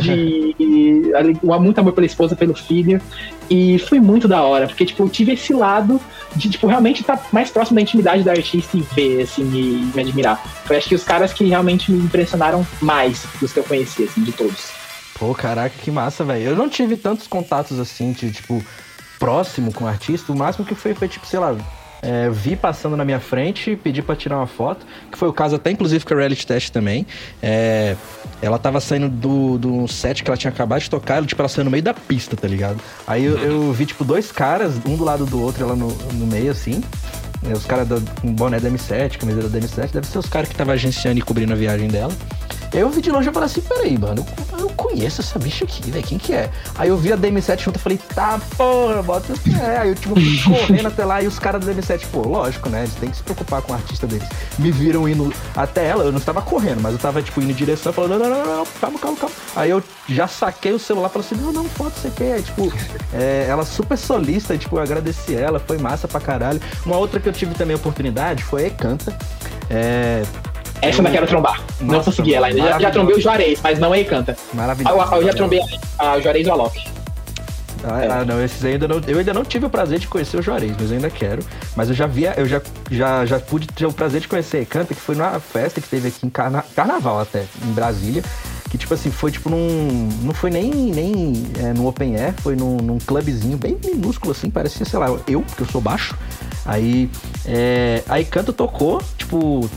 de 0.00 0.54
muito 1.42 1.78
amor 1.78 1.92
pela 1.92 2.06
esposa, 2.06 2.36
pelo 2.36 2.54
filho. 2.54 3.00
E 3.50 3.80
foi 3.80 3.98
muito 3.98 4.28
da 4.28 4.42
hora, 4.42 4.68
porque, 4.68 4.86
tipo, 4.86 5.02
eu 5.02 5.08
tive 5.08 5.32
esse 5.32 5.52
lado 5.52 6.00
de, 6.36 6.48
tipo, 6.48 6.68
realmente 6.68 7.00
estar 7.00 7.16
tá 7.16 7.26
mais 7.32 7.50
próximo 7.50 7.74
da 7.74 7.82
intimidade 7.82 8.22
do 8.22 8.30
artista 8.30 8.76
e 8.76 8.80
ver, 8.80 9.22
assim, 9.22 9.42
me, 9.42 9.90
me 9.92 10.00
admirar. 10.00 10.40
Foi, 10.64 10.76
acho 10.76 10.88
que 10.88 10.94
os 10.94 11.02
caras 11.02 11.32
que 11.32 11.44
realmente 11.44 11.90
me 11.90 11.98
impressionaram 11.98 12.64
mais 12.80 13.26
dos 13.40 13.52
que 13.52 13.58
eu 13.58 13.64
conheci, 13.64 14.04
assim, 14.04 14.22
de 14.22 14.30
todos. 14.30 14.70
Pô, 15.18 15.34
caraca, 15.34 15.74
que 15.82 15.90
massa, 15.90 16.24
velho. 16.24 16.50
Eu 16.50 16.56
não 16.56 16.68
tive 16.68 16.96
tantos 16.96 17.26
contatos 17.26 17.80
assim, 17.80 18.12
de 18.12 18.30
tipo, 18.30 18.64
próximo 19.18 19.72
com 19.72 19.84
o 19.84 19.88
artista. 19.88 20.32
O 20.32 20.36
máximo 20.36 20.64
que 20.64 20.74
foi, 20.74 20.94
foi 20.94 21.08
tipo, 21.08 21.26
sei 21.26 21.40
lá, 21.40 21.56
é, 22.02 22.30
vi 22.30 22.56
passando 22.56 22.96
na 22.96 23.04
minha 23.04 23.20
frente, 23.20 23.76
pedi 23.76 24.02
para 24.02 24.16
tirar 24.16 24.36
uma 24.36 24.46
foto, 24.46 24.86
que 25.10 25.18
foi 25.18 25.28
o 25.28 25.32
caso 25.32 25.56
até 25.56 25.70
inclusive 25.70 26.04
com 26.04 26.14
a 26.14 26.16
Reality 26.16 26.46
Test 26.46 26.70
também. 26.70 27.06
É, 27.42 27.96
ela 28.42 28.58
tava 28.58 28.80
saindo 28.80 29.08
do, 29.08 29.58
do 29.58 29.88
set 29.88 30.22
que 30.22 30.30
ela 30.30 30.36
tinha 30.36 30.50
acabado 30.50 30.80
de 30.80 30.90
tocar, 30.90 31.16
ela, 31.16 31.26
tipo, 31.26 31.40
ela 31.40 31.48
saiu 31.48 31.64
no 31.64 31.70
meio 31.70 31.82
da 31.82 31.94
pista, 31.94 32.36
tá 32.36 32.48
ligado? 32.48 32.80
Aí 33.06 33.24
eu, 33.24 33.36
eu 33.38 33.72
vi, 33.72 33.86
tipo, 33.86 34.04
dois 34.04 34.32
caras, 34.32 34.74
um 34.86 34.96
do 34.96 35.04
lado 35.04 35.26
do 35.26 35.40
outro, 35.40 35.64
ela 35.64 35.76
no, 35.76 35.88
no 35.88 36.26
meio, 36.26 36.50
assim. 36.50 36.82
É, 37.48 37.52
os 37.52 37.64
caras 37.64 37.88
com 38.20 38.32
boné 38.34 38.60
da 38.60 38.70
M7, 38.70 39.18
camisa 39.18 39.48
da 39.48 39.58
M7, 39.58 39.92
deve 39.92 40.06
ser 40.06 40.18
os 40.18 40.26
caras 40.26 40.48
que 40.48 40.54
tava 40.54 40.72
agenciando 40.72 41.18
e 41.18 41.22
cobrindo 41.22 41.52
a 41.52 41.56
viagem 41.56 41.88
dela. 41.88 42.12
Eu 42.72 42.88
vi 42.88 43.00
de 43.00 43.10
longe 43.10 43.28
e 43.28 43.32
falei 43.32 43.46
assim, 43.46 43.60
peraí, 43.60 43.98
mano, 43.98 44.24
eu, 44.52 44.58
eu 44.60 44.70
conheço 44.70 45.20
essa 45.20 45.38
bicha 45.38 45.64
aqui, 45.64 45.90
velho, 45.90 46.06
quem 46.06 46.18
que 46.18 46.32
é? 46.32 46.50
Aí 46.76 46.88
eu 46.88 46.96
vi 46.96 47.12
a 47.12 47.16
DM7 47.16 47.60
junto 47.60 47.76
e 47.76 47.78
falei, 47.82 47.98
tá, 48.14 48.40
porra, 48.56 49.02
bota 49.02 49.32
é. 49.60 49.78
Aí 49.78 49.88
eu, 49.88 49.94
tipo, 49.94 50.14
fui 50.14 50.38
correndo 50.66 50.86
até 50.86 51.04
lá 51.04 51.20
e 51.20 51.26
os 51.26 51.38
caras 51.38 51.64
da 51.64 51.72
DM7, 51.72 52.06
pô, 52.12 52.20
lógico, 52.26 52.68
né, 52.68 52.82
eles 52.82 52.94
têm 52.94 53.10
que 53.10 53.16
se 53.16 53.22
preocupar 53.24 53.60
com 53.62 53.72
o 53.72 53.74
artista 53.74 54.06
deles. 54.06 54.28
Me 54.58 54.70
viram 54.70 55.08
indo 55.08 55.32
até 55.56 55.86
ela, 55.86 56.04
eu 56.04 56.12
não 56.12 56.18
estava 56.18 56.40
correndo, 56.40 56.80
mas 56.80 56.92
eu 56.92 56.98
tava, 56.98 57.20
tipo, 57.20 57.40
indo 57.40 57.50
em 57.50 57.54
direção, 57.54 57.92
falando, 57.92 58.18
não, 58.18 58.30
não, 58.30 58.44
não, 58.44 58.56
não, 58.58 58.66
calma, 58.80 58.98
calma, 58.98 59.16
calma. 59.18 59.34
Aí 59.56 59.70
eu 59.70 59.82
já 60.08 60.28
saquei 60.28 60.72
o 60.72 60.78
celular 60.78 61.08
e 61.08 61.12
falei 61.12 61.26
assim, 61.26 61.44
não, 61.44 61.52
não, 61.52 61.64
foto 61.64 61.98
você 61.98 62.10
quer, 62.10 62.40
tipo, 62.42 62.72
é, 63.12 63.46
ela 63.48 63.64
super 63.64 63.98
solista, 63.98 64.56
tipo, 64.56 64.76
eu 64.76 64.82
agradeci 64.82 65.34
ela, 65.34 65.58
foi 65.58 65.76
massa 65.76 66.06
pra 66.06 66.20
caralho. 66.20 66.60
Uma 66.86 66.96
outra 66.96 67.18
que 67.18 67.28
eu 67.28 67.32
tive 67.32 67.54
também 67.54 67.74
a 67.74 67.78
oportunidade 67.78 68.44
foi 68.44 68.64
a 68.64 68.66
Ecanta. 68.68 69.16
É, 69.68 70.22
essa 70.82 71.00
eu 71.00 71.06
ainda 71.06 71.10
quero 71.10 71.26
trombar. 71.26 71.60
Nossa, 71.80 71.84
não 71.84 72.04
consegui 72.04 72.34
ela 72.34 72.46
ainda. 72.46 72.62
Já, 72.62 72.78
já 72.78 72.90
trombei 72.90 73.16
o 73.16 73.20
Juarez, 73.20 73.60
mas 73.62 73.78
não 73.78 73.94
é 73.94 74.04
Canta. 74.04 74.36
Maravilhoso. 74.52 74.96
Eu, 74.96 75.16
eu 75.18 75.26
já 75.26 75.32
trombei 75.32 75.60
a, 75.98 76.12
a 76.12 76.20
Juarez 76.20 76.46
e 76.46 76.50
o 76.50 76.52
Alok. 76.52 77.00
Ah, 77.84 78.04
é. 78.04 78.10
ah, 78.10 78.24
não, 78.24 78.42
esses 78.42 78.64
ainda 78.64 78.86
não. 78.86 79.00
Eu 79.06 79.18
ainda 79.18 79.32
não 79.32 79.44
tive 79.44 79.66
o 79.66 79.70
prazer 79.70 79.98
de 79.98 80.06
conhecer 80.06 80.36
o 80.36 80.42
Juarez, 80.42 80.72
mas 80.78 80.90
eu 80.90 80.96
ainda 80.96 81.10
quero. 81.10 81.42
Mas 81.74 81.88
eu 81.88 81.94
já 81.94 82.06
via, 82.06 82.34
eu 82.36 82.46
já, 82.46 82.60
já, 82.90 83.24
já 83.24 83.40
pude 83.40 83.66
ter 83.68 83.86
o 83.86 83.92
prazer 83.92 84.20
de 84.20 84.28
conhecer 84.28 84.58
a 84.58 84.66
Canta, 84.66 84.94
que 84.94 85.00
foi 85.00 85.14
numa 85.14 85.38
festa 85.40 85.80
que 85.80 85.88
teve 85.88 86.08
aqui 86.08 86.26
em 86.26 86.30
carna, 86.30 86.64
Carnaval 86.74 87.20
até, 87.20 87.44
em 87.64 87.72
Brasília. 87.72 88.22
Que, 88.70 88.78
tipo 88.78 88.94
assim, 88.94 89.10
foi 89.10 89.32
tipo 89.32 89.50
num. 89.50 90.08
Não 90.22 90.32
foi 90.32 90.50
nem, 90.50 90.70
nem 90.70 91.46
é, 91.58 91.72
no 91.72 91.88
Open 91.88 92.16
Air, 92.16 92.34
foi 92.40 92.54
num, 92.54 92.76
num 92.76 92.98
clubzinho 92.98 93.56
bem 93.56 93.76
minúsculo, 93.84 94.30
assim, 94.30 94.48
parecia, 94.48 94.86
sei 94.86 94.98
lá, 94.98 95.06
eu, 95.26 95.42
porque 95.42 95.62
eu 95.62 95.66
sou 95.66 95.80
baixo. 95.80 96.16
Aí. 96.64 97.10
É, 97.46 98.02
aí 98.08 98.24
Canta 98.24 98.52
tocou, 98.52 99.02
tipo, 99.16 99.68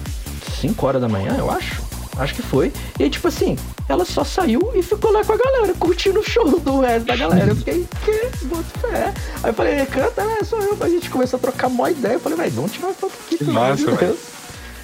5 0.64 0.88
horas 0.88 1.02
da 1.02 1.10
manhã, 1.10 1.36
eu 1.38 1.52
acho. 1.52 1.82
Acho 2.18 2.36
que 2.36 2.42
foi. 2.42 2.72
E 2.98 3.04
aí, 3.04 3.10
tipo 3.10 3.28
assim, 3.28 3.58
ela 3.90 4.06
só 4.06 4.24
saiu 4.24 4.72
e 4.74 4.82
ficou 4.82 5.12
lá 5.12 5.26
com 5.26 5.34
a 5.34 5.38
galera, 5.38 5.74
curtindo 5.74 6.22
o 6.22 6.24
show 6.24 6.58
do 6.60 6.80
resto 6.80 7.06
da 7.06 7.18
galera. 7.18 7.50
Eu 7.52 7.56
fiquei, 7.56 7.86
que? 8.06 8.46
Boto 8.46 8.80
fé. 8.80 9.14
Aí 9.44 9.50
eu 9.50 9.54
falei, 9.54 9.86
canta, 9.88 10.22
é, 10.22 10.44
sou 10.44 10.60
eu. 10.60 10.78
A 10.80 10.88
gente 10.88 11.10
começou 11.10 11.38
a 11.38 11.42
trocar 11.42 11.70
mó 11.70 11.88
ideia. 11.88 12.14
Eu 12.14 12.20
falei, 12.20 12.38
vai, 12.38 12.50
vamos 12.50 12.72
tirar 12.72 12.88
uma 12.88 12.94
foto 12.94 13.14
aqui. 13.26 13.40
Que 13.40 13.44
massa, 13.44 13.92
velho. 13.92 14.18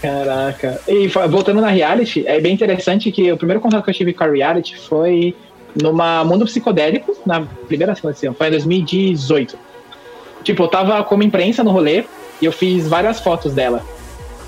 Caraca. 0.01 0.81
E 0.85 1.07
voltando 1.07 1.61
na 1.61 1.69
reality, 1.69 2.27
é 2.27 2.41
bem 2.41 2.53
interessante 2.53 3.09
que 3.09 3.31
o 3.31 3.37
primeiro 3.37 3.61
contato 3.61 3.85
que 3.85 3.91
eu 3.91 3.95
tive 3.95 4.13
com 4.13 4.23
a 4.25 4.27
reality 4.27 4.77
foi 4.77 5.33
numa 5.81 6.25
Mundo 6.25 6.45
Psicodélico, 6.45 7.15
na 7.25 7.41
primeira 7.67 7.95
seleção, 7.95 8.33
foi 8.33 8.47
em 8.47 8.51
2018. 8.51 9.57
Tipo, 10.43 10.63
eu 10.63 10.67
tava 10.67 11.01
como 11.03 11.23
imprensa 11.23 11.63
no 11.63 11.71
rolê 11.71 12.03
e 12.41 12.45
eu 12.45 12.51
fiz 12.51 12.87
várias 12.87 13.19
fotos 13.19 13.53
dela. 13.53 13.81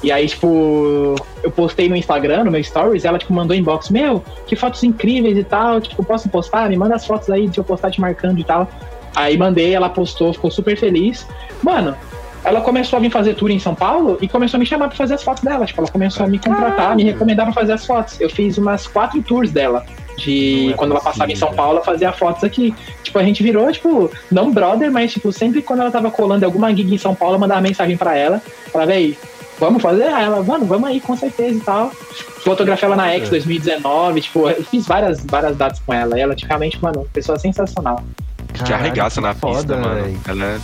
E 0.03 0.11
aí, 0.11 0.27
tipo, 0.27 1.15
eu 1.43 1.51
postei 1.51 1.87
no 1.87 1.95
Instagram, 1.95 2.45
no 2.45 2.51
meu 2.51 2.63
stories, 2.63 3.05
ela, 3.05 3.19
tipo, 3.19 3.33
mandou 3.33 3.55
inbox, 3.55 3.89
meu, 3.89 4.23
que 4.47 4.55
fotos 4.55 4.83
incríveis 4.83 5.37
e 5.37 5.43
tal, 5.43 5.79
tipo, 5.79 6.03
posso 6.03 6.27
postar? 6.27 6.69
Me 6.69 6.77
manda 6.77 6.95
as 6.95 7.05
fotos 7.05 7.29
aí, 7.29 7.45
deixa 7.45 7.59
eu 7.59 7.63
postar 7.63 7.91
te 7.91 8.01
marcando 8.01 8.39
e 8.39 8.43
tal. 8.43 8.67
Aí 9.15 9.37
mandei, 9.37 9.73
ela 9.75 9.89
postou, 9.89 10.33
ficou 10.33 10.49
super 10.49 10.75
feliz. 10.77 11.27
Mano, 11.61 11.95
ela 12.43 12.61
começou 12.61 12.97
a 12.97 12.99
vir 12.99 13.11
fazer 13.11 13.35
tour 13.35 13.51
em 13.51 13.59
São 13.59 13.75
Paulo 13.75 14.17
e 14.21 14.27
começou 14.27 14.57
a 14.57 14.59
me 14.59 14.65
chamar 14.65 14.87
pra 14.87 14.97
fazer 14.97 15.13
as 15.13 15.23
fotos 15.23 15.43
dela. 15.43 15.65
Tipo, 15.65 15.81
ela 15.81 15.91
começou 15.91 16.25
a 16.25 16.29
me 16.29 16.39
contratar, 16.39 16.95
me 16.95 17.03
recomendar 17.03 17.45
pra 17.45 17.53
fazer 17.53 17.73
as 17.73 17.85
fotos. 17.85 18.19
Eu 18.19 18.29
fiz 18.29 18.57
umas 18.57 18.87
quatro 18.87 19.21
tours 19.21 19.51
dela. 19.51 19.85
De 20.17 20.71
é 20.71 20.73
quando 20.73 20.91
ela 20.91 21.01
passava 21.01 21.31
em 21.31 21.35
São 21.35 21.53
Paulo, 21.53 21.77
ela 21.77 21.85
fazia 21.85 22.11
fotos 22.11 22.43
aqui. 22.43 22.73
Tipo, 23.03 23.19
a 23.19 23.23
gente 23.23 23.43
virou, 23.43 23.71
tipo, 23.71 24.09
não 24.31 24.51
brother, 24.51 24.91
mas, 24.91 25.13
tipo, 25.13 25.31
sempre 25.31 25.61
quando 25.61 25.81
ela 25.81 25.91
tava 25.91 26.09
colando 26.09 26.43
alguma 26.45 26.73
gig 26.75 26.93
em 26.93 26.97
São 26.97 27.13
Paulo, 27.13 27.35
eu 27.35 27.39
mandava 27.39 27.61
mensagem 27.61 27.95
pra 27.95 28.15
ela. 28.15 28.41
Falava, 28.71 28.91
aí, 28.91 29.15
vamos 29.61 29.81
fazer? 29.81 30.05
Aí 30.05 30.25
ela, 30.25 30.43
mano, 30.43 30.65
vamos 30.65 30.89
aí, 30.89 30.99
com 30.99 31.15
certeza 31.15 31.55
e 31.55 31.61
tal. 31.61 31.91
Fotografei 32.43 32.87
ela 32.87 32.95
na 32.95 33.07
X 33.13 33.29
2019, 33.29 34.21
tipo, 34.21 34.49
eu 34.49 34.63
fiz 34.65 34.87
várias, 34.87 35.23
várias 35.23 35.55
datas 35.55 35.79
com 35.85 35.93
ela. 35.93 36.17
E 36.17 36.21
ela, 36.21 36.35
tipo, 36.35 36.49
realmente, 36.49 36.81
mano, 36.81 37.07
pessoa 37.13 37.37
sensacional. 37.37 38.03
Que 38.53 38.73
arregaça 38.73 39.21
na 39.21 39.33
foda, 39.33 39.57
pista, 39.57 39.77
mano. 39.77 40.19
Ela 40.27 40.45
é... 40.45 40.59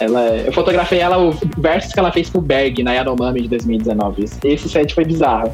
Ela, 0.00 0.20
eu 0.38 0.52
fotografei 0.54 0.98
ela, 0.98 1.18
o 1.18 1.38
versus 1.58 1.92
que 1.92 2.00
ela 2.00 2.10
fez 2.10 2.30
pro 2.30 2.40
Berg 2.40 2.82
na 2.82 2.94
Yanomami 2.94 3.42
de 3.42 3.48
2019. 3.48 4.24
Esse 4.42 4.66
set 4.66 4.94
foi 4.94 5.04
bizarro 5.04 5.52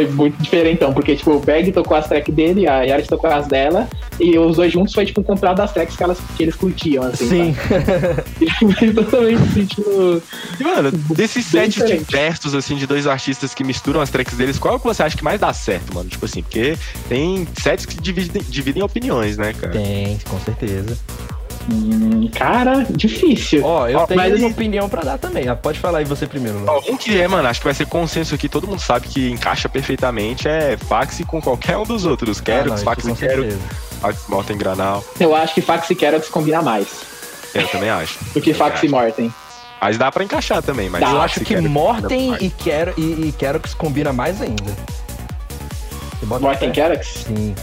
foi 0.00 0.06
muito 0.08 0.42
diferentão, 0.42 0.92
porque, 0.92 1.16
tipo, 1.16 1.32
o 1.32 1.40
Berg 1.40 1.70
tocou 1.72 1.96
as 1.96 2.06
tracks 2.06 2.34
dele, 2.34 2.66
a 2.66 2.82
Yaris 2.82 3.06
tocou 3.06 3.30
as 3.30 3.46
dela, 3.46 3.88
e 4.18 4.38
os 4.38 4.56
dois 4.56 4.72
juntos 4.72 4.94
foi, 4.94 5.04
tipo, 5.04 5.22
comprar 5.22 5.52
das 5.54 5.72
tracks 5.72 5.96
que, 5.96 6.02
elas, 6.02 6.18
que 6.36 6.42
eles 6.42 6.54
curtiam, 6.54 7.04
assim. 7.04 7.28
Sim. 7.28 7.56
e 8.82 8.92
totalmente, 8.92 9.42
assim, 9.42 9.64
tipo... 9.66 10.22
E, 10.58 10.64
mano, 10.64 10.90
desses 10.90 11.44
sets 11.44 11.84
diversos, 11.86 12.54
assim, 12.54 12.76
de 12.76 12.86
dois 12.86 13.06
artistas 13.06 13.54
que 13.54 13.64
misturam 13.64 14.00
as 14.00 14.10
tracks 14.10 14.36
deles, 14.36 14.58
qual 14.58 14.76
é 14.76 14.78
que 14.78 14.84
você 14.84 15.02
acha 15.02 15.16
que 15.16 15.24
mais 15.24 15.40
dá 15.40 15.52
certo, 15.52 15.94
mano? 15.94 16.08
Tipo 16.08 16.24
assim, 16.24 16.42
porque 16.42 16.76
tem 17.08 17.46
sets 17.60 17.84
que 17.84 18.00
dividem, 18.00 18.42
dividem 18.48 18.82
opiniões, 18.82 19.36
né, 19.36 19.52
cara? 19.52 19.72
Tem, 19.72 20.18
com 20.28 20.38
certeza. 20.40 20.96
Hum, 21.72 22.28
cara, 22.34 22.84
difícil. 22.90 23.64
Ó, 23.64 23.86
eu 23.88 24.06
tenho 24.06 24.20
mas... 24.20 24.38
uma 24.38 24.48
opinião 24.48 24.88
para 24.88 25.02
dar 25.02 25.18
também. 25.18 25.48
Ah, 25.48 25.54
pode 25.54 25.78
falar 25.78 25.98
aí 25.98 26.04
você 26.04 26.26
primeiro. 26.26 26.58
Né? 26.58 26.66
Ó, 26.68 26.92
um 26.92 26.96
que 26.96 27.20
é, 27.20 27.28
mano, 27.28 27.46
acho 27.48 27.60
que 27.60 27.64
vai 27.64 27.74
ser 27.74 27.86
consenso 27.86 28.34
aqui, 28.34 28.48
todo 28.48 28.66
mundo 28.66 28.80
sabe 28.80 29.06
que 29.08 29.30
encaixa 29.30 29.68
perfeitamente 29.68 30.48
é 30.48 30.76
Fax 30.76 31.20
com 31.26 31.40
qualquer 31.40 31.76
um 31.76 31.84
dos 31.84 32.04
outros. 32.04 32.40
Quero, 32.40 32.72
ah, 32.72 32.76
Fax 32.76 33.06
e 33.06 33.14
Quero, 33.14 33.58
Fax 34.00 34.24
Morten 34.28 34.58
Granal. 34.58 35.04
Eu 35.18 35.34
acho 35.34 35.54
que 35.54 35.60
Fax 35.60 35.88
e 35.90 35.94
Quero 35.94 36.20
combina 36.30 36.60
mais. 36.60 36.88
Eu 37.54 37.66
também 37.68 37.90
acho. 37.90 38.18
Do 38.34 38.40
que 38.40 38.52
Fax 38.52 38.82
e 38.82 38.88
Morten. 38.88 39.32
Mas 39.80 39.96
dá 39.96 40.12
pra 40.12 40.22
encaixar 40.22 40.62
também. 40.62 40.90
Mas 40.90 41.00
eu 41.00 41.08
se 41.08 41.16
acho 41.16 41.40
que 41.40 41.56
Morten 41.56 42.36
e, 42.40 42.50
Quero, 42.50 42.92
e, 42.98 43.28
e 43.28 43.32
Kerox 43.32 43.72
combina 43.74 44.12
mais 44.12 44.40
ainda. 44.42 44.76
Fé? 46.58 46.70
Kerox? 46.70 47.24
Sim. 47.26 47.54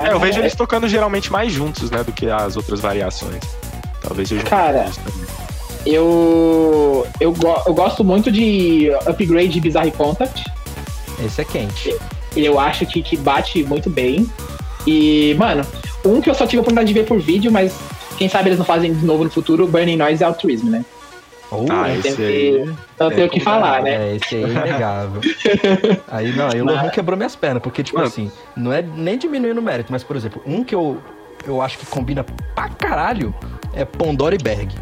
É, 0.00 0.12
eu 0.12 0.18
vejo 0.20 0.40
eles 0.40 0.54
tocando 0.54 0.88
geralmente 0.88 1.30
mais 1.30 1.52
juntos, 1.52 1.90
né, 1.90 2.02
do 2.02 2.12
que 2.12 2.28
as 2.28 2.56
outras 2.56 2.80
variações. 2.80 3.42
Talvez 4.00 4.28
seja 4.28 4.42
um 4.42 4.46
Cara. 4.46 4.90
Eu, 5.84 7.06
eu, 7.20 7.32
go- 7.32 7.62
eu 7.66 7.74
gosto 7.74 8.04
muito 8.04 8.30
de 8.30 8.90
Upgrade 9.06 9.48
de 9.48 9.60
Bizarre 9.60 9.90
Contact. 9.90 10.44
Esse 11.24 11.40
é 11.40 11.44
quente. 11.44 11.94
Eu 12.36 12.58
acho 12.58 12.86
que, 12.86 13.02
que 13.02 13.16
bate 13.16 13.62
muito 13.64 13.90
bem. 13.90 14.28
E, 14.86 15.34
mano, 15.38 15.64
um 16.04 16.20
que 16.20 16.30
eu 16.30 16.34
só 16.34 16.46
tive 16.46 16.58
a 16.58 16.60
oportunidade 16.60 16.88
de 16.88 16.94
ver 16.94 17.06
por 17.06 17.18
vídeo, 17.20 17.50
mas 17.52 17.74
quem 18.16 18.28
sabe 18.28 18.48
eles 18.48 18.58
não 18.58 18.64
fazem 18.66 18.92
de 18.94 19.04
novo 19.04 19.24
no 19.24 19.30
futuro, 19.30 19.66
Burning 19.66 19.96
Noise 19.96 20.22
e 20.22 20.24
Altruism, 20.24 20.68
né? 20.70 20.84
Uh, 21.54 21.66
Ah, 21.70 21.88
não 21.88 21.94
esse 21.94 22.16
tem 22.16 22.26
aí. 22.26 22.64
que- 22.64 22.74
Não 23.00 23.06
é 23.10 23.14
tenho 23.14 23.26
o 23.26 23.30
que 23.30 23.40
falar, 23.40 23.82
né? 23.82 23.90
É, 24.12 24.16
esse 24.16 24.36
aí 24.36 24.44
é 24.44 24.48
inegável. 24.48 25.20
aí 26.08 26.32
não, 26.36 26.48
aí 26.48 26.60
o 26.62 26.64
Lohan 26.64 26.88
quebrou 26.90 27.16
minhas 27.16 27.36
pernas, 27.36 27.62
porque, 27.62 27.82
tipo 27.82 27.98
Mano. 27.98 28.08
assim, 28.08 28.30
não 28.56 28.72
é 28.72 28.82
nem 28.82 29.18
diminuindo 29.18 29.58
o 29.58 29.62
mérito, 29.62 29.92
mas, 29.92 30.02
por 30.02 30.16
exemplo, 30.16 30.42
um 30.46 30.64
que 30.64 30.74
eu, 30.74 30.98
eu 31.46 31.60
acho 31.60 31.78
que 31.78 31.86
combina 31.86 32.24
pra 32.54 32.68
caralho 32.68 33.34
é 33.74 33.84
Pandora 33.84 34.34
e 34.34 34.38
Berg. 34.38 34.72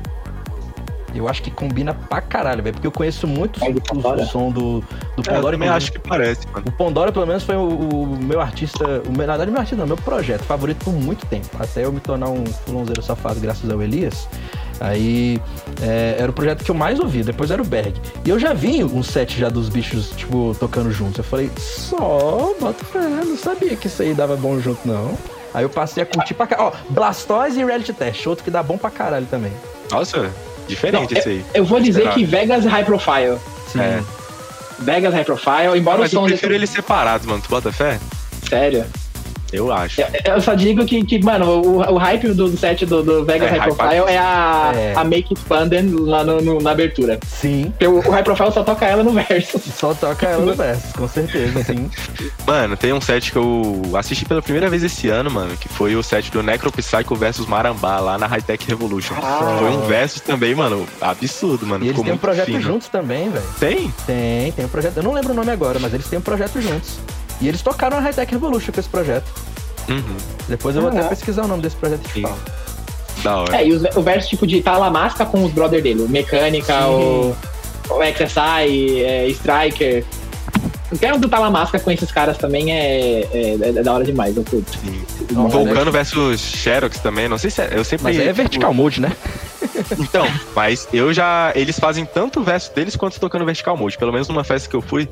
Eu 1.13 1.29
acho 1.29 1.43
que 1.43 1.51
combina 1.51 1.93
pra 1.93 2.21
caralho, 2.21 2.63
velho, 2.63 2.75
porque 2.75 2.87
eu 2.87 2.93
conheço 2.93 3.27
muito 3.27 3.59
e 3.65 3.69
o, 3.69 3.83
o 4.23 4.27
som 4.27 4.49
do, 4.53 4.79
do 5.17 5.29
É, 5.29 5.35
eu 5.35 5.39
e 5.39 5.43
também 5.43 5.59
Berg. 5.59 5.71
acho 5.73 5.91
que 5.91 5.99
parece, 5.99 6.47
mano. 6.53 6.65
O 6.69 6.71
Pandora, 6.71 7.11
pelo 7.11 7.27
menos, 7.27 7.43
foi 7.43 7.57
o, 7.57 7.63
o 7.69 8.17
meu 8.23 8.41
artista. 8.41 8.85
O, 9.09 9.11
meu- 9.11 9.27
na 9.27 9.33
verdade, 9.33 9.51
meu 9.51 9.59
artista 9.59 9.77
não, 9.77 9.89
meu 9.89 9.97
projeto 9.97 10.43
favorito 10.45 10.85
por 10.85 10.95
muito 10.95 11.27
tempo. 11.27 11.49
Até 11.59 11.85
eu 11.85 11.93
me 11.93 11.99
tornar 11.99 12.29
um 12.29 12.47
fulonzeiro 12.47 13.03
safado 13.03 13.41
graças 13.41 13.69
ao 13.69 13.83
Elias. 13.83 14.29
Aí 14.81 15.41
é, 15.83 16.17
era 16.19 16.31
o 16.31 16.33
projeto 16.33 16.65
que 16.65 16.71
eu 16.71 16.75
mais 16.75 16.99
ouvia, 16.99 17.23
depois 17.23 17.51
era 17.51 17.61
o 17.61 17.65
Berg. 17.65 17.95
E 18.25 18.31
eu 18.31 18.39
já 18.39 18.55
vi 18.55 18.83
um 18.83 19.03
set 19.03 19.39
já 19.39 19.51
dos 19.51 19.69
bichos, 19.69 20.11
tipo, 20.17 20.57
tocando 20.59 20.91
juntos. 20.91 21.19
Eu 21.19 21.25
falei, 21.25 21.51
só, 21.59 22.55
bota 22.59 22.83
fé, 22.87 22.99
não 22.99 23.37
sabia 23.37 23.77
que 23.77 23.87
isso 23.87 24.01
aí 24.03 24.15
dava 24.15 24.37
bom 24.37 24.59
junto, 24.59 24.81
não. 24.89 25.17
Aí 25.53 25.65
eu 25.65 25.69
passei 25.69 26.03
a 26.03 26.07
curtir 26.07 26.33
pra 26.33 26.47
caralho. 26.47 26.73
Ó, 26.73 26.93
Blastoise 26.93 27.61
e 27.61 27.65
Reality 27.65 27.93
Test, 27.93 28.27
outro 28.27 28.43
que 28.43 28.51
dá 28.51 28.63
bom 28.63 28.79
pra 28.79 28.91
caralho 28.91 29.27
também. 29.27 29.53
Nossa, 29.91 30.31
diferente 30.67 31.13
Não, 31.13 31.21
esse 31.21 31.29
aí. 31.29 31.45
Eu 31.53 31.65
vou 31.65 31.81
dizer 31.81 32.09
que 32.13 32.25
Vegas 32.25 32.65
High 32.65 32.85
Profile. 32.85 33.39
Sim. 33.71 33.81
É. 33.81 34.03
Vegas 34.79 35.13
High 35.13 35.25
Profile, 35.25 35.77
embora 35.77 35.99
Mas 35.99 36.13
o 36.13 36.17
eu 36.17 36.21
som 36.21 36.27
prefiro 36.27 36.55
eles 36.55 36.71
separados, 36.71 37.27
mano. 37.27 37.43
Tu 37.43 37.51
bota 37.51 37.71
fé? 37.71 37.99
Sério. 38.49 38.87
Eu 39.53 39.73
acho. 39.73 40.01
Eu, 40.01 40.07
eu 40.35 40.41
só 40.41 40.55
digo 40.55 40.85
que, 40.85 41.03
que 41.05 41.23
mano, 41.23 41.47
o, 41.63 41.77
o 41.95 41.99
hype 41.99 42.29
do 42.29 42.57
set 42.57 42.87
do, 42.87 43.03
do 43.03 43.25
Vegas 43.25 43.51
É, 43.53 43.57
High 43.57 43.75
Profile 43.75 43.95
é 44.09 44.19
a, 44.19 44.73
É. 44.75 44.93
a 44.97 45.05
Make 45.05 45.35
It 45.35 45.41
Fanden 45.41 45.91
lá 45.91 46.23
no, 46.25 46.41
no- 46.41 46.61
na 46.61 46.71
abertura. 46.71 47.19
Sim. 47.27 47.67
Porque 47.71 47.87
o, 47.87 47.99
o 47.99 48.11
High 48.11 48.23
Profile 48.23 48.53
só 48.53 48.63
toca 48.63 48.87
ela 48.87 49.03
no 49.03 49.11
verso. 49.13 49.61
Só 49.77 49.93
toca 49.95 50.27
ela 50.27 50.45
no 50.45 50.55
verso, 50.55 50.95
com 50.97 51.09
certeza, 51.09 51.65
sim. 51.65 51.91
Mano, 52.47 52.77
tem 52.77 52.93
um 52.93 53.01
set 53.01 53.33
que 53.33 53.39
eu 53.39 53.83
assisti 53.95 54.25
pela 54.25 54.43
primeira 54.43 54.69
vez 54.71 54.83
esse 54.83 55.09
ano, 55.09 55.31
mano, 55.31 55.57
que 55.57 55.69
foi 55.69 55.97
o 55.97 56.03
set 56.03 56.31
do 56.31 56.43
Necropsycho 56.43 57.15
versus 57.17 57.47
Marambá, 57.47 57.99
lá 58.01 58.19
na 58.19 58.27
High 58.27 58.43
Tech 58.43 58.65
Revolution. 58.69 59.15
Ah. 59.23 59.57
Foi 59.59 59.69
um 59.71 59.81
versus 59.87 60.21
também, 60.21 60.55
mano, 60.55 60.87
absurdo, 61.01 61.67
mano. 61.67 61.85
E 61.85 61.89
eles 61.89 62.01
têm 62.01 62.13
um 62.13 62.19
projeto 62.19 62.47
fino. 62.47 62.61
juntos 62.61 62.89
também, 62.89 63.29
velho. 63.31 63.45
Tem? 63.59 63.93
Tem, 64.07 64.53
tem 64.53 64.65
um 64.65 64.69
projeto. 64.69 64.97
Eu 64.99 65.03
não 65.03 65.13
lembro 65.13 65.33
o 65.33 65.35
nome 65.37 65.51
agora, 65.51 65.79
mas 65.79 65.93
eles 65.95 66.07
têm 66.09 66.19
um 66.19 66.23
projeto 66.23 66.61
juntos. 66.61 66.99
E 67.41 67.49
eles 67.49 67.63
tocaram 67.63 67.97
a 67.97 68.01
High 68.01 68.13
Tech 68.13 68.31
Revolution 68.33 68.73
com 68.73 68.81
esse 68.81 68.89
projeto. 68.89 69.31
Uhum. 69.89 70.17
Depois 70.49 70.77
eu 70.77 70.83
vou 70.83 70.91
até 70.91 71.01
Ah. 71.01 71.05
pesquisar 71.05 71.45
o 71.45 71.49
nome 71.49 71.63
desse 71.63 71.77
projeto 71.77 72.03
e 72.17 72.23
falo. 72.23 72.39
Da 73.23 73.37
hora. 73.37 73.57
É, 73.57 73.67
e 73.67 73.73
os- 73.73 73.97
o 73.97 74.03
verso 74.03 74.29
tipo 74.29 74.47
de 74.47 74.61
Talamasca 74.63 75.25
com 75.27 75.45
os 75.45 75.53
brother 75.53 75.83
dele, 75.83 76.03
o 76.03 76.09
Mecânica, 76.09 76.75
Sim. 76.83 76.89
o, 76.89 77.37
o 77.91 78.03
XSI, 78.05 79.01
é, 79.03 79.27
Striker. 79.29 80.05
Qualquer 80.89 81.15
um 81.15 81.19
do 81.21 81.29
Talamasca 81.29 81.79
com 81.79 81.91
esses 81.91 82.11
caras 82.11 82.37
também 82.37 82.73
é, 82.73 83.21
é, 83.33 83.57
é 83.63 83.73
da 83.83 83.93
hora 83.93 84.05
demais, 84.05 84.37
eu 84.37 84.43
curto. 84.45 84.71
Sim. 84.79 85.03
Vulcano 85.33 85.93
versus 85.93 86.41
Xerox 86.41 86.99
também, 86.99 87.29
não 87.29 87.39
sei 87.39 87.51
se 87.51 87.63
é, 87.63 87.71
eu 87.73 87.85
sempre... 87.85 88.05
Mas 88.05 88.19
é 88.19 88.33
vertical 88.33 88.73
mode, 88.75 89.01
né? 89.01 89.13
Então, 89.99 90.27
mas 90.55 90.89
eu 90.93 91.13
já... 91.13 91.53
Eles 91.55 91.79
fazem 91.79 92.05
tanto 92.05 92.41
o 92.41 92.43
verso 92.43 92.73
deles 92.75 92.97
quanto 92.97 93.19
tocando 93.21 93.45
vertical 93.45 93.77
mode. 93.77 93.97
Pelo 93.99 94.13
menos 94.13 94.29
numa 94.29 94.43
festa 94.45 94.69
que 94.69 94.75
eu 94.77 94.81
fui, 94.83 95.09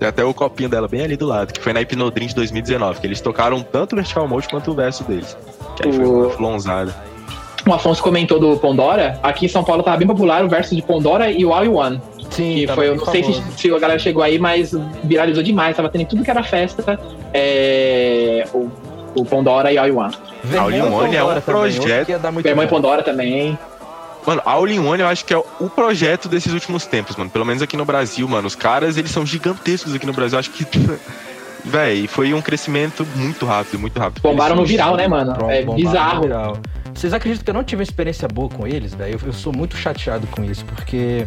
tem 0.00 0.08
até 0.08 0.24
o 0.24 0.32
copinho 0.34 0.68
dela 0.68 0.88
bem 0.88 1.02
ali 1.02 1.14
do 1.16 1.26
lado, 1.26 1.52
que 1.52 1.60
foi 1.60 1.72
na 1.74 1.80
Hipnodrim 1.82 2.26
de 2.26 2.34
2019, 2.34 3.00
que 3.00 3.06
eles 3.06 3.20
tocaram 3.20 3.60
tanto 3.62 3.92
o 3.92 3.96
vertical 3.96 4.26
mode 4.26 4.48
quanto 4.48 4.70
o 4.70 4.74
verso 4.74 5.04
deles. 5.04 5.36
Que 5.76 5.86
aí 5.86 5.92
foi 5.92 6.04
O- 6.06 6.22
uma 6.22 6.30
flonzada. 6.30 6.94
O 7.68 7.74
Afonso 7.74 8.02
comentou 8.02 8.40
do 8.40 8.56
Pandora, 8.56 9.20
aqui 9.22 9.44
em 9.44 9.48
São 9.48 9.62
Paulo 9.62 9.82
tava 9.82 9.98
bem 9.98 10.06
popular 10.08 10.42
o 10.42 10.48
verso 10.48 10.74
de 10.74 10.80
Pandora 10.80 11.30
e 11.30 11.44
o 11.44 11.52
All 11.52 11.64
You 11.66 11.74
One. 11.74 12.00
Sim, 12.30 12.54
Que 12.54 12.66
tava 12.66 12.76
foi, 12.80 12.88
eu 12.88 12.96
não 12.96 13.04
sei 13.04 13.22
se, 13.22 13.42
se 13.58 13.70
a 13.74 13.78
galera 13.78 13.98
chegou 13.98 14.22
aí, 14.22 14.38
mas 14.38 14.72
viralizou 15.04 15.42
demais, 15.42 15.76
tava 15.76 15.90
tendo 15.90 16.06
tudo 16.06 16.24
que 16.24 16.30
era 16.30 16.42
festa. 16.42 16.98
É, 17.34 18.46
o, 18.54 18.68
o 19.14 19.24
Pandora 19.26 19.70
e 19.70 19.76
All 19.76 19.86
You 19.86 19.98
One. 19.98 20.14
Vermelho 20.42 20.84
All 20.84 20.88
in 20.90 20.94
One 20.94 21.16
é 21.16 21.22
um 21.24 21.40
projeto- 21.42 22.06
bom. 22.70 22.76
Pandora 22.76 23.02
também. 23.02 23.58
Mano, 24.26 24.42
a 24.44 24.50
All 24.52 24.68
in 24.68 24.78
One 24.80 25.00
eu 25.00 25.08
acho 25.08 25.24
que 25.24 25.32
é 25.32 25.38
o 25.38 25.68
projeto 25.70 26.28
desses 26.28 26.52
últimos 26.52 26.86
tempos, 26.86 27.16
mano. 27.16 27.30
Pelo 27.30 27.44
menos 27.44 27.62
aqui 27.62 27.76
no 27.76 27.84
Brasil, 27.84 28.28
mano. 28.28 28.46
Os 28.46 28.54
caras, 28.54 28.96
eles 28.96 29.10
são 29.10 29.24
gigantescos 29.24 29.94
aqui 29.94 30.06
no 30.06 30.12
Brasil. 30.12 30.36
Eu 30.36 30.40
acho 30.40 30.50
que. 30.50 30.66
Véi, 31.64 32.06
foi 32.06 32.32
um 32.32 32.40
crescimento 32.40 33.06
muito 33.14 33.44
rápido, 33.44 33.78
muito 33.78 33.98
rápido. 33.98 34.22
Bombaram 34.22 34.56
no 34.56 34.64
viral, 34.64 34.96
né, 34.96 35.06
mano? 35.06 35.34
Bom- 35.34 35.50
É 35.50 35.62
bizarro. 35.62 36.14
no 36.16 36.22
viral. 36.22 36.58
Vocês 36.94 37.12
acreditam 37.12 37.44
que 37.44 37.50
eu 37.50 37.54
não 37.54 37.62
tive 37.64 37.80
uma 37.80 37.84
experiência 37.84 38.26
boa 38.26 38.48
com 38.48 38.66
eles, 38.66 38.94
velho? 38.94 39.18
Eu, 39.22 39.28
eu 39.28 39.32
sou 39.32 39.52
muito 39.52 39.76
chateado 39.76 40.26
com 40.28 40.42
isso, 40.42 40.64
porque 40.64 41.26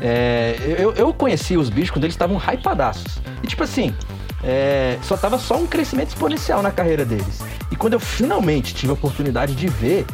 é, 0.00 0.56
eu, 0.78 0.92
eu 0.94 1.12
conheci 1.12 1.56
os 1.56 1.68
bichos 1.70 1.90
quando 1.90 2.04
eles 2.04 2.14
estavam 2.14 2.36
hypadaços. 2.38 3.18
E 3.42 3.46
tipo 3.46 3.62
assim, 3.64 3.92
é, 4.42 4.96
só 5.02 5.16
tava 5.16 5.38
só 5.38 5.56
um 5.56 5.66
crescimento 5.66 6.08
exponencial 6.08 6.62
na 6.62 6.70
carreira 6.70 7.04
deles. 7.04 7.42
E 7.70 7.76
quando 7.76 7.94
eu 7.94 8.00
finalmente 8.00 8.74
tive 8.74 8.90
a 8.90 8.94
oportunidade 8.94 9.54
de 9.54 9.66
ver, 9.68 10.06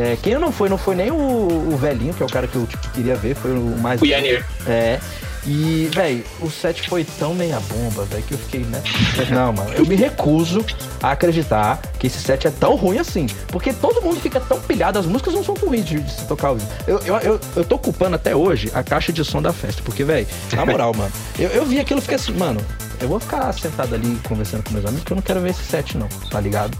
é, 0.00 0.16
quem 0.22 0.34
não 0.38 0.52
foi, 0.52 0.68
não 0.68 0.78
foi 0.78 0.94
nem 0.94 1.10
o, 1.10 1.16
o 1.16 1.76
velhinho, 1.76 2.14
que 2.14 2.22
é 2.22 2.26
o 2.26 2.28
cara 2.28 2.46
que 2.46 2.56
eu 2.56 2.66
tipo, 2.66 2.88
queria 2.90 3.16
ver, 3.16 3.34
foi 3.34 3.52
o 3.52 3.76
mais. 3.78 4.00
O 4.00 4.06
Yanir. 4.06 4.44
É. 4.66 4.98
E, 5.46 5.88
velho, 5.94 6.22
o 6.40 6.50
set 6.50 6.86
foi 6.90 7.04
tão 7.04 7.34
meia 7.34 7.58
bomba, 7.60 8.04
velho, 8.04 8.22
que 8.22 8.32
eu 8.32 8.38
fiquei, 8.38 8.60
né? 8.64 8.82
Não, 9.30 9.50
mano, 9.52 9.72
eu 9.72 9.86
me 9.86 9.94
recuso 9.94 10.62
a 11.02 11.12
acreditar 11.12 11.80
que 11.98 12.06
esse 12.06 12.20
set 12.20 12.46
é 12.46 12.50
tão 12.50 12.74
ruim 12.74 12.98
assim. 12.98 13.26
Porque 13.46 13.72
todo 13.72 14.02
mundo 14.02 14.20
fica 14.20 14.40
tão 14.40 14.60
pilhado, 14.60 14.98
as 14.98 15.06
músicas 15.06 15.32
não 15.32 15.42
são 15.42 15.54
ruins 15.54 15.86
de, 15.86 16.00
de 16.00 16.12
se 16.12 16.26
tocar 16.26 16.48
ao 16.48 16.56
vivo. 16.56 16.68
Eu, 16.86 16.98
eu, 16.98 17.16
eu, 17.20 17.40
eu 17.56 17.64
tô 17.64 17.78
culpando 17.78 18.16
até 18.16 18.36
hoje 18.36 18.70
a 18.74 18.82
caixa 18.82 19.10
de 19.10 19.24
som 19.24 19.40
da 19.40 19.52
festa, 19.52 19.80
porque, 19.82 20.04
velho, 20.04 20.26
na 20.52 20.66
moral, 20.66 20.92
mano, 20.94 21.12
eu, 21.38 21.48
eu 21.48 21.64
vi 21.64 21.80
aquilo 21.80 22.00
e 22.00 22.02
fiquei 22.02 22.16
assim, 22.16 22.32
mano, 22.32 22.60
eu 23.00 23.08
vou 23.08 23.18
ficar 23.18 23.50
sentado 23.54 23.94
ali 23.94 24.20
conversando 24.28 24.64
com 24.64 24.72
meus 24.72 24.84
amigos, 24.84 25.02
porque 25.02 25.12
eu 25.14 25.16
não 25.16 25.22
quero 25.22 25.40
ver 25.40 25.50
esse 25.50 25.62
set, 25.62 25.96
não, 25.96 26.08
tá 26.30 26.40
ligado? 26.40 26.76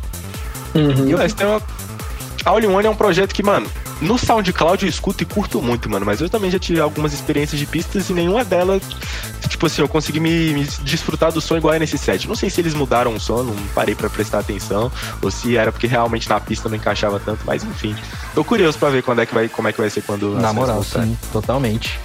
Uhum. 0.74 1.08
E 1.08 1.12
eu 1.12 1.18
Mas 1.18 1.32
tem 1.32 1.46
uma... 1.46 1.62
A 2.44 2.50
All 2.50 2.62
in 2.62 2.66
One 2.66 2.86
é 2.86 2.90
um 2.90 2.94
projeto 2.94 3.34
que, 3.34 3.42
mano, 3.42 3.70
no 4.00 4.16
SoundCloud 4.18 4.84
eu 4.84 4.88
escuto 4.88 5.22
e 5.22 5.26
curto 5.26 5.60
muito, 5.60 5.88
mano. 5.90 6.06
Mas 6.06 6.20
eu 6.20 6.30
também 6.30 6.50
já 6.50 6.58
tive 6.58 6.80
algumas 6.80 7.12
experiências 7.12 7.58
de 7.58 7.66
pistas 7.66 8.08
e 8.08 8.12
nenhuma 8.12 8.44
delas, 8.44 8.82
tipo 9.48 9.66
assim, 9.66 9.82
eu 9.82 9.88
consegui 9.88 10.20
me, 10.20 10.54
me 10.54 10.64
desfrutar 10.82 11.32
do 11.32 11.40
som 11.40 11.56
igual 11.56 11.74
é 11.74 11.78
nesse 11.78 11.98
set. 11.98 12.28
Não 12.28 12.34
sei 12.34 12.48
se 12.48 12.60
eles 12.60 12.74
mudaram 12.74 13.14
o 13.14 13.20
som, 13.20 13.42
não 13.42 13.54
parei 13.74 13.94
pra 13.94 14.08
prestar 14.08 14.38
atenção, 14.38 14.90
ou 15.20 15.30
se 15.30 15.56
era 15.56 15.72
porque 15.72 15.86
realmente 15.86 16.28
na 16.28 16.40
pista 16.40 16.68
não 16.68 16.76
encaixava 16.76 17.18
tanto, 17.20 17.40
mas 17.44 17.64
enfim. 17.64 17.94
Tô 18.34 18.44
curioso 18.44 18.78
pra 18.78 18.90
ver 18.90 19.02
quando 19.02 19.20
é 19.20 19.26
que 19.26 19.34
vai, 19.34 19.48
como 19.48 19.68
é 19.68 19.72
que 19.72 19.80
vai 19.80 19.90
ser 19.90 20.02
quando. 20.02 20.38
Na 20.38 20.52
moral, 20.52 20.82
sim, 20.82 21.16
totalmente. 21.32 21.98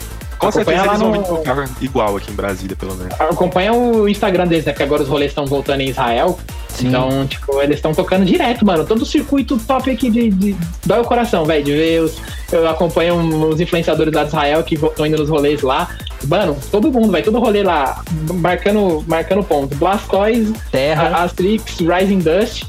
Com 0.43 0.49
Acompanha 0.49 0.79
certeza 0.79 0.85
lá 0.85 1.09
eles 1.11 1.25
vão 1.25 1.35
no- 1.35 1.37
tocar 1.37 1.69
igual 1.81 2.17
aqui 2.17 2.31
em 2.31 2.35
Brasília, 2.35 2.75
pelo 2.75 2.95
menos. 2.95 3.13
Acompanha 3.19 3.73
o 3.73 4.07
Instagram 4.07 4.47
deles, 4.47 4.65
né? 4.65 4.71
Porque 4.71 4.83
agora 4.83 5.01
os 5.03 5.07
rolês 5.07 5.31
estão 5.31 5.45
voltando 5.45 5.81
em 5.81 5.89
Israel. 5.89 6.37
Sim. 6.69 6.87
Então, 6.87 7.25
tipo, 7.27 7.61
eles 7.61 7.75
estão 7.77 7.93
tocando 7.93 8.25
direto, 8.25 8.65
mano. 8.65 8.85
Todo 8.85 9.01
o 9.03 9.05
circuito 9.05 9.57
top 9.59 9.91
aqui 9.91 10.09
de, 10.09 10.29
de... 10.29 10.55
dói 10.85 11.01
o 11.01 11.05
coração, 11.05 11.45
velho. 11.45 11.63
De 11.63 11.71
ver 11.71 12.01
os. 12.01 12.17
Eu 12.51 12.67
acompanho 12.67 13.15
os 13.49 13.59
influenciadores 13.59 14.13
lá 14.13 14.23
de 14.23 14.29
Israel 14.29 14.63
que 14.63 14.75
estão 14.75 15.05
indo 15.05 15.17
nos 15.17 15.29
rolês 15.29 15.61
lá. 15.61 15.89
Mano, 16.27 16.57
todo 16.71 16.91
mundo, 16.91 17.11
vai 17.11 17.21
todo 17.21 17.39
rolê 17.39 17.63
lá, 17.63 18.01
marcando, 18.35 19.03
marcando 19.07 19.43
ponto. 19.43 19.75
Blastoise, 19.75 20.53
Terra. 20.71 21.23
Astrix, 21.23 21.77
Rising 21.79 22.19
Dust. 22.19 22.63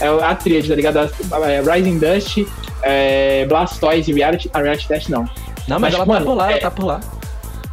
É 0.00 0.06
a 0.06 0.34
tríade, 0.34 0.68
tá 0.68 0.74
ligado? 0.76 0.98
É, 0.98 1.60
Rising 1.60 1.98
Dust, 1.98 2.46
é, 2.82 3.44
Blastoise 3.46 4.10
e 4.10 4.14
Reality, 4.14 4.48
a 4.54 4.60
Reality 4.60 4.86
Test 4.86 5.08
não. 5.08 5.24
Não, 5.68 5.78
mas, 5.78 5.92
mas, 5.92 5.94
ela 5.94 6.06
mano, 6.06 6.24
tá 6.24 6.30
por 6.30 6.36
lá, 6.36 6.48
é- 6.48 6.52
ela 6.52 6.60
tá 6.60 6.70
por 6.70 6.84
lá. 6.84 7.00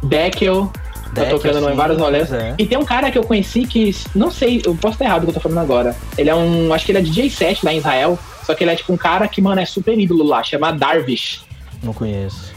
Deckel, 0.02 0.70
tá 1.14 1.24
tocando 1.24 1.58
sim, 1.60 1.72
em 1.72 1.74
vários 1.74 1.98
rolês. 1.98 2.32
é. 2.32 2.54
E 2.58 2.66
tem 2.66 2.78
um 2.78 2.84
cara 2.84 3.10
que 3.10 3.18
eu 3.18 3.24
conheci 3.24 3.64
que, 3.66 3.94
não 4.14 4.30
sei, 4.30 4.62
eu 4.64 4.74
posso 4.74 4.94
estar 4.94 5.06
errado 5.06 5.22
o 5.22 5.24
que 5.26 5.30
eu 5.30 5.34
tô 5.34 5.40
falando 5.40 5.58
agora. 5.58 5.96
Ele 6.16 6.30
é 6.30 6.34
um, 6.34 6.72
acho 6.72 6.84
que 6.84 6.92
ele 6.92 6.98
é 6.98 7.02
DJ 7.02 7.30
set 7.30 7.64
lá 7.64 7.72
em 7.72 7.78
Israel, 7.78 8.18
só 8.44 8.54
que 8.54 8.62
ele 8.62 8.70
é 8.70 8.76
tipo 8.76 8.92
um 8.92 8.96
cara 8.96 9.26
que, 9.26 9.40
mano, 9.40 9.60
é 9.60 9.64
super 9.64 9.98
ídolo 9.98 10.24
lá, 10.24 10.42
chama 10.42 10.72
Darvish. 10.72 11.42
Não 11.82 11.92
conheço. 11.92 12.54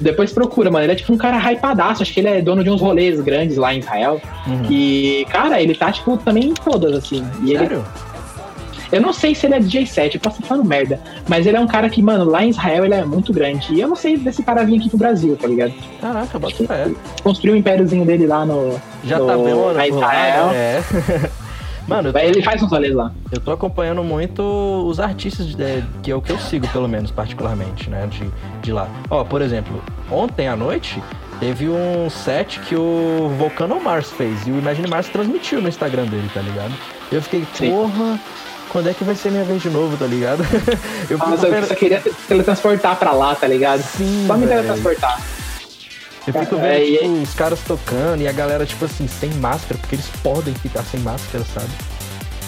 Depois 0.00 0.32
procura, 0.32 0.70
mano, 0.70 0.84
ele 0.84 0.92
é 0.92 0.96
tipo 0.96 1.12
um 1.12 1.18
cara 1.18 1.36
hypadaço, 1.36 2.02
acho 2.02 2.12
que 2.12 2.20
ele 2.20 2.28
é 2.28 2.40
dono 2.42 2.64
de 2.64 2.70
uns 2.70 2.80
rolês 2.80 3.20
grandes 3.20 3.56
lá 3.58 3.74
em 3.74 3.80
Israel. 3.80 4.20
Uhum. 4.46 4.64
E, 4.70 5.26
cara, 5.28 5.60
ele 5.60 5.74
tá, 5.74 5.92
tipo, 5.92 6.16
também 6.16 6.44
em 6.44 6.54
todas, 6.54 6.94
assim. 6.94 7.22
E 7.42 7.50
ele, 7.50 7.58
Sério? 7.58 7.84
Eu 8.92 9.00
não 9.00 9.12
sei 9.12 9.34
se 9.34 9.46
ele 9.46 9.54
é 9.54 9.60
DJ 9.60 9.86
set, 9.86 10.14
eu 10.14 10.20
posso 10.20 10.36
estar 10.36 10.48
falando 10.48 10.66
merda. 10.66 11.00
Mas 11.28 11.46
ele 11.46 11.56
é 11.56 11.60
um 11.60 11.66
cara 11.66 11.88
que, 11.88 12.02
mano, 12.02 12.24
lá 12.24 12.44
em 12.44 12.50
Israel 12.50 12.84
ele 12.84 12.94
é 12.94 13.04
muito 13.04 13.32
grande. 13.32 13.72
E 13.74 13.80
eu 13.80 13.88
não 13.88 13.96
sei 13.96 14.16
desse 14.16 14.42
cara 14.42 14.64
vir 14.64 14.78
aqui 14.78 14.88
pro 14.88 14.98
Brasil, 14.98 15.36
tá 15.36 15.46
ligado? 15.46 15.72
Caraca, 16.00 16.38
bota 16.38 16.64
fé. 16.66 16.88
Construiu 17.22 17.54
o 17.54 17.56
impériozinho 17.56 18.04
dele 18.04 18.26
lá 18.26 18.44
no. 18.44 18.80
Já 19.04 19.18
no, 19.18 19.26
tá 19.26 19.36
mano. 19.36 19.72
na 19.74 19.86
Israel. 19.88 20.50
É. 20.52 20.82
Mano, 21.88 22.12
tô, 22.12 22.18
Ele 22.20 22.40
faz 22.42 22.62
uns 22.62 22.70
rolês 22.70 22.94
lá. 22.94 23.10
eu 23.32 23.40
tô 23.40 23.50
acompanhando 23.50 24.04
muito 24.04 24.42
os 24.86 25.00
artistas 25.00 25.46
de- 25.46 25.82
que 26.04 26.10
é 26.12 26.14
o 26.14 26.22
que 26.22 26.30
eu 26.30 26.38
sigo, 26.38 26.68
pelo 26.68 26.86
menos, 26.88 27.10
particularmente, 27.10 27.90
né? 27.90 28.06
De, 28.08 28.30
de 28.62 28.72
lá. 28.72 28.86
Ó, 29.10 29.24
por 29.24 29.42
exemplo, 29.42 29.82
ontem 30.08 30.46
à 30.46 30.54
noite 30.54 31.02
teve 31.40 31.68
um 31.68 32.08
set 32.08 32.60
que 32.60 32.76
o 32.76 33.32
Volcano 33.36 33.80
Mars 33.80 34.08
fez. 34.12 34.46
E 34.46 34.52
o 34.52 34.58
Imagine 34.58 34.86
Mars 34.88 35.08
transmitiu 35.08 35.60
no 35.60 35.68
Instagram 35.68 36.04
dele, 36.04 36.30
tá 36.32 36.40
ligado? 36.40 36.72
Eu 37.10 37.20
fiquei, 37.22 37.44
Sim. 37.54 37.70
porra, 37.72 38.20
quando 38.70 38.88
é 38.88 38.94
que 38.94 39.04
vai 39.04 39.14
ser 39.14 39.30
minha 39.30 39.44
vez 39.44 39.60
de 39.62 39.68
novo, 39.70 39.96
tá 39.96 40.06
ligado? 40.06 40.42
eu 41.10 41.18
eu 41.18 41.36
vendo, 41.50 41.66
só 41.66 41.74
queria 41.74 42.02
teletransportar 42.28 42.96
pra 42.96 43.12
lá, 43.12 43.34
tá 43.34 43.46
ligado? 43.46 43.82
Sim, 43.82 44.24
Só 44.26 44.36
me 44.36 44.46
teletransportar. 44.46 45.20
eu 46.26 46.32
fico 46.32 46.56
vendo 46.56 46.64
É, 46.66 46.84
e- 46.84 46.98
tipo, 46.98 47.22
os 47.22 47.34
caras 47.34 47.60
tocando 47.66 48.22
e 48.22 48.28
a 48.28 48.32
galera, 48.32 48.64
tipo 48.64 48.84
assim, 48.84 49.06
sem 49.08 49.30
máscara, 49.34 49.78
porque 49.78 49.96
eles 49.96 50.06
podem 50.22 50.54
ficar 50.54 50.82
sem 50.84 51.00
máscara, 51.00 51.44
sabe? 51.52 51.68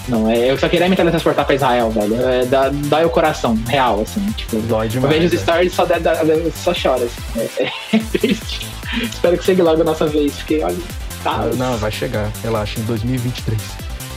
Não, 0.09 0.29
é, 0.29 0.51
eu 0.51 0.59
só 0.59 0.69
queria 0.69 0.89
me 0.89 0.97
teletransportar 0.97 1.45
pra 1.45 1.55
Israel, 1.55 1.91
velho. 1.91 2.21
É, 2.29 2.45
dá, 2.45 2.69
dói 2.71 3.05
o 3.05 3.11
coração, 3.11 3.57
real, 3.69 4.01
assim. 4.01 4.21
Tipo, 4.33 4.57
Dói 4.63 4.87
eu 4.87 4.91
demais. 4.91 5.15
vejo 5.15 5.27
os 5.27 5.31
velho. 5.33 5.43
stories 5.45 5.73
só, 5.75 5.85
dá- 5.85 5.99
dá- 6.01 6.17
só 6.57 6.73
chora. 6.75 7.05
Assim. 7.05 7.49
É, 7.59 7.71
é 7.97 7.99
triste. 8.19 8.67
Espero 9.01 9.39
que 9.39 9.45
chegue 9.45 9.63
logo 9.63 9.81
a 9.81 9.85
nossa 9.85 10.07
vez, 10.07 10.33
porque 10.35 10.61
olha. 10.63 10.77
Tá, 11.23 11.39
Não, 11.57 11.77
vai 11.79 11.93
chegar, 11.93 12.33
relaxa, 12.43 12.81
em 12.81 12.83
2023. 12.83 13.61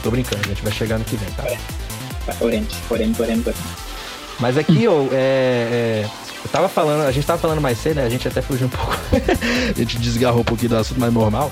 Tô 0.01 0.09
brincando, 0.09 0.41
a 0.43 0.47
gente 0.47 0.63
vai 0.63 0.71
chegar 0.73 0.97
no 0.97 1.05
que 1.05 1.15
vem, 1.17 1.29
tá? 1.33 1.43
Oremos, 2.39 2.73
oremos, 2.89 3.19
oremos, 3.19 3.47
oremos. 3.47 3.63
Mas 4.39 4.57
aqui, 4.57 4.87
ó, 4.87 5.03
é, 5.11 6.03
é, 6.03 6.09
eu 6.43 6.49
tava 6.51 6.67
falando, 6.67 7.01
a 7.07 7.11
gente 7.11 7.25
tava 7.25 7.39
falando 7.39 7.61
mais 7.61 7.77
cedo, 7.79 7.95
né? 7.97 8.05
A 8.05 8.09
gente 8.09 8.27
até 8.27 8.41
fugiu 8.41 8.67
um 8.67 8.69
pouco. 8.69 8.93
a 9.73 9.77
gente 9.79 9.97
desgarrou 9.99 10.41
um 10.41 10.43
pouquinho 10.43 10.69
do 10.69 10.77
assunto 10.77 10.99
mais 10.99 11.13
normal. 11.13 11.51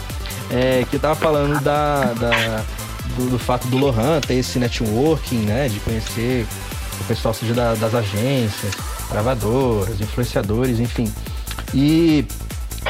É, 0.52 0.86
que 0.90 0.96
eu 0.98 1.00
tava 1.00 1.16
falando 1.16 1.62
da, 1.62 2.04
da- 2.14 2.64
do, 3.16 3.30
do 3.30 3.40
fato 3.40 3.68
do 3.68 3.78
Lohan 3.78 4.20
ter 4.22 4.36
esse 4.36 4.60
networking, 4.60 5.38
né? 5.38 5.70
De 5.70 5.80
conhecer 5.80 6.46
o 7.00 7.04
pessoal, 7.06 7.34
seja 7.34 7.54
da- 7.54 7.76
das 7.76 7.96
agências, 7.96 8.74
gravadoras, 9.10 10.02
influenciadores, 10.02 10.80
enfim. 10.80 11.12
E 11.74 12.26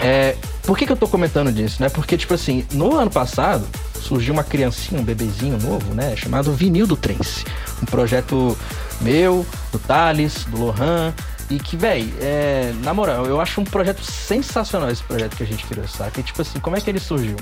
é, 0.01 0.35
por 0.63 0.77
que, 0.77 0.85
que 0.85 0.91
eu 0.91 0.97
tô 0.97 1.07
comentando 1.07 1.51
disso, 1.51 1.81
né? 1.81 1.89
Porque, 1.89 2.17
tipo 2.17 2.33
assim, 2.33 2.65
no 2.73 2.95
ano 2.97 3.11
passado 3.11 3.67
surgiu 4.03 4.33
uma 4.33 4.43
criancinha, 4.43 4.99
um 4.99 5.03
bebezinho 5.03 5.57
novo, 5.57 5.93
né? 5.93 6.15
Chamado 6.15 6.53
Vinil 6.53 6.85
do 6.85 6.95
Trance. 6.95 7.45
Um 7.81 7.85
projeto 7.85 8.57
meu, 9.01 9.45
do 9.71 9.79
Thales, 9.79 10.43
do 10.45 10.57
Lohan. 10.57 11.13
E 11.49 11.59
que, 11.59 11.75
véi, 11.75 12.13
é, 12.21 12.73
na 12.83 12.93
moral, 12.93 13.25
eu 13.25 13.39
acho 13.39 13.61
um 13.61 13.63
projeto 13.63 14.03
sensacional 14.03 14.89
esse 14.89 15.03
projeto 15.03 15.35
que 15.35 15.43
a 15.43 15.45
gente 15.45 15.65
criou, 15.65 15.87
saca? 15.87 16.19
E, 16.19 16.23
tipo 16.23 16.41
assim, 16.41 16.59
como 16.59 16.75
é 16.75 16.81
que 16.81 16.89
ele 16.89 16.99
surgiu? 16.99 17.35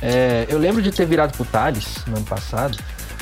É, 0.00 0.46
eu 0.48 0.58
lembro 0.58 0.82
de 0.82 0.90
ter 0.90 1.06
virado 1.06 1.36
pro 1.36 1.44
Thales 1.44 1.98
no 2.06 2.16
ano 2.16 2.26
passado, 2.26 2.76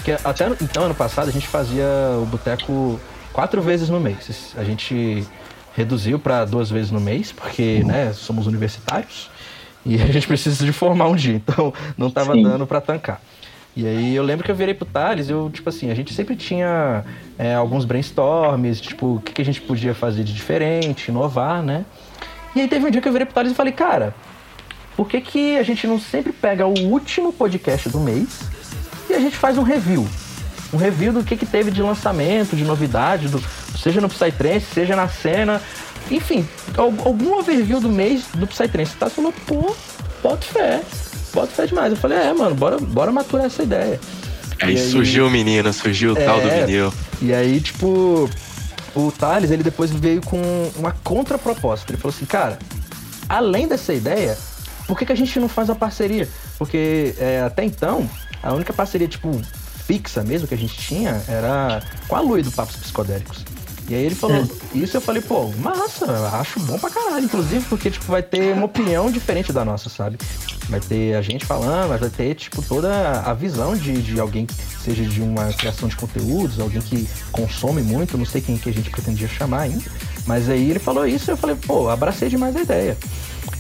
que 0.05 0.13
até 0.13 0.49
então, 0.61 0.85
ano 0.85 0.95
passado, 0.95 1.29
a 1.29 1.33
gente 1.33 1.47
fazia 1.47 1.85
o 2.23 2.27
boteco 2.27 2.99
quatro 3.33 3.61
vezes 3.61 3.89
no 3.89 4.01
mês. 4.01 4.55
A 4.57 4.65
gente 4.65 5.27
reduziu 5.75 6.19
para 6.19 6.45
duas 6.45 6.71
vezes 6.71 6.91
no 6.91 7.01
mês, 7.01 7.33
porque, 7.33 7.83
né, 7.85 8.13
somos 8.13 8.47
universitários 8.47 9.31
e 9.85 10.01
a 10.01 10.07
gente 10.07 10.27
precisa 10.27 10.65
de 10.65 10.73
formar 10.73 11.09
um 11.09 11.17
dia, 11.17 11.35
então 11.37 11.73
não 11.97 12.11
tava 12.11 12.35
Sim. 12.35 12.43
dando 12.43 12.67
para 12.67 12.81
tancar. 12.81 13.21
E 13.77 13.87
aí 13.87 14.15
eu 14.15 14.23
lembro 14.23 14.45
que 14.45 14.51
eu 14.51 14.55
virei 14.55 14.75
pro 14.75 14.85
Thales, 14.85 15.31
eu, 15.31 15.49
tipo 15.53 15.69
assim, 15.69 15.91
a 15.91 15.95
gente 15.95 16.13
sempre 16.13 16.35
tinha 16.35 17.05
é, 17.39 17.55
alguns 17.55 17.85
brainstorms, 17.85 18.81
tipo, 18.81 19.17
o 19.17 19.21
que, 19.21 19.33
que 19.33 19.43
a 19.43 19.45
gente 19.45 19.61
podia 19.61 19.95
fazer 19.95 20.25
de 20.25 20.35
diferente, 20.35 21.09
inovar, 21.09 21.63
né? 21.63 21.85
E 22.55 22.61
aí 22.61 22.69
teve 22.69 22.85
um 22.85 22.91
dia 22.91 23.01
que 23.01 23.09
eu 23.09 23.13
virei 23.13 23.25
pro 23.25 23.35
Thales 23.35 23.53
e 23.53 23.55
falei, 23.55 23.73
cara, 23.73 24.13
por 24.97 25.09
que, 25.09 25.21
que 25.21 25.57
a 25.57 25.63
gente 25.63 25.87
não 25.87 26.01
sempre 26.01 26.33
pega 26.33 26.67
o 26.67 26.79
último 26.89 27.33
podcast 27.33 27.89
do 27.89 28.01
mês 28.01 28.41
e 29.09 29.15
a 29.15 29.21
gente 29.21 29.37
faz 29.37 29.57
um 29.57 29.63
review? 29.63 30.07
Um 30.73 30.77
review 30.77 31.13
do 31.13 31.25
que, 31.25 31.37
que 31.37 31.47
teve 31.47 31.71
de 31.71 31.81
lançamento, 31.81 32.57
de 32.57 32.65
novidade, 32.65 33.29
do, 33.29 33.43
seja 33.79 34.01
no 34.01 34.09
Psytrance, 34.09 34.67
seja 34.75 34.95
na 34.95 35.09
cena, 35.09 35.61
enfim, 36.11 36.47
al- 36.77 36.95
algum 37.05 37.39
overview 37.39 37.81
do 37.81 37.89
mês 37.89 38.25
do 38.35 38.47
Psytrance. 38.47 38.95
Tá 38.97 39.09
falou, 39.11 39.33
pô, 39.47 39.75
bota 40.23 40.43
fé, 40.47 40.81
bota 41.35 41.49
fé 41.49 41.67
demais. 41.67 41.93
Eu 41.93 41.97
falei, 41.99 42.19
é, 42.19 42.33
mano, 42.33 42.55
bora, 42.55 42.79
bora 42.79 43.11
maturar 43.13 43.47
essa 43.47 43.63
ideia. 43.63 44.01
Aí 44.63 44.77
aí- 44.77 44.91
surgiu 44.91 45.27
o 45.27 45.31
menino, 45.31 45.73
surgiu 45.73 46.13
o 46.13 46.15
tal 46.17 46.41
do 46.41 46.49
É. 46.49 46.65
vinil. 46.67 46.93
E 47.23 47.33
aí, 47.35 47.61
tipo, 47.61 48.29
o 48.95 49.13
Thales, 49.13 49.51
ele 49.51 49.63
depois 49.63 49.91
veio 49.91 50.21
com 50.23 50.41
uma 50.77 50.93
contraproposta. 51.05 51.91
Ele 51.91 52.01
falou 52.01 52.15
assim, 52.15 52.27
cara, 52.27 52.59
além 53.29 53.67
dessa 53.69 53.93
ideia, 53.95 54.37
por 54.87 54.99
que, 54.99 55.07
que 55.07 55.13
a 55.13 55.17
gente 55.17 55.39
não 55.41 55.49
faz 55.49 55.69
uma 55.69 55.77
parceria? 55.77 56.29
Porque 56.59 57.15
é, 57.19 57.41
até 57.43 57.65
então, 57.65 58.09
a 58.43 58.53
única 58.53 58.73
parceria, 58.73 59.07
tipo, 59.09 59.41
fixa 59.87 60.23
mesmo 60.23 60.47
que 60.47 60.55
a 60.55 60.59
gente 60.59 60.77
tinha 60.77 61.23
era 61.29 61.83
com 62.07 62.17
a 62.17 62.21
Lui 62.21 62.43
do 62.43 62.51
Papos 62.53 62.77
Psicodélicos. 62.77 63.45
E 63.91 63.95
aí 63.95 64.05
ele 64.05 64.15
falou 64.15 64.49
isso 64.73 64.97
eu 64.97 65.01
falei, 65.01 65.21
pô, 65.21 65.49
massa, 65.59 66.07
acho 66.41 66.61
bom 66.61 66.79
pra 66.79 66.89
caralho, 66.89 67.25
inclusive, 67.25 67.65
porque, 67.69 67.91
tipo, 67.91 68.05
vai 68.05 68.23
ter 68.23 68.55
uma 68.55 68.67
opinião 68.67 69.11
diferente 69.11 69.53
da 69.53 69.65
nossa, 69.65 69.91
sabe? 69.91 70.17
Vai 70.69 70.79
ter 70.79 71.17
a 71.17 71.23
gente 71.23 71.45
falando, 71.45 71.89
mas 71.89 71.99
vai 71.99 72.09
ter, 72.09 72.37
tipo, 72.37 72.63
toda 72.63 73.21
a 73.21 73.35
visão 73.35 73.77
de, 73.77 74.01
de 74.01 74.21
alguém 74.21 74.47
que 74.47 74.55
seja 74.55 75.03
de 75.03 75.21
uma 75.21 75.53
criação 75.53 75.89
de 75.89 75.97
conteúdos, 75.97 76.61
alguém 76.61 76.81
que 76.81 77.09
consome 77.33 77.83
muito, 77.83 78.17
não 78.17 78.25
sei 78.25 78.41
quem 78.41 78.57
que 78.57 78.71
a 78.71 78.73
gente 78.73 78.91
pretendia 78.91 79.27
chamar 79.27 79.63
ainda. 79.63 79.91
Mas 80.25 80.49
aí 80.49 80.71
ele 80.71 80.79
falou 80.79 81.05
isso 81.05 81.29
e 81.29 81.33
eu 81.33 81.37
falei, 81.37 81.57
pô, 81.57 81.89
abracei 81.89 82.29
demais 82.29 82.55
a 82.55 82.61
ideia. 82.61 82.97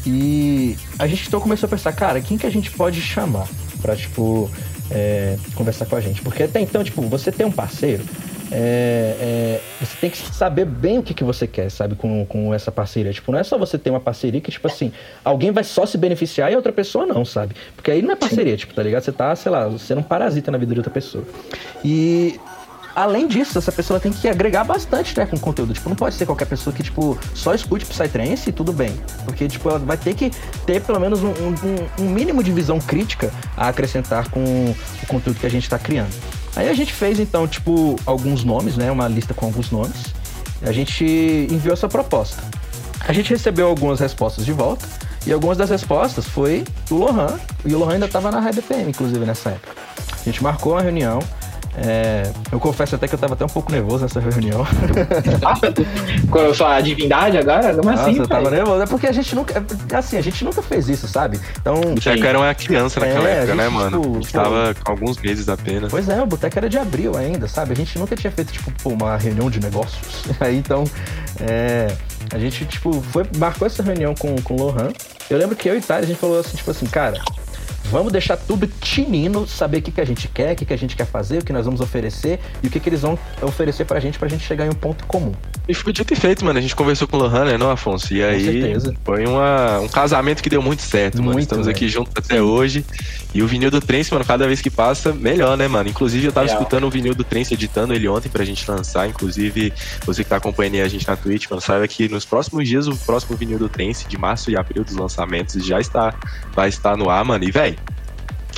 E 0.06 0.76
a 0.96 1.08
gente 1.08 1.26
então 1.26 1.40
começou 1.40 1.66
a 1.66 1.70
pensar, 1.70 1.92
cara, 1.92 2.20
quem 2.20 2.38
que 2.38 2.46
a 2.46 2.50
gente 2.50 2.70
pode 2.70 3.02
chamar 3.02 3.48
pra, 3.82 3.96
tipo, 3.96 4.48
é, 4.92 5.36
conversar 5.56 5.86
com 5.86 5.96
a 5.96 6.00
gente? 6.00 6.22
Porque 6.22 6.44
até 6.44 6.60
então, 6.60 6.84
tipo, 6.84 7.02
você 7.02 7.32
tem 7.32 7.44
um 7.44 7.50
parceiro, 7.50 8.04
é, 8.52 9.16
é, 9.20 9.60
você 9.80 9.96
tem 10.00 10.10
que 10.10 10.18
saber 10.18 10.64
bem 10.64 10.98
o 10.98 11.02
que, 11.02 11.14
que 11.14 11.22
você 11.24 11.46
quer, 11.46 11.70
sabe, 11.70 11.94
com, 11.94 12.24
com 12.26 12.52
essa 12.52 12.72
parceria. 12.72 13.12
Tipo, 13.12 13.32
não 13.32 13.38
é 13.38 13.44
só 13.44 13.56
você 13.56 13.78
ter 13.78 13.90
uma 13.90 14.00
parceria 14.00 14.40
que, 14.40 14.50
tipo 14.50 14.66
assim, 14.66 14.92
alguém 15.24 15.50
vai 15.50 15.64
só 15.64 15.86
se 15.86 15.96
beneficiar 15.96 16.50
e 16.50 16.54
a 16.54 16.56
outra 16.56 16.72
pessoa 16.72 17.06
não, 17.06 17.24
sabe? 17.24 17.54
Porque 17.76 17.90
aí 17.90 18.02
não 18.02 18.12
é 18.12 18.16
parceria, 18.16 18.56
tipo, 18.56 18.74
tá 18.74 18.82
ligado? 18.82 19.02
Você 19.02 19.12
tá, 19.12 19.34
sei 19.36 19.50
lá, 19.52 19.70
sendo 19.78 20.00
um 20.00 20.02
parasita 20.04 20.50
na 20.50 20.58
vida 20.58 20.72
de 20.74 20.80
outra 20.80 20.92
pessoa. 20.92 21.24
E 21.84 22.38
além 22.94 23.28
disso, 23.28 23.56
essa 23.56 23.70
pessoa 23.70 24.00
tem 24.00 24.12
que 24.12 24.26
agregar 24.28 24.64
bastante, 24.64 25.16
né, 25.16 25.24
com 25.26 25.38
conteúdo. 25.38 25.72
Tipo, 25.72 25.88
não 25.88 25.96
pode 25.96 26.16
ser 26.16 26.26
qualquer 26.26 26.46
pessoa 26.46 26.74
que, 26.74 26.82
tipo, 26.82 27.16
só 27.34 27.54
escute 27.54 27.86
Psytrance 27.86 28.50
e 28.50 28.52
tudo 28.52 28.72
bem. 28.72 28.92
Porque, 29.24 29.46
tipo, 29.46 29.68
ela 29.68 29.78
vai 29.78 29.96
ter 29.96 30.12
que 30.14 30.30
ter 30.66 30.80
pelo 30.82 30.98
menos 30.98 31.22
um, 31.22 31.28
um- 31.30 32.04
um 32.04 32.08
mínimo 32.10 32.42
de 32.42 32.50
visão 32.52 32.80
crítica 32.80 33.30
a 33.56 33.68
acrescentar 33.68 34.28
com 34.30 34.40
o 34.42 35.06
conteúdo 35.06 35.38
que 35.38 35.46
a 35.46 35.50
gente 35.50 35.68
tá 35.70 35.78
criando. 35.78 36.39
Aí 36.56 36.68
a 36.68 36.74
gente 36.74 36.92
fez, 36.92 37.20
então, 37.20 37.46
tipo, 37.46 37.96
alguns 38.04 38.44
nomes, 38.44 38.76
né, 38.76 38.90
uma 38.90 39.08
lista 39.08 39.32
com 39.34 39.46
alguns 39.46 39.70
nomes. 39.70 40.14
A 40.62 40.72
gente 40.72 41.04
enviou 41.50 41.72
essa 41.72 41.88
proposta. 41.88 42.42
A 43.06 43.12
gente 43.12 43.30
recebeu 43.30 43.68
algumas 43.68 44.00
respostas 44.00 44.44
de 44.44 44.52
volta. 44.52 44.86
E 45.26 45.32
algumas 45.32 45.58
das 45.58 45.68
respostas 45.68 46.26
foi 46.26 46.64
do 46.88 46.96
Lohan. 46.96 47.38
E 47.64 47.74
o 47.74 47.78
Lohan 47.78 47.94
ainda 47.94 48.06
estava 48.06 48.30
na 48.30 48.40
Red 48.40 48.62
PM, 48.62 48.90
inclusive, 48.90 49.24
nessa 49.24 49.50
época. 49.50 49.74
A 50.20 50.24
gente 50.24 50.42
marcou 50.42 50.72
uma 50.72 50.82
reunião. 50.82 51.20
É, 51.76 52.30
eu 52.50 52.58
confesso 52.58 52.96
até 52.96 53.06
que 53.06 53.14
eu 53.14 53.18
tava 53.18 53.34
até 53.34 53.44
um 53.44 53.48
pouco 53.48 53.70
nervoso 53.70 54.02
nessa 54.02 54.20
reunião. 54.20 54.66
Com 56.30 56.38
a 56.38 56.54
sua 56.54 56.80
divindade 56.80 57.38
agora? 57.38 57.74
Como 57.74 57.90
Nossa, 57.90 58.02
assim, 58.02 58.18
eu 58.18 58.28
tava 58.28 58.50
nervoso. 58.50 58.82
É 58.82 58.86
porque 58.86 59.06
a 59.06 59.12
gente 59.12 59.34
nunca. 59.34 59.54
é, 59.90 59.96
Assim, 59.96 60.16
a 60.16 60.20
gente 60.20 60.44
nunca 60.44 60.62
fez 60.62 60.88
isso, 60.88 61.06
sabe? 61.06 61.40
Então. 61.60 61.80
O 61.80 61.94
Boteco 61.94 62.24
era 62.24 62.38
uma 62.38 62.54
criança 62.54 63.00
naquela 63.00 63.28
É, 63.28 63.32
a 63.32 63.36
época, 63.36 63.54
né, 63.54 63.64
gente, 63.64 63.74
mano? 63.74 64.00
tipo, 64.00 64.10
A 64.10 64.20
gente 64.20 64.32
tava 64.32 64.74
com 64.74 64.92
alguns 64.92 65.18
meses 65.18 65.48
apenas. 65.48 65.90
Pois 65.90 66.08
é, 66.08 66.20
o 66.20 66.26
boteco 66.26 66.58
era 66.58 66.68
de 66.68 66.78
abril 66.78 67.16
ainda, 67.16 67.46
sabe? 67.46 67.72
A 67.72 67.76
gente 67.76 67.98
nunca 67.98 68.16
tinha 68.16 68.30
feito, 68.30 68.52
tipo, 68.52 68.88
uma 68.88 69.16
reunião 69.16 69.48
de 69.48 69.60
negócios. 69.60 70.24
Aí 70.40 70.56
então, 70.56 70.84
é, 71.40 71.94
a 72.32 72.38
gente, 72.38 72.64
tipo, 72.64 73.00
foi, 73.00 73.24
marcou 73.38 73.66
essa 73.66 73.82
reunião 73.82 74.14
com, 74.14 74.34
com 74.42 74.54
o 74.54 74.64
Lohan. 74.64 74.88
Eu 75.28 75.38
lembro 75.38 75.54
que 75.54 75.68
eu 75.68 75.74
e 75.76 75.78
o 75.78 75.82
Thales, 75.82 76.04
a 76.04 76.08
gente 76.08 76.18
falou 76.18 76.40
assim, 76.40 76.56
tipo 76.56 76.70
assim, 76.70 76.86
cara, 76.86 77.20
vamos 77.90 78.12
deixar 78.12 78.36
tudo 78.36 78.66
tinino, 78.66 79.46
saber 79.46 79.78
o 79.78 79.82
que, 79.82 79.90
que 79.90 80.00
a 80.00 80.04
gente 80.04 80.28
quer, 80.28 80.52
o 80.52 80.56
que, 80.56 80.64
que 80.64 80.72
a 80.72 80.78
gente 80.78 80.96
quer 80.96 81.06
fazer, 81.06 81.38
o 81.38 81.44
que 81.44 81.52
nós 81.52 81.64
vamos 81.64 81.80
oferecer 81.80 82.38
e 82.62 82.68
o 82.68 82.70
que, 82.70 82.78
que 82.78 82.88
eles 82.88 83.02
vão 83.02 83.18
oferecer 83.42 83.84
pra 83.84 83.98
gente, 84.00 84.18
pra 84.18 84.28
gente 84.28 84.44
chegar 84.44 84.66
em 84.66 84.70
um 84.70 84.74
ponto 84.74 85.04
comum. 85.06 85.32
E 85.68 85.74
foi 85.74 85.92
dito 85.92 86.12
e 86.12 86.16
feito, 86.16 86.44
mano. 86.44 86.58
A 86.58 86.62
gente 86.62 86.74
conversou 86.74 87.06
com 87.06 87.16
o 87.16 87.20
Lohan, 87.20 87.44
né, 87.44 87.58
não, 87.58 87.70
Afonso? 87.70 88.12
E 88.14 88.22
aí 88.22 88.44
certeza. 88.44 88.94
foi 89.04 89.26
uma, 89.26 89.80
um 89.80 89.88
casamento 89.88 90.42
que 90.42 90.48
deu 90.48 90.62
muito 90.62 90.82
certo, 90.82 91.18
mano. 91.18 91.32
Muito, 91.32 91.42
Estamos 91.42 91.66
velho. 91.66 91.76
aqui 91.76 91.88
juntos 91.88 92.12
até 92.16 92.40
hoje. 92.40 92.84
E 93.32 93.42
o 93.42 93.46
vinil 93.46 93.70
do 93.70 93.80
Trance, 93.80 94.12
mano, 94.12 94.24
cada 94.24 94.46
vez 94.46 94.60
que 94.60 94.70
passa, 94.70 95.12
melhor, 95.12 95.56
né, 95.56 95.68
mano? 95.68 95.88
Inclusive, 95.88 96.26
eu 96.26 96.32
tava 96.32 96.46
Real. 96.46 96.58
escutando 96.58 96.84
o 96.84 96.90
vinil 96.90 97.14
do 97.14 97.22
Trance, 97.22 97.54
editando 97.54 97.94
ele 97.94 98.08
ontem 98.08 98.28
pra 98.28 98.44
gente 98.44 98.68
lançar. 98.68 99.08
Inclusive, 99.08 99.72
você 100.04 100.24
que 100.24 100.30
tá 100.30 100.36
acompanhando 100.36 100.74
aí 100.74 100.82
a 100.82 100.88
gente 100.88 101.06
na 101.06 101.16
Twitch, 101.16 101.48
mano, 101.48 101.60
saiba 101.60 101.86
que 101.86 102.08
nos 102.08 102.24
próximos 102.24 102.66
dias 102.66 102.88
o 102.88 102.96
próximo 102.96 103.36
vinil 103.36 103.58
do 103.58 103.68
Trance, 103.68 104.08
de 104.08 104.18
março 104.18 104.50
e 104.50 104.56
abril 104.56 104.82
dos 104.82 104.96
lançamentos, 104.96 105.64
já 105.64 105.80
está, 105.80 106.14
vai 106.52 106.68
estar 106.68 106.96
no 106.96 107.08
ar, 107.08 107.24
mano. 107.24 107.44
E, 107.44 107.50
véi, 107.50 107.76
o 107.79 107.79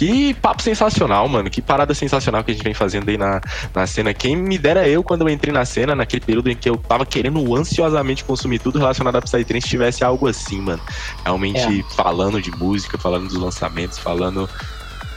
Que 0.02 0.34
papo 0.34 0.60
sensacional, 0.60 1.28
mano. 1.28 1.48
Que 1.48 1.62
parada 1.62 1.94
sensacional 1.94 2.42
que 2.42 2.50
a 2.50 2.54
gente 2.54 2.64
vem 2.64 2.74
fazendo 2.74 3.08
aí 3.08 3.16
na, 3.16 3.40
na 3.72 3.86
cena. 3.86 4.12
Quem 4.12 4.34
me 4.34 4.58
dera 4.58 4.88
eu, 4.88 5.00
quando 5.00 5.22
eu 5.22 5.28
entrei 5.28 5.54
na 5.54 5.64
cena, 5.64 5.94
naquele 5.94 6.24
período 6.24 6.50
em 6.50 6.56
que 6.56 6.68
eu 6.68 6.76
tava 6.76 7.06
querendo 7.06 7.54
ansiosamente 7.54 8.24
consumir 8.24 8.58
tudo 8.58 8.80
relacionado 8.80 9.14
a 9.14 9.22
Psytrance, 9.22 9.68
tivesse 9.68 10.02
algo 10.02 10.26
assim, 10.26 10.60
mano. 10.60 10.82
Realmente 11.22 11.60
é. 11.60 11.94
falando 11.94 12.42
de 12.42 12.50
música, 12.50 12.98
falando 12.98 13.28
dos 13.28 13.36
lançamentos, 13.36 13.96
falando 13.96 14.50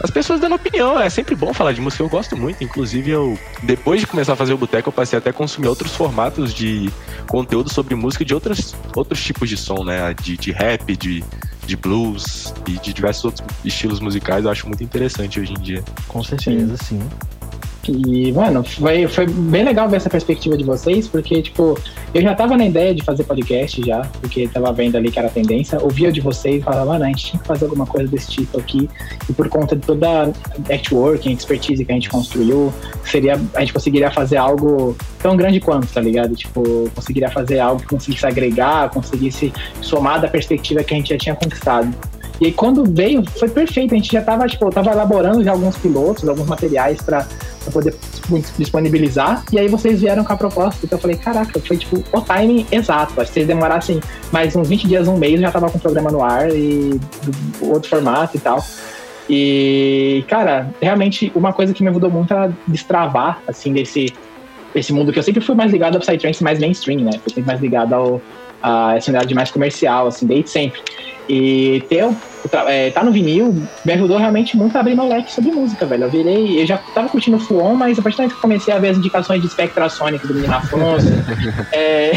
as 0.03 0.11
pessoas 0.11 0.39
dando 0.39 0.53
opinião. 0.53 0.99
É 0.99 1.09
sempre 1.09 1.33
bom 1.33 1.51
falar 1.51 1.71
de 1.71 1.81
música, 1.81 2.03
eu 2.03 2.09
gosto 2.09 2.37
muito. 2.37 2.63
Inclusive, 2.63 3.09
eu, 3.09 3.39
depois 3.63 4.01
de 4.01 4.05
começar 4.05 4.33
a 4.33 4.35
fazer 4.35 4.53
o 4.53 4.57
Boteco, 4.57 4.89
eu 4.89 4.93
passei 4.93 5.17
até 5.17 5.31
a 5.31 5.33
consumir 5.33 5.67
outros 5.67 5.95
formatos 5.95 6.53
de 6.53 6.91
conteúdo 7.27 7.73
sobre 7.73 7.95
música 7.95 8.23
de 8.23 8.35
outros, 8.35 8.75
outros 8.95 9.23
tipos 9.23 9.49
de 9.49 9.57
som, 9.57 9.83
né? 9.83 10.13
De, 10.13 10.37
de 10.37 10.51
rap, 10.51 10.95
de, 10.95 11.23
de 11.65 11.75
blues 11.75 12.53
e 12.67 12.73
de 12.73 12.93
diversos 12.93 13.25
outros 13.25 13.47
estilos 13.63 13.99
musicais. 13.99 14.45
Eu 14.45 14.51
acho 14.51 14.67
muito 14.67 14.83
interessante 14.83 15.39
hoje 15.39 15.53
em 15.53 15.61
dia. 15.61 15.83
Com 16.07 16.23
certeza, 16.23 16.77
sim. 16.77 16.99
sim. 16.99 17.09
E, 17.91 18.31
mano, 18.31 18.63
foi, 18.63 19.07
foi 19.07 19.25
bem 19.27 19.63
legal 19.63 19.87
ver 19.89 19.97
essa 19.97 20.09
perspectiva 20.09 20.57
de 20.57 20.63
vocês, 20.63 21.07
porque, 21.07 21.41
tipo, 21.41 21.77
eu 22.13 22.21
já 22.21 22.33
tava 22.33 22.57
na 22.57 22.65
ideia 22.65 22.93
de 22.93 23.03
fazer 23.03 23.23
podcast 23.23 23.81
já, 23.85 24.01
porque 24.19 24.47
tava 24.47 24.71
vendo 24.73 24.95
ali 24.95 25.11
que 25.11 25.19
era 25.19 25.27
a 25.27 25.31
tendência, 25.31 25.81
ouvia 25.81 26.11
de 26.11 26.21
vocês 26.21 26.61
e 26.61 26.63
falava, 26.63 26.93
mano, 26.93 27.05
a 27.05 27.07
gente 27.07 27.25
tinha 27.25 27.41
que 27.41 27.47
fazer 27.47 27.65
alguma 27.65 27.85
coisa 27.85 28.07
desse 28.09 28.31
tipo 28.31 28.59
aqui, 28.59 28.89
e 29.29 29.33
por 29.33 29.49
conta 29.49 29.75
de 29.75 29.81
toda 29.81 30.23
a 30.23 30.33
networking, 30.67 31.33
expertise 31.33 31.83
que 31.83 31.91
a 31.91 31.95
gente 31.95 32.09
construiu, 32.09 32.73
seria, 33.03 33.39
a 33.53 33.59
gente 33.61 33.73
conseguiria 33.73 34.11
fazer 34.11 34.37
algo 34.37 34.95
tão 35.19 35.35
grande 35.35 35.59
quanto, 35.59 35.87
tá 35.87 36.01
ligado? 36.01 36.35
Tipo, 36.35 36.89
conseguiria 36.93 37.29
fazer 37.29 37.59
algo 37.59 37.81
que 37.81 37.87
conseguisse 37.87 38.25
agregar, 38.25 38.89
conseguisse 38.89 39.51
somar 39.81 40.21
da 40.21 40.27
perspectiva 40.27 40.83
que 40.83 40.93
a 40.93 40.97
gente 40.97 41.09
já 41.09 41.17
tinha 41.17 41.35
conquistado. 41.35 41.93
E 42.39 42.47
aí 42.47 42.51
quando 42.51 42.83
veio, 42.83 43.23
foi 43.31 43.49
perfeito. 43.49 43.93
A 43.93 43.97
gente 43.97 44.11
já 44.11 44.21
tava, 44.21 44.45
tipo, 44.47 44.69
tava 44.69 44.91
elaborando 44.91 45.43
já 45.43 45.51
alguns 45.51 45.77
pilotos, 45.77 46.27
alguns 46.27 46.47
materiais 46.47 47.01
para 47.01 47.25
poder 47.71 47.95
disponibilizar. 48.57 49.43
E 49.51 49.59
aí 49.59 49.67
vocês 49.67 50.01
vieram 50.01 50.23
com 50.23 50.33
a 50.33 50.37
proposta. 50.37 50.85
Então 50.85 50.97
eu 50.97 51.01
falei, 51.01 51.17
caraca, 51.17 51.59
foi 51.59 51.77
tipo 51.77 52.03
o 52.11 52.21
timing 52.21 52.65
exato. 52.71 53.19
Acho 53.19 53.31
que 53.31 53.35
vocês 53.35 53.47
demorassem 53.47 53.99
mais 54.31 54.55
uns 54.55 54.67
20 54.67 54.87
dias, 54.87 55.07
um 55.07 55.17
mês, 55.17 55.39
já 55.39 55.51
tava 55.51 55.69
com 55.69 55.77
o 55.77 55.81
programa 55.81 56.11
no 56.11 56.21
ar 56.21 56.49
e 56.49 56.99
outro 57.61 57.89
formato 57.89 58.35
e 58.35 58.39
tal. 58.39 58.63
E, 59.29 60.23
cara, 60.27 60.69
realmente 60.81 61.31
uma 61.33 61.51
coisa 61.51 61.73
que 61.73 61.81
me 61.81 61.89
ajudou 61.89 62.11
muito 62.11 62.31
a 62.33 62.51
destravar, 62.67 63.41
assim, 63.47 63.73
desse, 63.73 64.13
desse 64.73 64.93
mundo 64.93 65.11
que 65.11 65.17
eu 65.17 65.23
sempre 65.23 65.41
fui 65.41 65.55
mais 65.55 65.71
ligado 65.71 65.95
ao 65.95 66.01
Psytrance 66.01 66.43
mais 66.43 66.59
mainstream, 66.59 67.01
né? 67.01 67.11
Eu 67.13 67.33
sempre 67.33 67.43
mais 67.43 67.59
ligado 67.59 67.93
ao, 67.93 68.21
a 68.61 68.95
essa 68.95 69.09
unidade 69.11 69.33
mais 69.33 69.51
comercial, 69.51 70.07
assim, 70.07 70.25
desde 70.25 70.49
sempre. 70.49 70.81
E 71.27 71.83
ter, 71.89 72.07
é, 72.67 72.91
tá 72.91 73.03
no 73.03 73.11
vinil 73.11 73.63
me 73.83 73.93
ajudou 73.93 74.17
realmente 74.17 74.55
muito 74.55 74.75
a 74.75 74.79
abrir 74.79 74.95
meu 74.95 75.07
leque 75.07 75.31
sobre 75.31 75.51
música, 75.51 75.85
velho. 75.85 76.03
Eu 76.03 76.09
virei, 76.11 76.61
eu 76.61 76.67
já 76.67 76.77
tava 76.77 77.09
curtindo 77.09 77.37
o 77.37 77.39
Fuon, 77.39 77.73
mas 77.73 77.97
a 77.97 78.01
partir 78.01 78.17
do 78.17 78.21
momento 78.21 78.35
que 78.35 78.41
comecei 78.41 78.73
a 78.73 78.77
ver 78.77 78.89
as 78.89 78.97
indicações 78.97 79.41
de 79.41 79.49
Spectra 79.49 79.89
Sonic 79.89 80.27
do 80.27 80.35
Menino 80.35 80.53
Afonso, 80.53 81.07
é, 81.73 82.11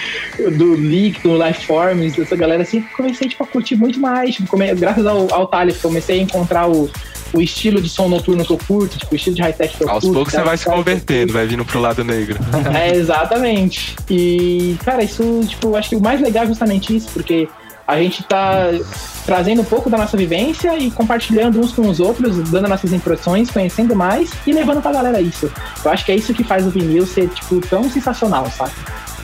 do 0.58 0.74
Leak, 0.74 1.22
do 1.22 1.42
Lifeforms, 1.42 2.16
dessa 2.16 2.36
galera 2.36 2.62
assim, 2.62 2.82
comecei 2.94 3.28
tipo, 3.28 3.42
a 3.42 3.46
curtir 3.46 3.76
muito 3.76 3.98
mais. 3.98 4.34
Tipo, 4.34 4.48
come, 4.48 4.74
graças 4.74 5.06
ao, 5.06 5.32
ao 5.32 5.46
Thales, 5.46 5.80
comecei 5.80 6.20
a 6.20 6.22
encontrar 6.22 6.68
o, 6.68 6.90
o 7.32 7.40
estilo 7.40 7.80
de 7.80 7.88
som 7.88 8.08
noturno 8.08 8.44
que 8.44 8.52
eu 8.52 8.58
curto, 8.58 8.98
tipo, 8.98 9.12
o 9.12 9.16
estilo 9.16 9.36
de 9.36 9.42
high-tech 9.42 9.76
que 9.76 9.84
eu 9.84 9.88
Aos 9.88 10.04
curto. 10.04 10.06
Aos 10.06 10.14
poucos 10.14 10.32
você 10.32 10.42
vai 10.42 10.56
se 10.56 10.64
convertendo, 10.64 11.32
vai 11.32 11.46
vindo 11.46 11.64
pro 11.64 11.80
lado 11.80 12.04
negro. 12.04 12.38
É, 12.74 12.94
exatamente. 12.94 13.96
E, 14.08 14.76
cara, 14.84 15.02
isso, 15.02 15.40
tipo, 15.46 15.74
acho 15.76 15.90
que 15.90 15.96
o 15.96 16.00
mais 16.00 16.20
legal 16.20 16.44
é 16.44 16.46
justamente 16.46 16.94
isso, 16.94 17.08
porque 17.12 17.48
a 17.86 17.96
gente 17.96 18.22
tá 18.22 18.68
trazendo 19.26 19.62
um 19.62 19.64
pouco 19.64 19.90
da 19.90 19.98
nossa 19.98 20.16
vivência 20.16 20.78
e 20.78 20.90
compartilhando 20.90 21.58
uns 21.58 21.72
com 21.72 21.88
os 21.88 21.98
outros, 21.98 22.36
dando 22.48 22.68
nossas 22.68 22.92
impressões, 22.92 23.50
conhecendo 23.50 23.96
mais 23.96 24.30
e 24.46 24.52
levando 24.52 24.80
pra 24.80 24.92
galera 24.92 25.20
isso. 25.20 25.50
Eu 25.84 25.90
acho 25.90 26.04
que 26.04 26.12
é 26.12 26.16
isso 26.16 26.32
que 26.32 26.44
faz 26.44 26.64
o 26.66 26.70
vinil 26.70 27.04
ser, 27.06 27.28
tipo, 27.28 27.60
tão 27.60 27.90
sensacional, 27.90 28.48
sabe? 28.50 28.72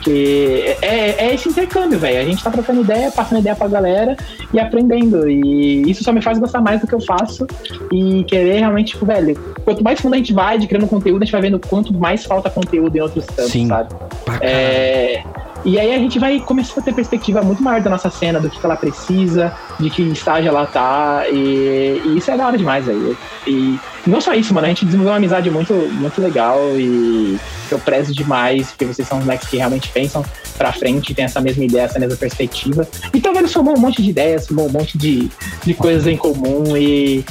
Que 0.07 0.77
é, 0.81 1.25
é 1.27 1.35
esse 1.35 1.49
intercâmbio, 1.49 1.99
velho. 1.99 2.21
A 2.21 2.23
gente 2.23 2.41
tá 2.41 2.49
trocando 2.49 2.79
ideia, 2.79 3.11
passando 3.11 3.39
ideia 3.39 3.55
pra 3.55 3.67
galera 3.67 4.15
e 4.53 4.59
aprendendo. 4.59 5.29
E 5.29 5.81
isso 5.89 6.01
só 6.01 6.13
me 6.13 6.21
faz 6.21 6.39
gostar 6.39 6.61
mais 6.61 6.79
do 6.79 6.87
que 6.87 6.95
eu 6.95 7.01
faço 7.01 7.45
e 7.91 8.23
querer 8.23 8.59
realmente, 8.59 8.93
tipo, 8.93 9.05
velho, 9.05 9.37
quanto 9.65 9.83
mais 9.83 9.99
fundo 9.99 10.13
a 10.13 10.17
gente 10.17 10.31
vai 10.31 10.57
de 10.57 10.65
criando 10.65 10.87
conteúdo, 10.87 11.23
a 11.23 11.25
gente 11.25 11.33
vai 11.33 11.41
vendo 11.41 11.59
quanto 11.59 11.93
mais 11.93 12.23
falta 12.23 12.49
conteúdo 12.49 12.95
em 12.95 13.01
outros 13.01 13.25
campos, 13.25 13.51
Sim. 13.51 13.67
sabe? 13.67 13.93
É, 14.39 15.23
e 15.67 15.77
aí 15.77 15.93
a 15.93 15.99
gente 15.99 16.17
vai 16.17 16.39
começar 16.39 16.79
a 16.79 16.81
ter 16.81 16.93
perspectiva 16.93 17.41
muito 17.41 17.61
maior 17.61 17.81
da 17.81 17.89
nossa 17.89 18.09
cena, 18.09 18.39
do 18.39 18.49
que 18.49 18.57
ela 18.63 18.77
precisa, 18.77 19.53
de 19.77 19.89
que 19.89 20.01
estágio 20.01 20.47
ela 20.47 20.65
tá. 20.65 21.25
E, 21.29 22.01
e 22.05 22.17
isso 22.17 22.31
é 22.31 22.37
da 22.37 22.47
hora 22.47 22.57
demais 22.57 22.87
aí. 22.87 23.17
E 23.45 23.77
não 24.05 24.21
só 24.21 24.33
isso, 24.33 24.53
mano, 24.53 24.65
a 24.65 24.69
gente 24.69 24.85
desenvolveu 24.85 25.11
uma 25.11 25.17
amizade 25.17 25.51
muito, 25.51 25.73
muito 25.73 26.21
legal 26.21 26.57
e 26.77 27.37
eu 27.69 27.77
prezo 27.79 28.13
demais, 28.13 28.69
porque 28.69 28.85
vocês 28.85 29.05
são 29.05 29.17
os 29.17 29.25
moleques 29.25 29.49
que 29.49 29.57
realmente 29.57 29.89
pensam 29.89 30.23
pra 30.57 30.71
frente, 30.71 31.13
tem 31.13 31.25
essa 31.25 31.41
mesma 31.41 31.65
ideia, 31.65 31.83
essa 31.83 31.99
mesma 31.99 32.15
perspectiva. 32.15 32.87
Então 33.13 33.35
ele 33.35 33.49
somou 33.49 33.75
um 33.75 33.79
monte 33.81 34.01
de 34.01 34.11
ideias, 34.11 34.45
somou 34.45 34.67
um 34.67 34.71
monte 34.71 34.97
de, 34.97 35.29
de 35.65 35.73
coisas 35.73 36.07
em 36.07 36.15
comum 36.15 36.77
e. 36.77 37.25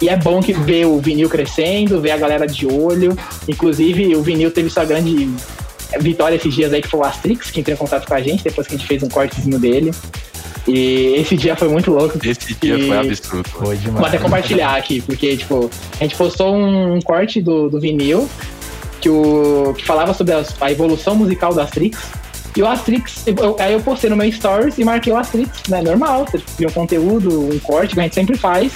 E 0.00 0.08
é 0.08 0.16
bom 0.16 0.40
que 0.40 0.52
ver 0.52 0.86
o 0.86 1.00
vinil 1.00 1.28
crescendo, 1.28 2.00
ver 2.00 2.12
a 2.12 2.16
galera 2.16 2.46
de 2.46 2.66
olho. 2.66 3.18
Inclusive, 3.48 4.14
o 4.14 4.22
vinil 4.22 4.48
teve 4.48 4.70
sua 4.70 4.84
grande 4.84 5.28
vitória 5.98 6.36
esses 6.36 6.52
dias 6.52 6.72
aí, 6.72 6.82
que 6.82 6.88
foi 6.88 7.00
o 7.00 7.04
Astrix, 7.04 7.50
que 7.50 7.60
entrou 7.60 7.74
em 7.74 7.78
contato 7.78 8.06
com 8.06 8.14
a 8.14 8.20
gente, 8.20 8.44
depois 8.44 8.66
que 8.66 8.74
a 8.74 8.78
gente 8.78 8.86
fez 8.86 9.02
um 9.02 9.08
cortezinho 9.08 9.58
dele. 9.58 9.92
E 10.66 11.14
esse 11.16 11.34
dia 11.34 11.56
foi 11.56 11.68
muito 11.68 11.90
louco. 11.90 12.18
Esse 12.22 12.54
dia 12.54 12.76
e... 12.76 12.86
foi 12.86 12.98
absurdo. 12.98 13.48
Foi 13.48 13.76
demais. 13.76 13.98
Vou 13.98 14.06
até 14.06 14.18
compartilhar 14.18 14.76
aqui, 14.76 15.00
porque, 15.00 15.36
tipo, 15.36 15.70
a 15.98 16.04
gente 16.04 16.14
postou 16.14 16.54
um 16.54 17.00
corte 17.00 17.40
do, 17.40 17.70
do 17.70 17.80
vinil 17.80 18.28
que, 19.00 19.08
o, 19.08 19.74
que 19.76 19.84
falava 19.84 20.12
sobre 20.12 20.34
a, 20.34 20.44
a 20.60 20.70
evolução 20.70 21.14
musical 21.14 21.54
do 21.54 21.60
Astrix. 21.60 21.98
E 22.54 22.62
o 22.62 22.66
Astrix, 22.66 23.24
eu, 23.26 23.56
aí 23.58 23.72
eu 23.72 23.80
postei 23.80 24.10
no 24.10 24.16
meu 24.16 24.30
stories 24.30 24.78
e 24.78 24.84
marquei 24.84 25.12
o 25.12 25.16
Astrix, 25.16 25.62
né? 25.68 25.80
Normal, 25.80 26.26
você 26.26 26.38
cria 26.56 26.68
um 26.68 26.72
conteúdo, 26.72 27.48
um 27.54 27.58
corte 27.60 27.94
que 27.94 28.00
a 28.00 28.02
gente 28.02 28.14
sempre 28.14 28.36
faz, 28.36 28.74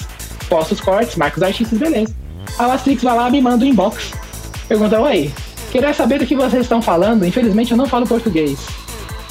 posta 0.49 0.73
os 0.73 0.81
cortes, 0.81 1.17
marca 1.17 1.37
os 1.37 1.43
artistas, 1.43 1.79
beleza. 1.79 2.15
Aí 2.59 2.67
o 2.67 2.71
Astrix 2.71 3.03
vai 3.03 3.17
lá 3.17 3.29
e 3.29 3.33
me 3.33 3.41
manda 3.43 3.65
um 3.65 3.69
inbox. 3.69 4.13
Pergunta, 4.69 5.01
oi, 5.01 5.31
Queria 5.73 5.95
saber 5.95 6.19
do 6.19 6.27
que 6.27 6.37
vocês 6.37 6.65
estão 6.65 6.83
falando. 6.83 7.25
Infelizmente 7.25 7.71
eu 7.71 7.79
não 7.79 7.87
falo 7.87 8.07
português. 8.07 8.69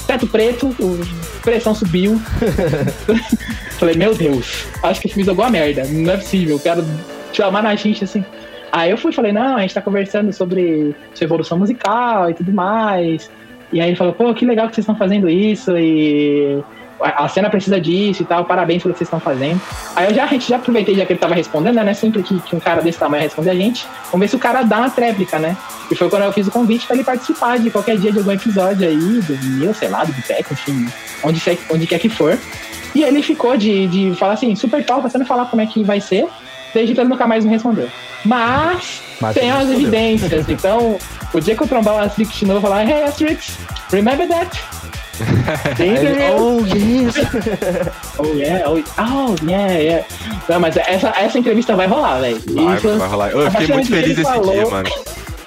Teto 0.08 0.26
preto, 0.26 0.76
pressão 1.44 1.76
subiu. 1.76 2.20
Falei, 3.78 3.94
meu 3.96 4.16
Deus, 4.16 4.66
acho 4.82 5.02
que 5.02 5.08
eu 5.08 5.12
fiz 5.12 5.28
alguma 5.28 5.52
merda. 5.52 5.86
Não 5.86 6.12
é 6.12 6.18
possível, 6.18 6.60
quero 6.60 6.84
chamar 7.32 7.62
na 7.62 7.76
gente 7.76 8.04
assim. 8.04 8.26
Aí 8.72 8.90
eu 8.90 8.98
fui 8.98 9.12
falei, 9.12 9.32
não, 9.32 9.58
a 9.58 9.62
gente 9.62 9.76
tá 9.76 9.82
conversando 9.84 10.34
sobre 10.34 10.96
sua 11.14 11.26
evolução 11.26 11.60
musical 11.60 12.32
e 12.32 12.34
tudo 12.34 12.52
mais. 12.52 13.30
E 13.72 13.80
aí 13.80 13.90
ele 13.90 13.96
falou, 13.96 14.14
pô, 14.14 14.34
que 14.34 14.44
legal 14.44 14.68
que 14.68 14.74
vocês 14.74 14.84
estão 14.84 14.96
fazendo 14.96 15.30
isso 15.30 15.78
e 15.78 16.64
a 17.04 17.28
cena 17.28 17.50
precisa 17.50 17.80
disso 17.80 18.22
e 18.22 18.26
tal, 18.26 18.46
parabéns 18.46 18.84
pelo 18.84 18.94
que 18.94 19.00
vocês 19.00 19.08
estão 19.08 19.20
fazendo. 19.20 19.60
Aí 19.96 20.08
eu 20.08 20.14
já, 20.14 20.24
a 20.24 20.28
gente 20.28 20.48
já 20.48 20.58
aproveitei, 20.58 20.96
já 20.96 21.06
que 21.06 21.14
ele 21.14 21.20
tava 21.20 21.34
respondendo, 21.34 21.76
né? 21.76 21.94
Sempre 21.94 22.24
que, 22.24 22.40
que 22.40 22.56
um 22.56 22.60
cara 22.60 22.82
desse 22.82 23.00
tamanho 23.00 23.24
responde 23.24 23.50
a 23.50 23.56
gente, 23.56 23.86
vamos 24.12 24.20
ver 24.20 24.28
se 24.28 24.36
o 24.36 24.40
cara 24.40 24.64
dá 24.64 24.80
uma 24.80 24.90
tréplica, 24.90 25.40
né? 25.40 25.58
E 25.90 25.96
foi 25.96 26.10
quando 26.10 26.24
eu 26.24 26.32
fiz 26.32 26.48
o 26.48 26.52
convite 26.52 26.86
para 26.86 26.96
ele 26.96 27.04
participar 27.04 27.60
de 27.60 27.70
qualquer 27.70 27.98
dia 27.98 28.12
de 28.12 28.20
algum 28.20 28.32
episódio 28.32 28.88
aí, 28.88 28.96
do 28.98 29.38
meu, 29.58 29.74
sei 29.74 29.90
lá, 29.90 30.04
do 30.04 30.14
Biteco, 30.14 30.54
enfim, 30.54 30.88
onde, 31.24 31.42
onde 31.70 31.88
quer 31.88 32.00
que 32.00 32.10
for. 32.10 32.38
E 32.94 33.04
ele 33.04 33.22
ficou 33.22 33.58
de, 33.58 33.88
de 33.88 34.16
falar 34.16 34.34
assim, 34.34 34.56
super 34.56 34.84
top, 34.86 35.02
você 35.02 35.18
me 35.18 35.26
falar 35.26 35.46
como 35.46 35.62
é 35.62 35.66
que 35.66 35.84
vai 35.84 36.02
ser, 36.02 36.28
desde 36.74 36.94
que 36.94 37.00
ele 37.00 37.10
nunca 37.10 37.26
mais 37.26 37.46
me 37.46 37.52
respondeu. 37.52 37.90
Mas, 38.24 39.02
Mas 39.20 39.34
tem 39.34 39.50
as 39.52 39.70
evidências, 39.70 40.48
então, 40.48 40.98
o 41.34 41.40
dia 41.40 41.56
que 41.56 41.64
eu 41.64 41.68
trombar 41.68 41.96
o 41.96 42.00
Asterix 42.00 42.36
de 42.36 42.46
novo, 42.46 42.58
eu 42.58 42.62
vou 42.62 42.70
falar, 42.70 42.86
hey 42.86 43.04
Asterix, 43.04 43.58
remember 43.92 44.28
that? 44.28 44.62
Oh, 46.38 46.66
yes. 46.66 47.16
oh, 48.18 48.26
yeah. 48.26 48.70
Oh, 48.70 48.82
oh, 48.98 49.36
yeah, 49.50 49.74
yeah. 49.74 50.08
Não, 50.50 50.60
mas 50.60 50.78
essa, 50.78 51.10
essa 51.10 51.40
entrevista 51.40 51.76
vai 51.76 51.88
rolar, 51.88 52.20
velho. 52.20 52.42
Vai, 52.54 52.78
vai 52.78 53.08
rolar. 53.08 53.30
Eu 53.30 53.52
fiquei 53.52 53.68
muito 53.68 53.90
feliz 53.90 54.18
esse 54.18 54.24
falou... 54.24 54.52
dia, 54.52 54.68
mano. 54.70 54.90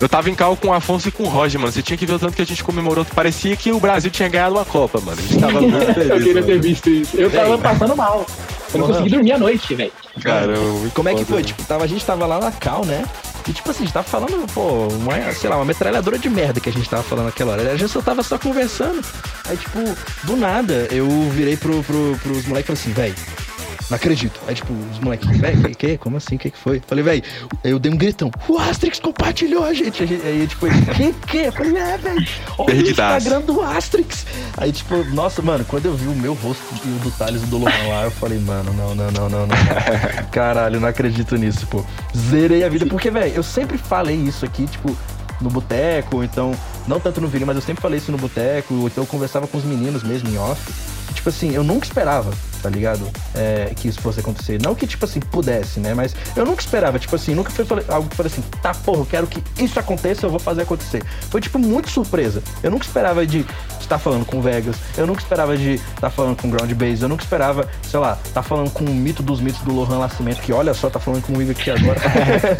Eu 0.00 0.08
tava 0.08 0.28
em 0.28 0.34
cal 0.34 0.56
com 0.56 0.68
o 0.68 0.72
Afonso 0.72 1.08
e 1.08 1.10
com 1.12 1.22
o 1.22 1.28
Roger, 1.28 1.60
mano. 1.60 1.72
Você 1.72 1.80
tinha 1.80 1.96
que 1.96 2.04
ver 2.04 2.14
o 2.14 2.18
tanto 2.18 2.34
que 2.34 2.42
a 2.42 2.44
gente 2.44 2.62
comemorou. 2.62 3.04
Parecia 3.14 3.56
que 3.56 3.72
o 3.72 3.80
Brasil 3.80 4.10
tinha 4.10 4.28
ganhado 4.28 4.54
uma 4.54 4.64
Copa, 4.64 5.00
mano. 5.00 5.18
A 5.18 5.22
gente 5.22 5.40
tava 5.40 5.60
muito 5.60 5.78
feliz. 5.94 6.10
eu 6.10 6.20
queria 6.20 6.42
ter 6.42 6.60
visto 6.60 6.90
isso. 6.90 7.16
Eu 7.16 7.30
tava 7.30 7.56
passando 7.56 7.96
mal. 7.96 8.26
Eu 8.72 8.80
não 8.80 8.86
consegui 8.88 9.10
dormir 9.10 9.32
à 9.32 9.38
noite, 9.38 9.74
velho. 9.74 9.92
Caramba, 10.20 10.90
Como 10.94 11.08
é 11.08 11.14
que 11.14 11.24
foi? 11.24 11.42
Tipo, 11.42 11.64
tava, 11.64 11.84
a 11.84 11.86
gente 11.86 12.04
tava 12.04 12.26
lá 12.26 12.38
na 12.38 12.52
cal, 12.52 12.84
né? 12.84 13.04
E 13.46 13.52
tipo 13.52 13.70
assim, 13.70 13.82
a 13.82 13.86
gente 13.86 13.92
tava 13.92 14.06
falando, 14.06 14.46
pô, 14.52 14.88
uma, 14.88 15.32
sei 15.32 15.50
lá, 15.50 15.56
uma 15.56 15.64
metralhadora 15.64 16.18
de 16.18 16.30
merda 16.30 16.60
que 16.60 16.68
a 16.68 16.72
gente 16.72 16.88
tava 16.88 17.02
falando 17.02 17.26
naquela 17.26 17.52
hora. 17.52 17.72
A 17.72 17.76
gente 17.76 17.90
só 17.90 18.00
tava 18.00 18.22
só 18.22 18.38
conversando. 18.38 19.04
Aí, 19.46 19.56
tipo, 19.56 19.78
do 20.24 20.36
nada, 20.36 20.88
eu 20.90 21.08
virei 21.30 21.56
pro, 21.56 21.82
pro, 21.82 22.18
pros 22.22 22.46
moleques 22.46 22.78
e 22.78 22.82
falei 22.82 22.82
assim, 22.82 22.92
velho, 22.92 23.43
não 23.90 23.96
acredito. 23.96 24.40
Aí, 24.46 24.54
tipo, 24.54 24.72
os 24.72 24.98
moleques, 24.98 25.28
velho, 25.38 25.62
que, 25.62 25.74
que? 25.74 25.98
Como 25.98 26.16
assim? 26.16 26.36
O 26.36 26.38
que, 26.38 26.50
que 26.50 26.58
foi? 26.58 26.80
Falei, 26.86 27.04
velho, 27.04 27.22
eu 27.62 27.78
dei 27.78 27.92
um 27.92 27.96
gritão. 27.96 28.30
O 28.48 28.58
Asterix 28.58 28.98
compartilhou 28.98 29.64
a 29.64 29.74
gente. 29.74 30.02
Aí, 30.02 30.46
tipo, 30.46 30.66
que, 30.94 31.12
que? 31.26 31.38
Eu 31.38 31.52
falei, 31.52 31.76
é, 31.76 31.98
velho. 31.98 32.26
Olha 32.58 32.74
o 32.74 32.80
Instagram 32.80 33.40
do 33.42 33.60
Asterix. 33.60 34.26
Aí, 34.56 34.72
tipo, 34.72 35.04
nossa, 35.12 35.42
mano, 35.42 35.64
quando 35.64 35.86
eu 35.86 35.94
vi 35.94 36.08
o 36.08 36.14
meu 36.14 36.34
rosto 36.34 36.62
e 36.84 36.88
o 36.88 36.98
do 37.00 37.10
Thales 37.10 37.42
e 37.42 37.46
do 37.46 37.58
Lohan 37.58 37.88
lá, 37.88 38.04
eu 38.04 38.10
falei, 38.10 38.38
mano, 38.38 38.72
não, 38.72 38.94
não, 38.94 39.10
não, 39.10 39.28
não, 39.28 39.46
não. 39.46 39.56
Caralho, 40.32 40.80
não 40.80 40.88
acredito 40.88 41.36
nisso, 41.36 41.66
pô. 41.66 41.84
Zerei 42.16 42.64
a 42.64 42.68
vida. 42.68 42.86
Porque, 42.86 43.10
velho, 43.10 43.34
eu 43.34 43.42
sempre 43.42 43.76
falei 43.76 44.16
isso 44.16 44.44
aqui, 44.44 44.66
tipo, 44.66 44.96
no 45.40 45.50
boteco, 45.50 46.24
então, 46.24 46.52
não 46.86 46.98
tanto 46.98 47.20
no 47.20 47.28
vídeo, 47.28 47.46
mas 47.46 47.56
eu 47.56 47.62
sempre 47.62 47.82
falei 47.82 47.98
isso 47.98 48.10
no 48.10 48.18
boteco, 48.18 48.74
ou 48.74 48.86
então 48.86 49.04
eu 49.04 49.08
conversava 49.08 49.46
com 49.46 49.58
os 49.58 49.64
meninos 49.64 50.02
mesmo 50.02 50.28
em 50.30 50.38
off. 50.38 50.72
Tipo 51.12 51.28
assim, 51.28 51.52
eu 51.52 51.62
nunca 51.62 51.86
esperava, 51.86 52.32
tá 52.64 52.70
ligado? 52.70 53.06
É, 53.34 53.74
que 53.76 53.88
isso 53.88 54.00
fosse 54.00 54.20
acontecer. 54.20 54.58
Não 54.62 54.74
que, 54.74 54.86
tipo 54.86 55.04
assim, 55.04 55.20
pudesse, 55.20 55.78
né? 55.78 55.92
Mas 55.92 56.16
eu 56.34 56.46
nunca 56.46 56.62
esperava, 56.62 56.98
tipo 56.98 57.14
assim, 57.14 57.34
nunca 57.34 57.50
foi 57.50 57.66
algo 57.88 58.08
que 58.08 58.16
falei 58.16 58.32
assim, 58.32 58.42
tá, 58.62 58.72
porra, 58.72 59.00
eu 59.00 59.06
quero 59.06 59.26
que 59.26 59.42
isso 59.62 59.78
aconteça, 59.78 60.24
eu 60.24 60.30
vou 60.30 60.38
fazer 60.38 60.62
acontecer. 60.62 61.04
Foi, 61.28 61.42
tipo, 61.42 61.58
muito 61.58 61.90
surpresa. 61.90 62.42
Eu 62.62 62.70
nunca 62.70 62.86
esperava 62.86 63.26
de 63.26 63.44
estar 63.78 63.98
falando 63.98 64.24
com 64.24 64.40
Vegas, 64.40 64.76
eu 64.96 65.06
nunca 65.06 65.20
esperava 65.20 65.58
de 65.58 65.74
estar 65.74 66.08
falando 66.08 66.40
com 66.40 66.48
Ground 66.48 66.72
Base, 66.72 67.02
eu 67.02 67.08
nunca 67.08 67.22
esperava, 67.22 67.68
sei 67.82 68.00
lá, 68.00 68.18
estar 68.24 68.42
falando 68.42 68.70
com 68.70 68.82
o 68.82 68.94
mito 68.94 69.22
dos 69.22 69.42
mitos 69.42 69.60
do 69.60 69.74
Lohan 69.74 69.98
Nascimento, 69.98 70.40
que 70.40 70.54
olha 70.54 70.72
só, 70.72 70.88
tá 70.88 70.98
falando 70.98 71.22
comigo 71.22 71.50
aqui 71.50 71.70
agora. 71.70 72.00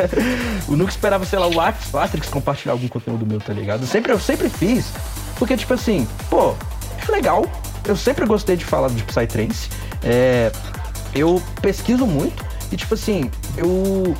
eu 0.69 0.77
nunca 0.77 0.91
esperava, 0.91 1.25
sei 1.25 1.39
lá, 1.39 1.47
o 1.47 1.99
Atrix 1.99 2.29
compartilhar 2.29 2.73
algum 2.73 2.89
conteúdo 2.89 3.25
meu, 3.25 3.41
tá 3.41 3.55
ligado? 3.55 3.85
Eu 3.85 3.87
sempre, 3.87 4.13
eu 4.13 4.21
sempre 4.21 4.51
fiz, 4.51 4.93
porque, 5.39 5.57
tipo 5.57 5.73
assim, 5.73 6.07
pô, 6.29 6.55
é 7.09 7.11
legal, 7.11 7.47
eu 7.87 7.97
sempre 7.97 8.27
gostei 8.27 8.57
de 8.57 8.65
falar 8.65 8.89
de 8.89 9.03
Psytrance. 9.03 9.69
É, 10.05 10.53
eu 11.15 11.43
pesquiso 11.63 12.07
muito 12.07 12.45
e, 12.71 12.77
tipo 12.77 12.95
assim, 12.95 13.31
eu 13.57 14.17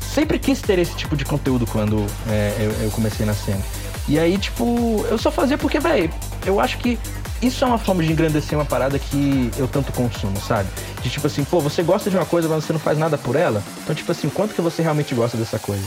sempre 0.00 0.38
quis 0.38 0.60
ter 0.60 0.78
esse 0.78 0.94
tipo 0.96 1.16
de 1.16 1.24
conteúdo 1.24 1.66
quando 1.66 2.04
é, 2.28 2.56
eu, 2.58 2.84
eu, 2.84 2.90
comecei 2.90 3.24
na 3.24 3.34
cena. 3.34 3.62
E 4.08 4.18
aí, 4.18 4.36
tipo, 4.38 5.04
eu 5.08 5.18
só 5.18 5.30
fazia 5.30 5.56
porque, 5.56 5.78
velho, 5.78 6.10
eu 6.44 6.58
acho 6.58 6.78
que 6.78 6.98
isso 7.40 7.62
é 7.62 7.66
uma 7.66 7.78
forma 7.78 8.02
de 8.02 8.10
engrandecer 8.10 8.58
uma 8.58 8.64
parada 8.64 8.98
que 8.98 9.50
eu 9.56 9.68
tanto 9.68 9.92
consumo, 9.92 10.40
sabe? 10.40 10.68
De 11.02 11.10
tipo 11.10 11.26
assim, 11.26 11.44
pô, 11.44 11.60
você 11.60 11.82
gosta 11.82 12.10
de 12.10 12.16
uma 12.16 12.26
coisa, 12.26 12.48
mas 12.48 12.64
você 12.64 12.72
não 12.72 12.80
faz 12.80 12.98
nada 12.98 13.16
por 13.16 13.36
ela. 13.36 13.62
Então, 13.82 13.94
tipo 13.94 14.10
assim, 14.10 14.28
quanto 14.28 14.54
que 14.54 14.60
você 14.60 14.82
realmente 14.82 15.14
gosta 15.14 15.36
dessa 15.36 15.58
coisa? 15.58 15.86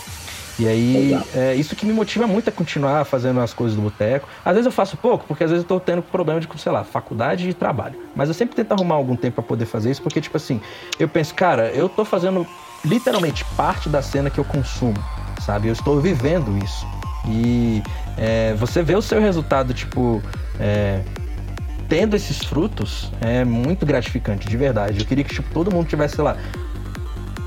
E 0.59 0.67
aí, 0.67 1.19
é 1.35 1.55
isso 1.55 1.75
que 1.75 1.85
me 1.85 1.93
motiva 1.93 2.27
muito 2.27 2.49
a 2.49 2.51
continuar 2.51 3.05
fazendo 3.05 3.39
as 3.39 3.53
coisas 3.53 3.75
do 3.75 3.81
boteco. 3.81 4.27
Às 4.43 4.53
vezes 4.53 4.65
eu 4.65 4.71
faço 4.71 4.97
pouco, 4.97 5.25
porque 5.27 5.43
às 5.43 5.49
vezes 5.49 5.63
eu 5.63 5.67
tô 5.67 5.79
tendo 5.79 6.01
problema 6.01 6.39
de, 6.39 6.47
sei 6.57 6.71
lá, 6.71 6.83
faculdade 6.83 7.49
e 7.49 7.53
trabalho. 7.53 7.97
Mas 8.15 8.29
eu 8.29 8.33
sempre 8.33 8.55
tento 8.55 8.71
arrumar 8.71 8.95
algum 8.95 9.15
tempo 9.15 9.35
para 9.35 9.43
poder 9.43 9.65
fazer 9.65 9.91
isso, 9.91 10.01
porque, 10.01 10.21
tipo 10.21 10.37
assim, 10.37 10.61
eu 10.99 11.07
penso, 11.07 11.33
cara, 11.33 11.69
eu 11.69 11.87
tô 11.87 12.05
fazendo 12.05 12.45
literalmente 12.83 13.45
parte 13.55 13.89
da 13.89 14.01
cena 14.01 14.29
que 14.29 14.39
eu 14.39 14.43
consumo, 14.43 14.97
sabe? 15.45 15.67
Eu 15.67 15.73
estou 15.73 15.99
vivendo 15.99 16.57
isso. 16.63 16.85
E 17.27 17.81
é, 18.17 18.53
você 18.55 18.81
vê 18.81 18.95
o 18.95 19.01
seu 19.01 19.21
resultado, 19.21 19.73
tipo, 19.73 20.21
é, 20.59 21.01
tendo 21.87 22.15
esses 22.15 22.39
frutos, 22.39 23.11
é 23.21 23.43
muito 23.43 23.85
gratificante, 23.85 24.47
de 24.47 24.57
verdade. 24.57 24.99
Eu 24.99 25.05
queria 25.05 25.23
que, 25.23 25.33
tipo, 25.33 25.51
todo 25.53 25.71
mundo 25.71 25.87
tivesse, 25.87 26.15
sei 26.15 26.23
lá, 26.23 26.37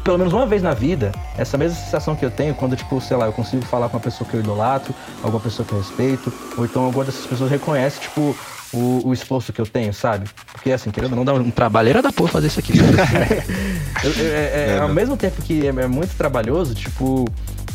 pelo 0.05 0.19
menos 0.19 0.35
uma 0.35 0.45
vez 0.45 0.63
na 0.63 0.75
vida, 0.75 1.13
essa 1.37 1.57
mesma 1.57 1.79
sensação 1.79 2.15
que 2.15 2.25
eu 2.25 2.31
tenho 2.31 2.55
quando, 2.55 2.77
tipo, 2.77 3.01
sei 3.01 3.17
lá, 3.17 3.25
eu 3.25 3.33
consigo 3.33 3.65
falar 3.65 3.89
com 3.89 3.97
uma 3.97 4.03
pessoa 4.03 4.29
que 4.29 4.37
eu 4.37 4.41
idolatro, 4.41 4.95
alguma 5.23 5.43
pessoa 5.43 5.67
que 5.67 5.73
eu 5.73 5.79
respeito, 5.79 6.33
ou 6.59 6.67
então 6.67 6.85
alguma 6.85 7.07
dessas 7.07 7.27
pessoas 7.27 7.51
reconhece, 7.51 8.01
tipo, 8.01 8.37
o, 8.75 9.09
o 9.09 9.13
esforço 9.15 9.51
que 9.51 9.61
eu 9.61 9.67
tenho, 9.67 9.95
sabe? 9.95 10.29
Porque, 10.53 10.71
assim, 10.73 10.91
querendo 10.91 11.17
não 11.17 11.25
dar 11.25 11.33
um 11.33 11.51
trabalheira 11.51 12.03
da 12.03 12.13
porra 12.13 12.33
fazer 12.33 12.49
isso 12.49 12.61
aqui. 12.61 12.75
eu, 14.05 14.13
é, 14.21 14.75
é, 14.75 14.79
ao 14.79 14.91
mesmo 14.91 15.17
tempo 15.17 15.41
que 15.41 15.67
é, 15.67 15.71
é 15.71 15.87
muito 15.87 16.15
trabalhoso, 16.17 16.75
tipo, 16.75 17.25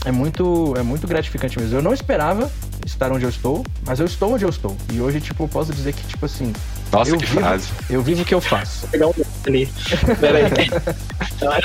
é 0.06 0.12
muito, 0.12 0.74
é 0.78 0.82
muito 0.82 1.08
gratificante 1.08 1.60
mesmo. 1.60 1.78
Eu 1.78 1.82
não 1.82 1.94
esperava 1.94 2.50
estar 2.86 3.12
onde 3.12 3.26
eu 3.26 3.30
estou, 3.30 3.66
mas 3.86 4.00
eu 4.00 4.06
estou 4.06 4.34
onde 4.34 4.44
eu 4.44 4.50
estou. 4.50 4.76
E 4.92 5.02
hoje, 5.02 5.20
tipo, 5.20 5.44
eu 5.44 5.48
posso 5.48 5.74
dizer 5.74 5.94
que, 5.94 6.06
tipo 6.08 6.26
assim. 6.26 6.54
Nossa, 6.92 7.12
eu 7.12 7.18
que 7.18 7.26
vivo, 7.26 7.40
frase. 7.40 7.70
Eu 7.90 8.02
vivo 8.02 8.22
o 8.22 8.26
que 8.26 8.34
eu 8.34 8.42
faço. 8.42 8.82
Vou 8.82 8.90
pegar 8.90 9.08
um 9.08 9.14
ali. 9.46 9.70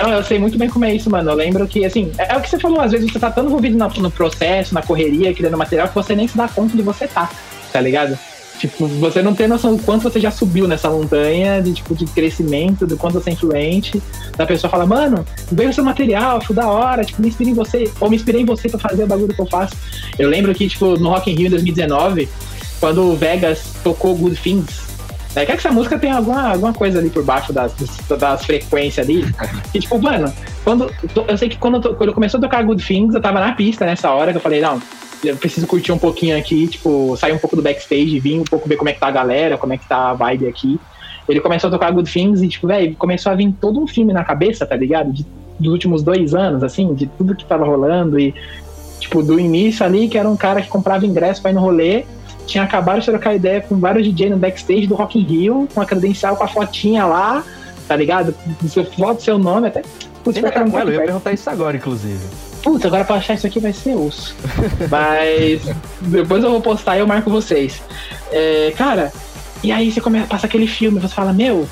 não, 0.02 0.12
eu 0.12 0.22
sei 0.24 0.38
muito 0.38 0.58
bem 0.58 0.68
como 0.68 0.84
é 0.84 0.94
isso, 0.94 1.08
mano. 1.08 1.30
Eu 1.30 1.34
lembro 1.34 1.66
que, 1.66 1.84
assim, 1.84 2.12
é, 2.18 2.34
é 2.34 2.36
o 2.36 2.40
que 2.40 2.50
você 2.50 2.58
falou, 2.58 2.80
às 2.80 2.92
vezes 2.92 3.10
você 3.10 3.18
tá 3.18 3.30
tão 3.30 3.46
envolvido 3.46 3.76
no, 3.78 3.88
no 3.88 4.10
processo, 4.10 4.74
na 4.74 4.82
correria, 4.82 5.32
criando 5.32 5.56
material, 5.56 5.88
que 5.88 5.94
você 5.94 6.14
nem 6.14 6.28
se 6.28 6.36
dá 6.36 6.48
conta 6.48 6.76
de 6.76 6.82
você 6.82 7.06
tá, 7.06 7.30
tá 7.72 7.80
ligado? 7.80 8.18
Tipo, 8.58 8.86
você 8.86 9.20
não 9.20 9.34
tem 9.34 9.48
noção 9.48 9.76
do 9.76 9.82
quanto 9.82 10.04
você 10.04 10.20
já 10.20 10.30
subiu 10.30 10.68
nessa 10.68 10.88
montanha 10.88 11.60
de, 11.60 11.72
tipo, 11.72 11.94
de 11.94 12.06
crescimento, 12.06 12.86
do 12.86 12.96
quanto 12.96 13.14
você 13.14 13.30
é 13.30 13.32
influente. 13.32 14.02
Da 14.36 14.46
pessoa 14.46 14.70
fala, 14.70 14.86
mano, 14.86 15.24
veio 15.50 15.72
seu 15.72 15.84
material, 15.84 16.40
foi 16.40 16.54
da 16.54 16.68
hora, 16.68 17.04
tipo, 17.04 17.20
me 17.20 17.28
inspirei 17.28 17.52
em 17.52 17.56
você, 17.56 17.90
ou 18.00 18.08
me 18.08 18.16
inspirei 18.16 18.42
em 18.42 18.44
você 18.44 18.68
pra 18.68 18.78
fazer 18.78 19.04
o 19.04 19.06
bagulho 19.06 19.34
que 19.34 19.40
eu 19.40 19.46
faço. 19.46 19.74
Eu 20.18 20.28
lembro 20.28 20.54
que, 20.54 20.68
tipo, 20.68 20.96
no 20.96 21.10
Rock 21.10 21.30
in 21.30 21.34
Rio 21.34 21.46
em 21.48 21.50
2019, 21.50 22.28
quando 22.80 23.02
o 23.02 23.16
Vegas 23.16 23.74
tocou 23.82 24.16
Good 24.16 24.36
Things, 24.36 24.84
né, 25.34 25.44
quer 25.44 25.52
que 25.52 25.66
essa 25.66 25.72
música 25.72 25.98
tenha 25.98 26.16
alguma, 26.16 26.50
alguma 26.50 26.72
coisa 26.72 27.00
ali 27.00 27.10
por 27.10 27.24
baixo 27.24 27.52
das, 27.52 27.72
das 28.08 28.44
frequências 28.44 29.06
ali. 29.06 29.24
E, 29.74 29.80
tipo, 29.80 29.98
mano, 29.98 30.32
quando, 30.62 30.88
eu 31.28 31.36
sei 31.36 31.48
que 31.48 31.58
quando, 31.58 31.94
quando 31.94 32.14
começou 32.14 32.38
a 32.38 32.40
tocar 32.42 32.62
Good 32.62 32.84
Things, 32.86 33.14
eu 33.14 33.20
tava 33.20 33.40
na 33.40 33.52
pista 33.52 33.84
nessa 33.84 34.10
hora, 34.12 34.30
que 34.30 34.38
eu 34.38 34.42
falei, 34.42 34.60
não, 34.60 34.80
eu 35.28 35.36
preciso 35.36 35.66
curtir 35.66 35.92
um 35.92 35.98
pouquinho 35.98 36.36
aqui, 36.36 36.66
tipo, 36.66 37.16
sair 37.16 37.32
um 37.32 37.38
pouco 37.38 37.56
do 37.56 37.62
backstage, 37.62 38.18
vir 38.20 38.40
um 38.40 38.44
pouco 38.44 38.68
ver 38.68 38.76
como 38.76 38.88
é 38.88 38.92
que 38.92 39.00
tá 39.00 39.08
a 39.08 39.10
galera, 39.10 39.56
como 39.56 39.72
é 39.72 39.78
que 39.78 39.88
tá 39.88 40.10
a 40.10 40.14
vibe 40.14 40.48
aqui. 40.48 40.78
Ele 41.28 41.40
começou 41.40 41.68
a 41.68 41.70
tocar 41.70 41.90
Good 41.90 42.12
Things 42.12 42.42
e, 42.42 42.48
tipo, 42.48 42.66
velho, 42.66 42.94
começou 42.96 43.32
a 43.32 43.34
vir 43.34 43.52
todo 43.60 43.80
um 43.80 43.86
filme 43.86 44.12
na 44.12 44.24
cabeça, 44.24 44.66
tá 44.66 44.76
ligado? 44.76 45.12
De, 45.12 45.24
dos 45.58 45.72
últimos 45.72 46.02
dois 46.02 46.34
anos, 46.34 46.62
assim, 46.62 46.92
de 46.94 47.06
tudo 47.06 47.34
que 47.34 47.44
tava 47.44 47.64
rolando 47.64 48.18
e, 48.18 48.34
tipo, 49.00 49.22
do 49.22 49.38
início 49.40 49.84
ali, 49.84 50.08
que 50.08 50.18
era 50.18 50.28
um 50.28 50.36
cara 50.36 50.60
que 50.60 50.68
comprava 50.68 51.06
ingresso 51.06 51.40
pra 51.40 51.50
ir 51.50 51.54
no 51.54 51.60
rolê, 51.60 52.04
tinha 52.46 52.62
acabado 52.62 53.00
de 53.00 53.06
trocar 53.06 53.34
ideia 53.34 53.60
com 53.60 53.78
vários 53.78 54.04
DJ 54.04 54.30
no 54.30 54.36
backstage 54.36 54.86
do 54.86 54.94
Rock 54.94 55.18
in 55.18 55.22
Rio, 55.22 55.68
com 55.72 55.80
a 55.80 55.86
credencial 55.86 56.36
com 56.36 56.44
a 56.44 56.48
fotinha 56.48 57.06
lá, 57.06 57.42
tá 57.88 57.96
ligado? 57.96 58.34
Foto, 58.96 59.22
seu 59.22 59.38
nome, 59.38 59.68
até. 59.68 59.82
Putz, 60.22 60.36
Ainda 60.36 60.50
tá 60.50 60.68
com 60.68 60.78
ela, 60.78 60.90
eu 60.90 61.00
ia 61.00 61.06
perguntar 61.06 61.32
isso 61.32 61.48
agora, 61.48 61.76
inclusive. 61.76 62.20
Putz, 62.64 62.86
agora 62.86 63.04
pra 63.04 63.16
achar 63.16 63.34
isso 63.34 63.46
aqui 63.46 63.60
vai 63.60 63.74
ser 63.74 63.94
osso. 63.94 64.34
Mas 64.90 65.60
depois 66.00 66.42
eu 66.42 66.50
vou 66.50 66.62
postar 66.62 66.96
e 66.96 67.00
eu 67.00 67.06
marco 67.06 67.30
vocês. 67.30 67.82
É, 68.32 68.72
cara, 68.74 69.12
e 69.62 69.70
aí 69.70 69.92
você 69.92 70.00
começa, 70.00 70.26
passa 70.26 70.46
aquele 70.46 70.66
filme, 70.66 70.98
você 70.98 71.14
fala, 71.14 71.30
meu, 71.30 71.68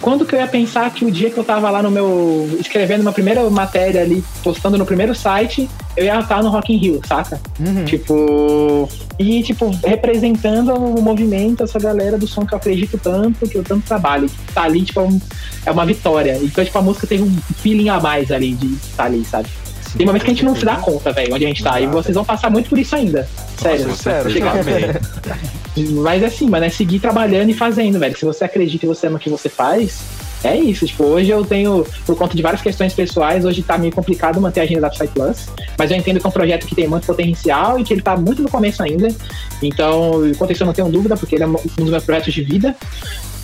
quando 0.00 0.24
que 0.24 0.34
eu 0.34 0.40
ia 0.40 0.46
pensar 0.46 0.90
que 0.92 1.04
o 1.04 1.10
dia 1.10 1.30
que 1.30 1.36
eu 1.36 1.44
tava 1.44 1.70
lá 1.70 1.82
no 1.82 1.90
meu. 1.90 2.48
escrevendo 2.58 3.02
uma 3.02 3.12
primeira 3.12 3.48
matéria 3.50 4.00
ali, 4.00 4.24
postando 4.42 4.78
no 4.78 4.86
primeiro 4.86 5.14
site, 5.14 5.68
eu 5.94 6.04
ia 6.04 6.18
estar 6.18 6.42
no 6.42 6.48
Rock 6.48 6.72
in 6.72 6.78
Rio, 6.78 7.00
saca? 7.06 7.38
Uhum. 7.58 7.84
Tipo. 7.84 8.88
E, 9.18 9.42
tipo, 9.42 9.70
representando 9.84 10.72
o 10.72 11.02
movimento, 11.02 11.62
essa 11.62 11.78
galera 11.78 12.16
do 12.16 12.26
som 12.26 12.46
que 12.46 12.54
eu 12.54 12.56
acredito 12.56 12.96
tanto, 12.96 13.46
que 13.46 13.58
eu 13.58 13.62
tanto 13.62 13.86
trabalho. 13.86 14.30
Tá 14.54 14.62
ali, 14.62 14.82
tipo, 14.82 15.00
é, 15.02 15.08
é 15.66 15.70
uma 15.70 15.84
vitória. 15.84 16.38
Então, 16.42 16.64
tipo, 16.64 16.78
a 16.78 16.82
música 16.82 17.06
teve 17.06 17.22
um 17.22 17.36
feeling 17.56 17.90
a 17.90 18.00
mais 18.00 18.32
ali 18.32 18.54
de 18.54 18.72
estar 18.76 19.04
ali, 19.04 19.22
sabe? 19.22 19.48
Sim, 19.90 19.98
Tem 19.98 20.06
momentos 20.06 20.24
que 20.24 20.30
a 20.30 20.34
gente 20.34 20.44
não 20.44 20.54
se 20.54 20.64
dá 20.64 20.76
conta, 20.76 21.12
velho, 21.12 21.34
onde 21.34 21.44
a 21.44 21.48
gente 21.48 21.64
tá. 21.64 21.80
E 21.80 21.86
vocês 21.88 22.14
vão 22.14 22.24
passar 22.24 22.48
muito 22.48 22.68
por 22.68 22.78
isso 22.78 22.94
ainda. 22.94 23.28
Sério. 23.60 23.88
Nossa, 23.88 24.02
sério, 24.02 24.30
Mas 26.02 26.22
é 26.22 26.26
assim, 26.26 26.48
mano, 26.48 26.64
é 26.64 26.68
seguir 26.68 27.00
trabalhando 27.00 27.50
e 27.50 27.54
fazendo, 27.54 27.98
velho. 27.98 28.16
Se 28.16 28.24
você 28.24 28.44
acredita 28.44 28.86
e 28.86 28.88
você 28.88 29.08
ama 29.08 29.16
o 29.16 29.20
que 29.20 29.28
você 29.28 29.48
faz, 29.48 30.00
é 30.44 30.56
isso. 30.56 30.86
Tipo, 30.86 31.04
hoje 31.04 31.30
eu 31.30 31.44
tenho, 31.44 31.84
por 32.06 32.16
conta 32.16 32.36
de 32.36 32.42
várias 32.42 32.62
questões 32.62 32.94
pessoais, 32.94 33.44
hoje 33.44 33.62
tá 33.62 33.76
meio 33.76 33.92
complicado 33.92 34.40
manter 34.40 34.60
a 34.60 34.62
agenda 34.62 34.82
da 34.82 34.90
Psy 34.90 35.08
Plus. 35.08 35.48
Mas 35.76 35.90
eu 35.90 35.96
entendo 35.96 36.20
que 36.20 36.26
é 36.26 36.28
um 36.28 36.32
projeto 36.32 36.66
que 36.66 36.74
tem 36.74 36.86
muito 36.86 37.06
potencial 37.06 37.78
e 37.78 37.82
que 37.82 37.92
ele 37.92 38.02
tá 38.02 38.16
muito 38.16 38.42
no 38.42 38.50
começo 38.50 38.82
ainda. 38.82 39.08
Então, 39.60 40.24
enquanto 40.26 40.52
isso 40.52 40.62
eu 40.62 40.66
não 40.66 40.72
tenho 40.72 40.88
dúvida, 40.88 41.16
porque 41.16 41.34
ele 41.34 41.44
é 41.44 41.46
um 41.48 41.54
dos 41.54 41.90
meus 41.90 42.04
projetos 42.04 42.32
de 42.32 42.42
vida. 42.42 42.76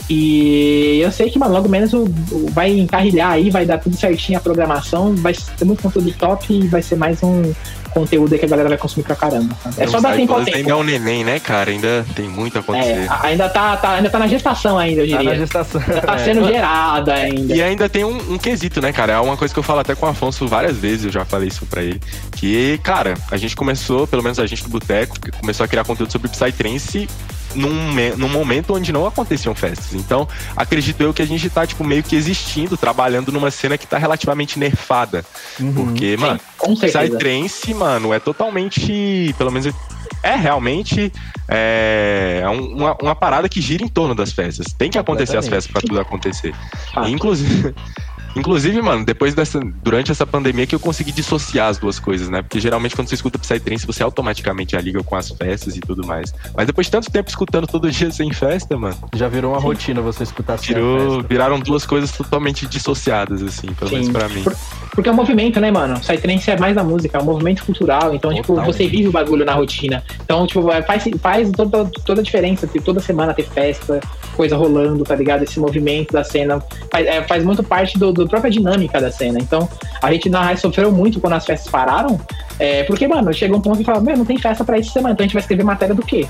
E 0.09 1.01
eu 1.01 1.11
sei 1.11 1.31
que, 1.31 1.39
mano, 1.39 1.53
logo 1.53 1.69
menos 1.69 1.93
o, 1.93 2.05
o 2.05 2.49
vai 2.53 2.71
encarrilhar 2.71 3.33
aí, 3.33 3.51
vai 3.51 3.67
dar 3.67 3.79
tudo 3.79 3.97
certinho 3.97 4.39
a 4.39 4.41
programação, 4.41 5.15
vai 5.17 5.35
ter 5.35 5.65
muito 5.65 5.83
conteúdo 5.83 6.13
top 6.13 6.53
e 6.53 6.69
vai 6.69 6.81
ser 6.81 6.97
mais 6.97 7.23
um 7.23 7.53
conteúdo 7.97 8.35
aí 8.35 8.39
que 8.39 8.45
a 8.45 8.49
galera 8.49 8.69
vai 8.69 8.79
consumir 8.79 9.05
pra 9.05 9.17
caramba. 9.17 9.57
É 9.79 9.87
só 9.87 10.01
dar 10.01 10.15
tempo 10.15 10.35
ao 10.35 10.45
tempo. 10.45 10.57
Ainda 10.59 10.71
é 10.71 10.75
um 10.75 10.83
neném, 10.83 11.25
né, 11.25 11.41
cara? 11.41 11.71
Ainda 11.71 12.05
tem 12.15 12.29
muito 12.29 12.57
a 12.59 12.61
acontecer. 12.61 12.91
É, 12.91 13.09
ainda, 13.23 13.49
tá, 13.49 13.77
tá, 13.79 13.93
ainda 13.95 14.11
tá 14.11 14.19
na 14.19 14.27
gestação 14.27 14.79
ainda, 14.79 15.01
eu 15.01 15.07
diria. 15.07 15.25
Tá 15.25 15.31
na 15.31 15.35
gestação. 15.35 15.81
Ainda 15.81 16.01
tá 16.03 16.19
sendo 16.19 16.45
é. 16.47 16.53
gerada 16.53 17.15
ainda. 17.15 17.57
E 17.57 17.63
ainda 17.63 17.89
tem 17.89 18.05
um, 18.05 18.35
um, 18.35 18.39
quesito, 18.39 18.83
né, 18.83 18.93
cara? 18.93 19.15
É 19.15 19.21
uma 19.21 19.37
coisa 19.37 19.53
que 19.53 19.59
eu 19.59 19.63
falo 19.63 19.81
até 19.81 19.95
com 19.95 20.05
o 20.05 20.09
Afonso 20.09 20.47
várias 20.47 20.77
vezes, 20.77 21.07
eu 21.07 21.13
já 21.13 21.25
falei 21.25 21.49
isso 21.49 21.65
pra 21.67 21.83
ele. 21.83 22.01
Que, 22.33 22.79
cara, 22.83 23.15
a 23.31 23.37
gente 23.39 23.57
começou, 23.57 24.07
pelo 24.07 24.23
menos 24.23 24.39
a 24.39 24.47
gente 24.47 24.63
do 24.63 24.69
Boteco, 24.69 25.17
começou 25.41 25.65
a 25.65 25.69
criar 25.69 25.85
conteúdo 25.85 26.13
sobre 26.13 26.29
Psytrance 26.29 27.09
num, 27.57 28.17
num 28.17 28.29
momento 28.29 28.75
onde 28.75 28.93
não 28.93 29.07
aconteciam 29.07 29.55
festas. 29.55 29.95
Então, 29.95 30.29
acredito 30.57 31.01
eu 31.01 31.13
que 31.13 31.23
a 31.23 31.27
gente 31.27 31.49
tá, 31.51 31.67
tipo, 31.67 31.83
meio 31.83 32.03
que 32.03 32.15
existindo, 32.15 32.77
trabalhando 32.77 33.33
numa 33.33 33.51
cena 33.51 33.77
que 33.79 33.87
tá 33.87 33.99
relativamente 33.99 34.59
nerfada. 34.59 35.25
Uhum. 35.59 35.73
Porque, 35.73 36.17
mano, 36.17 36.41
Psytrance, 36.59 37.75
mano, 37.75 38.13
é 38.13 38.19
totalmente. 38.19 39.35
Pelo 39.39 39.51
menos 39.51 39.75
é 40.23 40.35
realmente 40.35 41.13
é, 41.49 42.41
é 42.43 42.49
uma, 42.49 42.97
uma 43.01 43.15
parada 43.15 43.49
que 43.49 43.61
gira 43.61 43.85
em 43.85 43.89
torno 43.89 44.15
das 44.15 44.33
festas. 44.33 44.67
Tem 44.77 44.91
que 44.91 44.99
acontecer 44.99 45.37
as 45.37 45.49
festas 45.49 45.73
para 45.73 45.83
tudo 45.83 46.01
acontecer. 46.01 46.55
Ah. 46.95 47.09
Inclusive, 47.09 47.75
Inclusive, 48.37 48.81
mano, 48.83 49.05
depois 49.05 49.35
dessa. 49.35 49.61
Durante 49.83 50.11
essa 50.13 50.27
pandemia 50.27 50.67
que 50.67 50.75
eu 50.75 50.81
consegui 50.81 51.13
dissociar 51.13 51.69
as 51.69 51.79
duas 51.79 51.99
coisas, 51.99 52.29
né? 52.29 52.43
Porque 52.43 52.61
geralmente 52.61 52.95
quando 52.95 53.09
você 53.09 53.15
escuta 53.15 53.39
Psytrance, 53.39 53.87
você 53.87 54.03
automaticamente 54.03 54.73
já 54.73 54.81
liga 54.81 55.03
com 55.03 55.17
as 55.17 55.31
festas 55.31 55.77
e 55.77 55.81
tudo 55.81 56.07
mais. 56.07 56.33
Mas 56.55 56.67
depois 56.67 56.87
de 56.87 56.91
tanto 56.93 57.11
tempo 57.11 57.29
escutando 57.29 57.67
todo 57.67 57.91
dia 57.91 58.11
sem 58.11 58.33
festa, 58.33 58.77
mano. 58.77 58.97
Já 59.15 59.29
virou 59.29 59.53
uma 59.53 59.61
rotina 59.61 60.01
você 60.01 60.23
escutar 60.23 60.59
sem 60.59 60.75
Virou, 60.75 61.15
festa. 61.15 61.29
viraram 61.29 61.59
duas 61.61 61.87
coisas 61.87 62.13
totalmente 62.13 62.67
dissociadas, 62.67 63.43
assim, 63.43 63.69
pelo 63.75 63.91
menos 63.91 64.07
Sim. 64.07 64.13
pra 64.13 64.29
mim. 64.29 64.43
Por- 64.43 64.57
Porque 64.93 65.09
é 65.09 65.13
um 65.13 65.17
movimento, 65.17 65.61
né, 65.61 65.71
mano? 65.71 65.99
Psytrance 66.01 66.51
é 66.51 66.59
mais 66.59 66.75
da 66.75 66.83
música, 66.85 67.19
é 67.19 67.21
um 67.21 67.25
movimento 67.25 67.65
cultural. 67.65 68.15
Então, 68.15 68.33
tipo, 68.35 68.55
você 68.63 68.87
vive 68.87 69.09
o 69.09 69.13
bagulho 69.13 69.45
na 69.45 69.53
rotina. 69.55 70.03
Então, 70.25 70.47
tipo, 70.47 70.63
faz, 70.87 71.05
faz 71.21 71.51
toda, 71.53 71.85
toda 72.05 72.21
a 72.21 72.25
diferença. 72.25 72.67
Ter, 72.67 72.81
toda 72.81 73.01
semana 73.01 73.35
ter 73.35 73.45
festa, 73.45 74.01
coisa 74.35 74.57
rolando, 74.57 75.05
tá 75.05 75.15
ligado? 75.15 75.43
Esse 75.43 75.61
movimento 75.61 76.13
da 76.13 76.25
cena 76.25 76.63
faz, 76.91 77.07
é, 77.07 77.23
faz 77.23 77.45
muito 77.45 77.63
parte 77.63 77.99
do, 77.99 78.13
do 78.13 78.26
própria 78.29 78.51
dinâmica 78.51 79.01
da 79.01 79.11
cena. 79.11 79.39
Então, 79.39 79.69
a 80.03 80.13
gente 80.13 80.29
na 80.29 80.43
Rai 80.43 80.57
sofreu 80.57 80.91
muito 80.93 81.21
quando 81.21 81.35
as 81.35 81.45
festas 81.45 81.71
pararam. 81.71 82.21
É, 82.59 82.85
porque, 82.85 83.07
mano, 83.07 83.33
chega 83.35 83.55
um 83.55 83.61
ponto 83.61 83.79
que 83.79 83.85
fala, 83.85 84.01
meu, 84.01 84.17
não 84.17 84.25
tem 84.25 84.39
festa 84.39 84.65
pra 84.65 84.79
essa 84.79 84.91
semana, 84.91 85.13
então 85.13 85.25
a 85.25 85.27
gente 85.27 85.35
vai 85.35 85.43
escrever 85.43 85.63
matéria 85.63 85.95
do 85.95 86.03
quê? 86.03 86.27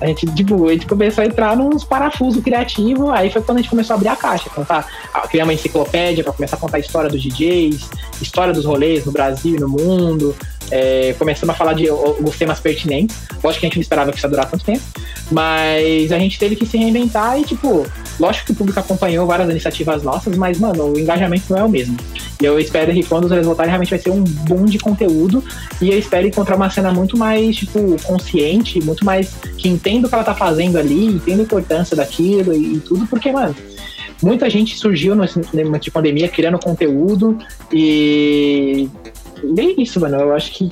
A 0.00 0.06
gente, 0.06 0.26
tipo, 0.34 0.68
a 0.68 0.72
gente 0.72 0.86
começou 0.86 1.22
a 1.22 1.26
entrar 1.26 1.56
nos 1.56 1.84
parafusos 1.84 2.42
criativos, 2.42 3.10
aí 3.10 3.30
foi 3.30 3.42
quando 3.42 3.58
a 3.58 3.60
gente 3.62 3.70
começou 3.70 3.94
a 3.94 3.96
abrir 3.96 4.08
a 4.08 4.16
caixa, 4.16 4.48
contar, 4.50 4.86
a- 5.12 5.26
criar 5.28 5.44
uma 5.44 5.52
enciclopédia 5.52 6.22
pra 6.22 6.32
começar 6.32 6.56
a 6.56 6.58
contar 6.58 6.76
a 6.76 6.80
história 6.80 7.08
dos 7.10 7.20
DJs, 7.22 7.88
história 8.20 8.52
dos 8.52 8.64
rolês 8.64 9.04
no 9.04 9.12
Brasil 9.12 9.56
e 9.56 9.60
no 9.60 9.68
mundo, 9.68 10.34
é, 10.70 11.14
começamos 11.18 11.54
a 11.54 11.58
falar 11.58 11.72
de 11.74 11.88
alguns 11.88 12.36
temas 12.36 12.60
pertinentes. 12.60 13.16
Lógico 13.42 13.60
que 13.60 13.66
a 13.66 13.68
gente 13.68 13.76
não 13.76 13.82
esperava 13.82 14.10
que 14.10 14.18
isso 14.18 14.26
ia 14.26 14.30
durar 14.30 14.50
tanto 14.50 14.64
tempo, 14.64 14.82
mas 15.30 16.12
a 16.12 16.18
gente 16.18 16.38
teve 16.38 16.56
que 16.56 16.66
se 16.66 16.76
reinventar 16.76 17.38
e, 17.38 17.44
tipo, 17.44 17.86
lógico 18.18 18.46
que 18.46 18.52
o 18.52 18.54
público 18.54 18.80
acompanhou 18.80 19.26
várias 19.26 19.48
iniciativas 19.50 20.02
nossas, 20.02 20.36
mas, 20.36 20.58
mano, 20.58 20.92
o 20.92 20.98
engajamento 20.98 21.44
não 21.50 21.58
é 21.58 21.64
o 21.64 21.68
mesmo. 21.68 21.96
E 22.40 22.44
eu 22.44 22.58
espero 22.58 22.92
que 22.92 23.02
quando 23.02 23.24
os 23.24 23.46
voltarem, 23.46 23.70
realmente 23.70 23.90
vai 23.90 23.98
ser 23.98 24.10
um 24.10 24.22
boom 24.22 24.64
de 24.64 24.78
conteúdo 24.78 25.42
e 25.80 25.90
eu 25.90 25.98
espero 25.98 26.26
encontrar 26.26 26.56
uma 26.56 26.70
cena 26.70 26.92
muito 26.92 27.16
mais, 27.16 27.56
tipo, 27.56 27.96
consciente, 28.04 28.80
muito 28.80 29.04
mais 29.04 29.34
que 29.56 29.68
entenda 29.68 30.06
o 30.06 30.08
que 30.08 30.14
ela 30.14 30.24
tá 30.24 30.34
fazendo 30.34 30.78
ali, 30.78 31.06
entenda 31.06 31.42
a 31.42 31.44
importância 31.44 31.96
daquilo 31.96 32.52
e, 32.52 32.74
e 32.74 32.80
tudo, 32.80 33.06
porque, 33.06 33.32
mano, 33.32 33.54
muita 34.22 34.48
gente 34.50 34.76
surgiu 34.76 35.14
nesse 35.14 35.38
momento 35.38 35.82
de 35.82 35.90
pandemia 35.90 36.28
criando 36.28 36.58
conteúdo 36.58 37.38
e. 37.72 38.88
É 39.58 39.80
isso, 39.80 40.00
mano. 40.00 40.16
Eu 40.16 40.34
acho 40.34 40.52
que. 40.52 40.70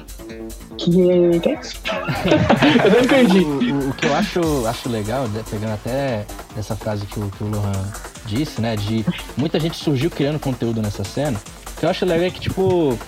Que 0.78 1.10
é, 1.10 1.38
que 1.38 1.48
é 1.48 1.60
isso. 1.60 1.76
eu 2.84 3.01
não 3.01 3.09
perdi. 3.09 3.38
O, 3.38 3.48
o- 3.86 3.88
o 3.90 3.94
que 3.94 4.06
eu 4.06 4.14
acho, 4.14 4.66
acho 4.66 4.88
legal, 4.88 5.26
né, 5.28 5.43
pegando 5.51 5.72
até 5.72 6.26
essa 6.56 6.76
frase 6.76 7.06
que 7.06 7.18
o, 7.18 7.30
que 7.30 7.44
o 7.44 7.48
Lohan 7.48 7.72
disse, 8.26 8.60
né? 8.60 8.76
De 8.76 9.05
muita 9.36 9.59
gente 9.59 9.76
surgiu 9.76 10.10
criando 10.10 10.38
conteúdo 10.38 10.82
nessa 10.82 11.02
cena. 11.05 11.40
O 11.76 11.80
que 11.80 11.86
eu 11.86 11.90
acho 11.90 12.05
legal 12.05 12.26
é 12.26 12.30
que, 12.30 12.40
tipo, 12.40 12.98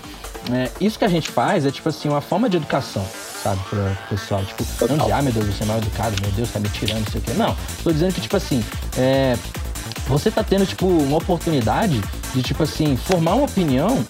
é, 0.50 0.70
isso 0.80 0.98
que 0.98 1.04
a 1.04 1.08
gente 1.08 1.28
faz 1.30 1.66
é, 1.66 1.70
tipo 1.70 1.88
assim, 1.88 2.08
uma 2.08 2.20
forma 2.22 2.48
de 2.48 2.56
educação, 2.56 3.04
sabe, 3.42 3.60
pro 3.68 3.78
pessoal. 4.08 4.42
Tipo, 4.44 4.64
não 4.80 4.88
Total. 4.88 5.06
de, 5.06 5.12
ah, 5.12 5.22
meu 5.22 5.32
Deus, 5.32 5.46
você 5.46 5.62
é 5.62 5.66
mal 5.66 5.78
educado, 5.78 6.16
meu 6.22 6.30
Deus, 6.32 6.50
tá 6.50 6.60
me 6.60 6.68
tirando, 6.70 7.04
não 7.04 7.12
sei 7.12 7.20
o 7.20 7.24
quê. 7.24 7.32
Não, 7.36 7.56
tô 7.84 7.92
dizendo 7.92 8.14
que, 8.14 8.20
tipo 8.22 8.36
assim, 8.36 8.64
é, 8.96 9.36
você 10.06 10.30
tá 10.30 10.42
tendo, 10.42 10.64
tipo, 10.66 10.86
uma 10.86 11.18
oportunidade 11.18 12.00
de, 12.34 12.42
tipo 12.42 12.62
assim, 12.62 12.96
formar 12.96 13.34
uma 13.34 13.44
opinião 13.44 14.04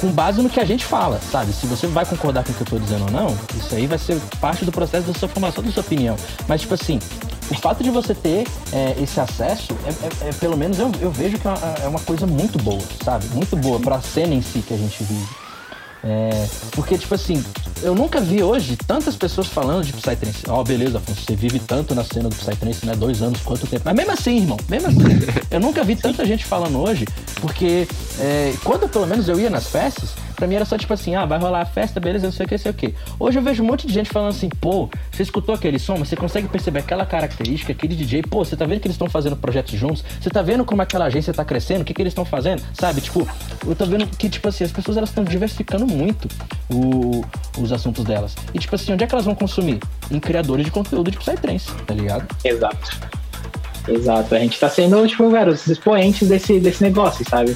com 0.00 0.08
base 0.08 0.40
no 0.42 0.48
que 0.50 0.60
a 0.60 0.64
gente 0.64 0.84
fala, 0.84 1.20
sabe? 1.30 1.52
Se 1.52 1.66
você 1.66 1.86
vai 1.86 2.04
concordar 2.04 2.44
com 2.44 2.52
o 2.52 2.54
que 2.54 2.62
eu 2.62 2.66
tô 2.66 2.78
dizendo 2.78 3.04
ou 3.04 3.10
não, 3.10 3.36
isso 3.56 3.74
aí 3.74 3.86
vai 3.86 3.98
ser 3.98 4.18
parte 4.40 4.64
do 4.64 4.72
processo 4.72 5.06
da 5.10 5.18
sua 5.18 5.28
formação 5.28 5.62
da 5.62 5.70
sua 5.70 5.82
opinião. 5.82 6.16
Mas, 6.48 6.60
tipo 6.62 6.74
assim, 6.74 6.98
o 7.50 7.54
fato 7.54 7.82
de 7.82 7.90
você 7.90 8.14
ter 8.14 8.46
é, 8.72 8.96
esse 9.02 9.18
acesso, 9.20 9.72
é, 9.86 10.26
é- 10.26 10.28
é, 10.28 10.32
pelo 10.34 10.56
menos 10.56 10.78
eu, 10.78 10.90
eu 11.00 11.10
vejo 11.10 11.38
que 11.38 11.46
é 11.46 11.50
uma, 11.50 11.58
é 11.84 11.88
uma 11.88 12.00
coisa 12.00 12.26
muito 12.26 12.58
boa, 12.62 12.82
sabe? 13.04 13.26
Muito 13.28 13.56
boa 13.56 13.78
pra 13.80 14.00
cena 14.00 14.34
em 14.34 14.42
si 14.42 14.60
que 14.66 14.74
a 14.74 14.76
gente 14.76 15.02
vive. 15.04 15.43
É, 16.06 16.46
porque, 16.72 16.98
tipo 16.98 17.14
assim, 17.14 17.42
eu 17.82 17.94
nunca 17.94 18.20
vi 18.20 18.42
hoje 18.42 18.76
tantas 18.76 19.16
pessoas 19.16 19.46
falando 19.46 19.84
de 19.84 19.92
Psytrance. 19.94 20.42
Ó, 20.48 20.62
beleza, 20.62 20.98
Afonso, 20.98 21.22
você 21.22 21.34
vive 21.34 21.58
tanto 21.58 21.94
na 21.94 22.04
cena 22.04 22.28
do 22.28 22.36
Psytrance, 22.36 22.84
né? 22.84 22.94
Dois 22.94 23.22
anos, 23.22 23.40
quanto 23.40 23.66
tempo. 23.66 23.82
Mas 23.86 23.94
mesmo 23.94 24.12
assim, 24.12 24.36
irmão, 24.36 24.58
mesmo 24.68 24.88
assim, 24.88 24.98
eu 25.50 25.60
nunca 25.60 25.82
vi 25.82 25.96
tanta 25.96 26.26
gente 26.26 26.44
falando 26.44 26.78
hoje, 26.78 27.06
porque 27.40 27.88
é, 28.20 28.54
quando 28.62 28.86
pelo 28.86 29.06
menos 29.06 29.28
eu 29.28 29.40
ia 29.40 29.48
nas 29.48 29.66
festas, 29.68 30.10
pra 30.34 30.46
mim 30.46 30.54
era 30.56 30.64
só 30.64 30.76
tipo 30.76 30.92
assim, 30.92 31.14
ah, 31.14 31.24
vai 31.24 31.38
rolar 31.38 31.60
a 31.60 31.64
festa, 31.64 31.98
beleza, 32.00 32.26
não 32.26 32.32
sei 32.32 32.44
o 32.46 32.48
que, 32.48 32.54
não 32.54 32.58
sei 32.62 32.70
o 32.70 32.74
que. 32.74 32.94
Hoje 33.18 33.38
eu 33.38 33.42
vejo 33.42 33.62
um 33.62 33.66
monte 33.66 33.86
de 33.86 33.92
gente 33.92 34.10
falando 34.10 34.30
assim, 34.30 34.48
pô, 34.60 34.88
você 35.10 35.22
escutou 35.22 35.54
aquele 35.54 35.78
som, 35.78 35.96
você 35.96 36.16
consegue 36.16 36.48
perceber 36.48 36.80
aquela 36.80 37.06
característica, 37.06 37.72
aquele 37.72 37.94
DJ, 37.94 38.22
pô, 38.22 38.44
você 38.44 38.56
tá 38.56 38.64
vendo 38.66 38.80
que 38.80 38.86
eles 38.86 38.94
estão 38.94 39.08
fazendo 39.08 39.36
projetos 39.36 39.78
juntos? 39.78 40.04
Você 40.20 40.30
tá 40.30 40.42
vendo 40.42 40.64
como 40.64 40.82
aquela 40.82 41.06
agência 41.06 41.32
tá 41.32 41.44
crescendo? 41.44 41.82
O 41.82 41.84
que, 41.84 41.94
que 41.94 42.02
eles 42.02 42.10
estão 42.12 42.24
fazendo? 42.24 42.62
Sabe, 42.74 43.00
tipo, 43.00 43.26
eu 43.66 43.74
tô 43.74 43.86
vendo 43.86 44.06
que, 44.06 44.28
tipo 44.28 44.48
assim, 44.48 44.64
as 44.64 44.72
pessoas 44.72 44.96
elas 44.96 45.08
estão 45.10 45.24
diversificando 45.24 45.86
muito 45.86 46.28
o- 46.70 47.24
os 47.58 47.72
assuntos 47.72 48.04
delas. 48.04 48.34
E, 48.52 48.58
tipo 48.58 48.74
assim, 48.74 48.92
onde 48.92 49.04
é 49.04 49.06
que 49.06 49.14
elas 49.14 49.24
vão 49.24 49.34
consumir? 49.34 49.78
Em 50.10 50.18
criadores 50.20 50.64
de 50.64 50.70
conteúdo 50.70 51.10
de 51.10 51.16
Psytrance, 51.18 51.70
tá 51.86 51.94
ligado? 51.94 52.26
Exato. 52.44 52.90
Exato. 53.86 54.34
A 54.34 54.38
gente 54.38 54.58
tá 54.58 54.68
sendo, 54.68 55.06
tipo, 55.06 55.28
velho, 55.30 55.52
os 55.52 55.66
expoentes 55.66 56.28
desse, 56.28 56.58
desse 56.58 56.82
negócio, 56.82 57.24
sabe? 57.28 57.54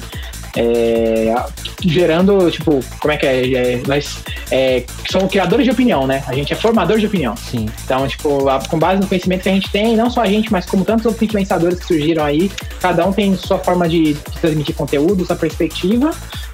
É, 0.61 1.33
gerando, 1.81 2.51
tipo, 2.51 2.81
como 2.99 3.13
é 3.13 3.17
que 3.17 3.25
é? 3.25 3.53
É, 3.53 3.81
nós 3.87 4.17
é, 4.51 4.83
somos 5.09 5.31
criadores 5.31 5.63
de 5.63 5.71
opinião, 5.71 6.05
né? 6.05 6.21
A 6.27 6.33
gente 6.33 6.51
é 6.51 6.55
formador 6.55 6.99
de 6.99 7.05
opinião. 7.05 7.33
Sim. 7.37 7.67
Então, 7.85 8.05
tipo, 8.09 8.49
a- 8.49 8.59
com 8.67 8.77
base 8.77 8.99
no 8.99 9.07
conhecimento 9.07 9.43
que 9.43 9.49
a 9.49 9.53
gente 9.53 9.71
tem, 9.71 9.95
não 9.95 10.09
só 10.09 10.21
a 10.21 10.25
gente, 10.27 10.51
mas 10.51 10.65
como 10.65 10.83
tantos 10.83 11.05
outros 11.05 11.23
influenciadores 11.23 11.79
que 11.79 11.85
surgiram 11.85 12.25
aí, 12.25 12.51
cada 12.81 13.05
um 13.07 13.13
tem 13.13 13.33
sua 13.37 13.57
forma 13.57 13.87
de, 13.87 14.13
de 14.15 14.39
transmitir 14.41 14.75
conteúdo, 14.75 15.25
sua 15.25 15.37
perspectiva, 15.37 16.11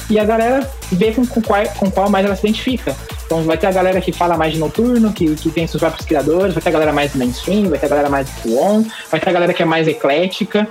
e 0.08 0.20
a 0.20 0.24
galera 0.24 0.70
vê 0.92 1.12
com, 1.12 1.26
com, 1.26 1.42
qual, 1.42 1.64
com 1.80 1.90
qual 1.90 2.08
mais 2.08 2.24
ela 2.28 2.36
se 2.36 2.46
identifica. 2.46 2.96
Então 3.26 3.42
vai 3.42 3.58
ter 3.58 3.66
a 3.66 3.72
galera 3.72 4.00
que 4.00 4.12
fala 4.12 4.38
mais 4.38 4.54
de 4.54 4.60
noturno, 4.60 5.12
que, 5.12 5.34
que 5.34 5.50
tem 5.50 5.66
seus 5.66 5.82
próprios 5.82 6.06
criadores, 6.06 6.54
vai 6.54 6.62
ter 6.62 6.70
a 6.70 6.74
galera 6.74 6.94
mais 6.94 7.16
mainstream, 7.16 7.70
vai 7.70 7.80
ter 7.80 7.88
a 7.88 7.90
galera 7.90 8.10
mais 8.10 8.28
on, 8.46 8.84
vai 9.10 9.20
ter 9.20 9.30
a 9.30 9.34
galera 9.34 9.52
que 9.52 9.64
é 9.64 9.66
mais 9.66 9.88
eclética. 9.88 10.68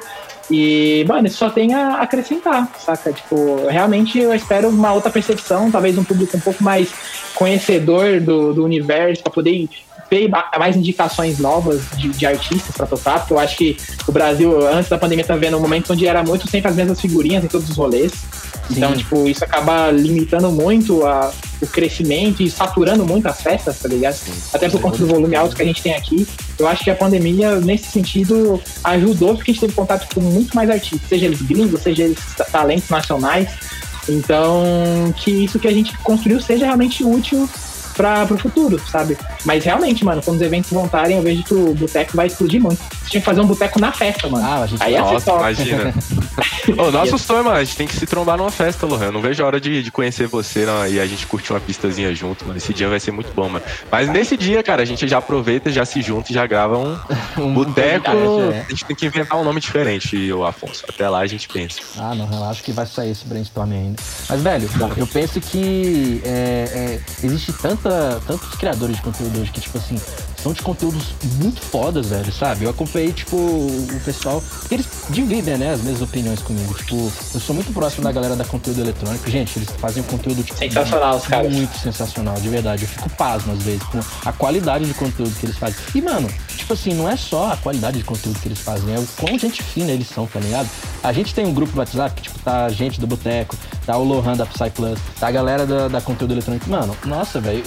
E, 0.50 1.04
mano, 1.08 1.26
isso 1.26 1.38
só 1.38 1.48
tem 1.48 1.74
a 1.74 2.00
acrescentar, 2.00 2.68
saca? 2.78 3.12
Tipo, 3.12 3.66
realmente 3.66 4.18
eu 4.18 4.34
espero 4.34 4.68
uma 4.68 4.92
outra 4.92 5.10
percepção, 5.10 5.70
talvez 5.70 5.96
um 5.96 6.04
público 6.04 6.36
um 6.36 6.40
pouco 6.40 6.62
mais 6.62 6.92
conhecedor 7.34 8.20
do, 8.20 8.52
do 8.52 8.64
universo, 8.64 9.22
para 9.22 9.32
poder 9.32 9.68
ter 10.14 10.58
mais 10.58 10.76
indicações 10.76 11.38
novas 11.38 11.82
de, 11.96 12.08
de 12.08 12.26
artistas 12.26 12.74
para 12.76 12.86
tocar, 12.86 13.18
porque 13.20 13.32
eu 13.32 13.38
acho 13.38 13.56
que 13.56 13.76
o 14.06 14.12
Brasil, 14.12 14.66
antes 14.68 14.88
da 14.88 14.96
pandemia, 14.96 15.24
tá 15.24 15.36
vendo 15.36 15.56
um 15.56 15.60
momento 15.60 15.92
onde 15.92 16.06
era 16.06 16.22
muito 16.22 16.48
sempre 16.48 16.70
as 16.70 16.76
mesmas 16.76 17.00
figurinhas 17.00 17.42
em 17.44 17.48
todos 17.48 17.68
os 17.68 17.76
rolês. 17.76 18.12
Então, 18.70 18.92
Sim. 18.92 18.98
tipo, 18.98 19.28
isso 19.28 19.44
acaba 19.44 19.90
limitando 19.90 20.50
muito 20.50 21.04
a, 21.04 21.30
o 21.60 21.66
crescimento 21.66 22.42
e 22.42 22.50
saturando 22.50 23.04
muito 23.04 23.26
as 23.26 23.42
festas, 23.42 23.78
tá 23.78 23.88
ligado? 23.88 24.16
Até 24.54 24.70
por 24.70 24.80
conta 24.80 24.96
do 24.98 25.06
volume 25.06 25.36
alto 25.36 25.54
que 25.54 25.62
a 25.62 25.66
gente 25.66 25.82
tem 25.82 25.94
aqui. 25.94 26.26
Eu 26.58 26.66
acho 26.66 26.82
que 26.82 26.90
a 26.90 26.94
pandemia, 26.94 27.60
nesse 27.60 27.90
sentido, 27.90 28.62
ajudou 28.84 29.34
porque 29.34 29.50
a 29.50 29.54
gente 29.54 29.60
teve 29.60 29.74
contato 29.74 30.14
com 30.14 30.20
muito 30.20 30.54
mais 30.56 30.70
artistas, 30.70 31.08
seja 31.08 31.26
eles 31.26 31.42
gringos, 31.42 31.82
seja 31.82 32.04
eles 32.04 32.18
ta- 32.36 32.44
talentos 32.44 32.88
nacionais. 32.88 33.48
Então, 34.08 35.12
que 35.16 35.30
isso 35.30 35.58
que 35.58 35.68
a 35.68 35.72
gente 35.72 35.96
construiu 35.98 36.40
seja 36.40 36.64
realmente 36.64 37.04
útil 37.04 37.48
para 37.96 38.24
o 38.32 38.38
futuro, 38.38 38.78
sabe? 38.90 39.16
Mas 39.44 39.64
realmente, 39.64 40.04
mano, 40.04 40.22
quando 40.22 40.36
os 40.36 40.42
eventos 40.42 40.70
voltarem, 40.70 41.16
eu 41.16 41.22
vejo 41.22 41.42
que 41.44 41.54
o 41.54 41.74
boteco 41.74 42.16
vai 42.16 42.26
explodir 42.26 42.60
muito. 42.60 42.80
Tinha 43.08 43.20
que 43.20 43.24
fazer 43.24 43.40
um 43.40 43.46
boteco 43.46 43.80
na 43.80 43.92
festa, 43.92 44.28
mano. 44.28 44.44
Ah, 44.46 44.62
a 44.62 44.66
gente 44.66 44.82
Aí 44.82 44.94
é 44.94 45.00
Nossa, 45.00 45.24
top. 45.24 45.40
imagina. 45.40 45.94
Ô, 46.78 46.90
nosso 46.90 47.18
sonho, 47.18 47.44
mano, 47.44 47.56
a 47.56 47.64
gente 47.64 47.76
tem 47.76 47.86
que 47.86 47.94
se 47.94 48.06
trombar 48.06 48.36
numa 48.36 48.50
festa, 48.50 48.86
Lohan. 48.86 49.06
Eu 49.06 49.12
não 49.12 49.20
vejo 49.20 49.42
a 49.42 49.46
hora 49.46 49.60
de, 49.60 49.82
de 49.82 49.90
conhecer 49.90 50.26
você 50.26 50.64
não, 50.64 50.86
e 50.86 50.98
a 50.98 51.06
gente 51.06 51.26
curtir 51.26 51.52
uma 51.52 51.60
pistazinha 51.60 52.14
junto, 52.14 52.44
mano. 52.44 52.56
Esse 52.56 52.72
dia 52.72 52.88
vai 52.88 52.98
ser 52.98 53.10
muito 53.10 53.32
bom, 53.34 53.48
mano. 53.48 53.64
Mas 53.90 54.08
nesse 54.08 54.36
dia, 54.36 54.62
cara, 54.62 54.82
a 54.82 54.84
gente 54.84 55.06
já 55.06 55.18
aproveita, 55.18 55.70
já 55.70 55.84
se 55.84 56.00
junta 56.02 56.30
e 56.32 56.34
já 56.34 56.46
grava 56.46 56.78
um 56.78 56.98
Um 57.38 57.52
boteco. 57.52 58.10
é. 58.10 58.64
A 58.66 58.70
gente 58.70 58.84
tem 58.84 58.96
que 58.96 59.06
inventar 59.06 59.38
um 59.38 59.44
nome 59.44 59.60
diferente, 59.60 60.32
o 60.32 60.44
Afonso. 60.44 60.84
Até 60.88 61.08
lá 61.08 61.20
a 61.20 61.26
gente 61.26 61.48
pensa. 61.48 61.80
Ah, 61.98 62.14
não, 62.14 62.26
relaxa 62.26 62.62
que 62.62 62.72
vai 62.72 62.86
sair 62.86 63.10
esse 63.10 63.26
brainstorming 63.26 63.76
ainda. 63.76 64.02
Mas, 64.28 64.42
velho, 64.42 64.70
eu 64.96 65.06
penso 65.06 65.40
que 65.40 66.20
é, 66.24 67.00
é, 67.20 67.26
existe 67.26 67.52
tanta, 67.52 68.20
tantos 68.26 68.54
criadores 68.56 68.96
de 68.96 69.02
conteúdo 69.02 69.40
hoje 69.40 69.50
que, 69.50 69.60
tipo 69.60 69.78
assim, 69.78 70.00
são 70.42 70.52
de 70.52 70.62
conteúdos 70.62 71.14
muito 71.36 71.60
fodas, 71.60 72.08
velho, 72.08 72.32
sabe? 72.32 72.64
Eu 72.64 72.70
acompanhei, 72.94 73.12
tipo, 73.12 73.36
o 73.36 74.00
pessoal. 74.04 74.42
Porque 74.60 74.74
eles 74.74 74.86
dividem, 75.10 75.58
né, 75.58 75.72
as 75.72 75.82
mesmas 75.82 76.02
opiniões 76.02 76.40
comigo. 76.40 76.72
Tipo, 76.74 77.12
eu 77.34 77.40
sou 77.40 77.54
muito 77.54 77.72
próximo 77.72 78.04
da 78.04 78.12
galera 78.12 78.36
da 78.36 78.44
conteúdo 78.44 78.80
eletrônico. 78.80 79.28
Gente, 79.28 79.58
eles 79.58 79.70
fazem 79.78 80.02
um 80.02 80.06
conteúdo, 80.06 80.42
tipo. 80.42 80.58
Sensacional, 80.58 81.16
os 81.16 81.26
caras. 81.26 81.52
Muito 81.52 81.76
sensacional, 81.78 82.34
de 82.40 82.48
verdade. 82.48 82.84
Eu 82.84 82.88
fico 82.88 83.10
pasmo 83.10 83.52
às 83.52 83.62
vezes 83.62 83.82
com 83.84 84.00
a 84.24 84.32
qualidade 84.32 84.84
de 84.84 84.94
conteúdo 84.94 85.34
que 85.38 85.46
eles 85.46 85.56
fazem. 85.56 85.76
E, 85.94 86.00
mano, 86.00 86.28
tipo 86.48 86.72
assim, 86.72 86.94
não 86.94 87.08
é 87.08 87.16
só 87.16 87.52
a 87.52 87.56
qualidade 87.56 87.98
de 87.98 88.04
conteúdo 88.04 88.38
que 88.38 88.48
eles 88.48 88.60
fazem, 88.60 88.94
é 88.94 88.98
o 88.98 89.06
quão 89.18 89.38
gente 89.38 89.62
fina 89.62 89.90
eles 89.90 90.08
são, 90.08 90.26
tá 90.26 90.40
ligado? 90.40 90.68
A 91.02 91.12
gente 91.12 91.34
tem 91.34 91.44
um 91.44 91.52
grupo 91.52 91.72
no 91.72 91.78
WhatsApp 91.78 92.14
que, 92.14 92.22
tipo, 92.22 92.38
tá 92.38 92.66
a 92.66 92.70
gente 92.70 93.00
do 93.00 93.06
Boteco, 93.06 93.56
tá 93.84 93.96
o 93.96 94.04
Lohan 94.04 94.36
da 94.36 94.46
Psy 94.46 94.70
Plus, 94.70 94.98
tá 95.18 95.28
a 95.28 95.30
galera 95.30 95.66
da, 95.66 95.88
da 95.88 96.00
conteúdo 96.00 96.32
eletrônico. 96.32 96.68
Mano, 96.70 96.96
nossa, 97.04 97.40
velho. 97.40 97.62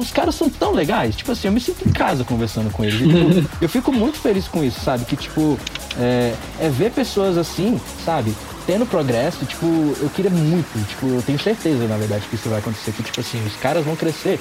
os 0.00 0.10
caras 0.10 0.34
são 0.34 0.48
tão 0.50 0.72
legais, 0.72 1.14
tipo 1.14 1.30
assim, 1.32 1.48
eu 1.48 1.52
me 1.52 1.60
sinto 1.60 1.88
em 1.88 1.92
casa 1.92 2.24
conversando 2.24 2.70
com 2.70 2.84
eles. 2.84 3.00
E, 3.00 3.42
tipo, 3.42 3.48
eu 3.60 3.68
fico 3.68 3.92
muito 3.92 4.18
feliz 4.18 4.37
com 4.46 4.62
isso, 4.62 4.80
sabe? 4.80 5.04
Que, 5.04 5.16
tipo, 5.16 5.58
é, 5.98 6.34
é 6.60 6.68
ver 6.68 6.92
pessoas 6.92 7.36
assim, 7.36 7.80
sabe? 8.04 8.34
Tendo 8.66 8.84
progresso, 8.86 9.46
tipo, 9.46 9.66
eu 10.00 10.10
queria 10.14 10.30
muito, 10.30 10.86
tipo, 10.86 11.06
eu 11.06 11.22
tenho 11.22 11.38
certeza, 11.38 11.88
na 11.88 11.96
verdade, 11.96 12.26
que 12.28 12.34
isso 12.36 12.48
vai 12.48 12.58
acontecer, 12.58 12.92
que, 12.92 13.02
tipo 13.02 13.20
assim, 13.20 13.42
os 13.46 13.56
caras 13.56 13.84
vão 13.84 13.96
crescer 13.96 14.38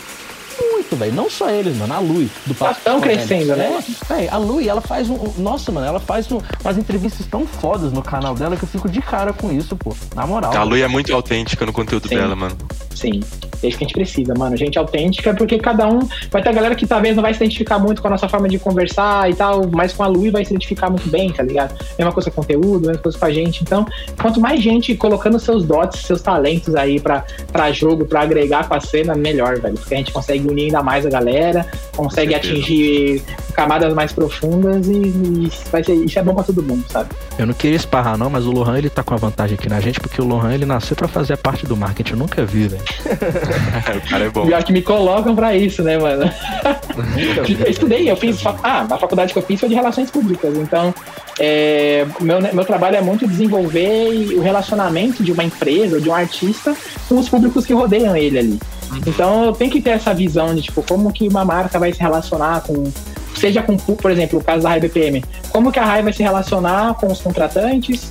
muito, 0.88 0.96
velho. 0.96 1.14
Não 1.14 1.30
só 1.30 1.50
eles, 1.50 1.78
mano. 1.78 1.94
A 1.94 2.00
Lui, 2.00 2.30
do 2.46 2.56
Papo. 2.56 2.76
Tá 2.76 2.80
tão 2.84 3.02
crescendo, 3.02 3.56
né? 3.56 3.84
É, 4.10 4.30
a 4.30 4.38
Lui, 4.38 4.68
ela 4.68 4.82
faz 4.82 5.10
um. 5.10 5.18
Nossa, 5.38 5.72
mano, 5.72 5.86
ela 5.86 6.00
faz 6.00 6.32
um, 6.32 6.40
umas 6.64 6.78
entrevistas 6.78 7.26
tão 7.28 7.46
fodas 7.46 7.92
no 7.92 8.02
canal 8.02 8.36
dela 8.36 8.56
que 8.56 8.64
eu 8.64 8.68
fico 8.70 8.90
de 8.90 9.02
cara 9.02 9.34
com 9.34 9.52
isso, 9.52 9.76
pô. 9.76 9.96
Na 10.16 10.26
moral. 10.26 10.56
A 10.56 10.64
Lui 10.64 10.82
é 10.82 10.88
muito 10.88 11.14
autêntica 11.14 11.66
no 11.66 11.74
conteúdo 11.74 12.08
Sim. 12.08 12.16
dela, 12.16 12.36
mano. 12.36 12.58
Sim. 12.96 13.22
É 13.64 13.68
isso 13.68 13.78
que 13.78 13.84
a 13.84 13.88
gente 13.88 13.94
precisa, 13.94 14.34
mano. 14.36 14.56
Gente 14.58 14.78
autêntica, 14.78 15.34
porque 15.34 15.58
cada 15.58 15.88
um. 15.88 16.00
Vai 16.32 16.42
ter 16.42 16.50
a 16.50 16.54
galera 16.54 16.76
que 16.76 16.86
talvez 16.86 17.16
não 17.16 17.24
vai 17.24 17.34
se 17.34 17.44
identificar 17.44 17.80
muito 17.80 18.02
com 18.02 18.08
a 18.08 18.12
nossa 18.12 18.28
forma 18.28 18.48
de 18.48 18.60
conversar 18.60 19.30
e 19.30 19.36
tal, 19.36 19.68
mas 19.72 19.94
com 19.94 20.04
a 20.04 20.08
Lui 20.08 20.30
vai 20.30 20.44
se 20.44 20.52
identificar 20.52 20.90
muito 20.90 21.10
bem, 21.10 21.32
tá 21.32 21.44
ligado? 21.44 21.78
Mesma 21.98 22.12
coisa 22.12 22.32
com 22.32 22.42
conteúdo, 22.42 22.88
mesma 22.88 23.02
coisa 23.02 23.18
com 23.18 23.26
a 23.26 23.32
gente. 23.32 23.64
Então, 23.64 23.86
quanto 24.22 24.40
mais 24.40 24.62
gente 24.62 24.96
colocando 24.96 25.40
seus 25.40 25.66
dots, 25.66 26.02
seus 26.02 26.22
talentos 26.22 26.76
aí 26.76 27.00
pra, 27.00 27.26
pra 27.52 27.72
jogo, 27.72 28.06
pra 28.06 28.22
agregar 28.22 28.68
com 28.68 28.76
a 28.76 28.80
cena, 28.80 29.16
melhor, 29.16 29.60
velho. 29.60 29.76
Porque 29.76 29.94
a 29.94 29.98
gente 29.98 30.12
consegue 30.12 30.48
unir 30.48 30.66
ainda 30.66 30.82
mais 30.82 31.06
a 31.06 31.10
galera, 31.10 31.66
consegue 31.96 32.34
atingir 32.34 33.24
camadas 33.54 33.94
mais 33.94 34.14
profundas 34.14 34.88
e, 34.88 34.92
e 34.92 35.52
vai 35.72 35.84
ser, 35.84 35.96
isso 35.96 36.20
é 36.20 36.24
bom 36.24 36.36
pra 36.36 36.44
todo 36.44 36.62
mundo, 36.62 36.86
sabe? 36.90 37.10
Eu 37.40 37.48
não 37.48 37.54
queria 37.54 37.76
esparrar, 37.76 38.18
não, 38.18 38.30
mas 38.30 38.46
o 38.46 38.52
Lohan 38.52 38.78
ele 38.78 38.90
tá 38.90 39.04
com 39.04 39.14
a 39.14 39.18
vantagem 39.18 39.56
aqui 39.56 39.68
na 39.68 39.80
gente, 39.80 40.00
porque 40.00 40.22
o 40.22 40.26
Lohan 40.26 40.54
ele 40.54 40.66
nasceu 40.66 40.96
pra 40.96 41.08
fazer 41.08 41.34
a 41.34 41.38
parte 41.38 41.66
do 41.66 41.76
marketing. 41.76 42.12
Eu 42.12 42.18
nunca 42.18 42.46
vi, 42.46 42.68
velho. 42.68 42.84
o 43.98 44.10
cara 44.10 44.26
é 44.26 44.30
bom. 44.30 44.46
Pior 44.46 44.64
que 44.64 44.74
me 44.74 44.82
colocam 44.82 45.36
pra 45.36 45.56
isso, 45.56 45.84
né, 45.84 45.98
mano? 45.98 46.30
eu 47.38 47.70
estudei, 47.70 48.10
eu 48.10 48.16
fiz. 48.16 48.46
Ah, 48.64 48.86
a 48.90 48.98
faculdade 48.98 49.34
que 49.34 49.40
eu 49.40 49.44
fiz 49.44 49.60
foi 49.60 49.70
de 49.70 49.76
relações 49.76 50.12
públicas, 50.12 50.56
então. 50.58 50.94
É, 51.40 52.06
meu, 52.20 52.42
meu 52.42 52.66
trabalho 52.66 52.96
é 52.96 53.02
muito 53.02 53.28
desenvolver 53.28 54.34
o 54.36 54.42
relacionamento 54.42 55.24
de 55.24 55.32
uma 55.32 55.44
empresa 55.44 55.96
ou 55.96 56.02
de 56.02 56.10
um 56.10 56.14
artista 56.14 56.76
com 57.08 57.20
os 57.20 57.30
públicos 57.30 57.66
que 57.66 57.74
rodeiam 57.74 58.16
ele 58.18 58.40
ali. 58.40 58.60
Então 59.06 59.46
eu 59.46 59.54
tenho 59.54 59.70
que 59.70 59.82
ter 59.82 59.92
essa 59.92 60.14
visão 60.14 60.56
de 60.56 60.64
tipo 60.64 60.82
como 60.82 61.12
que 61.12 61.28
uma 61.28 61.46
marca 61.46 61.78
vai 61.78 61.94
se 61.94 62.00
relacionar 62.00 62.62
com 62.62 62.92
seja 63.36 63.62
com, 63.62 63.78
por 63.78 64.10
exemplo, 64.10 64.40
o 64.40 64.44
caso 64.44 64.64
da 64.64 64.70
Rai 64.70 64.80
BPM, 64.80 65.24
como 65.52 65.72
que 65.72 65.80
a 65.80 65.86
Rai 65.86 66.02
vai 66.02 66.12
se 66.12 66.24
relacionar 66.24 66.96
com 66.96 67.08
os 67.08 67.22
contratantes, 67.22 68.10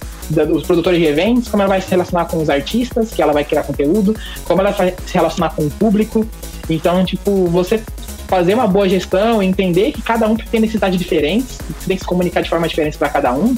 os 0.53 0.65
produtores 0.65 0.99
de 0.99 1.07
eventos, 1.07 1.49
como 1.49 1.63
ela 1.63 1.71
vai 1.71 1.81
se 1.81 1.91
relacionar 1.91 2.27
com 2.27 2.43
os 2.43 2.51
artistas, 2.51 3.13
que 3.13 3.23
ela 3.23 3.33
vai 3.33 3.45
criar 3.45 3.63
conteúdo, 3.63 4.15
como 4.45 4.61
ela 4.61 4.71
vai 4.71 4.95
se 5.07 5.15
relacionar 5.15 5.51
com 5.51 5.67
o 5.67 5.71
público. 5.71 6.27
Então, 6.69 7.05
tipo, 7.05 7.47
você 7.47 7.81
fazer 8.27 8.55
uma 8.55 8.67
boa 8.67 8.89
gestão, 8.89 9.43
entender 9.43 9.93
que 9.93 10.03
cada 10.03 10.29
um 10.29 10.37
tem 10.37 10.61
necessidades 10.61 10.99
diferentes, 10.99 11.59
você 11.79 11.87
tem 11.87 11.97
que 11.97 12.03
se 12.03 12.09
comunicar 12.09 12.43
de 12.43 12.49
forma 12.49 12.67
diferente 12.69 12.99
para 12.99 13.09
cada 13.09 13.33
um, 13.33 13.55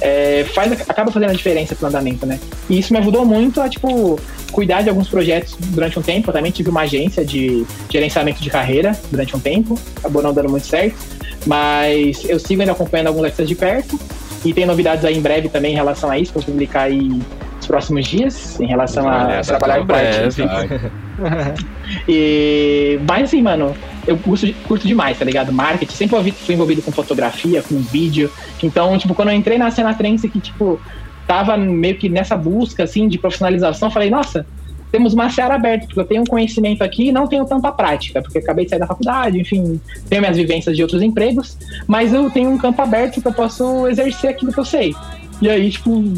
é, 0.00 0.44
faz, 0.54 0.72
acaba 0.88 1.10
fazendo 1.10 1.30
a 1.30 1.34
diferença 1.34 1.74
pro 1.74 1.88
andamento, 1.88 2.24
né? 2.24 2.38
E 2.70 2.78
isso 2.78 2.92
me 2.92 2.98
ajudou 3.00 3.24
muito 3.24 3.60
a, 3.60 3.68
tipo, 3.68 4.18
cuidar 4.52 4.82
de 4.82 4.88
alguns 4.88 5.08
projetos 5.08 5.56
durante 5.58 5.98
um 5.98 6.02
tempo. 6.02 6.30
Eu 6.30 6.34
também 6.34 6.52
tive 6.52 6.70
uma 6.70 6.82
agência 6.82 7.24
de 7.24 7.66
gerenciamento 7.90 8.40
de 8.40 8.48
carreira 8.48 8.96
durante 9.10 9.36
um 9.36 9.40
tempo, 9.40 9.78
acabou 9.96 10.22
não 10.22 10.32
dando 10.32 10.48
muito 10.48 10.66
certo, 10.66 10.96
mas 11.46 12.24
eu 12.28 12.38
sigo 12.38 12.62
ainda 12.62 12.72
acompanhando 12.72 13.08
alguns 13.08 13.24
artistas 13.24 13.48
de 13.48 13.54
perto 13.54 13.98
e 14.44 14.52
tem 14.52 14.66
novidades 14.66 15.04
aí 15.04 15.16
em 15.16 15.20
breve 15.20 15.48
também 15.48 15.72
em 15.72 15.76
relação 15.76 16.10
a 16.10 16.18
isso, 16.18 16.32
vou 16.32 16.42
publicar 16.42 16.82
aí 16.82 17.20
nos 17.56 17.66
próximos 17.66 18.06
dias, 18.06 18.60
em 18.60 18.66
relação 18.66 19.08
a, 19.08 19.38
a 19.38 19.42
trabalhar 19.42 19.86
com 19.86 19.92
artistas. 19.92 20.46
e, 22.08 22.98
mas 23.08 23.24
assim, 23.24 23.40
mano, 23.40 23.74
eu 24.06 24.16
curto, 24.18 24.52
curto 24.66 24.86
demais, 24.86 25.18
tá 25.18 25.24
ligado? 25.24 25.52
Marketing, 25.52 25.94
sempre 25.94 26.32
fui 26.32 26.54
envolvido 26.54 26.82
com 26.82 26.90
fotografia, 26.90 27.62
com 27.62 27.78
vídeo. 27.78 28.30
Então, 28.62 28.96
tipo, 28.98 29.14
quando 29.14 29.28
eu 29.28 29.34
entrei 29.34 29.58
na 29.58 29.70
cena 29.70 29.94
trance 29.94 30.28
que, 30.28 30.40
tipo, 30.40 30.80
tava 31.26 31.56
meio 31.56 31.96
que 31.96 32.08
nessa 32.08 32.36
busca, 32.36 32.82
assim, 32.82 33.06
de 33.06 33.18
profissionalização, 33.18 33.90
falei, 33.90 34.10
nossa, 34.10 34.44
temos 34.92 35.14
uma 35.14 35.30
seara 35.30 35.54
aberta, 35.54 35.86
porque 35.86 35.98
eu 35.98 36.04
tenho 36.04 36.20
um 36.20 36.26
conhecimento 36.26 36.84
aqui 36.84 37.08
e 37.08 37.12
não 37.12 37.26
tenho 37.26 37.46
tanta 37.46 37.72
prática, 37.72 38.20
porque 38.20 38.38
acabei 38.38 38.66
de 38.66 38.70
sair 38.70 38.78
da 38.78 38.86
faculdade, 38.86 39.40
enfim, 39.40 39.80
tenho 40.08 40.20
minhas 40.20 40.36
vivências 40.36 40.76
de 40.76 40.82
outros 40.82 41.00
empregos, 41.00 41.56
mas 41.88 42.12
eu 42.12 42.30
tenho 42.30 42.50
um 42.50 42.58
campo 42.58 42.80
aberto 42.82 43.20
que 43.20 43.26
eu 43.26 43.32
posso 43.32 43.88
exercer 43.88 44.30
aquilo 44.30 44.52
que 44.52 44.60
eu 44.60 44.64
sei. 44.64 44.94
E 45.40 45.48
aí, 45.48 45.70
tipo, 45.70 46.12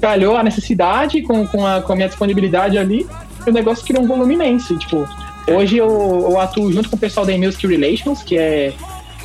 calhou 0.00 0.36
a 0.36 0.42
necessidade 0.42 1.22
com, 1.22 1.46
com, 1.46 1.66
a, 1.66 1.80
com 1.80 1.94
a 1.94 1.96
minha 1.96 2.08
disponibilidade 2.08 2.76
ali, 2.76 3.06
e 3.46 3.50
o 3.50 3.52
negócio 3.52 3.84
criou 3.84 4.04
um 4.04 4.06
volume 4.06 4.34
imenso. 4.34 4.74
E, 4.74 4.78
tipo, 4.78 5.08
hoje 5.48 5.78
eu, 5.78 5.88
eu, 5.88 6.38
atuo 6.38 6.70
junto 6.70 6.90
com 6.90 6.96
o 6.96 6.98
pessoal 6.98 7.24
da 7.24 7.36
Music 7.38 7.66
Relations, 7.66 8.22
que 8.22 8.36
é, 8.36 8.74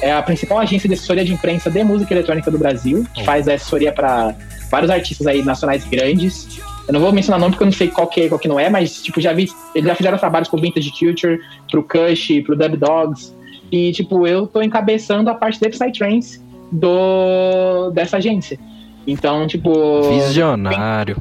é 0.01 0.13
a 0.13 0.21
principal 0.21 0.57
agência 0.59 0.87
de 0.87 0.95
assessoria 0.95 1.25
de 1.25 1.33
imprensa 1.33 1.69
de 1.69 1.83
música 1.83 2.13
eletrônica 2.13 2.49
do 2.49 2.57
Brasil, 2.57 3.05
que 3.13 3.25
faz 3.25 3.45
assessoria 3.49 3.91
para 3.91 4.33
vários 4.71 4.89
artistas 4.89 5.27
aí 5.27 5.43
nacionais 5.43 5.83
grandes. 5.83 6.61
Eu 6.89 6.93
não 6.93 7.01
vou 7.01 7.13
mencionar 7.13 7.39
nome 7.39 7.51
porque 7.51 7.61
eu 7.61 7.67
não 7.67 7.71
sei 7.71 7.87
qual 7.87 8.07
que 8.07 8.21
é 8.21 8.25
e 8.25 8.29
qual 8.29 8.39
que 8.39 8.47
não 8.47 8.59
é, 8.59 8.67
mas 8.67 8.99
tipo, 8.99 9.21
já 9.21 9.31
vi, 9.31 9.47
eles 9.75 9.87
já 9.87 9.93
fizeram 9.93 10.17
trabalhos 10.17 10.49
pro 10.49 10.59
Vintage 10.59 10.91
Culture, 10.97 11.39
pro 11.69 11.83
Kush, 11.83 12.41
pro 12.43 12.55
Dub 12.55 12.77
Dogs. 12.77 13.31
E 13.71 13.91
tipo, 13.91 14.25
eu 14.25 14.47
tô 14.47 14.59
encabeçando 14.59 15.29
a 15.29 15.35
parte 15.35 15.59
de 15.59 15.69
Psytrance 15.69 16.41
do 16.71 17.91
dessa 17.91 18.17
agência. 18.17 18.57
Então, 19.05 19.45
tipo, 19.45 20.01
visionário. 20.09 21.17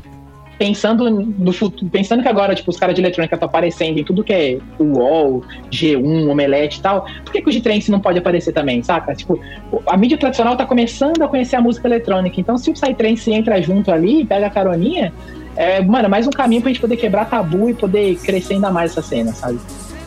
Pensando 0.58 1.08
no 1.10 1.52
futuro, 1.52 1.88
pensando 1.90 2.22
que 2.22 2.28
agora, 2.28 2.54
tipo, 2.54 2.70
os 2.70 2.78
caras 2.78 2.94
de 2.94 3.02
eletrônica 3.02 3.36
estão 3.36 3.46
aparecendo 3.46 3.98
em 3.98 4.02
tudo 4.02 4.24
que 4.24 4.32
é 4.32 4.58
UOL, 4.80 5.44
G1, 5.70 6.30
Omelete 6.30 6.78
e 6.78 6.82
tal, 6.82 7.06
por 7.24 7.30
que, 7.30 7.42
que 7.42 7.48
o 7.48 7.52
G-Trance 7.52 7.90
não 7.90 8.00
pode 8.00 8.18
aparecer 8.18 8.52
também, 8.52 8.82
saca? 8.82 9.14
Tipo, 9.14 9.38
a 9.86 9.96
mídia 9.98 10.16
tradicional 10.16 10.56
tá 10.56 10.64
começando 10.66 11.22
a 11.22 11.28
conhecer 11.28 11.56
a 11.56 11.60
música 11.60 11.86
eletrônica, 11.86 12.40
então 12.40 12.58
se 12.58 12.70
o 12.70 12.72
Psytrance 12.72 13.30
entra 13.30 13.62
junto 13.62 13.92
ali, 13.92 14.24
pega 14.24 14.48
a 14.48 14.50
caroninha, 14.50 15.12
é, 15.58 15.82
mano, 15.82 16.08
mais 16.08 16.24
um 16.24 16.30
caminho 16.30 16.62
pra 16.62 16.70
gente 16.70 16.80
poder 16.80 16.96
quebrar 16.96 17.24
tabu 17.24 17.68
e 17.68 17.74
poder 17.74 18.14
crescer 18.18 18.54
ainda 18.54 18.70
mais 18.70 18.92
essa 18.92 19.02
cena, 19.02 19.32
sabe? 19.32 19.58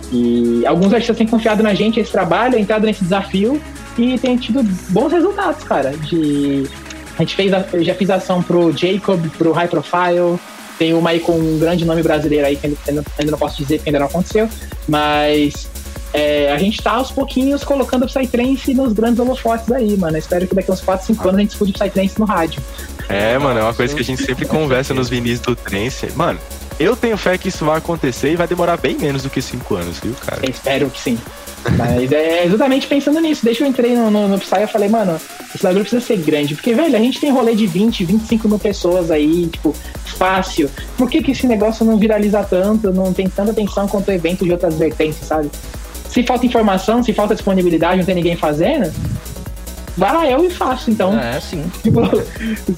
E 0.10 0.65
alguns 0.65 0.94
artistas 0.94 1.18
têm 1.18 1.28
confiado 1.28 1.61
na 1.61 1.73
gente, 1.73 1.99
esse 1.99 2.10
trabalho, 2.10 2.57
entrado 2.57 2.86
nesse 2.86 3.03
desafio 3.03 3.61
e 3.98 4.18
tem 4.18 4.38
tido 4.38 4.64
bons 4.90 5.11
resultados, 5.11 5.61
cara. 5.65 5.91
De... 5.91 6.65
A 7.18 7.22
gente 7.22 7.36
fez, 7.36 7.52
a... 7.52 7.65
eu 7.73 7.84
já 7.84 7.94
fiz 7.94 8.10
ação 8.10 8.41
pro 8.41 8.72
Jacob, 8.72 9.30
pro 9.38 9.52
High 9.52 9.68
Profile, 9.68 10.40
tem 10.80 10.94
uma 10.94 11.10
aí 11.10 11.19
com 11.19 11.34
um 11.34 11.60
grande 11.60 11.84
nome 11.84 12.02
brasileiro 12.02 12.48
aí 12.48 12.56
que 12.56 12.68
ainda, 12.68 13.03
ainda 13.19 13.32
não 13.32 13.38
posso 13.38 13.57
dizer 13.57 13.80
porque 13.80 13.90
ainda 13.90 13.99
não 13.99 14.07
aconteceu, 14.07 14.48
mas 14.88 15.68
é, 16.14 16.52
a 16.52 16.57
gente 16.57 16.82
tá 16.82 16.91
aos 16.91 17.11
pouquinhos 17.11 17.64
colocando 17.64 18.03
o 18.03 18.06
Psytrance 18.06 18.73
nos 18.73 18.91
grandes 18.94 19.19
holofotes 19.19 19.69
aí, 19.72 19.98
mano. 19.98 20.18
Espero 20.18 20.48
que 20.48 20.56
daqui 20.56 20.72
uns 20.72 20.82
4, 20.82 21.07
5 21.07 21.23
anos 21.23 21.38
a 21.38 21.41
gente 21.41 21.52
escute 21.52 21.73
Psytrance 21.73 22.19
no 22.19 22.26
rádio. 22.26 22.61
É, 23.12 23.38
mano, 23.38 23.60
é 23.60 23.64
uma 23.64 23.74
coisa 23.74 23.94
que 23.94 24.02
a 24.02 24.06
gente 24.06 24.24
sempre 24.24 24.46
conversa 24.46 24.94
nos 24.94 25.10
vinis 25.10 25.40
do 25.40 25.56
trance. 25.56 26.12
Mano, 26.16 26.40
eu 26.80 26.96
tenho 26.96 27.18
fé 27.18 27.38
que 27.38 27.50
isso 27.50 27.66
vai 27.66 27.78
acontecer 27.78 28.32
e 28.32 28.36
vai 28.36 28.48
demorar 28.48 28.78
bem 28.78 28.98
menos 28.98 29.24
do 29.24 29.30
que 29.30 29.42
5 29.42 29.76
anos, 29.76 30.00
viu, 30.00 30.14
cara? 30.26 30.42
Eu 30.44 30.50
espero 30.50 30.90
que 30.90 31.00
sim. 31.00 31.20
Mas 31.78 32.12
é 32.12 32.46
exatamente 32.46 32.88
pensando 32.88 33.20
nisso. 33.20 33.44
Desde 33.44 33.62
que 33.62 33.64
eu 33.64 33.70
entrei 33.70 33.96
no, 33.96 34.10
no, 34.10 34.28
no 34.28 34.40
Psy, 34.40 34.62
eu 34.62 34.68
falei, 34.68 34.90
mano, 34.90 35.20
esse 35.54 35.62
bagulho 35.62 35.84
precisa 35.84 36.04
ser 36.04 36.18
grande. 36.18 36.56
Porque, 36.56 36.74
velho, 36.74 36.96
a 36.96 37.00
gente 37.00 37.20
tem 37.20 37.32
rolê 37.32 37.54
de 37.54 37.68
20, 37.68 38.04
25 38.04 38.48
mil 38.48 38.58
pessoas 38.60 39.12
aí, 39.12 39.48
tipo, 39.48 39.76
fácil. 40.06 40.70
Por 40.98 41.10
que, 41.10 41.22
que 41.22 41.32
esse 41.32 41.46
negócio 41.46 41.86
não 41.86 41.98
viraliza 41.98 42.44
tanto, 42.44 42.92
não 42.92 43.14
tem 43.14 43.30
tanta 43.30 43.52
atenção 43.52 43.88
quanto 43.88 44.12
evento 44.12 44.44
de 44.44 44.52
outras 44.52 44.76
vertentes, 44.76 45.20
sabe? 45.20 45.52
Se 46.10 46.24
falta 46.24 46.46
informação, 46.46 47.04
se 47.04 47.14
falta 47.14 47.36
disponibilidade, 47.36 48.00
não 48.00 48.06
tem 48.06 48.16
ninguém 48.16 48.36
fazendo, 48.36 48.92
vai 49.98 50.14
lá 50.14 50.30
eu 50.30 50.46
e 50.46 50.50
faço, 50.50 50.92
então. 50.92 51.18
É, 51.18 51.40
sim. 51.40 51.64
Tipo, 51.82 52.02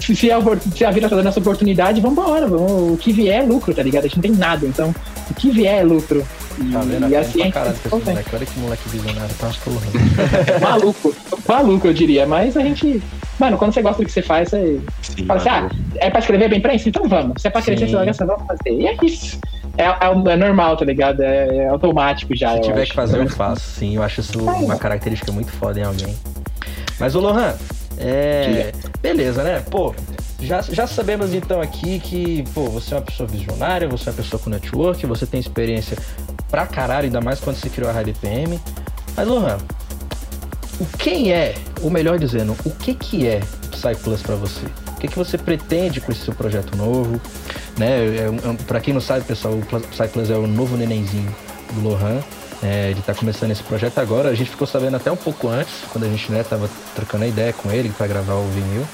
se 0.02 0.32
a, 0.32 0.40
se 0.76 0.86
a 0.86 0.92
vida 0.92 1.10
tá 1.10 1.16
dando 1.16 1.28
essa 1.28 1.40
oportunidade, 1.40 2.02
vambora. 2.02 2.48
Vamos, 2.48 2.94
o 2.94 2.98
que 2.98 3.12
vier 3.12 3.44
é 3.44 3.46
lucro, 3.46 3.74
tá 3.74 3.84
ligado? 3.84 4.06
A 4.06 4.08
gente 4.08 4.18
não 4.18 4.22
tem 4.22 4.32
nada, 4.32 4.66
então 4.66 4.94
o 5.30 5.34
que 5.34 5.52
vier 5.52 5.80
é 5.80 5.84
lucro. 5.84 6.26
E, 6.60 6.72
tá 6.72 6.80
vendo? 6.82 7.10
e 7.10 7.16
assim, 7.16 7.50
caralho, 7.50 7.72
a 7.72 7.96
gente 7.96 8.06
moleque. 8.06 8.36
Olha 8.36 8.46
que 8.46 8.60
moleque 8.60 8.90
visionário, 8.90 9.36
tá 9.36 9.52
porra. 9.64 10.60
maluco, 10.62 11.16
maluco, 11.48 11.88
eu 11.88 11.94
diria. 11.94 12.28
Mas 12.28 12.56
a 12.56 12.62
gente. 12.62 13.02
Mano, 13.40 13.58
quando 13.58 13.74
você 13.74 13.82
gosta 13.82 14.04
do 14.04 14.06
que 14.06 14.12
você 14.12 14.22
faz, 14.22 14.50
você 14.50 14.80
Sim, 15.02 15.26
fala 15.26 15.40
assim: 15.40 15.50
ah, 15.50 15.70
é 15.96 16.10
pra 16.10 16.20
escrever 16.20 16.50
bem 16.50 16.62
pra 16.62 16.76
isso? 16.76 16.90
Então 16.90 17.08
vamos. 17.08 17.42
Se 17.42 17.48
é 17.48 17.52
pra 17.52 17.62
crescer, 17.62 17.88
vai 17.88 18.06
gastar, 18.06 18.26
vamos 18.26 18.46
fazer. 18.46 18.72
E 18.72 18.88
é 18.88 18.96
isso. 19.04 19.40
É, 19.78 19.86
é, 19.86 20.34
é 20.34 20.36
normal, 20.36 20.78
tá 20.78 20.86
ligado? 20.86 21.22
É, 21.22 21.58
é 21.58 21.68
automático 21.68 22.36
já. 22.36 22.54
Se 22.56 22.62
tiver 22.62 22.82
acho. 22.82 22.92
que 22.92 22.96
fazer, 22.96 23.20
eu 23.20 23.30
faço. 23.30 23.62
Sim, 23.80 23.96
eu 23.96 24.04
acho 24.04 24.22
isso 24.22 24.40
uma 24.40 24.78
característica 24.78 25.32
muito 25.32 25.52
foda 25.52 25.80
em 25.80 25.84
alguém. 25.84 26.16
Mas, 27.00 27.16
ô 27.16 27.20
Lohan, 27.20 27.56
é. 27.98 28.72
Beleza, 29.02 29.44
né? 29.44 29.62
Pô, 29.70 29.94
já, 30.42 30.62
já 30.62 30.88
sabemos 30.88 31.34
então 31.34 31.62
aqui 31.62 32.00
que, 32.00 32.44
pô, 32.54 32.66
você 32.70 32.94
é 32.94 32.98
uma 32.98 33.04
pessoa 33.04 33.28
visionária, 33.28 33.88
você 33.88 34.10
é 34.10 34.12
uma 34.12 34.18
pessoa 34.18 34.42
com 34.42 34.50
network, 34.50 35.06
você 35.06 35.26
tem 35.26 35.40
experiência 35.40 35.98
pra 36.50 36.66
caralho, 36.66 37.06
ainda 37.06 37.22
mais 37.22 37.40
quando 37.40 37.58
você 37.58 37.70
criou 37.70 37.90
a 37.90 37.94
Rádio 37.94 38.14
PM. 38.22 38.60
Mas, 39.16 39.28
Lohan, 39.28 39.58
o 40.80 40.86
quem 40.98 41.32
é, 41.32 41.56
ou 41.82 41.90
melhor 41.90 42.18
dizendo, 42.18 42.56
o 42.66 42.70
que 42.72 42.94
que 42.94 43.28
é 43.28 43.40
Psy 43.72 43.96
Plus 44.04 44.22
pra 44.22 44.36
você? 44.36 44.66
O 44.96 44.96
que 45.04 45.08
que 45.08 45.18
você 45.18 45.38
pretende 45.38 46.00
com 46.00 46.12
esse 46.12 46.22
seu 46.22 46.34
projeto 46.34 46.76
novo? 46.78 47.20
Né? 47.78 47.88
É, 47.90 48.28
é 48.28 48.54
pra 48.66 48.80
quem 48.80 48.94
não 48.94 49.02
sabe, 49.02 49.26
pessoal, 49.26 49.54
o 49.56 49.62
Plus- 49.66 49.86
Psy 49.88 50.08
Plus 50.08 50.30
é 50.30 50.36
o 50.36 50.48
novo 50.48 50.78
nenenzinho 50.78 51.34
do 51.74 51.82
Lohan. 51.90 52.22
É, 52.64 52.92
ele 52.92 53.00
está 53.02 53.14
começando 53.14 53.52
esse 53.52 53.62
projeto 53.62 54.00
agora. 54.00 54.30
A 54.30 54.36
gente 54.36 54.50
ficou 54.50 54.66
sabendo 54.66 54.96
até 54.96 55.12
um 55.12 55.18
pouco 55.18 55.50
antes, 55.50 55.74
quando 55.92 56.06
a 56.06 56.08
gente 56.08 56.32
né, 56.32 56.44
tava 56.44 56.70
trocando 56.96 57.26
a 57.26 57.28
ideia 57.28 57.52
com 57.52 57.70
ele 57.72 57.90
para 57.90 58.08
gravar 58.08 58.36
o 58.36 58.48
vinil. 58.48 58.88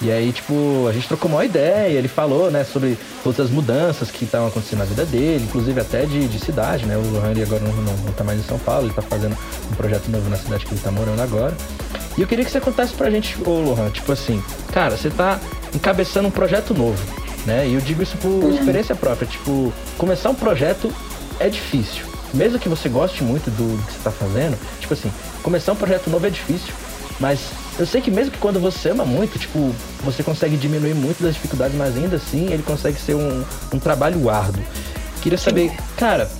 E 0.00 0.12
aí, 0.12 0.32
tipo, 0.32 0.86
a 0.88 0.92
gente 0.92 1.08
trocou 1.08 1.28
uma 1.28 1.44
ideia, 1.44 1.98
ele 1.98 2.06
falou, 2.06 2.52
né, 2.52 2.62
sobre 2.62 2.96
todas 3.24 3.40
as 3.40 3.50
mudanças 3.50 4.10
que 4.10 4.24
estavam 4.24 4.46
acontecendo 4.46 4.78
na 4.78 4.84
vida 4.84 5.04
dele, 5.04 5.44
inclusive 5.44 5.80
até 5.80 6.06
de, 6.06 6.28
de 6.28 6.38
cidade, 6.38 6.86
né? 6.86 6.96
O 6.96 7.00
Lohan 7.00 7.32
agora 7.42 7.60
não, 7.60 7.72
não, 7.72 7.96
não 7.96 8.12
tá 8.12 8.22
mais 8.22 8.38
em 8.38 8.44
São 8.44 8.58
Paulo, 8.60 8.86
ele 8.86 8.94
tá 8.94 9.02
fazendo 9.02 9.36
um 9.70 9.74
projeto 9.74 10.08
novo 10.08 10.30
na 10.30 10.36
cidade 10.36 10.64
que 10.64 10.72
ele 10.72 10.80
tá 10.80 10.92
morando 10.92 11.20
agora. 11.20 11.54
E 12.16 12.22
eu 12.22 12.28
queria 12.28 12.44
que 12.44 12.50
você 12.50 12.60
contasse 12.60 12.94
pra 12.94 13.10
gente, 13.10 13.36
ô 13.44 13.60
Lohan, 13.60 13.90
tipo 13.90 14.12
assim, 14.12 14.42
cara, 14.72 14.96
você 14.96 15.10
tá 15.10 15.40
encabeçando 15.74 16.28
um 16.28 16.32
projeto 16.32 16.72
novo, 16.74 17.02
né? 17.44 17.66
E 17.66 17.74
eu 17.74 17.80
digo 17.80 18.00
isso 18.00 18.16
por 18.18 18.28
uhum. 18.28 18.54
experiência 18.54 18.94
própria, 18.94 19.26
tipo, 19.26 19.72
começar 19.96 20.30
um 20.30 20.34
projeto 20.34 20.92
é 21.40 21.48
difícil. 21.48 22.07
Mesmo 22.34 22.58
que 22.58 22.68
você 22.68 22.88
goste 22.88 23.24
muito 23.24 23.50
do 23.50 23.82
que 23.86 23.92
você 23.92 23.98
tá 24.04 24.10
fazendo, 24.10 24.58
tipo 24.80 24.92
assim, 24.92 25.10
começar 25.42 25.72
um 25.72 25.76
projeto 25.76 26.10
novo 26.10 26.26
é 26.26 26.30
difícil, 26.30 26.74
mas 27.18 27.40
eu 27.78 27.86
sei 27.86 28.00
que 28.00 28.10
mesmo 28.10 28.32
que 28.32 28.38
quando 28.38 28.60
você 28.60 28.90
ama 28.90 29.04
muito, 29.04 29.38
tipo, 29.38 29.74
você 30.04 30.22
consegue 30.22 30.56
diminuir 30.56 30.94
muito 30.94 31.22
das 31.22 31.34
dificuldades, 31.34 31.76
mas 31.76 31.96
ainda 31.96 32.16
assim 32.16 32.52
ele 32.52 32.62
consegue 32.62 32.98
ser 32.98 33.14
um, 33.14 33.44
um 33.72 33.78
trabalho 33.78 34.28
árduo. 34.28 34.62
Queria 35.22 35.38
saber, 35.38 35.72
cara, 35.96 36.30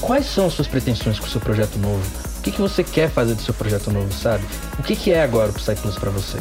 quais 0.00 0.26
são 0.26 0.46
as 0.46 0.54
suas 0.54 0.66
pretensões 0.66 1.18
com 1.18 1.26
o 1.26 1.28
seu 1.28 1.40
projeto 1.40 1.78
novo? 1.78 2.02
O 2.38 2.42
que, 2.42 2.50
que 2.50 2.60
você 2.60 2.82
quer 2.82 3.08
fazer 3.10 3.34
do 3.34 3.42
seu 3.42 3.54
projeto 3.54 3.90
novo, 3.90 4.12
sabe? 4.12 4.44
O 4.78 4.82
que, 4.82 4.96
que 4.96 5.12
é 5.12 5.22
agora 5.22 5.50
o 5.50 5.52
Psyplus 5.52 5.96
para 5.96 6.10
você? 6.10 6.38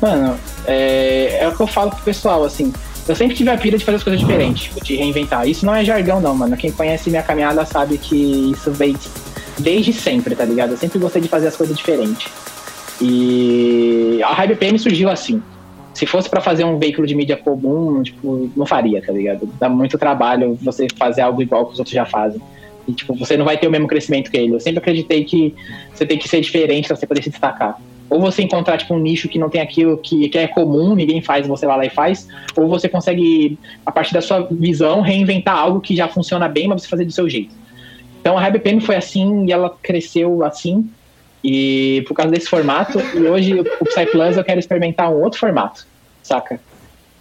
Mano, 0.00 0.38
é, 0.66 1.38
é 1.40 1.48
o 1.48 1.54
que 1.54 1.62
eu 1.62 1.66
falo 1.66 1.90
pro 1.90 2.02
pessoal, 2.02 2.44
assim. 2.44 2.72
Eu 3.08 3.14
sempre 3.14 3.36
tive 3.36 3.50
a 3.50 3.56
pira 3.56 3.78
de 3.78 3.84
fazer 3.84 3.96
as 3.96 4.02
coisas 4.02 4.20
diferentes, 4.20 4.74
de 4.82 4.96
reinventar. 4.96 5.48
Isso 5.48 5.64
não 5.64 5.74
é 5.74 5.84
jargão, 5.84 6.20
não, 6.20 6.34
mano. 6.34 6.56
Quem 6.56 6.72
conhece 6.72 7.08
minha 7.08 7.22
caminhada 7.22 7.64
sabe 7.64 7.98
que 7.98 8.50
isso 8.50 8.72
veio 8.72 8.98
desde 9.58 9.92
sempre, 9.92 10.34
tá 10.34 10.44
ligado? 10.44 10.72
Eu 10.72 10.76
sempre 10.76 10.98
gostei 10.98 11.22
de 11.22 11.28
fazer 11.28 11.48
as 11.48 11.56
coisas 11.56 11.76
diferentes. 11.76 12.30
E 13.00 14.20
a 14.24 14.32
Hype 14.32 14.56
PM 14.56 14.78
surgiu 14.78 15.08
assim. 15.08 15.42
Se 15.94 16.04
fosse 16.04 16.28
para 16.28 16.40
fazer 16.40 16.64
um 16.64 16.78
veículo 16.78 17.06
de 17.06 17.14
mídia 17.14 17.36
comum, 17.36 18.02
tipo, 18.02 18.50
não 18.56 18.66
faria, 18.66 19.00
tá 19.00 19.12
ligado? 19.12 19.48
Dá 19.58 19.68
muito 19.68 19.96
trabalho 19.96 20.58
você 20.60 20.86
fazer 20.98 21.22
algo 21.22 21.40
igual 21.40 21.66
que 21.66 21.72
os 21.74 21.78
outros 21.78 21.94
já 21.94 22.04
fazem. 22.04 22.40
E, 22.86 22.92
tipo, 22.92 23.14
você 23.14 23.36
não 23.36 23.44
vai 23.44 23.56
ter 23.56 23.66
o 23.66 23.70
mesmo 23.70 23.86
crescimento 23.86 24.30
que 24.30 24.36
ele. 24.36 24.54
Eu 24.54 24.60
sempre 24.60 24.78
acreditei 24.78 25.24
que 25.24 25.54
você 25.94 26.04
tem 26.04 26.18
que 26.18 26.28
ser 26.28 26.40
diferente 26.40 26.86
para 26.86 26.96
você 26.96 27.06
poder 27.06 27.22
se 27.22 27.30
destacar. 27.30 27.80
Ou 28.08 28.20
você 28.20 28.42
encontrar, 28.42 28.78
tipo, 28.78 28.94
um 28.94 28.98
nicho 28.98 29.28
que 29.28 29.38
não 29.38 29.50
tem 29.50 29.60
aquilo 29.60 29.98
que, 29.98 30.28
que 30.28 30.38
é 30.38 30.46
comum, 30.46 30.94
ninguém 30.94 31.20
faz, 31.20 31.46
você 31.46 31.66
vai 31.66 31.76
lá 31.76 31.84
e 31.86 31.90
faz. 31.90 32.28
Ou 32.56 32.68
você 32.68 32.88
consegue, 32.88 33.58
a 33.84 33.90
partir 33.90 34.14
da 34.14 34.20
sua 34.20 34.46
visão, 34.50 35.00
reinventar 35.00 35.58
algo 35.58 35.80
que 35.80 35.96
já 35.96 36.06
funciona 36.06 36.48
bem, 36.48 36.68
mas 36.68 36.82
você 36.82 36.88
fazer 36.88 37.04
do 37.04 37.12
seu 37.12 37.28
jeito. 37.28 37.54
Então 38.20 38.36
a 38.36 38.40
RebPM 38.40 38.80
foi 38.80 38.96
assim 38.96 39.46
e 39.46 39.52
ela 39.52 39.70
cresceu 39.82 40.44
assim. 40.44 40.88
E 41.42 42.04
por 42.08 42.14
causa 42.14 42.32
desse 42.32 42.48
formato, 42.48 42.98
e 43.14 43.20
hoje 43.20 43.54
o 43.54 43.84
Psy 43.84 44.06
Plus 44.10 44.36
eu 44.36 44.42
quero 44.42 44.58
experimentar 44.58 45.10
um 45.10 45.22
outro 45.22 45.38
formato, 45.38 45.86
saca? 46.22 46.60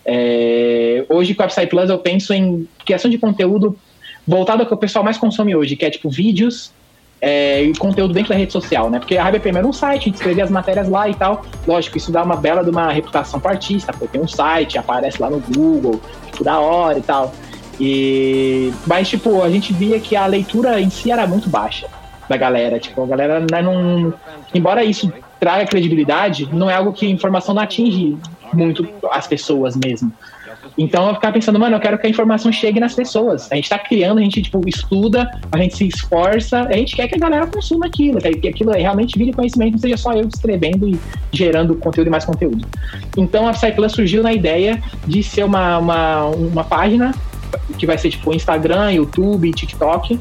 É, 0.03 1.05
hoje 1.09 1.35
com 1.35 1.43
a 1.43 1.47
Psy 1.47 1.67
Plus 1.67 1.89
eu 1.89 1.99
penso 1.99 2.33
em 2.33 2.67
criação 2.83 3.09
de 3.09 3.17
conteúdo 3.17 3.77
voltado 4.25 4.63
ao 4.63 4.67
que 4.67 4.73
o 4.73 4.77
pessoal 4.77 5.05
mais 5.05 5.17
consome 5.17 5.55
hoje, 5.55 5.75
que 5.75 5.85
é 5.85 5.91
tipo 5.91 6.09
vídeos 6.09 6.71
é, 7.21 7.63
e 7.63 7.73
conteúdo 7.75 8.13
dentro 8.13 8.29
da 8.29 8.35
rede 8.35 8.51
social, 8.51 8.89
né? 8.89 8.99
Porque 8.99 9.17
a 9.17 9.27
RBPM 9.27 9.57
era 9.57 9.67
um 9.67 9.73
site, 9.73 10.01
a 10.01 10.05
gente 10.05 10.15
escrevia 10.15 10.43
as 10.43 10.51
matérias 10.51 10.89
lá 10.89 11.09
e 11.09 11.15
tal. 11.15 11.43
Lógico, 11.65 11.97
isso 11.97 12.11
dá 12.11 12.23
uma 12.23 12.35
bela 12.35 12.63
de 12.63 12.69
uma 12.69 12.91
reputação 12.91 13.39
pro 13.39 13.51
artista, 13.51 13.93
pô, 13.93 14.07
tem 14.07 14.21
um 14.21 14.27
site, 14.27 14.77
aparece 14.77 15.21
lá 15.21 15.29
no 15.29 15.39
Google, 15.39 15.99
tipo, 16.27 16.43
da 16.43 16.59
hora 16.59 16.99
e 16.99 17.01
tal. 17.01 17.33
E... 17.79 18.73
Mas, 18.85 19.09
tipo, 19.09 19.41
a 19.41 19.49
gente 19.49 19.73
via 19.73 19.99
que 19.99 20.15
a 20.15 20.25
leitura 20.25 20.79
em 20.79 20.89
si 20.89 21.11
era 21.11 21.25
muito 21.25 21.49
baixa 21.49 21.87
da 22.29 22.37
galera. 22.37 22.79
Tipo, 22.79 23.03
a 23.03 23.07
galera 23.07 23.39
né, 23.39 23.61
não. 23.61 24.13
Embora 24.53 24.83
isso 24.83 25.11
traga 25.39 25.65
credibilidade, 25.65 26.49
não 26.51 26.69
é 26.69 26.75
algo 26.75 26.93
que 26.93 27.05
a 27.05 27.09
informação 27.09 27.53
não 27.53 27.61
atinge 27.61 28.17
muito 28.53 28.87
as 29.11 29.27
pessoas 29.27 29.75
mesmo. 29.75 30.11
Então 30.77 31.07
eu 31.07 31.15
ficava 31.15 31.33
pensando, 31.33 31.59
mano, 31.59 31.75
eu 31.75 31.79
quero 31.79 31.97
que 31.97 32.07
a 32.07 32.09
informação 32.09 32.51
chegue 32.51 32.79
nas 32.79 32.93
pessoas. 32.93 33.51
A 33.51 33.55
gente 33.55 33.69
tá 33.69 33.79
criando, 33.79 34.19
a 34.19 34.21
gente, 34.21 34.41
tipo, 34.41 34.61
estuda, 34.67 35.29
a 35.51 35.57
gente 35.57 35.77
se 35.77 35.87
esforça, 35.87 36.61
a 36.61 36.73
gente 36.73 36.95
quer 36.95 37.07
que 37.07 37.15
a 37.15 37.17
galera 37.17 37.47
consuma 37.47 37.85
aquilo, 37.85 38.19
que 38.19 38.47
aquilo 38.47 38.71
realmente 38.71 39.17
vire 39.17 39.31
conhecimento, 39.31 39.73
não 39.73 39.79
seja 39.79 39.97
só 39.97 40.13
eu 40.13 40.27
escrevendo 40.27 40.87
e 40.87 40.99
gerando 41.31 41.75
conteúdo 41.75 42.07
e 42.07 42.11
mais 42.11 42.25
conteúdo. 42.25 42.65
Então 43.17 43.47
a 43.47 43.51
Psyplus 43.51 43.93
surgiu 43.93 44.23
na 44.23 44.33
ideia 44.33 44.81
de 45.07 45.23
ser 45.23 45.43
uma, 45.43 45.77
uma, 45.77 46.25
uma 46.25 46.63
página 46.63 47.13
que 47.77 47.85
vai 47.85 47.97
ser 47.97 48.09
tipo 48.09 48.33
Instagram, 48.33 48.91
YouTube, 48.91 49.51
TikTok, 49.51 50.19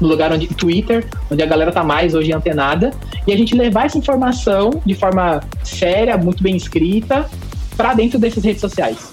no 0.00 0.08
lugar 0.08 0.32
onde 0.32 0.46
Twitter, 0.48 1.06
onde 1.30 1.42
a 1.42 1.46
galera 1.46 1.72
tá 1.72 1.82
mais 1.82 2.14
hoje 2.14 2.32
antenada, 2.32 2.92
e 3.26 3.32
a 3.32 3.36
gente 3.36 3.54
levar 3.54 3.86
essa 3.86 3.98
informação 3.98 4.82
de 4.84 4.94
forma 4.94 5.42
séria, 5.62 6.16
muito 6.16 6.42
bem 6.42 6.56
escrita, 6.56 7.28
para 7.76 7.94
dentro 7.94 8.18
dessas 8.18 8.44
redes 8.44 8.60
sociais. 8.60 9.10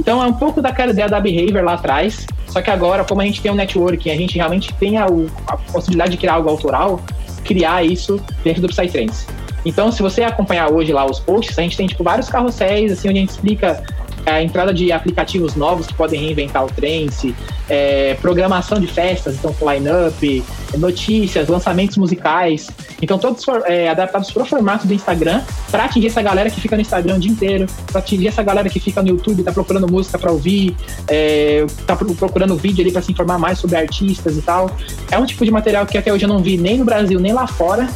Então 0.00 0.22
é 0.22 0.26
um 0.26 0.32
pouco 0.32 0.62
daquela 0.62 0.92
ideia 0.92 1.10
da 1.10 1.20
behavior 1.20 1.62
lá 1.62 1.74
atrás, 1.74 2.26
só 2.46 2.62
que 2.62 2.70
agora, 2.70 3.04
como 3.04 3.20
a 3.20 3.24
gente 3.26 3.42
tem 3.42 3.52
um 3.52 3.54
networking, 3.54 4.10
a 4.10 4.16
gente 4.16 4.34
realmente 4.34 4.72
tem 4.72 4.96
a, 4.96 5.04
a 5.46 5.56
possibilidade 5.58 6.12
de 6.12 6.16
criar 6.16 6.34
algo 6.34 6.48
autoral, 6.48 7.02
criar 7.44 7.84
isso 7.84 8.18
dentro 8.42 8.62
do 8.62 8.68
Psytrance. 8.68 9.26
Então, 9.62 9.92
se 9.92 10.00
você 10.00 10.22
acompanhar 10.22 10.72
hoje 10.72 10.90
lá 10.90 11.04
os 11.04 11.20
posts, 11.20 11.58
a 11.58 11.62
gente 11.62 11.76
tem 11.76 11.86
tipo 11.86 12.02
vários 12.02 12.30
carrosséis, 12.30 12.90
assim, 12.92 13.10
onde 13.10 13.18
a 13.18 13.20
gente 13.20 13.30
explica 13.30 13.84
a 14.26 14.42
entrada 14.42 14.72
de 14.72 14.92
aplicativos 14.92 15.54
novos 15.54 15.86
que 15.86 15.94
podem 15.94 16.20
reinventar 16.20 16.64
o 16.64 16.68
trance, 16.68 17.34
é, 17.68 18.14
programação 18.14 18.80
de 18.80 18.86
festas, 18.86 19.36
então 19.36 19.52
com 19.52 19.70
line-up, 19.70 20.44
notícias, 20.76 21.48
lançamentos 21.48 21.96
musicais. 21.96 22.68
Então, 23.00 23.18
todos 23.18 23.44
é, 23.64 23.88
adaptados 23.88 24.30
para 24.30 24.42
o 24.42 24.46
formato 24.46 24.86
do 24.86 24.92
Instagram, 24.92 25.42
para 25.70 25.84
atingir 25.84 26.08
essa 26.08 26.20
galera 26.20 26.50
que 26.50 26.60
fica 26.60 26.76
no 26.76 26.82
Instagram 26.82 27.16
o 27.16 27.18
dia 27.18 27.30
inteiro, 27.30 27.66
para 27.86 28.00
atingir 28.00 28.28
essa 28.28 28.42
galera 28.42 28.68
que 28.68 28.80
fica 28.80 29.02
no 29.02 29.08
YouTube, 29.08 29.42
tá 29.42 29.52
procurando 29.52 29.90
música 29.90 30.18
para 30.18 30.30
ouvir, 30.30 30.76
é, 31.08 31.64
tá 31.86 31.96
procurando 31.96 32.56
vídeo 32.56 32.82
ali 32.82 32.92
para 32.92 33.02
se 33.02 33.12
informar 33.12 33.38
mais 33.38 33.58
sobre 33.58 33.76
artistas 33.76 34.36
e 34.36 34.42
tal. 34.42 34.70
É 35.10 35.18
um 35.18 35.24
tipo 35.24 35.44
de 35.44 35.50
material 35.50 35.86
que 35.86 35.96
até 35.96 36.12
hoje 36.12 36.24
eu 36.24 36.28
não 36.28 36.40
vi 36.40 36.56
nem 36.56 36.78
no 36.78 36.84
Brasil, 36.84 37.18
nem 37.20 37.32
lá 37.32 37.46
fora. 37.46 37.88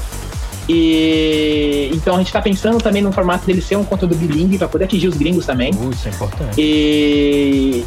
E 0.68 1.90
então 1.92 2.14
a 2.14 2.18
gente 2.18 2.28
está 2.28 2.40
pensando 2.40 2.78
também 2.78 3.02
no 3.02 3.12
formato 3.12 3.46
dele 3.46 3.60
ser 3.60 3.76
um 3.76 3.84
conteúdo 3.84 4.14
bilíngue 4.14 4.56
para 4.56 4.68
poder 4.68 4.84
atingir 4.84 5.08
os 5.08 5.16
gringos 5.16 5.44
também. 5.44 5.72
Uh, 5.74 5.90
isso 5.90 6.08
é 6.08 6.10
importante. 6.10 6.54
E 6.58 7.84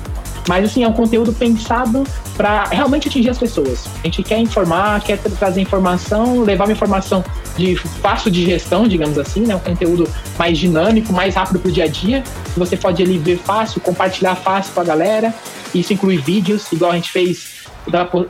mas 0.48 0.64
assim, 0.64 0.84
é 0.84 0.88
um 0.88 0.94
conteúdo 0.94 1.34
pensado 1.34 2.06
para 2.38 2.66
realmente 2.66 3.10
atingir 3.10 3.30
as 3.30 3.38
pessoas. 3.38 3.86
A 4.02 4.08
gente 4.08 4.24
quer 4.24 4.40
informar, 4.40 5.02
quer 5.02 5.20
trazer 5.20 5.60
informação, 5.60 6.42
levar 6.42 6.64
uma 6.64 6.72
informação 6.72 7.24
de 7.58 7.76
fácil 7.76 8.32
de 8.32 8.46
gestão, 8.46 8.88
digamos 8.88 9.18
assim, 9.18 9.42
né? 9.42 9.56
Um 9.56 9.60
conteúdo 9.60 10.08
mais 10.38 10.58
dinâmico, 10.58 11.12
mais 11.12 11.36
rápido 11.36 11.60
para 11.60 11.70
o 11.70 11.72
dia 11.72 11.84
a 11.84 11.88
dia. 11.88 12.24
Você 12.56 12.78
pode 12.78 13.04
ali 13.04 13.18
ver 13.18 13.38
fácil, 13.40 13.82
compartilhar 13.82 14.36
fácil 14.36 14.74
com 14.74 14.80
a 14.80 14.84
galera. 14.86 15.34
Isso 15.76 15.92
inclui 15.92 16.18
vídeos, 16.18 16.72
igual 16.72 16.92
a 16.92 16.96
gente 16.96 17.12
fez 17.12 17.57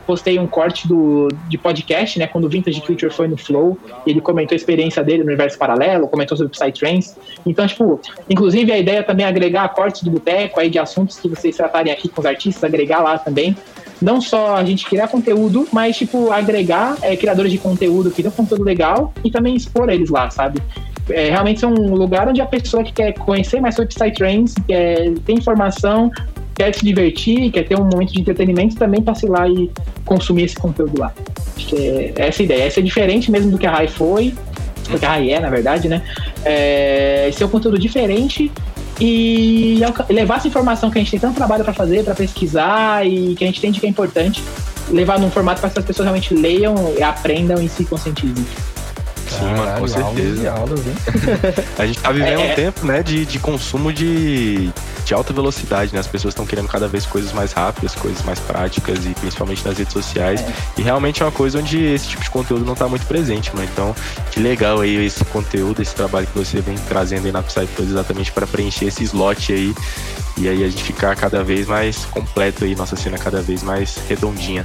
postei 0.06 0.38
um 0.38 0.46
corte 0.46 0.86
do, 0.86 1.28
de 1.48 1.58
podcast, 1.58 2.18
né? 2.18 2.26
Quando 2.26 2.44
o 2.44 2.48
Vintage 2.48 2.80
Culture 2.80 3.12
foi 3.12 3.28
no 3.28 3.36
Flow, 3.36 3.78
ele 4.06 4.20
comentou 4.20 4.54
a 4.54 4.56
experiência 4.56 5.02
dele 5.02 5.18
no 5.18 5.26
universo 5.26 5.58
paralelo, 5.58 6.08
comentou 6.08 6.36
sobre 6.36 6.52
Psytrance. 6.52 7.16
Então, 7.44 7.66
tipo, 7.66 8.00
inclusive 8.28 8.70
a 8.72 8.78
ideia 8.78 9.02
também 9.02 9.26
é 9.26 9.28
agregar 9.28 9.68
cortes 9.70 10.02
do 10.02 10.10
boteco 10.10 10.60
aí 10.60 10.70
de 10.70 10.78
assuntos 10.78 11.18
que 11.18 11.28
vocês 11.28 11.56
tratarem 11.56 11.92
aqui 11.92 12.08
com 12.08 12.20
os 12.20 12.26
artistas, 12.26 12.62
agregar 12.62 13.00
lá 13.00 13.18
também. 13.18 13.56
Não 14.00 14.20
só 14.20 14.54
a 14.54 14.64
gente 14.64 14.86
criar 14.86 15.08
conteúdo, 15.08 15.66
mas, 15.72 15.96
tipo, 15.96 16.30
agregar 16.30 16.96
é, 17.02 17.16
criadores 17.16 17.50
de 17.50 17.58
conteúdo 17.58 18.10
que 18.10 18.22
dão 18.22 18.30
conteúdo 18.30 18.62
legal 18.62 19.12
e 19.24 19.30
também 19.30 19.56
expor 19.56 19.88
eles 19.88 20.08
lá, 20.08 20.30
sabe? 20.30 20.62
É, 21.10 21.30
realmente 21.30 21.64
é 21.64 21.68
um 21.68 21.94
lugar 21.94 22.28
onde 22.28 22.40
a 22.40 22.46
pessoa 22.46 22.84
que 22.84 22.92
quer 22.92 23.12
conhecer 23.14 23.60
mais 23.60 23.74
sobre 23.74 23.92
Psytrance, 23.92 24.54
quer 24.62 25.14
ter 25.26 25.32
informação, 25.32 26.12
quer 26.58 26.74
se 26.74 26.84
divertir, 26.84 27.52
quer 27.52 27.62
ter 27.62 27.78
um 27.78 27.84
momento 27.84 28.12
de 28.12 28.20
entretenimento, 28.20 28.74
também 28.74 29.00
passe 29.00 29.26
lá 29.26 29.48
e 29.48 29.70
consumir 30.04 30.42
esse 30.42 30.56
conteúdo 30.56 30.98
lá. 30.98 31.14
Acho 31.56 31.66
que 31.68 31.76
é 31.76 32.28
essa 32.28 32.42
ideia. 32.42 32.64
Essa 32.64 32.80
é 32.80 32.82
diferente 32.82 33.30
mesmo 33.30 33.52
do 33.52 33.56
que 33.56 33.66
a 33.66 33.70
Rai 33.70 33.86
foi, 33.86 34.34
do 34.90 34.98
que 34.98 35.04
a 35.04 35.10
Rai 35.10 35.30
é, 35.30 35.38
na 35.38 35.48
verdade, 35.48 35.88
né? 35.88 36.02
É, 36.44 37.30
ser 37.32 37.44
um 37.44 37.48
conteúdo 37.48 37.78
diferente 37.78 38.50
e 39.00 39.80
levar 40.10 40.38
essa 40.38 40.48
informação 40.48 40.90
que 40.90 40.98
a 40.98 41.00
gente 41.00 41.12
tem 41.12 41.20
tanto 41.20 41.36
trabalho 41.36 41.62
para 41.62 41.72
fazer, 41.72 42.02
para 42.02 42.16
pesquisar 42.16 43.06
e 43.06 43.36
que 43.36 43.44
a 43.44 43.46
gente 43.46 43.58
entende 43.58 43.78
que 43.78 43.86
é 43.86 43.88
importante, 43.88 44.42
levar 44.90 45.20
num 45.20 45.30
formato 45.30 45.60
para 45.60 45.70
que 45.70 45.78
as 45.78 45.84
pessoas 45.84 46.06
realmente 46.06 46.34
leiam, 46.34 46.74
aprendam 47.00 47.62
e 47.62 47.68
se 47.68 47.84
conscientizem. 47.84 48.44
Sim, 49.28 49.40
Caralho, 49.40 49.56
mano, 49.56 49.80
com 49.80 49.88
certeza. 49.88 50.50
Aulas 50.50 50.80
aulas, 50.80 51.78
a 51.78 51.86
gente 51.86 52.00
tá 52.00 52.12
vivendo 52.12 52.40
é. 52.40 52.52
um 52.52 52.54
tempo, 52.54 52.86
né, 52.86 53.02
de, 53.02 53.26
de 53.26 53.38
consumo 53.38 53.92
de, 53.92 54.70
de 55.04 55.14
alta 55.14 55.32
velocidade, 55.32 55.92
né? 55.92 56.00
As 56.00 56.06
pessoas 56.06 56.32
estão 56.32 56.46
querendo 56.46 56.68
cada 56.68 56.88
vez 56.88 57.06
coisas 57.06 57.32
mais 57.32 57.52
rápidas, 57.52 57.94
coisas 57.94 58.22
mais 58.24 58.38
práticas 58.40 59.04
e 59.04 59.10
principalmente 59.10 59.64
nas 59.64 59.76
redes 59.76 59.92
sociais. 59.92 60.40
É. 60.40 60.52
E 60.78 60.82
realmente 60.82 61.22
é 61.22 61.26
uma 61.26 61.32
coisa 61.32 61.58
onde 61.58 61.82
esse 61.82 62.08
tipo 62.08 62.22
de 62.22 62.30
conteúdo 62.30 62.64
não 62.64 62.74
tá 62.74 62.88
muito 62.88 63.06
presente, 63.06 63.54
mano. 63.54 63.68
Então, 63.70 63.94
que 64.30 64.40
legal 64.40 64.80
aí 64.80 65.04
esse 65.04 65.24
conteúdo, 65.26 65.82
esse 65.82 65.94
trabalho 65.94 66.26
que 66.26 66.36
você 66.36 66.60
vem 66.60 66.76
trazendo 66.88 67.26
aí 67.26 67.32
na 67.32 67.42
Psyplus 67.42 67.90
exatamente 67.90 68.32
para 68.32 68.46
preencher 68.46 68.86
esse 68.86 69.04
slot 69.04 69.52
aí. 69.52 69.74
E 70.36 70.48
aí 70.48 70.62
a 70.62 70.68
gente 70.68 70.84
ficar 70.84 71.16
cada 71.16 71.42
vez 71.42 71.66
mais 71.66 72.04
completo 72.06 72.64
aí, 72.64 72.76
nossa 72.76 72.94
cena 72.94 73.18
cada 73.18 73.42
vez 73.42 73.62
mais 73.62 73.98
redondinha. 74.08 74.64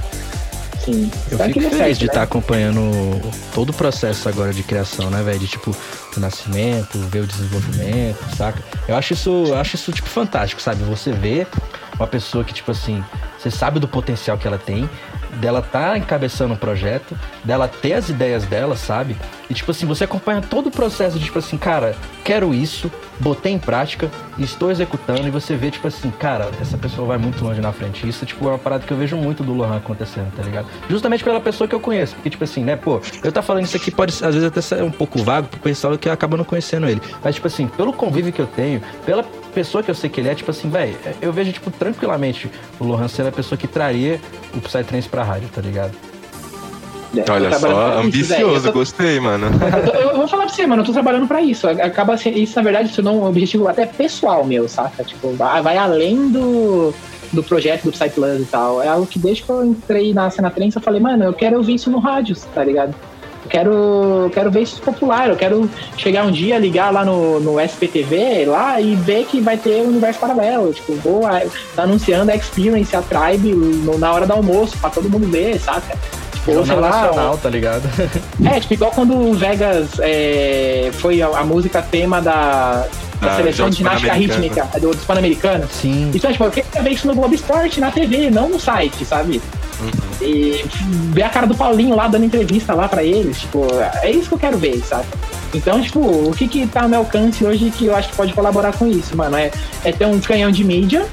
Sim. 0.84 1.10
Eu 1.30 1.38
fico 1.38 1.60
feliz 1.60 1.76
certo, 1.76 1.98
de 1.98 2.04
né? 2.04 2.10
estar 2.10 2.22
acompanhando 2.22 3.32
todo 3.54 3.70
o 3.70 3.72
processo 3.72 4.28
agora 4.28 4.52
de 4.52 4.62
criação, 4.62 5.10
né, 5.10 5.22
velho? 5.22 5.38
De 5.38 5.48
tipo, 5.48 5.74
o 6.16 6.20
nascimento, 6.20 6.98
ver 7.08 7.20
o 7.20 7.26
desenvolvimento, 7.26 8.18
saca? 8.36 8.62
Eu 8.86 8.96
acho 8.96 9.14
isso, 9.14 9.30
eu 9.48 9.56
acho 9.56 9.76
isso, 9.76 9.92
tipo, 9.92 10.08
fantástico, 10.08 10.60
sabe? 10.60 10.82
Você 10.84 11.12
vê 11.12 11.46
uma 11.96 12.06
pessoa 12.06 12.44
que, 12.44 12.52
tipo 12.52 12.70
assim, 12.70 13.02
você 13.38 13.50
sabe 13.50 13.78
do 13.78 13.88
potencial 13.88 14.36
que 14.36 14.46
ela 14.46 14.58
tem, 14.58 14.88
dela 15.40 15.62
tá 15.62 15.96
encabeçando 15.96 16.54
um 16.54 16.56
projeto, 16.56 17.16
dela 17.42 17.68
ter 17.68 17.94
as 17.94 18.08
ideias 18.08 18.44
dela, 18.44 18.76
sabe? 18.76 19.16
E, 19.48 19.54
tipo 19.54 19.70
assim, 19.70 19.86
você 19.86 20.04
acompanha 20.04 20.40
todo 20.40 20.68
o 20.68 20.70
processo 20.70 21.18
de, 21.18 21.24
tipo 21.26 21.38
assim, 21.38 21.56
cara, 21.56 21.94
quero 22.22 22.54
isso, 22.54 22.90
botei 23.20 23.52
em 23.52 23.58
prática, 23.58 24.10
estou 24.38 24.70
executando, 24.70 25.26
e 25.26 25.30
você 25.30 25.54
vê, 25.56 25.70
tipo 25.70 25.86
assim, 25.86 26.10
cara, 26.10 26.50
essa 26.60 26.78
pessoa 26.78 27.06
vai 27.08 27.18
muito 27.18 27.44
longe 27.44 27.60
na 27.60 27.72
frente. 27.72 28.08
Isso, 28.08 28.24
tipo, 28.24 28.46
é 28.46 28.48
uma 28.48 28.58
parada 28.58 28.86
que 28.86 28.92
eu 28.92 28.96
vejo 28.96 29.16
muito 29.16 29.42
do 29.42 29.52
Lohan 29.52 29.76
acontecendo, 29.76 30.32
tá 30.34 30.42
ligado? 30.42 30.66
Justamente 30.88 31.22
pela 31.22 31.40
pessoa 31.40 31.68
que 31.68 31.74
eu 31.74 31.80
conheço. 31.80 32.14
Porque, 32.14 32.30
tipo 32.30 32.44
assim, 32.44 32.64
né, 32.64 32.76
pô, 32.76 33.00
eu 33.22 33.32
tá 33.32 33.42
falando 33.42 33.64
isso 33.64 33.76
aqui 33.76 33.90
pode, 33.90 34.12
às 34.12 34.34
vezes, 34.34 34.44
até 34.44 34.60
ser 34.60 34.82
um 34.82 34.90
pouco 34.90 35.22
vago 35.22 35.48
pro 35.48 35.60
pessoal 35.60 35.96
que 35.98 36.08
acaba 36.08 36.36
não 36.36 36.44
conhecendo 36.44 36.88
ele. 36.88 37.00
Mas, 37.22 37.34
tipo 37.34 37.46
assim, 37.46 37.66
pelo 37.66 37.92
convívio 37.92 38.32
que 38.32 38.40
eu 38.40 38.46
tenho, 38.46 38.82
pela 39.04 39.22
pessoa 39.54 39.82
que 39.82 39.90
eu 39.90 39.94
sei 39.94 40.10
que 40.10 40.20
ele 40.20 40.28
é, 40.28 40.34
tipo 40.34 40.50
assim, 40.50 40.68
velho, 40.68 40.96
eu 41.20 41.32
vejo, 41.32 41.52
tipo, 41.52 41.70
tranquilamente 41.70 42.50
o 42.78 42.84
Lohan 42.84 43.08
sendo 43.08 43.28
a 43.28 43.32
pessoa 43.32 43.58
que 43.58 43.68
traria 43.68 44.20
o 44.54 44.60
Psytrance 44.60 45.08
pra 45.08 45.22
rádio, 45.22 45.48
tá 45.48 45.60
ligado? 45.60 45.92
É, 47.20 47.22
tô 47.22 47.32
Olha 47.32 47.52
só, 47.52 47.58
pra 47.58 47.68
isso, 47.70 47.98
ambicioso, 48.06 48.66
Eu 48.68 48.72
tô- 48.72 48.78
gostei, 48.78 49.20
mano. 49.20 49.46
Eu, 49.86 49.92
tô- 49.92 49.98
eu 50.10 50.16
vou 50.16 50.28
falar 50.28 50.44
pra 50.46 50.54
você, 50.54 50.66
mano, 50.66 50.82
eu 50.82 50.86
tô 50.86 50.92
trabalhando 50.92 51.26
pra 51.26 51.40
isso. 51.42 51.68
Acaba 51.68 52.16
sendo, 52.16 52.38
isso, 52.38 52.54
na 52.56 52.62
verdade, 52.62 52.88
se 52.88 52.94
tornou 52.96 53.16
um 53.22 53.26
objetivo 53.26 53.68
até 53.68 53.86
pessoal 53.86 54.44
meu, 54.44 54.68
saca? 54.68 55.04
Tipo, 55.04 55.32
vai, 55.34 55.60
vai 55.62 55.76
além 55.76 56.28
do, 56.30 56.94
do 57.32 57.42
projeto 57.42 57.84
do 57.84 57.92
Psy 57.92 58.10
Plus 58.10 58.40
e 58.40 58.44
tal. 58.44 58.82
É 58.82 58.88
algo 58.88 59.06
que 59.06 59.18
desde 59.18 59.42
que 59.42 59.50
eu 59.50 59.64
entrei 59.64 60.12
na 60.14 60.30
cena 60.30 60.50
trance, 60.50 60.76
eu 60.76 60.82
falei, 60.82 61.00
mano, 61.00 61.24
eu 61.24 61.32
quero 61.32 61.56
ouvir 61.58 61.74
isso 61.74 61.90
no 61.90 61.98
rádio, 61.98 62.36
tá 62.54 62.62
ligado? 62.64 62.94
Eu 63.44 63.50
quero, 63.50 64.30
quero 64.32 64.50
ver 64.50 64.62
isso 64.62 64.80
popular, 64.80 65.28
eu 65.28 65.36
quero 65.36 65.68
chegar 65.98 66.24
um 66.24 66.30
dia, 66.30 66.58
ligar 66.58 66.90
lá 66.90 67.04
no, 67.04 67.38
no 67.40 67.60
SPTV 67.60 68.46
lá 68.46 68.80
e 68.80 68.94
ver 68.94 69.26
que 69.26 69.38
vai 69.38 69.58
ter 69.58 69.82
um 69.82 69.88
universo 69.88 70.18
paralelo. 70.18 70.72
Tipo, 70.72 70.94
vou 70.94 71.22
tá 71.76 71.82
anunciando 71.82 72.32
a 72.32 72.34
Experience, 72.34 72.96
a 72.96 73.02
Tribe 73.02 73.52
no- 73.52 73.98
na 73.98 74.10
hora 74.12 74.26
do 74.26 74.32
almoço, 74.32 74.78
pra 74.78 74.88
todo 74.88 75.10
mundo 75.10 75.28
ver, 75.30 75.60
saca? 75.60 75.94
Ou 76.46 76.64
sei 76.66 76.76
lá, 76.76 76.90
Nacional, 76.90 77.38
tá 77.38 77.48
ligado? 77.48 77.82
é, 78.44 78.60
tipo, 78.60 78.74
igual 78.74 78.90
quando 78.90 79.16
o 79.16 79.34
Vegas 79.34 79.88
é, 80.00 80.90
foi 80.94 81.22
a, 81.22 81.28
a 81.28 81.44
música 81.44 81.80
tema 81.82 82.20
da, 82.20 82.86
da 83.20 83.28
Da 83.28 83.36
seleção 83.36 83.70
de 83.70 83.78
ginástica 83.78 84.10
Pan-Americanos. 84.10 84.44
rítmica, 84.44 84.80
do, 84.80 84.90
do 84.90 85.06
Pan-Americano. 85.06 85.68
Sim. 85.70 86.10
Então, 86.14 86.30
tipo, 86.30 86.44
eu 86.44 86.50
queria 86.50 86.82
ver 86.82 86.90
isso 86.90 87.06
no 87.06 87.14
Globo 87.14 87.34
Esporte, 87.34 87.80
na 87.80 87.90
TV, 87.90 88.30
não 88.30 88.48
no 88.48 88.60
site, 88.60 89.04
sabe? 89.04 89.40
Uhum. 89.80 89.90
E 90.20 90.64
ver 91.12 91.22
a 91.22 91.28
cara 91.28 91.46
do 91.46 91.54
Paulinho 91.54 91.96
lá 91.96 92.06
dando 92.08 92.24
entrevista 92.24 92.74
lá 92.74 92.88
pra 92.88 93.02
eles, 93.02 93.40
tipo, 93.40 93.66
é 94.02 94.10
isso 94.10 94.28
que 94.28 94.34
eu 94.34 94.38
quero 94.38 94.58
ver, 94.58 94.80
sabe? 94.84 95.06
Então, 95.52 95.80
tipo, 95.80 96.00
o 96.00 96.32
que 96.36 96.48
que 96.48 96.66
tá 96.66 96.82
ao 96.82 96.88
meu 96.88 97.00
alcance 97.00 97.44
hoje 97.44 97.70
que 97.70 97.86
eu 97.86 97.96
acho 97.96 98.08
que 98.08 98.16
pode 98.16 98.32
colaborar 98.32 98.72
com 98.72 98.86
isso, 98.86 99.16
mano? 99.16 99.36
É, 99.36 99.50
é 99.84 99.92
ter 99.92 100.06
um 100.06 100.20
canhão 100.20 100.50
de 100.50 100.64
mídia, 100.64 101.06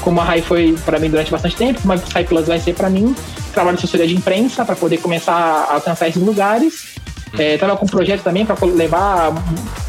como 0.00 0.20
a 0.20 0.24
Rai 0.24 0.42
foi 0.42 0.76
pra 0.84 0.98
mim 0.98 1.08
durante 1.10 1.30
bastante 1.30 1.56
tempo, 1.56 1.80
como 1.80 1.92
a 1.92 1.96
Psy 1.96 2.24
Plus 2.24 2.46
vai 2.46 2.58
ser 2.58 2.74
pra 2.74 2.88
mim, 2.90 3.14
trabalho 3.58 3.76
de 3.76 3.82
assessoria 3.84 4.06
de 4.06 4.14
imprensa 4.14 4.64
pra 4.64 4.76
poder 4.76 4.98
começar 4.98 5.34
a 5.34 5.74
alcançar 5.74 6.08
esses 6.08 6.22
lugares. 6.22 6.94
É, 7.38 7.58
tava 7.58 7.76
com 7.76 7.84
um 7.84 7.88
projeto 7.88 8.22
também 8.22 8.46
pra 8.46 8.56
levar. 8.66 9.32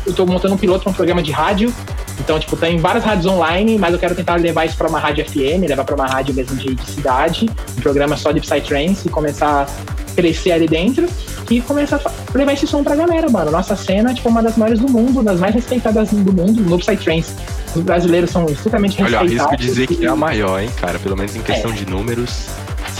Eu 0.05 0.13
tô 0.13 0.25
montando 0.25 0.55
um 0.55 0.57
piloto 0.57 0.81
pra 0.83 0.91
um 0.91 0.93
programa 0.93 1.21
de 1.21 1.31
rádio. 1.31 1.73
Então, 2.19 2.37
tipo, 2.37 2.57
tem 2.57 2.77
várias 2.79 3.03
rádios 3.05 3.25
online, 3.27 3.77
mas 3.77 3.93
eu 3.93 3.99
quero 3.99 4.13
tentar 4.13 4.35
levar 4.35 4.65
isso 4.65 4.75
pra 4.75 4.89
uma 4.89 4.99
rádio 4.99 5.23
FM, 5.25 5.63
levar 5.69 5.85
pra 5.85 5.95
uma 5.95 6.05
rádio 6.05 6.33
mesmo 6.33 6.55
de, 6.57 6.75
de 6.75 6.85
cidade, 6.91 7.49
um 7.77 7.81
programa 7.81 8.17
só 8.17 8.31
de 8.33 8.41
Psytrance 8.41 9.07
e 9.07 9.09
começar 9.09 9.61
a 9.63 10.13
crescer 10.15 10.51
ali 10.51 10.67
dentro 10.67 11.07
e 11.49 11.61
começar 11.61 11.95
a 12.05 12.37
levar 12.37 12.51
esse 12.53 12.67
som 12.67 12.83
pra 12.83 12.93
galera, 12.95 13.29
mano. 13.29 13.51
Nossa 13.51 13.73
cena 13.75 14.11
é 14.11 14.13
tipo 14.13 14.27
uma 14.27 14.43
das 14.43 14.57
maiores 14.57 14.79
do 14.81 14.89
mundo, 14.89 15.23
das 15.23 15.39
mais 15.39 15.55
respeitadas 15.55 16.09
do 16.09 16.33
mundo 16.33 16.61
no 16.61 16.77
Psytrance. 16.77 17.33
Os 17.73 17.81
brasileiros 17.83 18.31
são 18.31 18.45
extremamente 18.47 19.01
Olha, 19.01 19.15
eu 19.15 19.21
respeitados. 19.21 19.53
arrisco 19.53 19.73
dizer 19.73 19.87
que 19.87 20.05
é 20.05 20.09
a 20.09 20.15
maior, 20.15 20.59
hein, 20.61 20.69
cara? 20.75 20.99
Pelo 20.99 21.15
menos 21.15 21.33
em 21.37 21.39
É. 21.39 21.43
questão 21.43 21.71
de 21.71 21.85
números. 21.85 22.47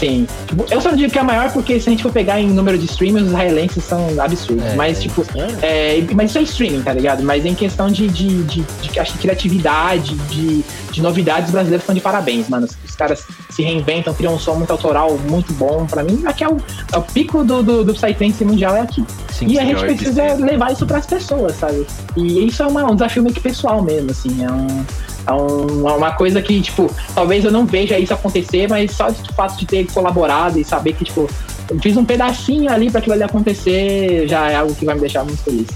Sim. 0.00 0.26
Tipo, 0.48 0.64
eu 0.70 0.80
só 0.80 0.88
não 0.88 0.96
digo 0.96 1.12
que 1.12 1.18
é 1.18 1.20
a 1.20 1.24
maior 1.24 1.52
porque 1.52 1.78
se 1.78 1.88
a 1.88 1.92
gente 1.92 2.02
for 2.02 2.10
pegar 2.10 2.40
em 2.40 2.48
número 2.48 2.78
de 2.78 2.86
streamers, 2.86 3.26
os 3.26 3.32
israelenses 3.32 3.84
são 3.84 4.08
absurdos. 4.18 4.64
É, 4.64 4.74
mas, 4.74 4.96
é 4.98 5.00
tipo, 5.02 5.20
isso. 5.20 5.30
é, 5.62 6.02
mas 6.14 6.30
isso 6.30 6.38
é 6.38 6.42
streaming, 6.42 6.82
tá 6.82 6.92
ligado? 6.94 7.22
Mas 7.22 7.44
em 7.44 7.54
questão 7.54 7.90
de, 7.90 8.08
de, 8.08 8.42
de, 8.44 8.62
de, 8.62 8.98
acho 8.98 9.12
que 9.12 9.18
criatividade, 9.18 10.14
de, 10.30 10.64
de 10.90 11.02
novidades, 11.02 11.46
os 11.46 11.52
brasileiros 11.52 11.82
estão 11.82 11.94
de 11.94 12.00
parabéns, 12.00 12.48
mano. 12.48 12.66
Os, 12.66 12.96
caras 12.96 13.24
se 13.50 13.62
reinventam, 13.62 14.12
criam 14.14 14.34
um 14.34 14.38
som 14.38 14.54
muito 14.54 14.70
autoral, 14.70 15.18
muito 15.28 15.52
bom. 15.54 15.86
Pra 15.86 16.02
mim, 16.02 16.22
aqui 16.26 16.44
é 16.44 16.48
o, 16.48 16.56
é 16.92 16.96
o 16.96 17.02
pico 17.02 17.44
do, 17.44 17.62
do, 17.62 17.84
do 17.84 17.92
Psytrance 17.94 18.44
mundial 18.44 18.76
é 18.76 18.80
aqui. 18.80 19.04
Sim, 19.32 19.46
E 19.48 19.58
a 19.58 19.64
gente 19.64 19.82
é 19.84 19.86
precisa 19.86 20.34
levar 20.34 20.72
isso 20.72 20.86
pras 20.86 21.06
pessoas, 21.06 21.56
sabe? 21.56 21.86
E 22.16 22.46
isso 22.46 22.62
é 22.62 22.66
uma- 22.66 22.90
um 22.90 22.94
desafio 22.94 23.22
meio 23.22 23.34
que 23.34 23.40
pessoal 23.40 23.82
mesmo, 23.82 24.10
assim. 24.10 24.44
É, 24.44 24.50
um, 24.50 24.84
é 25.26 25.32
um- 25.32 25.88
é 25.88 25.92
uma 25.92 26.12
coisa 26.12 26.40
que, 26.42 26.60
tipo, 26.60 26.90
talvez 27.14 27.44
eu 27.44 27.50
não 27.50 27.66
veja 27.66 27.98
isso 27.98 28.12
acontecer, 28.14 28.68
mas 28.68 28.92
só 28.92 29.10
de 29.10 29.32
fato 29.34 29.58
de 29.58 29.66
ter 29.66 29.86
colaborado 29.92 30.58
e 30.58 30.64
saber 30.64 30.92
que, 30.94 31.04
tipo, 31.04 31.28
fiz 31.82 31.96
um 31.96 32.04
pedacinho 32.04 32.70
ali 32.70 32.90
pra 32.90 32.98
aquilo 33.00 33.14
ali 33.14 33.22
acontecer, 33.22 34.26
já 34.28 34.50
é 34.50 34.56
algo 34.56 34.74
que 34.74 34.84
vai 34.84 34.94
me 34.94 35.00
deixar 35.02 35.24
muito 35.24 35.42
feliz. 35.42 35.66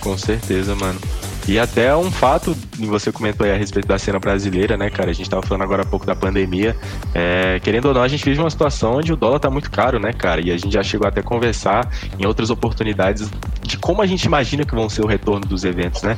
Com 0.00 0.16
certeza, 0.18 0.74
mano. 0.74 0.98
E 1.46 1.58
até 1.58 1.94
um 1.94 2.10
fato, 2.10 2.56
você 2.78 3.12
comentou 3.12 3.44
aí 3.44 3.52
a 3.52 3.56
respeito 3.56 3.86
da 3.86 3.98
cena 3.98 4.18
brasileira, 4.18 4.78
né, 4.78 4.88
cara? 4.88 5.10
A 5.10 5.12
gente 5.12 5.28
tava 5.28 5.42
falando 5.42 5.60
agora 5.60 5.82
há 5.82 5.84
pouco 5.84 6.06
da 6.06 6.14
pandemia. 6.14 6.74
É, 7.14 7.60
querendo 7.62 7.84
ou 7.86 7.92
não, 7.94 8.00
a 8.02 8.08
gente 8.08 8.24
vive 8.24 8.40
uma 8.40 8.48
situação 8.48 8.96
onde 8.96 9.12
o 9.12 9.16
dólar 9.16 9.38
tá 9.38 9.50
muito 9.50 9.70
caro, 9.70 9.98
né, 9.98 10.14
cara? 10.14 10.40
E 10.40 10.50
a 10.50 10.56
gente 10.56 10.72
já 10.72 10.82
chegou 10.82 11.06
até 11.06 11.20
a 11.20 11.22
conversar 11.22 11.86
em 12.18 12.24
outras 12.24 12.48
oportunidades 12.48 13.28
de 13.62 13.76
como 13.76 14.00
a 14.00 14.06
gente 14.06 14.24
imagina 14.24 14.64
que 14.64 14.74
vão 14.74 14.88
ser 14.88 15.02
o 15.02 15.06
retorno 15.06 15.44
dos 15.44 15.64
eventos, 15.64 16.02
né? 16.02 16.16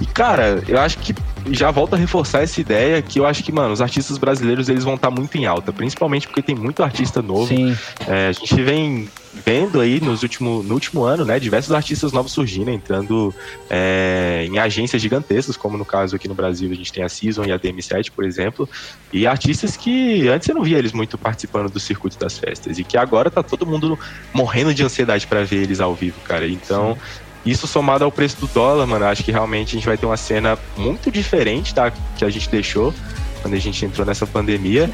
E, 0.00 0.06
cara, 0.06 0.62
eu 0.68 0.78
acho 0.78 0.98
que 0.98 1.12
já 1.52 1.70
volto 1.70 1.94
a 1.94 1.96
reforçar 1.96 2.42
essa 2.42 2.60
ideia 2.60 3.00
que 3.02 3.18
eu 3.20 3.26
acho 3.26 3.42
que, 3.42 3.52
mano, 3.52 3.72
os 3.72 3.80
artistas 3.80 4.18
brasileiros 4.18 4.68
eles 4.68 4.84
vão 4.84 4.94
estar 4.94 5.10
muito 5.10 5.36
em 5.36 5.46
alta, 5.46 5.72
principalmente 5.72 6.26
porque 6.26 6.42
tem 6.42 6.54
muito 6.54 6.82
artista 6.82 7.22
novo. 7.22 7.46
Sim. 7.46 7.76
É, 8.06 8.28
a 8.28 8.32
gente 8.32 8.62
vem 8.62 9.08
vendo 9.44 9.80
aí 9.80 10.00
nos 10.00 10.22
último, 10.22 10.62
no 10.62 10.74
último 10.74 11.04
ano, 11.04 11.24
né, 11.24 11.38
diversos 11.38 11.72
artistas 11.72 12.12
novos 12.12 12.32
surgindo, 12.32 12.70
entrando 12.70 13.34
é, 13.68 14.46
em 14.48 14.58
agências 14.58 15.00
gigantescas, 15.00 15.56
como 15.56 15.76
no 15.76 15.84
caso 15.84 16.16
aqui 16.16 16.26
no 16.26 16.34
Brasil 16.34 16.70
a 16.70 16.74
gente 16.74 16.92
tem 16.92 17.04
a 17.04 17.08
Season 17.08 17.44
e 17.44 17.52
a 17.52 17.58
DM7, 17.58 18.10
por 18.14 18.24
exemplo, 18.24 18.68
e 19.12 19.26
artistas 19.26 19.76
que 19.76 20.26
antes 20.28 20.48
eu 20.48 20.54
não 20.54 20.62
via 20.62 20.78
eles 20.78 20.92
muito 20.92 21.16
participando 21.18 21.70
do 21.70 21.78
circuito 21.78 22.18
das 22.18 22.38
festas, 22.38 22.78
e 22.78 22.84
que 22.84 22.96
agora 22.96 23.30
tá 23.30 23.42
todo 23.42 23.66
mundo 23.66 23.98
morrendo 24.32 24.74
de 24.74 24.82
ansiedade 24.82 25.26
para 25.26 25.44
ver 25.44 25.62
eles 25.62 25.80
ao 25.80 25.94
vivo, 25.94 26.20
cara. 26.20 26.48
Então, 26.48 26.96
isso 27.44 27.66
somado 27.66 28.04
ao 28.04 28.12
preço 28.12 28.36
do 28.40 28.46
dólar, 28.48 28.86
mano, 28.86 29.04
acho 29.06 29.24
que 29.24 29.32
realmente 29.32 29.68
a 29.68 29.78
gente 29.78 29.86
vai 29.86 29.96
ter 29.96 30.06
uma 30.06 30.16
cena 30.16 30.58
muito 30.76 31.10
diferente 31.10 31.74
da 31.74 31.90
que 31.90 32.24
a 32.24 32.30
gente 32.30 32.48
deixou 32.48 32.92
quando 33.40 33.54
a 33.54 33.58
gente 33.58 33.84
entrou 33.84 34.06
nessa 34.06 34.26
pandemia. 34.26 34.90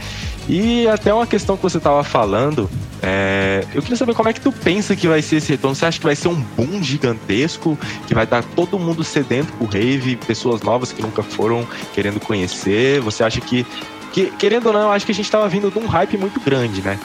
E 0.49 0.87
até 0.89 1.13
uma 1.13 1.27
questão 1.27 1.57
que 1.57 1.63
você 1.63 1.81
tava 1.81 2.05
falando, 2.05 2.69
é, 3.03 3.65
eu 3.75 3.81
queria 3.83 3.97
saber 3.97 4.15
como 4.15 4.29
é 4.29 4.33
que 4.33 4.41
tu 4.41 4.53
pensa 4.53 4.95
que 4.95 5.09
vai 5.09 5.23
ser 5.23 5.37
esse 5.37 5.51
retorno. 5.51 5.75
Você 5.75 5.87
acha 5.87 5.99
que 5.99 6.05
vai 6.05 6.15
ser 6.15 6.29
um 6.29 6.41
boom 6.57 6.83
gigantesco, 6.83 7.79
que 8.07 8.15
vai 8.15 8.25
estar 8.25 8.43
todo 8.43 8.79
mundo 8.79 9.03
sedento 9.03 9.53
por 9.55 9.71
rave, 9.71 10.17
pessoas 10.17 10.61
novas 10.63 10.93
que 10.93 11.03
nunca 11.03 11.23
foram 11.23 11.67
querendo 11.95 12.21
conhecer? 12.21 13.01
Você 13.01 13.25
acha 13.25 13.41
que, 13.41 13.67
que 14.13 14.31
querendo 14.39 14.67
ou 14.67 14.73
não, 14.73 14.83
eu 14.83 14.93
acho 14.93 15.07
que 15.07 15.13
a 15.13 15.15
gente 15.15 15.31
tava 15.31 15.49
vindo 15.49 15.71
de 15.71 15.79
um 15.79 15.87
hype 15.87 16.17
muito 16.19 16.39
grande, 16.41 16.83
né? 16.83 16.99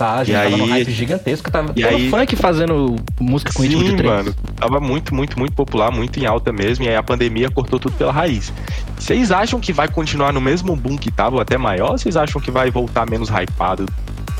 Tá, 0.00 0.14
a 0.14 0.24
gente 0.24 0.34
E 0.34 0.42
tava 0.42 0.56
num 0.56 0.64
aí- 0.64 0.70
hype 0.70 0.90
gigantesco, 0.92 1.50
tava 1.50 1.72
e 1.76 1.84
aí- 1.84 2.08
funk 2.08 2.34
fazendo 2.34 2.96
música 3.20 3.52
com 3.52 3.62
ritmo 3.62 3.84
de 3.84 3.90
Sim, 3.98 4.02
mano. 4.02 4.34
Tava 4.56 4.80
muito, 4.80 5.14
muito, 5.14 5.38
muito 5.38 5.52
popular, 5.52 5.92
muito 5.92 6.18
em 6.18 6.24
alta 6.24 6.50
mesmo. 6.50 6.86
E 6.86 6.88
aí 6.88 6.96
a 6.96 7.02
pandemia 7.02 7.50
cortou 7.50 7.78
tudo 7.78 7.92
pela 7.96 8.10
raiz. 8.10 8.50
Vocês 8.98 9.30
acham 9.30 9.60
que 9.60 9.74
vai 9.74 9.88
continuar 9.88 10.32
no 10.32 10.40
mesmo 10.40 10.74
boom 10.74 10.96
que 10.96 11.10
tava, 11.10 11.36
ou 11.36 11.42
até 11.42 11.58
maior? 11.58 11.90
Ou 11.90 11.98
vocês 11.98 12.16
acham 12.16 12.40
que 12.40 12.50
vai 12.50 12.70
voltar 12.70 13.04
menos 13.10 13.28
hypado, 13.28 13.84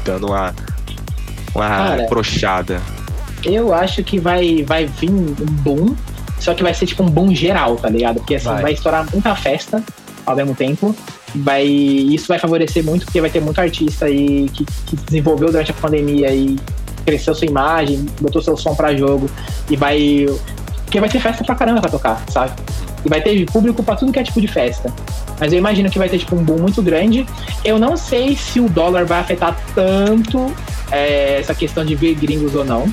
dando 0.02 0.28
uma, 0.28 0.54
uma 1.54 1.68
Cara, 1.68 2.06
crochada? 2.06 2.80
Eu 3.44 3.74
acho 3.74 4.02
que 4.02 4.18
vai, 4.18 4.62
vai 4.62 4.86
vir 4.86 5.10
um 5.10 5.34
boom, 5.62 5.94
só 6.38 6.54
que 6.54 6.62
vai 6.62 6.72
ser 6.72 6.86
tipo 6.86 7.02
um 7.02 7.10
boom 7.10 7.34
geral, 7.34 7.76
tá 7.76 7.90
ligado? 7.90 8.14
Porque 8.16 8.36
assim, 8.36 8.46
Vai. 8.48 8.62
vai, 8.62 8.72
estourar 8.72 9.06
muita 9.12 9.34
festa 9.36 9.84
ao 10.26 10.36
mesmo 10.36 10.54
tempo. 10.54 10.94
Vai, 11.34 11.64
isso 11.64 12.26
vai 12.28 12.38
favorecer 12.38 12.84
muito, 12.84 13.04
porque 13.04 13.20
vai 13.20 13.30
ter 13.30 13.40
muito 13.40 13.60
artista 13.60 14.06
aí 14.06 14.48
que, 14.48 14.64
que 14.86 14.96
desenvolveu 14.96 15.50
durante 15.50 15.70
a 15.70 15.74
pandemia 15.74 16.32
e 16.34 16.58
cresceu 17.04 17.34
sua 17.34 17.46
imagem, 17.46 18.06
botou 18.20 18.42
seu 18.42 18.56
som 18.56 18.74
pra 18.74 18.94
jogo 18.94 19.28
e 19.68 19.76
vai. 19.76 20.26
Porque 20.84 21.00
vai 21.00 21.08
ter 21.08 21.20
festa 21.20 21.44
pra 21.44 21.54
caramba 21.54 21.80
pra 21.80 21.90
tocar, 21.90 22.24
sabe? 22.30 22.52
E 23.04 23.08
vai 23.08 23.20
ter 23.20 23.46
público 23.46 23.82
pra 23.82 23.96
tudo 23.96 24.12
que 24.12 24.18
é 24.18 24.22
tipo 24.22 24.40
de 24.40 24.48
festa. 24.48 24.92
Mas 25.38 25.52
eu 25.52 25.58
imagino 25.58 25.88
que 25.88 25.98
vai 25.98 26.08
ter 26.08 26.18
tipo 26.18 26.36
um 26.36 26.42
boom 26.42 26.58
muito 26.58 26.82
grande. 26.82 27.24
Eu 27.64 27.78
não 27.78 27.96
sei 27.96 28.36
se 28.36 28.60
o 28.60 28.68
dólar 28.68 29.06
vai 29.06 29.20
afetar 29.20 29.56
tanto 29.74 30.52
é, 30.90 31.38
essa 31.38 31.54
questão 31.54 31.84
de 31.84 31.94
ver 31.94 32.14
gringos 32.14 32.54
ou 32.54 32.64
não. 32.64 32.92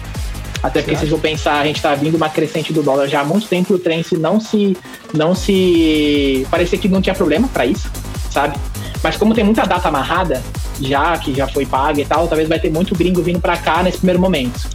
Até 0.62 0.82
porque 0.82 0.96
vocês 0.96 1.10
vão 1.10 1.20
pensar, 1.20 1.60
a 1.60 1.66
gente 1.66 1.82
tá 1.82 1.94
vindo 1.94 2.16
uma 2.16 2.30
crescente 2.30 2.74
do 2.74 2.82
dólar 2.82 3.08
já 3.08 3.22
há 3.22 3.24
muito 3.24 3.48
tempo 3.48 3.74
o 3.74 3.80
trance 3.80 4.18
não 4.18 4.40
se. 4.40 4.76
não 5.14 5.36
se. 5.36 6.48
parecia 6.50 6.78
que 6.78 6.90
não 6.90 7.02
tinha 7.02 7.16
problema 7.16 7.48
pra 7.48 7.66
isso. 7.66 7.90
sabe? 8.32 8.58
Mas 9.04 9.16
como 9.16 9.34
tem 9.34 9.44
muita 9.44 9.64
data 9.66 9.88
amarrada, 9.88 10.42
já 10.82 11.18
que 11.18 11.34
já 11.34 11.48
foi 11.48 11.66
paga 11.66 12.02
e 12.02 12.06
tal, 12.06 12.28
talvez 12.28 12.50
vai 12.50 12.60
ter 12.60 12.72
muito 12.72 12.96
gringo 12.96 13.22
vindo 13.22 13.40
pra 13.40 13.58
cá 13.58 13.84
nesse 13.84 13.98
primeiro 13.98 14.20
momento. 14.20 14.68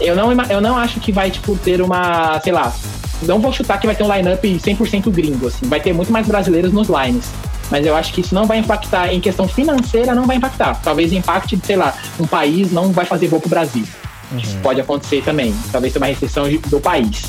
Eu 0.00 0.14
não, 0.14 0.30
eu 0.50 0.60
não 0.60 0.76
acho 0.76 1.00
que 1.00 1.10
vai, 1.10 1.30
tipo, 1.30 1.56
ter 1.56 1.80
uma, 1.80 2.38
sei 2.42 2.52
lá, 2.52 2.74
não 3.22 3.40
vou 3.40 3.52
chutar 3.52 3.78
que 3.78 3.86
vai 3.86 3.96
ter 3.96 4.02
um 4.02 4.14
line-up 4.14 4.46
100% 4.46 5.10
gringo, 5.10 5.46
assim, 5.46 5.66
vai 5.66 5.80
ter 5.80 5.92
muito 5.94 6.12
mais 6.12 6.26
brasileiros 6.26 6.72
nos 6.72 6.88
lines. 6.88 7.30
Mas 7.70 7.84
eu 7.84 7.96
acho 7.96 8.12
que 8.12 8.20
isso 8.20 8.34
não 8.34 8.44
vai 8.44 8.58
impactar, 8.58 9.12
em 9.12 9.20
questão 9.20 9.48
financeira, 9.48 10.14
não 10.14 10.26
vai 10.26 10.36
impactar. 10.36 10.80
Talvez 10.82 11.12
impacte, 11.12 11.58
sei 11.64 11.76
lá, 11.76 11.94
um 12.20 12.26
país 12.26 12.70
não 12.70 12.92
vai 12.92 13.04
fazer 13.04 13.28
voo 13.28 13.40
pro 13.40 13.48
Brasil. 13.48 13.84
Uhum. 14.32 14.60
Pode 14.62 14.80
acontecer 14.80 15.22
também. 15.22 15.54
Talvez 15.70 15.92
tenha 15.92 16.02
uma 16.02 16.08
restrição 16.08 16.44
do 16.68 16.80
país. 16.80 17.22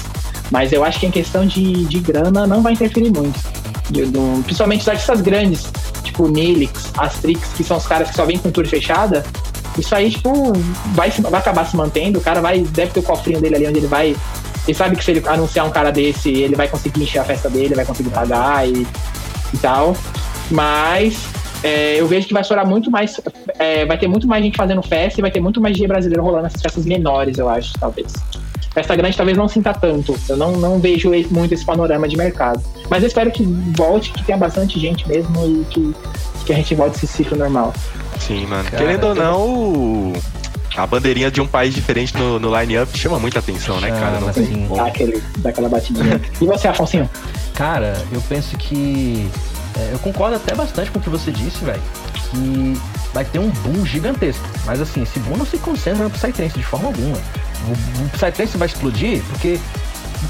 Mas 0.49 0.71
eu 0.71 0.83
acho 0.83 0.99
que 0.99 1.05
em 1.05 1.11
questão 1.11 1.45
de, 1.45 1.85
de 1.85 1.99
grana 1.99 2.47
não 2.47 2.61
vai 2.61 2.73
interferir 2.73 3.11
muito. 3.11 3.39
De, 3.89 4.05
do, 4.05 4.43
principalmente 4.43 4.81
os 4.81 4.87
artistas 4.87 5.21
grandes, 5.21 5.67
tipo 6.03 6.27
Nilix, 6.27 6.91
Astrix, 6.97 7.49
que 7.55 7.63
são 7.63 7.77
os 7.77 7.85
caras 7.85 8.09
que 8.09 8.15
só 8.15 8.25
vêm 8.25 8.37
com 8.37 8.49
tour 8.51 8.67
fechada. 8.67 9.25
Isso 9.77 9.93
aí, 9.93 10.09
tipo, 10.09 10.53
vai, 10.93 11.11
vai 11.11 11.39
acabar 11.39 11.65
se 11.65 11.75
mantendo. 11.75 12.19
O 12.19 12.21
cara 12.21 12.41
vai, 12.41 12.61
deve 12.61 12.91
ter 12.91 12.99
o 12.99 13.03
cofrinho 13.03 13.39
dele 13.39 13.55
ali 13.55 13.67
onde 13.67 13.79
ele 13.79 13.87
vai. 13.87 14.15
Ele 14.67 14.77
sabe 14.77 14.95
que 14.95 15.03
se 15.03 15.11
ele 15.11 15.23
anunciar 15.27 15.65
um 15.65 15.69
cara 15.69 15.91
desse, 15.91 16.29
ele 16.29 16.55
vai 16.55 16.67
conseguir 16.67 17.03
encher 17.03 17.19
a 17.19 17.23
festa 17.23 17.49
dele, 17.49 17.75
vai 17.75 17.85
conseguir 17.85 18.09
pagar 18.09 18.67
e, 18.67 18.87
e 19.53 19.57
tal. 19.57 19.95
Mas 20.49 21.17
é, 21.63 21.99
eu 21.99 22.07
vejo 22.07 22.27
que 22.27 22.33
vai 22.33 22.41
estourar 22.41 22.65
muito 22.67 22.91
mais. 22.91 23.19
É, 23.59 23.85
vai 23.85 23.97
ter 23.97 24.07
muito 24.07 24.27
mais 24.27 24.43
gente 24.43 24.57
fazendo 24.57 24.81
festa 24.81 25.19
e 25.19 25.21
vai 25.21 25.31
ter 25.31 25.39
muito 25.39 25.59
mais 25.59 25.75
dia 25.75 25.87
brasileiro 25.87 26.23
rolando 26.23 26.43
nessas 26.43 26.61
festas 26.61 26.85
menores, 26.85 27.37
eu 27.37 27.49
acho, 27.49 27.73
talvez. 27.79 28.13
Festa 28.73 28.95
grande 28.95 29.17
talvez 29.17 29.35
não 29.35 29.47
sinta 29.47 29.73
tanto. 29.73 30.15
Eu 30.29 30.37
não, 30.37 30.51
não 30.51 30.79
vejo 30.79 31.09
muito 31.31 31.53
esse 31.53 31.65
panorama 31.65 32.07
de 32.07 32.15
mercado. 32.15 32.61
Mas 32.89 33.01
eu 33.01 33.07
espero 33.07 33.31
que 33.31 33.43
volte, 33.75 34.11
que 34.11 34.23
tenha 34.23 34.37
bastante 34.37 34.79
gente 34.79 35.07
mesmo 35.07 35.35
e 35.47 35.65
que, 35.65 35.95
que 36.45 36.53
a 36.53 36.55
gente 36.55 36.75
volte 36.75 36.97
esse 36.97 37.07
ciclo 37.07 37.35
normal. 37.37 37.73
Sim, 38.19 38.45
mano. 38.45 38.63
Cara, 38.69 38.77
Querendo 38.77 39.07
ou 39.07 39.15
não, 39.15 40.13
a 40.75 40.85
bandeirinha 40.85 41.31
de 41.31 41.41
um 41.41 41.47
país 41.47 41.73
diferente 41.73 42.15
no, 42.15 42.39
no 42.39 42.55
line-up 42.55 42.95
chama 42.95 43.17
muita 43.17 43.39
atenção, 43.39 43.81
né, 43.81 43.89
cara? 43.89 44.19
Não 44.19 44.31
tem 44.31 44.67
Dá, 44.67 44.85
aquele, 44.85 45.23
dá 45.39 45.49
aquela 45.49 45.69
batidinha. 45.69 46.21
e 46.39 46.45
você, 46.45 46.67
Afonso? 46.67 47.09
Cara, 47.55 47.99
eu 48.11 48.21
penso 48.29 48.55
que 48.57 49.27
é, 49.77 49.93
eu 49.93 49.99
concordo 49.99 50.35
até 50.35 50.55
bastante 50.55 50.89
com 50.89 50.97
o 50.99 51.01
que 51.01 51.09
você 51.09 51.31
disse, 51.31 51.63
velho. 51.63 51.81
Que 52.31 52.77
vai 53.13 53.23
ter 53.23 53.39
um 53.39 53.49
boom 53.49 53.85
gigantesco. 53.85 54.43
Mas 54.65 54.81
assim, 54.81 55.03
esse 55.03 55.19
boom 55.19 55.37
não 55.37 55.45
se 55.45 55.57
concentra 55.59 56.03
no 56.03 56.09
Psytrance 56.09 56.57
de 56.57 56.63
forma 56.63 56.87
alguma. 56.87 57.17
O, 57.17 58.05
o 58.05 58.09
Psytrance 58.09 58.57
vai 58.57 58.67
explodir 58.67 59.21
porque 59.29 59.59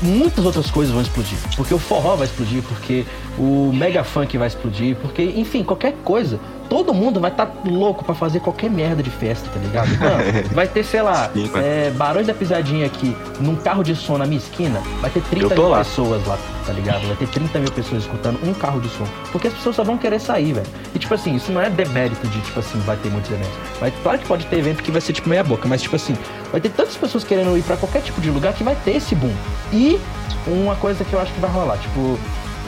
muitas 0.02 0.45
outras 0.45 0.69
coisas 0.69 0.94
vão 0.94 1.02
explodir. 1.02 1.38
Porque 1.56 1.74
o 1.74 1.80
forró 1.80 2.15
vai 2.15 2.28
explodir, 2.28 2.61
porque 2.64 3.06
o 3.38 3.72
mega 3.74 4.04
funk 4.04 4.38
vai 4.38 4.48
explodir, 4.48 4.96
porque, 4.98 5.24
enfim, 5.24 5.64
qualquer 5.64 5.94
coisa 6.04 6.40
todo 6.70 6.94
mundo 6.94 7.20
vai 7.20 7.32
estar 7.32 7.46
tá 7.46 7.54
louco 7.70 8.04
para 8.04 8.14
fazer 8.14 8.40
qualquer 8.40 8.70
merda 8.70 9.02
de 9.02 9.10
festa, 9.10 9.50
tá 9.50 9.60
ligado? 9.60 9.90
Mano, 9.98 10.50
vai 10.54 10.68
ter, 10.68 10.84
sei 10.84 11.02
lá, 11.02 11.30
Sim, 11.34 11.50
é, 11.56 11.92
Barões 11.92 12.28
da 12.28 12.34
Pisadinha 12.34 12.86
aqui, 12.86 13.16
num 13.40 13.56
carro 13.56 13.84
de 13.84 13.96
som 13.96 14.18
na 14.18 14.26
minha 14.26 14.38
esquina, 14.38 14.82
vai 15.02 15.10
ter 15.10 15.22
30 15.22 15.56
mil 15.56 15.70
lá. 15.70 15.80
pessoas 15.80 16.26
lá, 16.26 16.38
tá 16.66 16.74
ligado? 16.74 17.08
Vai 17.08 17.16
ter 17.16 17.28
30 17.28 17.60
mil 17.60 17.72
pessoas 17.72 18.04
escutando 18.04 18.40
um 18.44 18.54
carro 18.54 18.82
de 18.82 18.90
som. 18.90 19.06
Porque 19.32 19.48
as 19.48 19.54
pessoas 19.54 19.76
só 19.76 19.84
vão 19.84 19.98
querer 19.98 20.20
sair, 20.20 20.54
velho. 20.54 20.68
E 20.94 21.00
tipo 21.00 21.14
assim, 21.14 21.36
isso 21.36 21.52
não 21.52 21.62
é 21.62 21.70
demérito 21.70 22.28
de, 22.28 22.42
tipo 22.42 22.60
assim, 22.60 22.80
vai 22.80 22.98
ter 22.98 23.10
muitos 23.10 23.30
deméritos. 23.30 23.58
Mas 23.80 23.94
claro 24.04 24.20
que 24.20 24.28
pode 24.28 24.46
ter 24.48 24.60
evento 24.60 24.84
que 24.84 24.92
vai 24.92 25.02
ser 25.02 25.14
tipo 25.14 25.30
meia 25.30 25.44
boca, 25.44 25.68
mas 25.68 25.82
tipo 25.82 25.96
assim, 25.96 26.16
vai 26.52 26.60
ter 26.60 26.70
tantas 26.70 26.96
pessoas 26.96 27.24
querendo 27.24 27.58
ir 27.58 27.64
para 27.64 27.78
qualquer 27.78 28.02
tipo 28.02 28.20
de 28.20 28.30
lugar 28.30 28.54
que 28.54 28.64
vai 28.64 28.76
ter 28.76 28.98
esse 28.98 29.16
boom. 29.16 29.34
E 29.72 30.00
uma 30.46 30.76
coisa 30.76 31.04
que 31.04 31.14
eu 31.14 31.20
acho 31.20 31.34
que 31.34 31.40
vai 31.40 31.50
rolar, 31.50 31.78
tipo, 31.78 32.18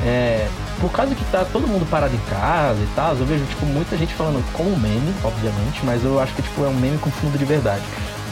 é, 0.06 0.48
por 0.80 0.92
causa 0.92 1.14
que 1.14 1.24
tá 1.26 1.46
todo 1.46 1.68
mundo 1.68 1.86
parado 1.90 2.16
em 2.16 2.30
casa 2.30 2.80
e 2.82 2.88
tal, 2.96 3.16
eu 3.16 3.26
vejo, 3.26 3.46
tipo, 3.46 3.66
muita 3.66 3.98
gente 3.98 4.14
falando 4.14 4.44
como 4.54 4.78
meme, 4.78 5.14
obviamente, 5.24 5.82
mas 5.84 6.04
eu 6.04 6.20
acho 6.20 6.34
que, 6.34 6.42
tipo, 6.42 6.64
é 6.64 6.68
um 6.68 6.76
meme 6.76 6.98
com 6.98 7.12
fundo 7.12 7.38
de 7.38 7.46
verdade. 7.46 7.84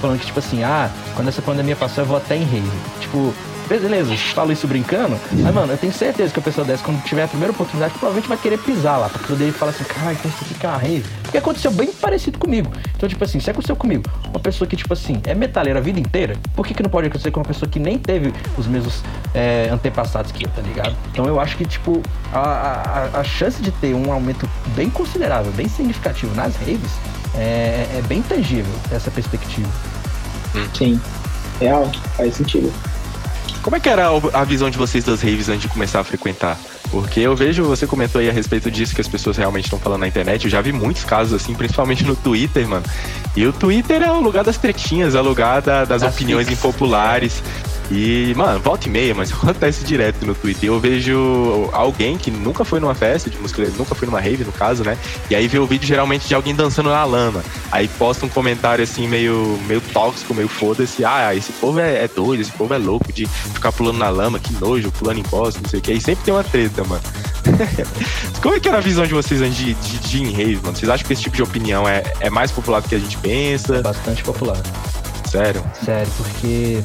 Falando 0.02 0.20
que, 0.20 0.28
tipo 0.28 0.40
assim, 0.40 0.64
ah, 0.64 0.90
quando 1.16 1.28
essa 1.28 1.42
pandemia 1.42 1.76
passar 1.76 2.04
eu 2.04 2.06
vou 2.06 2.18
até 2.18 2.36
em 2.36 2.44
rave. 2.44 2.72
Tipo, 3.00 3.34
beleza, 3.68 4.16
falo 4.34 4.52
isso 4.52 4.68
brincando, 4.68 5.20
mas, 5.32 5.54
mano, 5.54 5.74
eu 5.74 5.78
tenho 5.78 5.94
certeza 5.94 6.34
que 6.34 6.40
a 6.40 6.42
pessoa 6.42 6.66
dessa, 6.66 6.84
quando 6.84 7.04
tiver 7.04 7.24
a 7.24 7.28
primeira 7.28 7.52
oportunidade, 7.52 7.94
provavelmente 7.94 8.28
vai 8.28 8.38
querer 8.38 8.58
pisar 8.60 8.98
lá, 8.98 9.10
pra 9.10 9.22
poder 9.28 9.52
falar 9.52 9.72
assim, 9.72 9.84
cara, 9.84 10.14
isso 10.14 10.28
aqui 10.28 10.54
que 10.54 10.68
rave. 10.68 11.06
Porque 11.24 11.38
aconteceu 11.38 11.72
bem 11.72 11.92
parecido 11.92 12.40
comigo. 12.40 12.72
Então, 12.96 13.08
tipo 13.08 13.24
assim, 13.24 13.40
se 13.40 13.50
aconteceu 13.50 13.76
comigo, 13.76 14.04
uma 14.30 14.40
pessoa 14.40 14.68
que, 14.68 14.76
tipo 14.76 14.94
assim, 14.94 15.22
é 15.26 15.36
metaleira 15.36 15.80
a 15.80 15.82
vida 15.82 16.00
inteira, 16.00 16.36
por 16.56 16.66
que, 16.66 16.74
que 16.74 16.82
não 16.82 16.90
pode 16.90 17.08
acontecer 17.08 17.32
com 17.32 17.40
uma 17.40 17.46
pessoa 17.46 17.70
que 17.70 17.80
nem 17.80 17.98
teve 17.98 18.34
os 18.58 18.68
mesmos 18.68 19.04
é, 19.34 19.70
antepassados 19.72 20.32
que 20.32 20.46
eu, 20.46 20.50
tá 20.50 20.62
ligado? 20.62 20.96
Então 21.12 21.26
eu 21.26 21.40
acho 21.40 21.58
que, 21.58 21.66
tipo, 21.66 22.02
a, 22.34 23.10
a, 23.14 23.20
a 23.20 23.24
chance 23.24 23.62
de 23.62 23.72
ter 23.72 23.94
um 23.94 24.12
aumento 24.12 24.50
bem 24.76 24.90
considerável, 24.90 25.52
bem 25.52 25.68
significativo 25.68 26.34
nas 26.36 26.56
raves, 26.56 26.92
é, 27.36 27.88
é 27.98 28.04
bem 28.08 28.22
tangível 28.22 28.74
essa 28.92 29.12
perspectiva. 29.12 29.70
Sim, 30.74 31.00
real, 31.60 31.92
faz 32.16 32.36
sentido. 32.36 32.72
Como 33.68 33.76
é 33.76 33.82
que 33.82 33.90
era 33.90 34.08
a 34.32 34.46
visão 34.46 34.70
de 34.70 34.78
vocês 34.78 35.04
das 35.04 35.22
raves 35.22 35.50
antes 35.50 35.64
de 35.64 35.68
começar 35.68 36.00
a 36.00 36.04
frequentar? 36.06 36.58
Porque 36.90 37.20
eu 37.20 37.36
vejo, 37.36 37.66
você 37.66 37.86
comentou 37.86 38.22
aí 38.22 38.30
a 38.30 38.32
respeito 38.32 38.72
disso 38.72 38.96
que 38.96 39.02
as 39.02 39.10
pessoas 39.10 39.36
realmente 39.36 39.66
estão 39.66 39.78
falando 39.78 40.00
na 40.00 40.08
internet. 40.08 40.46
Eu 40.46 40.50
já 40.50 40.62
vi 40.62 40.72
muitos 40.72 41.04
casos 41.04 41.34
assim, 41.34 41.54
principalmente 41.54 42.06
no 42.06 42.16
Twitter, 42.16 42.66
mano. 42.66 42.86
E 43.36 43.46
o 43.46 43.52
Twitter 43.52 44.04
é 44.04 44.10
o 44.10 44.22
lugar 44.22 44.46
das 44.46 44.58
tretinhas, 44.58 45.16
é 45.16 45.20
o 45.20 45.24
lugar 45.24 45.62
da, 45.62 45.84
das, 45.84 46.02
das 46.02 46.14
opiniões 46.14 46.50
impopulares. 46.50 47.44
E, 47.90 48.34
mano, 48.36 48.60
volta 48.60 48.88
e 48.88 48.92
meia, 48.92 49.16
mas 49.16 49.32
acontece 49.34 49.84
direto 49.84 50.26
no 50.26 50.36
Twitter. 50.36 50.70
Eu 50.70 50.80
vejo 50.80 51.70
alguém 51.72 52.18
que 52.18 52.30
nunca 52.30 52.66
foi 52.66 52.80
numa 52.80 52.96
festa 52.96 53.30
de 53.30 53.38
música, 53.38 53.64
nunca 53.78 53.96
foi 53.96 54.08
numa 54.08 54.20
rave, 54.20 54.44
no 54.44 54.52
caso, 54.52 54.84
né? 54.84 54.98
E 55.30 55.36
aí 55.36 55.48
vê 55.48 55.60
o 55.60 55.66
vídeo 55.66 55.88
geralmente 55.88 56.28
de 56.28 56.36
alguém 56.36 56.54
dançando 56.54 56.90
na 56.90 57.04
lama. 57.06 57.44
Aí 57.72 57.88
posta 57.88 58.26
um 58.26 58.30
comentário 58.30 58.84
assim, 58.84 59.08
meio, 59.08 59.60
meio 59.68 59.82
tóxico, 59.82 60.34
meio 60.34 60.48
foda-se. 60.48 61.06
Ah, 61.06 61.34
esse 61.34 61.52
povo 61.54 61.80
é, 61.80 62.04
é, 62.04 62.08
doido, 62.08 62.42
esse 62.42 62.52
povo 62.52 62.74
é 62.74 62.78
louco 62.78 63.12
de 63.12 63.26
ficar 63.26 63.72
pulando 63.72 63.98
na 63.98 64.10
lama, 64.10 64.40
que 64.40 64.54
nojo, 64.54 64.92
pulando 64.92 65.20
em 65.20 65.24
bosta, 65.24 65.60
não 65.62 65.70
sei 65.70 65.80
o 65.80 65.82
que. 65.82 65.94
E 65.94 66.02
sempre 66.02 66.26
tem 66.26 66.34
uma 66.34 66.44
treta, 66.44 66.84
mano. 66.84 67.04
Como 68.42 68.56
é 68.56 68.60
que 68.60 68.68
era 68.68 68.78
a 68.78 68.82
visão 68.82 69.06
de 69.06 69.14
vocês 69.14 69.42
antes 69.42 69.56
de, 69.56 69.74
de, 69.74 70.00
de 70.00 70.24
em 70.24 70.32
rave, 70.32 70.60
mano? 70.64 70.76
Vocês 70.76 70.90
acham 70.90 71.08
que 71.08 71.14
esse 71.14 71.22
tipo 71.22 71.36
de 71.36 71.44
opinião 71.44 71.88
é, 71.88 72.04
é 72.20 72.30
mais 72.30 72.52
popular 72.52 72.82
do 72.82 72.90
que 72.90 72.96
a 72.96 73.00
gente 73.00 73.18
pensa? 73.18 73.78
É 73.78 73.82
bastante 73.82 74.24
popular. 74.24 74.62
Sério? 75.30 75.64
Sério, 75.84 76.12
porque 76.18 76.82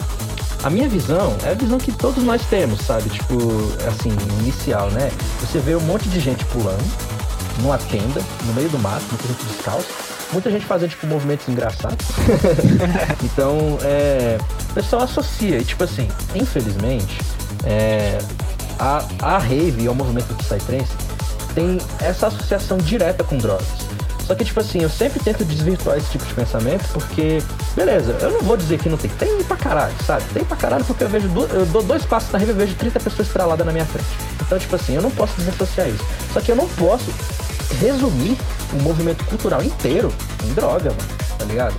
a 0.62 0.70
minha 0.70 0.88
visão 0.88 1.36
é 1.44 1.50
a 1.50 1.54
visão 1.54 1.78
que 1.78 1.92
todos 1.92 2.22
nós 2.22 2.42
temos, 2.46 2.80
sabe? 2.82 3.10
Tipo, 3.10 3.36
assim, 3.88 4.10
inicial, 4.40 4.90
né? 4.90 5.10
Você 5.40 5.58
vê 5.58 5.74
um 5.74 5.80
monte 5.80 6.08
de 6.08 6.20
gente 6.20 6.44
pulando 6.46 6.82
numa 7.60 7.78
tenda, 7.78 8.22
no 8.44 8.54
meio 8.54 8.68
do 8.68 8.78
mato, 8.78 9.04
muita 9.10 9.26
gente 9.28 9.44
descalço, 9.44 9.88
muita 10.32 10.50
gente 10.50 10.64
fazendo, 10.64 10.90
tipo, 10.90 11.06
movimentos 11.06 11.48
engraçados. 11.48 12.06
então, 13.22 13.78
é, 13.82 14.38
o 14.70 14.74
pessoal 14.74 15.02
associa, 15.02 15.58
e 15.58 15.64
tipo 15.64 15.84
assim, 15.84 16.08
infelizmente, 16.34 17.18
é, 17.64 18.18
a, 18.78 19.04
a 19.20 19.38
rave 19.38 19.82
e 19.82 19.88
o 19.88 19.94
movimento 19.94 20.28
do 20.28 20.34
Psytrance 20.36 20.92
tem 21.54 21.78
essa 22.00 22.28
associação 22.28 22.78
direta 22.78 23.22
com 23.22 23.36
drogas. 23.36 23.66
Só 24.26 24.34
que, 24.34 24.44
tipo 24.44 24.60
assim, 24.60 24.80
eu 24.82 24.88
sempre 24.88 25.20
tento 25.20 25.44
desvirtuar 25.44 25.98
esse 25.98 26.10
tipo 26.10 26.24
de 26.24 26.34
pensamento, 26.34 26.88
porque, 26.92 27.42
beleza, 27.74 28.16
eu 28.20 28.30
não 28.30 28.40
vou 28.40 28.56
dizer 28.56 28.78
que 28.78 28.88
não 28.88 28.96
tem. 28.96 29.10
Tem 29.10 29.42
pra 29.42 29.56
caralho, 29.56 29.94
sabe? 30.06 30.24
Tem 30.32 30.44
pra 30.44 30.56
caralho 30.56 30.84
porque 30.84 31.04
eu 31.04 31.08
vejo. 31.08 31.28
Do, 31.28 31.44
eu 31.46 31.66
dou 31.66 31.82
dois 31.82 32.04
passos 32.04 32.30
na 32.30 32.38
rede 32.38 32.52
e 32.52 32.54
vejo 32.54 32.74
30 32.76 33.00
pessoas 33.00 33.26
estraladas 33.28 33.66
na 33.66 33.72
minha 33.72 33.84
frente. 33.86 34.08
Então, 34.40 34.58
tipo 34.58 34.76
assim, 34.76 34.94
eu 34.94 35.02
não 35.02 35.10
posso 35.10 35.36
desassociar 35.36 35.88
isso. 35.88 36.04
Só 36.32 36.40
que 36.40 36.50
eu 36.52 36.56
não 36.56 36.68
posso 36.68 37.12
resumir 37.80 38.38
o 38.72 38.82
movimento 38.82 39.24
cultural 39.24 39.62
inteiro 39.62 40.12
em 40.44 40.52
droga, 40.52 40.90
mano, 40.90 41.08
tá 41.38 41.44
ligado? 41.44 41.74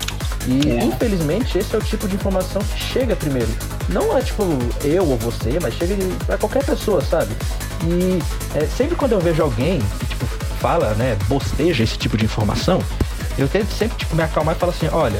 E 0.47 0.69
é. 0.69 0.83
infelizmente 0.83 1.57
esse 1.57 1.73
é 1.73 1.77
o 1.77 1.81
tipo 1.81 2.07
de 2.07 2.15
informação 2.15 2.61
que 2.61 2.79
chega 2.79 3.15
primeiro. 3.15 3.49
Não 3.89 4.17
é 4.17 4.21
tipo 4.21 4.43
eu 4.83 5.07
ou 5.07 5.17
você, 5.17 5.59
mas 5.61 5.73
chega 5.75 5.95
pra 6.25 6.37
qualquer 6.37 6.65
pessoa, 6.65 7.01
sabe? 7.01 7.33
E 7.85 8.19
é, 8.57 8.65
sempre 8.65 8.95
quando 8.95 9.13
eu 9.13 9.19
vejo 9.19 9.41
alguém 9.41 9.79
que 9.79 10.05
tipo, 10.07 10.25
fala, 10.63 10.93
né, 10.93 11.17
bosteja 11.27 11.83
esse 11.83 11.97
tipo 11.97 12.17
de 12.17 12.23
informação, 12.23 12.81
eu 13.37 13.49
tento 13.49 13.69
sempre 13.73 13.97
tipo, 13.97 14.15
me 14.15 14.23
acalmar 14.23 14.55
e 14.55 14.57
falar 14.57 14.71
assim, 14.71 14.87
olha, 14.93 15.19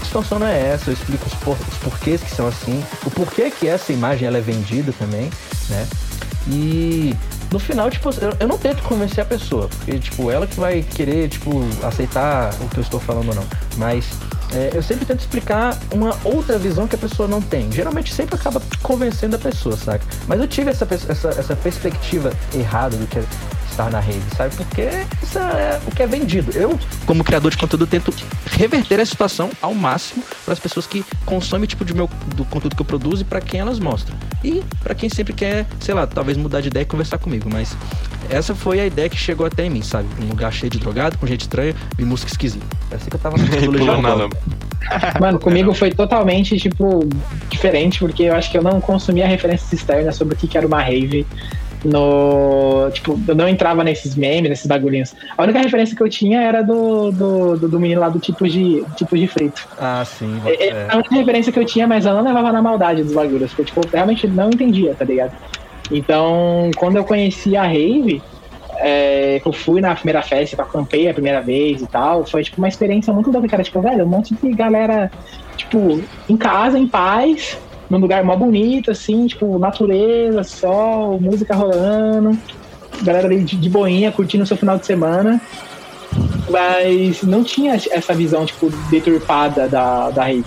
a 0.00 0.04
situação 0.04 0.40
não 0.40 0.48
é 0.48 0.72
essa, 0.72 0.90
eu 0.90 0.94
explico 0.94 1.24
os, 1.28 1.34
por, 1.34 1.56
os 1.70 1.78
porquês 1.78 2.20
que 2.20 2.34
são 2.34 2.48
assim, 2.48 2.84
o 3.06 3.10
porquê 3.10 3.52
que 3.52 3.68
essa 3.68 3.92
imagem 3.92 4.26
ela 4.26 4.38
é 4.38 4.40
vendida 4.40 4.92
também, 4.98 5.30
né? 5.68 5.86
E 6.48 7.14
no 7.52 7.60
final, 7.60 7.88
tipo, 7.88 8.10
eu, 8.20 8.36
eu 8.40 8.48
não 8.48 8.58
tento 8.58 8.82
convencer 8.82 9.22
a 9.22 9.24
pessoa, 9.24 9.68
porque, 9.68 9.96
tipo, 9.96 10.28
ela 10.28 10.44
que 10.44 10.58
vai 10.58 10.82
querer, 10.82 11.28
tipo, 11.28 11.62
aceitar 11.84 12.52
o 12.60 12.68
que 12.68 12.78
eu 12.78 12.82
estou 12.82 12.98
falando 12.98 13.28
ou 13.28 13.34
não. 13.36 13.44
Mas 13.76 14.06
é, 14.52 14.70
eu 14.74 14.82
sempre 14.82 15.06
tento 15.06 15.20
explicar 15.20 15.78
uma 15.92 16.18
outra 16.24 16.58
visão 16.58 16.88
que 16.88 16.96
a 16.96 16.98
pessoa 16.98 17.28
não 17.28 17.40
tem. 17.40 17.70
Geralmente 17.70 18.12
sempre 18.12 18.34
acaba 18.34 18.60
convencendo 18.82 19.36
a 19.36 19.38
pessoa, 19.38 19.76
saca? 19.76 20.04
Mas 20.26 20.40
eu 20.40 20.48
tive 20.48 20.70
essa, 20.70 20.86
essa, 21.08 21.28
essa 21.28 21.56
perspectiva 21.56 22.32
errada 22.52 22.96
do 22.96 23.06
que 23.06 23.20
estar 23.74 23.90
na 23.90 24.00
rede, 24.00 24.22
sabe? 24.36 24.54
Porque 24.54 24.88
isso 25.22 25.38
é 25.38 25.80
o 25.86 25.90
que 25.90 26.02
é 26.02 26.06
vendido. 26.06 26.52
Eu, 26.52 26.78
como 27.04 27.24
criador 27.24 27.50
de 27.50 27.56
conteúdo, 27.56 27.86
tento 27.86 28.14
reverter 28.52 29.00
a 29.00 29.06
situação 29.06 29.50
ao 29.60 29.74
máximo 29.74 30.22
para 30.44 30.54
as 30.54 30.60
pessoas 30.60 30.86
que 30.86 31.04
consomem 31.26 31.66
tipo 31.66 31.84
de 31.84 31.92
meu 31.92 32.08
do 32.34 32.44
conteúdo 32.44 32.76
que 32.76 32.82
eu 32.82 32.86
produzo 32.86 33.22
e 33.22 33.24
para 33.24 33.40
quem 33.40 33.60
elas 33.60 33.78
mostram. 33.78 34.16
e 34.42 34.62
para 34.82 34.94
quem 34.94 35.08
sempre 35.08 35.32
quer, 35.32 35.66
sei 35.80 35.94
lá, 35.94 36.06
talvez 36.06 36.36
mudar 36.36 36.60
de 36.60 36.68
ideia 36.68 36.82
e 36.82 36.86
conversar 36.86 37.18
comigo, 37.18 37.48
mas 37.52 37.76
essa 38.30 38.54
foi 38.54 38.80
a 38.80 38.86
ideia 38.86 39.08
que 39.08 39.16
chegou 39.16 39.46
até 39.46 39.64
em 39.64 39.70
mim, 39.70 39.82
sabe? 39.82 40.06
Um 40.22 40.28
lugar 40.28 40.52
cheio 40.52 40.70
de 40.70 40.78
drogado, 40.78 41.18
com 41.18 41.26
gente 41.26 41.42
estranha 41.42 41.74
e 41.98 42.04
música 42.04 42.30
esquisita. 42.30 42.64
É 42.90 42.96
assim 42.96 43.10
que 43.10 43.16
eu 43.16 43.20
tava 43.20 43.36
Pulou 43.64 44.00
nada. 44.00 44.28
Mano, 45.20 45.38
comigo 45.38 45.72
foi 45.72 45.90
totalmente, 45.90 46.58
tipo, 46.58 47.08
diferente, 47.50 47.98
porque 47.98 48.24
eu 48.24 48.34
acho 48.34 48.50
que 48.50 48.58
eu 48.58 48.62
não 48.62 48.80
consumia 48.80 49.26
referências 49.26 49.72
externas 49.72 50.16
sobre 50.16 50.34
o 50.34 50.36
que 50.36 50.56
era 50.56 50.66
uma 50.66 50.82
rave 50.82 51.26
no. 51.84 52.90
Tipo, 52.92 53.20
eu 53.28 53.34
não 53.34 53.48
entrava 53.48 53.84
nesses 53.84 54.16
memes, 54.16 54.48
nesses 54.48 54.66
bagulhinhos. 54.66 55.14
A 55.36 55.42
única 55.42 55.58
referência 55.60 55.94
que 55.94 56.02
eu 56.02 56.08
tinha 56.08 56.40
era 56.40 56.62
do, 56.62 57.12
do, 57.12 57.56
do, 57.58 57.68
do 57.68 57.80
menino 57.80 58.00
lá 58.00 58.08
do 58.08 58.18
tipo 58.18 58.48
de, 58.48 58.84
tipo 58.96 59.16
de 59.16 59.26
frito. 59.26 59.68
Ah, 59.78 60.04
sim. 60.04 60.40
É, 60.46 60.68
é. 60.68 60.86
A 60.88 60.96
única 60.96 61.14
referência 61.14 61.52
que 61.52 61.58
eu 61.58 61.64
tinha, 61.64 61.86
mas 61.86 62.06
eu 62.06 62.14
não 62.14 62.22
levava 62.22 62.50
na 62.50 62.62
maldade 62.62 63.02
dos 63.02 63.12
bagulhos, 63.12 63.50
porque, 63.50 63.64
tipo, 63.64 63.80
eu 63.80 63.90
realmente 63.92 64.26
não 64.26 64.48
entendia, 64.48 64.94
tá 64.94 65.04
ligado? 65.04 65.32
Então, 65.90 66.70
quando 66.76 66.96
eu 66.96 67.04
conheci 67.04 67.56
a 67.56 67.62
Rave, 67.62 68.22
é, 68.76 69.40
eu 69.44 69.52
fui 69.52 69.80
na 69.80 69.94
primeira 69.94 70.22
festa, 70.22 70.56
eu 70.56 70.64
acampei 70.64 71.08
a 71.08 71.12
primeira 71.12 71.40
vez 71.40 71.82
e 71.82 71.86
tal, 71.86 72.24
foi, 72.24 72.42
tipo, 72.42 72.58
uma 72.58 72.68
experiência 72.68 73.12
muito 73.12 73.30
louca, 73.30 73.48
cara. 73.48 73.62
Tipo, 73.62 73.80
velho, 73.80 74.04
um 74.04 74.08
monte 74.08 74.34
de 74.34 74.52
galera, 74.52 75.10
tipo, 75.56 76.02
em 76.28 76.36
casa, 76.36 76.78
em 76.78 76.88
paz, 76.88 77.58
num 77.94 78.00
lugar 78.00 78.24
mó 78.24 78.34
bonito, 78.34 78.90
assim, 78.90 79.26
tipo, 79.26 79.56
natureza, 79.56 80.42
sol, 80.42 81.20
música 81.20 81.54
rolando, 81.54 82.36
galera 83.02 83.26
ali 83.26 83.44
de, 83.44 83.56
de 83.56 83.70
boinha, 83.70 84.10
curtindo 84.10 84.42
o 84.42 84.46
seu 84.46 84.56
final 84.56 84.76
de 84.76 84.84
semana. 84.84 85.40
Mas 86.50 87.22
não 87.22 87.42
tinha 87.42 87.74
essa 87.74 88.12
visão, 88.14 88.44
tipo, 88.44 88.70
deturpada 88.90 89.68
da, 89.68 90.10
da 90.10 90.24
rave. 90.24 90.44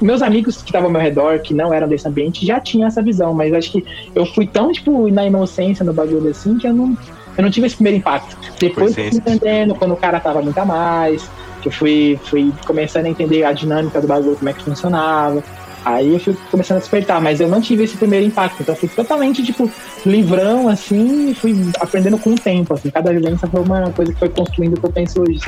Meus 0.00 0.22
amigos 0.22 0.56
que 0.56 0.64
estavam 0.64 0.88
ao 0.88 0.92
meu 0.92 1.00
redor, 1.00 1.38
que 1.40 1.54
não 1.54 1.72
eram 1.72 1.88
desse 1.88 2.08
ambiente, 2.08 2.44
já 2.44 2.58
tinham 2.58 2.88
essa 2.88 3.02
visão, 3.02 3.32
mas 3.32 3.52
acho 3.52 3.72
que 3.72 3.84
eu 4.14 4.26
fui 4.26 4.46
tão, 4.46 4.72
tipo, 4.72 5.08
na 5.10 5.26
inocência 5.26 5.84
no 5.84 5.92
bagulho 5.92 6.28
assim, 6.30 6.58
que 6.58 6.66
eu 6.66 6.72
não, 6.72 6.96
eu 7.36 7.42
não 7.42 7.50
tive 7.50 7.66
esse 7.66 7.76
primeiro 7.76 7.98
impacto. 7.98 8.36
Depois 8.58 8.96
eu 8.96 9.10
fui 9.10 9.18
entendendo, 9.18 9.74
quando 9.74 9.92
o 9.92 9.96
cara 9.96 10.18
tava 10.20 10.42
muito 10.42 10.58
a 10.58 10.64
mais, 10.64 11.30
que 11.62 11.68
eu 11.68 11.72
fui, 11.72 12.18
fui 12.24 12.52
começando 12.66 13.06
a 13.06 13.08
entender 13.08 13.44
a 13.44 13.52
dinâmica 13.52 14.00
do 14.00 14.06
bagulho, 14.06 14.36
como 14.36 14.48
é 14.48 14.52
que 14.52 14.62
funcionava. 14.62 15.42
Aí 15.84 16.14
eu 16.14 16.20
fui 16.20 16.36
começando 16.50 16.78
a 16.78 16.80
despertar, 16.80 17.20
mas 17.20 17.40
eu 17.40 17.48
não 17.48 17.60
tive 17.60 17.84
esse 17.84 17.96
primeiro 17.96 18.26
impacto. 18.26 18.62
Então 18.62 18.74
eu 18.74 18.78
fui 18.78 18.88
totalmente, 18.88 19.42
tipo, 19.42 19.70
livrão, 20.04 20.68
assim, 20.68 21.30
e 21.30 21.34
fui 21.34 21.54
aprendendo 21.80 22.18
com 22.18 22.30
o 22.30 22.34
tempo, 22.34 22.74
assim. 22.74 22.90
Cada 22.90 23.12
vivência 23.12 23.48
foi 23.48 23.60
uma 23.60 23.90
coisa 23.90 24.12
que 24.12 24.18
foi 24.18 24.28
construindo 24.28 24.76
o 24.76 24.80
que 24.80 24.86
eu 24.86 24.92
penso 24.92 25.22
hoje. 25.22 25.40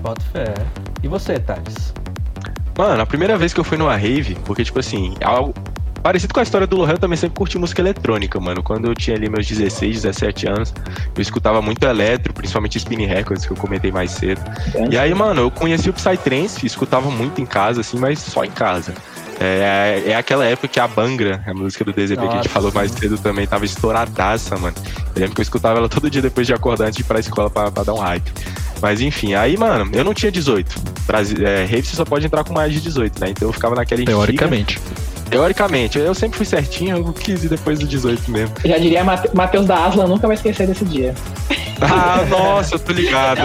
Bota 0.00 0.22
fé. 0.32 0.54
E 1.02 1.08
você, 1.08 1.38
Thales? 1.38 1.92
Mano, 2.76 3.02
a 3.02 3.06
primeira 3.06 3.36
vez 3.36 3.52
que 3.52 3.58
eu 3.58 3.64
fui 3.64 3.76
numa 3.76 3.96
rave, 3.96 4.36
porque, 4.44 4.64
tipo 4.64 4.78
assim, 4.78 5.14
algo 5.20 5.52
parecido 6.02 6.32
com 6.32 6.40
a 6.40 6.42
história 6.42 6.66
do 6.66 6.76
Lohan, 6.76 6.92
eu 6.92 6.98
também 6.98 7.16
sempre 7.16 7.36
curti 7.36 7.58
música 7.58 7.82
eletrônica, 7.82 8.38
mano. 8.40 8.62
Quando 8.62 8.86
eu 8.86 8.94
tinha 8.94 9.16
ali 9.16 9.28
meus 9.28 9.46
16, 9.46 10.02
17 10.02 10.48
anos, 10.48 10.74
eu 11.14 11.20
escutava 11.20 11.60
muito 11.60 11.84
eletro, 11.84 12.32
principalmente 12.32 12.78
Spin 12.78 13.04
Records, 13.04 13.44
que 13.44 13.52
eu 13.52 13.56
comentei 13.56 13.90
mais 13.90 14.12
cedo. 14.12 14.40
É. 14.74 14.88
E 14.90 14.98
aí, 14.98 15.12
mano, 15.12 15.42
eu 15.42 15.50
conheci 15.50 15.90
o 15.90 15.92
Psytrance, 15.92 16.64
escutava 16.64 17.10
muito 17.10 17.40
em 17.40 17.46
casa, 17.46 17.80
assim, 17.80 17.98
mas 17.98 18.20
só 18.20 18.44
em 18.44 18.50
casa. 18.50 18.94
É, 19.40 20.02
é 20.06 20.14
aquela 20.16 20.44
época 20.44 20.68
que 20.68 20.80
a 20.80 20.88
Bangra, 20.88 21.42
a 21.46 21.54
música 21.54 21.84
do 21.84 21.92
DZP 21.92 22.16
Nossa, 22.16 22.28
que 22.28 22.34
a 22.34 22.42
gente 22.42 22.48
falou 22.48 22.72
mais 22.72 22.90
cedo 22.90 23.16
também, 23.18 23.46
tava 23.46 23.64
estouradaça, 23.64 24.56
mano. 24.56 24.74
Eu 25.14 25.20
lembro 25.20 25.34
que 25.34 25.40
eu 25.40 25.44
escutava 25.44 25.78
ela 25.78 25.88
todo 25.88 26.10
dia 26.10 26.20
depois 26.20 26.46
de 26.46 26.52
acordar 26.52 26.86
antes 26.86 26.96
de 26.96 27.02
ir 27.02 27.06
pra 27.06 27.20
escola 27.20 27.48
pra, 27.48 27.70
pra 27.70 27.84
dar 27.84 27.94
um 27.94 27.98
hype. 27.98 28.32
Mas 28.80 29.00
enfim, 29.00 29.34
aí, 29.34 29.56
mano, 29.56 29.90
eu 29.92 30.04
não 30.04 30.14
tinha 30.14 30.30
18. 30.30 30.80
Pra, 31.06 31.20
é, 31.20 31.64
rave 31.64 31.82
você 31.82 31.96
só 31.96 32.04
pode 32.04 32.26
entrar 32.26 32.44
com 32.44 32.52
mais 32.52 32.72
de 32.72 32.80
18, 32.80 33.20
né? 33.20 33.30
Então 33.30 33.48
eu 33.48 33.52
ficava 33.52 33.74
naquela 33.74 34.04
Teoricamente. 34.04 34.80
Teoricamente, 35.30 35.98
eu 35.98 36.14
sempre 36.14 36.38
fui 36.38 36.46
certinho, 36.46 36.96
eu 36.96 37.12
quis 37.12 37.44
ir 37.44 37.48
depois 37.48 37.78
do 37.78 37.86
18 37.86 38.30
mesmo. 38.30 38.54
Já 38.64 38.78
diria 38.78 39.04
Matheus 39.04 39.66
da 39.66 39.84
Aslan, 39.84 40.06
nunca 40.06 40.26
vai 40.26 40.36
esquecer 40.36 40.66
desse 40.66 40.84
dia. 40.84 41.14
Ah, 41.80 42.24
nossa, 42.28 42.74
eu 42.74 42.78
tô 42.80 42.92
ligado. 42.92 43.38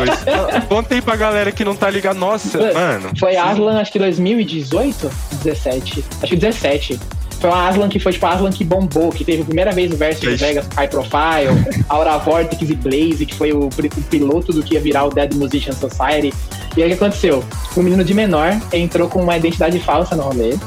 Contei 0.67 0.99
pra 1.03 1.15
galera 1.15 1.51
que 1.51 1.63
não 1.63 1.75
tá 1.75 1.87
ligado. 1.87 2.17
Nossa, 2.17 2.57
foi, 2.57 2.73
mano. 2.73 3.11
Foi 3.19 3.35
Aslan, 3.35 3.79
acho 3.79 3.91
que 3.91 3.99
2018? 3.99 5.11
17. 5.43 6.03
Acho 6.21 6.27
que 6.27 6.35
17. 6.35 6.99
Foi 7.39 7.49
uma 7.49 7.67
Aslan 7.67 7.89
que 7.89 7.99
foi 7.99 8.13
tipo 8.13 8.25
a 8.25 8.31
Aslan 8.31 8.51
que 8.51 8.63
bombou, 8.63 9.09
que 9.11 9.25
teve 9.25 9.41
a 9.41 9.45
primeira 9.45 9.71
vez 9.73 9.91
o 9.91 9.97
verso 9.97 10.21
de 10.21 10.35
Vegas 10.37 10.65
High 10.77 10.87
Profile, 10.87 11.83
Aura 11.89 12.17
Vortex 12.17 12.61
e 12.61 12.73
Blaze, 12.73 13.25
que 13.25 13.35
foi 13.35 13.51
o, 13.51 13.65
o, 13.65 14.03
piloto 14.09 14.53
do 14.53 14.63
que 14.63 14.75
ia 14.75 14.79
virar 14.79 15.03
o 15.03 15.09
Dead 15.09 15.33
Musician 15.33 15.73
Society. 15.73 16.33
E 16.77 16.81
aí 16.81 16.87
o 16.87 16.97
que 16.97 17.03
aconteceu? 17.03 17.43
Um 17.75 17.83
menino 17.83 18.03
de 18.03 18.13
menor 18.13 18.57
entrou 18.71 19.09
com 19.09 19.21
uma 19.21 19.35
identidade 19.35 19.77
falsa 19.79 20.15
no 20.15 20.23
rolê. 20.23 20.57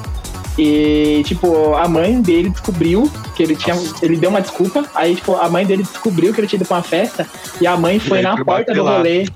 E, 0.58 1.22
tipo, 1.24 1.74
a 1.74 1.86
mãe 1.86 2.20
dele 2.20 2.50
descobriu 2.50 3.10
que 3.34 3.42
ele 3.42 3.56
tinha. 3.56 3.76
Ele 4.02 4.16
deu 4.16 4.30
uma 4.30 4.40
desculpa. 4.40 4.84
Aí, 4.94 5.14
tipo, 5.14 5.34
a 5.34 5.48
mãe 5.48 5.66
dele 5.66 5.82
descobriu 5.82 6.32
que 6.32 6.40
ele 6.40 6.46
tinha 6.46 6.58
ido 6.58 6.66
pra 6.66 6.78
uma 6.78 6.82
festa. 6.82 7.26
E 7.60 7.66
a 7.66 7.76
mãe 7.76 7.98
foi 7.98 8.22
na 8.22 8.42
porta 8.42 8.72
do 8.72 8.82
rolê. 8.82 9.26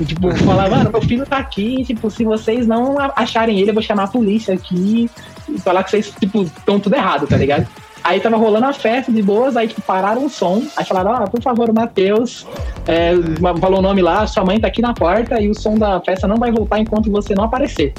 E, 0.00 0.04
tipo, 0.04 0.34
falar, 0.44 0.70
mano, 0.70 0.90
meu 0.90 1.02
filho 1.02 1.26
tá 1.26 1.38
aqui. 1.38 1.84
Tipo, 1.84 2.10
se 2.10 2.24
vocês 2.24 2.66
não 2.66 2.96
acharem 3.16 3.58
ele, 3.58 3.70
eu 3.70 3.74
vou 3.74 3.82
chamar 3.82 4.04
a 4.04 4.08
polícia 4.08 4.54
aqui. 4.54 5.10
E 5.48 5.58
falar 5.58 5.84
que 5.84 5.90
vocês, 5.90 6.12
tipo, 6.18 6.42
estão 6.42 6.78
tudo 6.78 6.94
errado, 6.94 7.26
tá 7.26 7.36
ligado? 7.36 7.66
Aí 8.04 8.20
tava 8.20 8.36
rolando 8.36 8.66
a 8.66 8.72
festa 8.72 9.10
de 9.10 9.20
boas, 9.22 9.56
aí 9.56 9.68
tipo, 9.68 9.82
pararam 9.82 10.24
o 10.24 10.30
som, 10.30 10.62
aí 10.76 10.84
falaram, 10.84 11.12
ah, 11.12 11.26
por 11.26 11.42
favor, 11.42 11.72
Matheus, 11.72 12.46
é, 12.86 13.12
falou 13.60 13.80
o 13.80 13.82
nome 13.82 14.00
lá, 14.00 14.26
sua 14.26 14.44
mãe 14.44 14.60
tá 14.60 14.68
aqui 14.68 14.80
na 14.80 14.94
porta 14.94 15.40
e 15.40 15.50
o 15.50 15.54
som 15.54 15.76
da 15.76 16.00
festa 16.00 16.26
não 16.26 16.36
vai 16.36 16.50
voltar 16.52 16.78
enquanto 16.78 17.10
você 17.10 17.34
não 17.34 17.44
aparecer. 17.44 17.92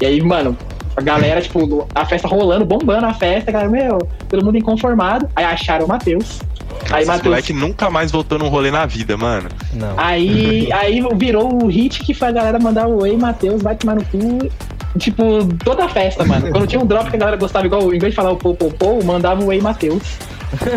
E 0.00 0.06
aí, 0.06 0.22
mano, 0.22 0.56
a 0.96 1.00
galera, 1.00 1.40
tipo, 1.40 1.86
a 1.94 2.04
festa 2.04 2.28
rolando, 2.28 2.64
bombando 2.64 3.06
a 3.06 3.14
festa, 3.14 3.50
a 3.50 3.52
galera, 3.52 3.70
meu, 3.70 3.98
todo 4.28 4.44
mundo 4.44 4.58
inconformado. 4.58 5.28
Aí 5.34 5.44
acharam 5.44 5.86
o 5.86 5.88
Matheus. 5.88 6.40
Aí 6.90 7.04
Mateus... 7.04 7.24
moleque 7.24 7.52
nunca 7.52 7.90
mais 7.90 8.10
voltou 8.10 8.38
num 8.38 8.48
rolê 8.48 8.70
na 8.70 8.86
vida, 8.86 9.16
mano. 9.16 9.48
Não. 9.72 9.94
Aí, 9.96 10.70
aí 10.74 11.02
virou 11.16 11.64
o 11.64 11.66
hit 11.66 12.00
que 12.00 12.14
foi 12.14 12.28
a 12.28 12.32
galera 12.32 12.58
mandar 12.58 12.86
o 12.86 13.02
Oi, 13.02 13.16
Matheus, 13.16 13.62
vai 13.62 13.74
tomar 13.74 13.96
no 13.96 14.04
cu. 14.04 14.50
Tipo, 14.98 15.48
toda 15.64 15.86
a 15.86 15.88
festa, 15.88 16.24
mano. 16.24 16.50
Quando 16.50 16.66
tinha 16.66 16.80
um 16.80 16.86
drop 16.86 17.08
que 17.08 17.16
a 17.16 17.18
galera 17.18 17.36
gostava, 17.36 17.64
igual, 17.64 17.94
em 17.94 17.98
vez 17.98 18.12
de 18.12 18.16
falar 18.16 18.32
o 18.32 18.36
Pou 18.36 18.54
Pou 18.54 18.70
Pou, 18.70 19.02
mandava 19.02 19.42
o 19.42 19.46
Oi, 19.46 19.60
Matheus. 19.60 20.18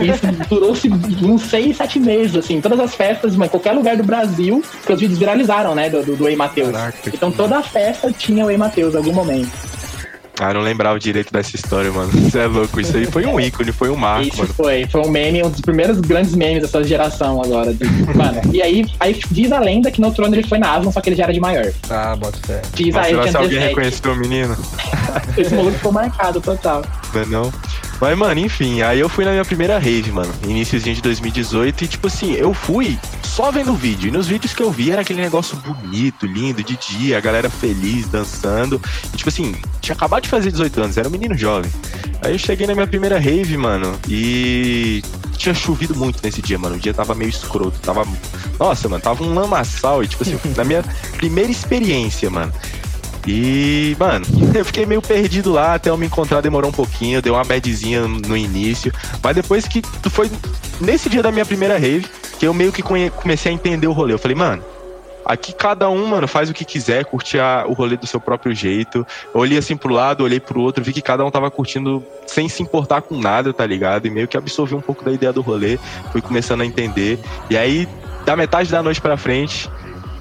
Isso 0.02 0.26
durou-se 0.50 0.90
uns 0.90 1.42
seis, 1.44 1.76
sete 1.76 2.00
meses, 2.00 2.36
assim. 2.36 2.62
Todas 2.62 2.80
as 2.80 2.96
festas, 2.96 3.36
em 3.36 3.48
qualquer 3.48 3.74
lugar 3.74 3.98
do 3.98 4.04
Brasil, 4.04 4.64
porque 4.78 4.94
os 4.94 5.00
vídeos 5.00 5.20
viralizaram, 5.20 5.76
né, 5.76 5.90
do, 5.90 6.04
do, 6.04 6.16
do 6.16 6.28
Ei 6.28 6.36
Matheus. 6.36 6.74
Então 7.08 7.32
toda 7.32 7.58
a 7.58 7.64
festa 7.64 8.12
tinha 8.12 8.46
o 8.46 8.50
Ei 8.50 8.58
Matheus 8.58 8.94
em 8.94 8.98
algum 8.98 9.14
momento. 9.14 9.75
Ah, 10.40 10.54
não 10.54 10.62
lembrava 10.62 11.00
direito 11.00 11.32
dessa 11.32 11.56
história, 11.56 11.92
mano. 11.92 12.12
Isso 12.18 12.38
é 12.38 12.46
louco. 12.46 12.80
Isso 12.80 12.96
aí 12.96 13.06
foi 13.06 13.26
um 13.26 13.40
ícone, 13.40 13.72
foi 13.72 13.90
um 13.90 13.96
marco, 13.96 14.28
Isso 14.28 14.38
mano. 14.38 14.54
foi. 14.54 14.86
Foi 14.88 15.02
um 15.02 15.10
meme, 15.10 15.44
um 15.44 15.50
dos 15.50 15.62
primeiros 15.62 16.00
grandes 16.00 16.36
memes 16.36 16.62
dessa 16.62 16.84
geração 16.84 17.42
agora. 17.42 17.74
De... 17.74 17.86
mano, 18.16 18.42
e 18.54 18.62
aí, 18.62 18.86
aí 19.00 19.20
diz 19.32 19.52
a 19.52 19.60
lenda 19.60 19.90
que 19.90 20.02
no 20.02 20.12
trono 20.12 20.36
ele 20.36 20.48
foi 20.48 20.58
na 20.58 20.76
Aslan, 20.76 20.92
só 20.92 21.02
que 21.02 21.10
ele 21.10 21.16
já 21.16 21.24
era 21.24 21.34
de 21.34 21.40
maior. 21.40 21.72
Ah, 21.90 22.16
bota 22.16 22.38
fé. 22.46 22.62
Diz 22.74 22.94
Nossa, 22.94 23.08
aí, 23.08 23.32
se 23.32 23.38
alguém 23.38 23.60
reconheceu 23.60 24.12
o 24.12 24.16
menino. 24.16 24.58
Esse 25.38 25.54
maluco 25.54 25.78
ficou 25.78 25.92
marcado, 25.92 26.42
total. 26.42 26.84
Não 27.14 27.22
é 27.22 27.26
não? 27.26 27.54
Mas, 28.00 28.18
mano, 28.18 28.40
enfim, 28.40 28.82
aí 28.82 29.00
eu 29.00 29.08
fui 29.08 29.24
na 29.24 29.32
minha 29.32 29.46
primeira 29.46 29.80
rave, 29.80 30.12
mano. 30.12 30.34
Iníciozinho 30.44 30.96
de 30.96 31.02
2018. 31.02 31.84
E, 31.84 31.88
tipo 31.88 32.08
assim, 32.08 32.34
eu 32.34 32.54
fui 32.54 33.00
só 33.24 33.52
vendo 33.52 33.74
vídeo. 33.74 34.10
E 34.10 34.12
nos 34.12 34.28
vídeos 34.28 34.54
que 34.54 34.62
eu 34.62 34.72
vi 34.72 34.92
era 34.92 35.02
aquele 35.02 35.22
negócio 35.22 35.58
bonito, 35.58 36.26
lindo, 36.26 36.64
de 36.64 36.78
dia, 36.78 37.18
a 37.18 37.22
galera 37.22 37.50
feliz, 37.50 38.08
dançando. 38.08 38.82
E, 39.14 39.18
tipo 39.18 39.30
assim, 39.30 39.56
tinha 39.82 39.96
acabado 39.96 40.24
de 40.24 40.30
fazer 40.30 40.52
18 40.52 40.82
anos, 40.82 40.98
era 40.98 41.08
um 41.08 41.12
menino 41.12 41.38
jovem. 41.38 41.72
Aí 42.22 42.34
eu 42.34 42.40
cheguei 42.40 42.68
na 42.68 42.74
minha 42.74 42.88
primeira 42.88 43.20
rave, 43.20 43.58
mano, 43.58 43.98
e 44.10 45.04
tinha 45.38 45.54
chovido 45.54 45.96
muito 45.96 46.20
nesse 46.24 46.42
dia, 46.42 46.58
mano. 46.58 46.76
O 46.76 46.80
dia 46.80 46.94
tava 46.94 47.14
meio 47.14 47.30
escroto. 47.30 47.80
Tava. 47.80 48.06
Nossa, 48.60 48.90
mano, 48.90 49.02
tava 49.02 49.24
um 49.24 49.34
lamaçal. 49.34 50.04
E, 50.04 50.08
tipo 50.08 50.24
assim, 50.24 50.40
na 50.56 50.64
minha 50.64 50.84
primeira 51.18 51.52
experiência, 51.52 52.30
mano. 52.30 52.52
E, 53.28 53.96
mano, 54.00 54.26
eu 54.54 54.66
fiquei 54.66 54.86
meio 54.86 55.02
perdido 55.02 55.52
lá 55.52 55.76
até 55.76 55.90
eu 55.90 55.98
me 55.98 56.06
encontrar, 56.06 56.42
demorou 56.42 56.70
um 56.70 56.74
pouquinho, 56.74 57.22
deu 57.22 57.34
uma 57.34 57.44
badzinha 57.44 58.08
no 58.08 58.38
início. 58.38 58.94
Mas 59.22 59.36
depois 59.36 59.68
que 59.68 59.82
foi 60.10 60.30
nesse 60.80 61.10
dia 61.10 61.24
da 61.24 61.32
minha 61.32 61.46
primeira 61.46 61.78
rave, 61.78 62.08
que 62.40 62.46
eu 62.46 62.54
meio 62.54 62.72
que 62.72 62.84
comecei 62.84 63.52
a 63.52 63.56
entender 63.56 63.88
o 63.88 63.92
rolê. 63.92 64.14
Eu 64.14 64.20
falei, 64.20 64.36
mano, 64.36 64.64
aqui 65.26 65.52
cada 65.52 65.90
um, 65.90 66.06
mano, 66.06 66.28
faz 66.28 66.50
o 66.50 66.54
que 66.54 66.64
quiser, 66.64 67.06
curte 67.06 67.40
a, 67.40 67.66
o 67.68 67.74
rolê 67.74 67.98
do 67.98 68.06
seu 68.06 68.20
próprio 68.20 68.54
jeito. 68.54 69.06
Eu 69.34 69.42
olhei 69.42 69.58
assim 69.58 69.76
pro 69.76 69.92
lado, 69.92 70.24
olhei 70.24 70.40
pro 70.40 70.62
outro, 70.62 70.84
vi 70.84 70.94
que 70.94 71.02
cada 71.02 71.26
um 71.26 71.32
tava 71.32 71.50
curtindo 71.50 72.06
sem 72.28 72.48
se 72.48 72.62
importar 72.62 73.02
com 73.02 73.18
nada, 73.18 73.52
tá 73.52 73.66
ligado? 73.66 74.06
E 74.06 74.10
meio 74.10 74.28
que 74.28 74.38
absorvi 74.38 74.76
um 74.76 74.82
pouco 74.82 75.04
da 75.04 75.12
ideia 75.12 75.34
do 75.34 75.42
rolê, 75.42 75.80
fui 76.12 76.22
começando 76.22 76.62
a 76.62 76.66
entender. 76.66 77.20
E 77.50 77.58
aí, 77.58 77.88
da 78.24 78.36
metade 78.36 78.70
da 78.70 78.84
noite 78.84 79.02
pra 79.02 79.18
frente, 79.18 79.70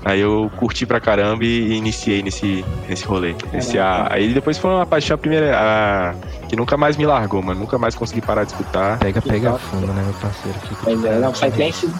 Aí 0.04 0.20
eu 0.20 0.50
curti 0.56 0.84
pra 0.84 1.00
caramba 1.00 1.44
e 1.44 1.72
iniciei 1.72 2.22
nesse, 2.22 2.64
nesse 2.88 3.04
rolê. 3.04 3.34
Esse, 3.54 3.78
a, 3.78 4.08
aí 4.10 4.34
depois 4.34 4.58
foi 4.58 4.70
uma 4.70 4.84
paixão 4.84 5.14
a 5.14 5.18
primeira. 5.18 5.56
A, 5.56 6.14
que 6.46 6.54
nunca 6.54 6.76
mais 6.76 6.96
me 6.96 7.06
largou, 7.06 7.42
mano. 7.42 7.60
Nunca 7.60 7.78
mais 7.78 7.94
consegui 7.94 8.20
parar 8.20 8.44
de 8.44 8.52
escutar. 8.52 8.98
Pega, 8.98 9.22
pega 9.22 9.54
fundo, 9.54 9.86
né, 9.86 10.02
meu 10.02 10.14
parceiro? 10.14 10.58
Pois 10.82 11.04
é, 11.04 11.18
não, 11.18 11.32
Psytrance, 11.32 11.90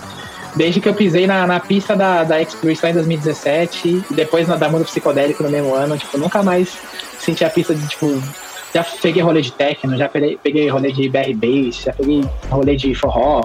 desde 0.55 0.81
que 0.81 0.89
eu 0.89 0.95
pisei 0.95 1.27
na, 1.27 1.47
na 1.47 1.61
pista 1.61 1.97
da, 1.97 2.25
da 2.25 2.41
Experience 2.43 2.83
lá 2.83 2.91
em 2.91 2.95
2017 2.95 4.05
e 4.11 4.15
depois 4.15 4.47
na, 4.49 4.57
da 4.57 4.69
Mundo 4.69 4.85
Psicodélico 4.85 5.43
no 5.43 5.51
mesmo 5.51 5.75
ano, 5.75 5.97
tipo, 5.97 6.19
nunca 6.19 6.43
mais 6.43 6.77
senti 7.19 7.43
a 7.43 7.51
pista 7.51 7.75
de, 7.75 7.87
tipo, 7.89 8.23
já 8.75 8.85
peguei 9.01 9.23
rolê 9.23 9.41
de 9.41 9.53
techno, 9.53 9.97
já 9.97 10.09
peguei, 10.09 10.39
peguei 10.43 10.69
rolê 10.69 10.93
de 10.93 11.09
BR 11.09 11.33
Bass, 11.35 11.83
já 11.85 11.93
peguei 11.93 12.23
rolê 12.51 12.77
de 12.77 12.95
forró. 12.95 13.41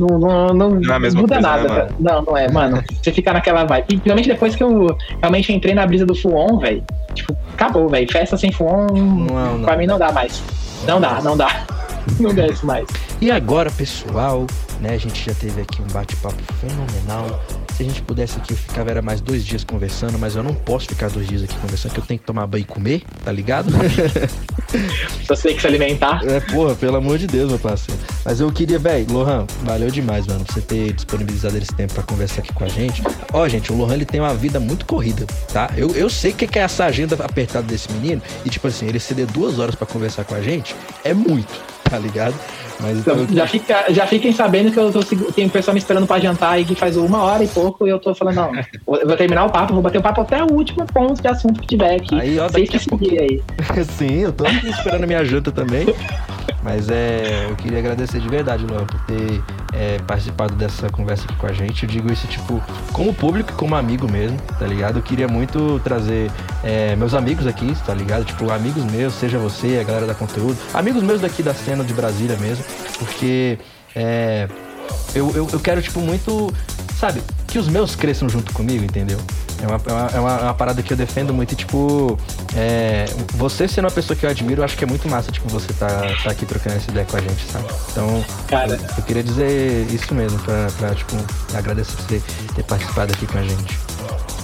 Não, 0.00 0.18
não, 0.18 0.46
não, 0.48 0.70
Não 0.70 0.94
é 0.94 0.98
muda 0.98 1.34
coisa, 1.34 1.40
nada. 1.40 1.62
né, 1.62 1.68
mano? 1.68 1.74
velho. 1.84 1.94
não, 2.00 2.22
não 2.22 2.36
é, 2.36 2.50
mano. 2.50 2.84
Você 3.02 3.12
fica 3.12 3.32
naquela 3.32 3.64
vibe. 3.64 3.84
E, 3.84 3.86
Principalmente 3.96 4.28
depois 4.28 4.56
que 4.56 4.62
eu 4.62 4.96
realmente 5.20 5.52
entrei 5.52 5.74
na 5.74 5.86
brisa 5.86 6.06
do 6.06 6.14
Fuon, 6.14 6.58
velho. 6.58 6.82
Tipo, 7.14 7.36
acabou, 7.54 7.88
velho. 7.88 8.10
Festa 8.10 8.36
sem 8.36 8.50
Fuon, 8.52 8.86
Não, 8.92 9.58
não. 9.58 9.62
pra 9.64 9.76
mim 9.76 9.86
não 9.86 9.98
dá 9.98 10.10
mais. 10.12 10.42
Não 10.86 11.00
dá, 11.00 11.20
não 11.22 11.36
dá. 11.36 11.64
Não 12.18 12.32
desce 12.34 12.64
mais. 12.64 12.88
E 13.20 13.30
agora, 13.30 13.70
pessoal, 13.70 14.46
né? 14.80 14.94
A 14.94 14.96
gente 14.96 15.22
já 15.22 15.34
teve 15.34 15.60
aqui 15.60 15.80
um 15.82 15.86
bate-papo 15.92 16.34
fenomenal. 16.58 17.38
Se 17.80 17.84
a 17.84 17.88
gente 17.88 18.02
pudesse 18.02 18.36
aqui, 18.36 18.52
eu 18.52 18.58
ficava 18.58 18.90
era 18.90 19.00
mais 19.00 19.22
dois 19.22 19.42
dias 19.42 19.64
conversando, 19.64 20.18
mas 20.18 20.36
eu 20.36 20.42
não 20.42 20.52
posso 20.52 20.86
ficar 20.88 21.08
dois 21.08 21.26
dias 21.26 21.42
aqui 21.42 21.56
conversando, 21.56 21.92
que 21.94 22.00
eu 22.00 22.04
tenho 22.04 22.20
que 22.20 22.26
tomar 22.26 22.46
banho 22.46 22.60
e 22.60 22.64
comer, 22.66 23.02
tá 23.24 23.32
ligado? 23.32 23.72
Você 25.26 25.48
tem 25.48 25.56
que 25.56 25.62
se 25.62 25.66
alimentar. 25.66 26.22
É, 26.26 26.40
porra, 26.40 26.74
pelo 26.74 26.96
amor 26.96 27.16
de 27.16 27.26
Deus, 27.26 27.48
meu 27.48 27.58
parceiro. 27.58 27.98
Mas 28.22 28.38
eu 28.38 28.52
queria, 28.52 28.78
velho, 28.78 29.10
Lohan, 29.10 29.46
valeu 29.62 29.90
demais, 29.90 30.26
mano, 30.26 30.44
você 30.46 30.60
ter 30.60 30.92
disponibilizado 30.92 31.56
esse 31.56 31.74
tempo 31.74 31.94
pra 31.94 32.02
conversar 32.02 32.42
aqui 32.42 32.52
com 32.52 32.64
a 32.64 32.68
gente. 32.68 33.02
Ó, 33.32 33.48
gente, 33.48 33.72
o 33.72 33.76
Lohan, 33.76 33.94
ele 33.94 34.04
tem 34.04 34.20
uma 34.20 34.34
vida 34.34 34.60
muito 34.60 34.84
corrida, 34.84 35.24
tá? 35.50 35.70
Eu, 35.74 35.88
eu 35.92 36.10
sei 36.10 36.34
que 36.34 36.58
é 36.58 36.62
essa 36.62 36.84
agenda 36.84 37.16
apertada 37.24 37.66
desse 37.66 37.90
menino, 37.92 38.20
e 38.44 38.50
tipo 38.50 38.68
assim, 38.68 38.86
ele 38.86 39.00
ceder 39.00 39.26
duas 39.26 39.58
horas 39.58 39.74
pra 39.74 39.86
conversar 39.86 40.24
com 40.24 40.34
a 40.34 40.42
gente 40.42 40.76
é 41.02 41.14
muito, 41.14 41.48
tá 41.90 41.98
ligado? 41.98 42.34
Mas 42.80 42.98
então, 42.98 43.16
eu- 43.16 43.26
Já, 43.28 43.46
fica, 43.46 43.84
já 43.92 44.06
fiquem 44.06 44.32
sabendo 44.32 44.70
que 44.72 44.78
eu 44.78 44.90
tô, 44.90 45.00
tem 45.32 45.48
pessoal 45.48 45.74
me 45.74 45.78
esperando 45.80 46.06
pra 46.06 46.18
jantar 46.18 46.52
aí 46.52 46.64
que 46.64 46.74
faz 46.74 46.96
uma 46.96 47.22
hora 47.24 47.44
e 47.44 47.48
pouco 47.48 47.86
e 47.86 47.90
eu 47.90 47.98
tô 47.98 48.14
falando, 48.14 48.36
não, 48.36 48.52
eu 49.00 49.06
vou 49.06 49.16
terminar 49.16 49.44
o 49.44 49.50
papo, 49.50 49.74
vou 49.74 49.82
bater 49.82 49.98
o 49.98 50.02
papo 50.02 50.22
até 50.22 50.42
o 50.42 50.52
último 50.52 50.86
ponto 50.86 51.20
de 51.20 51.28
assunto 51.28 51.60
que 51.60 51.66
tiver 51.66 51.96
aqui. 51.96 52.14
Aí, 52.18 52.38
ó, 52.38 52.46
daqui 52.48 52.62
a 52.62 52.66
que 52.66 52.78
seguirem 52.78 53.18
aí. 53.18 53.42
Sim, 53.98 54.20
eu 54.20 54.32
tô 54.32 54.44
esperando 54.46 55.04
a 55.04 55.06
minha 55.06 55.24
janta 55.24 55.52
também. 55.52 55.86
Mas 56.62 56.88
é, 56.90 57.46
eu 57.48 57.56
queria 57.56 57.78
agradecer 57.78 58.20
de 58.20 58.28
verdade, 58.28 58.64
Luan, 58.66 58.84
por 58.84 59.00
ter 59.02 59.42
é, 59.72 59.98
participado 60.06 60.54
dessa 60.54 60.90
conversa 60.90 61.24
aqui 61.24 61.34
com 61.36 61.46
a 61.46 61.52
gente. 61.52 61.84
Eu 61.84 61.88
digo 61.88 62.12
isso, 62.12 62.26
tipo, 62.26 62.62
como 62.92 63.14
público 63.14 63.50
e 63.50 63.54
como 63.54 63.74
amigo 63.74 64.10
mesmo, 64.10 64.38
tá 64.58 64.66
ligado? 64.66 64.98
Eu 64.98 65.02
queria 65.02 65.26
muito 65.26 65.80
trazer 65.80 66.30
é, 66.62 66.94
meus 66.96 67.14
amigos 67.14 67.46
aqui, 67.46 67.74
tá 67.86 67.94
ligado? 67.94 68.24
Tipo, 68.24 68.50
amigos 68.50 68.84
meus, 68.84 69.14
seja 69.14 69.38
você, 69.38 69.78
a 69.80 69.84
galera 69.84 70.06
da 70.06 70.14
conteúdo, 70.14 70.58
amigos 70.74 71.02
meus 71.02 71.20
daqui 71.20 71.42
da 71.42 71.54
cena 71.54 71.82
de 71.82 71.94
Brasília 71.94 72.36
mesmo, 72.36 72.64
porque 72.98 73.58
é, 73.94 74.48
eu, 75.14 75.30
eu, 75.34 75.48
eu 75.52 75.60
quero, 75.60 75.80
tipo, 75.80 76.00
muito, 76.00 76.52
sabe, 77.00 77.22
que 77.46 77.58
os 77.58 77.66
meus 77.66 77.96
cresçam 77.96 78.28
junto 78.28 78.52
comigo, 78.52 78.84
entendeu? 78.84 79.18
É 79.62 79.66
uma, 79.66 79.76
é 79.86 79.92
uma, 79.92 80.10
é 80.16 80.20
uma- 80.20 80.38
é 80.40 80.42
uma 80.44 80.54
parada 80.54 80.82
que 80.82 80.92
eu 80.92 80.96
defendo 80.96 81.32
muito, 81.34 81.52
e, 81.52 81.56
tipo, 81.56 82.18
é, 82.54 83.06
você 83.34 83.66
sendo 83.66 83.86
uma 83.86 83.90
pessoa 83.90 84.16
que 84.16 84.24
eu 84.24 84.30
admiro, 84.30 84.60
eu 84.60 84.64
acho 84.64 84.76
que 84.76 84.84
é 84.84 84.86
muito 84.86 85.08
massa, 85.08 85.32
tipo, 85.32 85.48
você 85.48 85.72
tá, 85.72 85.88
tá 86.22 86.30
aqui 86.30 86.44
trocando 86.46 86.76
essa 86.76 86.90
ideia 86.90 87.06
com 87.06 87.16
a 87.16 87.20
gente, 87.20 87.44
sabe? 87.50 87.64
Então, 87.90 88.24
Cara. 88.46 88.74
eu, 88.74 88.80
eu 88.98 89.02
queria 89.04 89.22
dizer 89.22 89.86
isso 89.90 90.14
mesmo, 90.14 90.38
pra, 90.40 90.68
pra, 90.78 90.94
tipo, 90.94 91.16
agradecer 91.54 91.92
por 91.96 92.02
você 92.04 92.22
ter 92.54 92.62
participado 92.64 93.12
aqui 93.12 93.26
com 93.26 93.38
a 93.38 93.42
gente. 93.42 93.78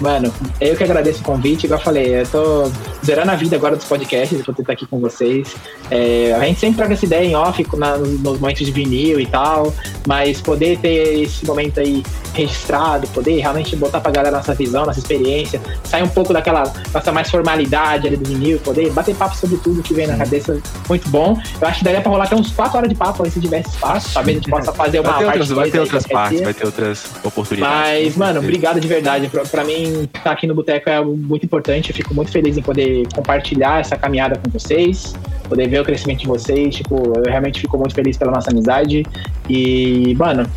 Mano, 0.01 0.33
eu 0.61 0.77
que 0.77 0.85
agradeço 0.85 1.21
o 1.21 1.25
convite, 1.25 1.65
igual 1.65 1.81
eu 1.81 1.85
falei, 1.85 2.21
eu 2.21 2.27
tô 2.27 2.71
zerando 3.05 3.31
a 3.31 3.35
vida 3.35 3.57
agora 3.57 3.77
dos 3.77 3.87
podcasts, 3.87 4.43
por 4.43 4.55
estar 4.59 4.73
aqui 4.73 4.87
com 4.87 4.99
vocês. 5.01 5.55
É, 5.91 6.35
a 6.39 6.45
gente 6.45 6.61
sempre 6.61 6.77
troca 6.77 6.93
essa 6.93 7.05
ideia 7.07 7.25
em 7.27 7.35
off 7.35 7.65
na- 7.77 7.97
nos 7.97 8.39
momentos 8.39 8.65
de 8.67 8.71
vinil 8.73 9.19
e 9.19 9.27
tal, 9.27 9.73
mas 10.07 10.41
poder 10.41 10.79
ter 10.79 11.23
esse 11.23 11.47
momento 11.47 11.81
aí 11.81 12.03
registrado, 12.35 13.07
poder 13.09 13.41
realmente 13.41 13.75
botar 13.77 14.01
pra 14.01 14.11
galera 14.11 14.37
nossa 14.37 14.55
visão, 14.55 14.85
nossa 14.85 14.99
experiência, 14.99 15.61
sair 15.85 16.03
um 16.03 16.09
pouco 16.09 16.33
daquela 16.35 16.71
nossa 16.93 17.11
mais 17.11 17.31
formalidade 17.31 18.07
ali 18.07 18.17
do 18.17 18.29
vinil, 18.29 18.59
poder 18.59 18.91
bater 18.93 19.15
papo 19.15 19.35
sobre 19.37 19.57
tudo 19.57 19.83
que 19.83 19.95
vem 19.95 20.07
na 20.07 20.17
cabeça, 20.19 20.61
muito 20.89 21.09
bom. 21.09 21.41
Eu 21.61 21.69
acho 21.69 21.79
que 21.79 21.85
daria 21.85 22.03
pra 22.03 22.11
rolar 22.11 22.25
até 22.25 22.37
uns 22.37 22.51
4 22.51 22.77
horas 22.77 22.91
de 22.91 22.95
papo 22.95 23.25
aí 23.25 23.31
se 23.31 23.41
tivesse 23.41 23.71
espaço, 23.71 24.11
talvez 24.13 24.37
a 24.37 24.41
gente 24.41 24.51
possa 24.51 24.73
fazer 24.73 25.01
uma 25.01 25.13
Vai 25.13 25.19
ter 25.21 25.25
parte 25.27 25.39
outras, 25.41 25.57
vai 25.57 25.71
ter 25.71 25.81
outras 25.81 26.07
partes, 26.07 26.41
vai 26.43 26.53
ter 26.55 26.67
outras 26.67 27.05
oportunidades. 27.25 28.05
Mas, 28.05 28.17
mano, 28.17 28.41
obrigado 28.41 28.79
de 28.81 28.87
verdade. 28.89 29.29
Pra, 29.29 29.43
pra 29.45 29.65
mim, 29.65 29.86
estar 30.05 30.31
aqui 30.31 30.47
no 30.47 30.55
Boteco 30.55 30.89
é 30.89 30.97
algo 30.97 31.17
muito 31.17 31.45
importante. 31.45 31.91
Eu 31.91 31.97
fico 31.97 32.15
muito 32.15 32.31
feliz 32.31 32.57
em 32.57 32.63
poder 32.63 33.07
compartilhar 33.15 33.81
essa 33.81 33.97
caminhada 33.97 34.39
com 34.39 34.51
vocês, 34.51 35.15
poder 35.49 35.69
ver 35.69 35.81
o 35.81 35.85
crescimento 35.85 36.21
de 36.21 36.27
vocês. 36.27 36.77
Tipo, 36.77 37.13
eu 37.17 37.25
realmente 37.25 37.61
fico 37.61 37.77
muito 37.79 37.95
feliz 37.95 38.17
pela 38.17 38.33
nossa 38.33 38.51
amizade. 38.51 39.05
E, 39.49 40.15
mano, 40.19 40.49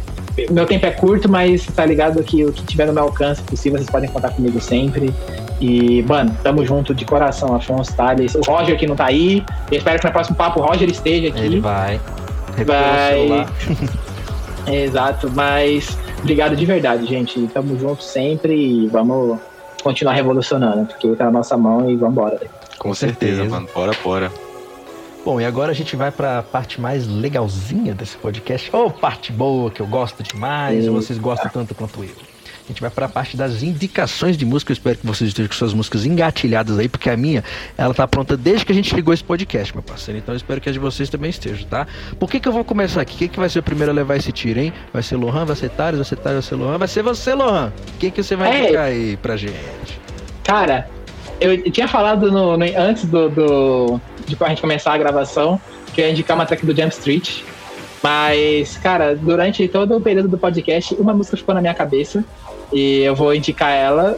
meu 0.49 0.65
tempo 0.65 0.85
é 0.85 0.91
curto, 0.91 1.29
mas 1.29 1.65
tá 1.65 1.85
ligado 1.85 2.23
que 2.23 2.45
o 2.45 2.51
que 2.51 2.63
tiver 2.63 2.85
no 2.85 2.93
meu 2.93 3.03
alcance 3.03 3.41
possível, 3.43 3.77
vocês 3.77 3.89
podem 3.89 4.09
contar 4.09 4.31
comigo 4.31 4.59
sempre. 4.59 5.13
E, 5.59 6.01
mano, 6.03 6.35
tamo 6.41 6.65
junto 6.65 6.93
de 6.95 7.03
coração, 7.05 7.55
Afonso, 7.55 7.93
Thales. 7.95 8.35
O 8.35 8.41
Roger 8.41 8.77
que 8.77 8.87
não 8.87 8.95
tá 8.95 9.05
aí. 9.07 9.43
Eu 9.71 9.77
espero 9.77 9.99
que 9.99 10.05
no 10.05 10.11
próximo 10.11 10.35
papo 10.37 10.59
o 10.59 10.63
Roger 10.63 10.89
esteja 10.89 11.27
aqui. 11.29 11.39
Ele 11.39 11.59
vai. 11.59 11.99
Vai. 12.65 13.45
Exato, 14.67 15.31
mas 15.33 15.97
obrigado 16.19 16.55
de 16.55 16.65
verdade, 16.65 17.05
gente. 17.05 17.47
Tamo 17.47 17.77
junto 17.77 18.03
sempre 18.03 18.53
e 18.53 18.87
vamos 18.87 19.39
continuar 19.83 20.13
revolucionando, 20.13 20.85
porque 20.85 21.15
tá 21.15 21.25
na 21.25 21.31
nossa 21.31 21.57
mão 21.57 21.89
e 21.89 21.95
vambora. 21.95 22.39
Com 22.77 22.93
certeza, 22.93 23.37
certeza. 23.37 23.55
mano. 23.55 23.67
Bora, 23.73 23.91
bora. 24.03 24.31
Bom, 25.25 25.39
e 25.39 25.45
agora 25.45 25.71
a 25.71 25.75
gente 25.75 25.95
vai 25.95 26.11
pra 26.11 26.41
parte 26.41 26.79
mais 26.79 27.07
legalzinha 27.07 27.93
desse 27.93 28.17
podcast. 28.17 28.73
Ô, 28.75 28.89
parte 28.89 29.31
boa, 29.31 29.69
que 29.69 29.81
eu 29.81 29.87
gosto 29.87 30.23
demais, 30.23 30.85
e 30.85 30.89
vocês 30.89 31.19
gostam 31.19 31.49
tanto 31.51 31.75
quanto 31.75 32.03
eu. 32.03 32.28
A 32.69 32.71
gente 32.71 32.81
vai 32.81 32.91
pra 32.91 33.09
parte 33.09 33.35
das 33.35 33.63
indicações 33.63 34.37
de 34.37 34.45
música. 34.45 34.71
Eu 34.71 34.73
espero 34.75 34.95
que 34.99 35.07
vocês 35.07 35.29
estejam 35.29 35.49
com 35.49 35.55
suas 35.55 35.73
músicas 35.73 36.05
engatilhadas 36.05 36.77
aí, 36.77 36.87
porque 36.87 37.09
a 37.09 37.17
minha, 37.17 37.43
ela 37.75 37.95
tá 37.95 38.07
pronta 38.07 38.37
desde 38.37 38.63
que 38.63 38.71
a 38.71 38.75
gente 38.75 38.93
ligou 38.93 39.11
esse 39.11 39.23
podcast, 39.23 39.73
meu 39.73 39.81
parceiro. 39.81 40.19
Então 40.19 40.35
eu 40.35 40.37
espero 40.37 40.61
que 40.61 40.69
as 40.69 40.73
de 40.73 40.79
vocês 40.79 41.09
também 41.09 41.31
estejam, 41.31 41.67
tá? 41.67 41.87
Por 42.19 42.29
que 42.29 42.39
que 42.39 42.47
eu 42.47 42.51
vou 42.53 42.63
começar 42.63 43.01
aqui? 43.01 43.17
Quem 43.17 43.27
que 43.27 43.39
vai 43.39 43.49
ser 43.49 43.57
o 43.57 43.63
primeiro 43.63 43.91
a 43.91 43.95
levar 43.95 44.17
esse 44.17 44.31
tiro, 44.31 44.59
hein? 44.59 44.71
Vai 44.93 45.01
ser 45.01 45.15
Lohan, 45.15 45.45
vai 45.45 45.55
ser 45.55 45.69
Thales, 45.71 45.95
vai 45.97 46.05
ser 46.05 46.15
Thales, 46.17 46.35
vai 46.35 46.43
ser 46.43 46.55
Lohan, 46.63 46.77
vai 46.77 46.87
ser 46.87 47.01
você, 47.01 47.33
Lohan. 47.33 47.73
Quem 47.97 48.11
que 48.11 48.21
você 48.21 48.35
vai 48.35 48.53
Ei. 48.55 48.63
indicar 48.65 48.83
aí 48.85 49.17
pra 49.17 49.35
gente? 49.35 49.99
Cara, 50.43 50.87
eu 51.41 51.71
tinha 51.71 51.87
falado 51.87 52.31
no, 52.31 52.55
no- 52.55 52.77
antes 52.77 53.05
do, 53.05 53.29
do 53.29 53.99
de 54.27 54.37
a 54.39 54.49
gente 54.49 54.61
começar 54.61 54.93
a 54.93 54.97
gravação 54.99 55.59
que 55.91 56.01
eu 56.01 56.05
ia 56.05 56.11
indicar 56.11 56.37
uma 56.37 56.45
track 56.45 56.63
do 56.63 56.75
Jump 56.75 56.89
Street. 56.93 57.41
Mas, 58.01 58.77
cara, 58.77 59.15
durante 59.15 59.67
todo 59.67 59.97
o 59.97 60.01
período 60.01 60.29
do 60.29 60.37
podcast, 60.37 60.95
uma 60.95 61.13
música 61.13 61.35
ficou 61.35 61.53
na 61.55 61.59
minha 61.61 61.73
cabeça. 61.73 62.23
E 62.71 63.01
eu 63.01 63.15
vou 63.15 63.33
indicar 63.33 63.71
ela. 63.71 64.17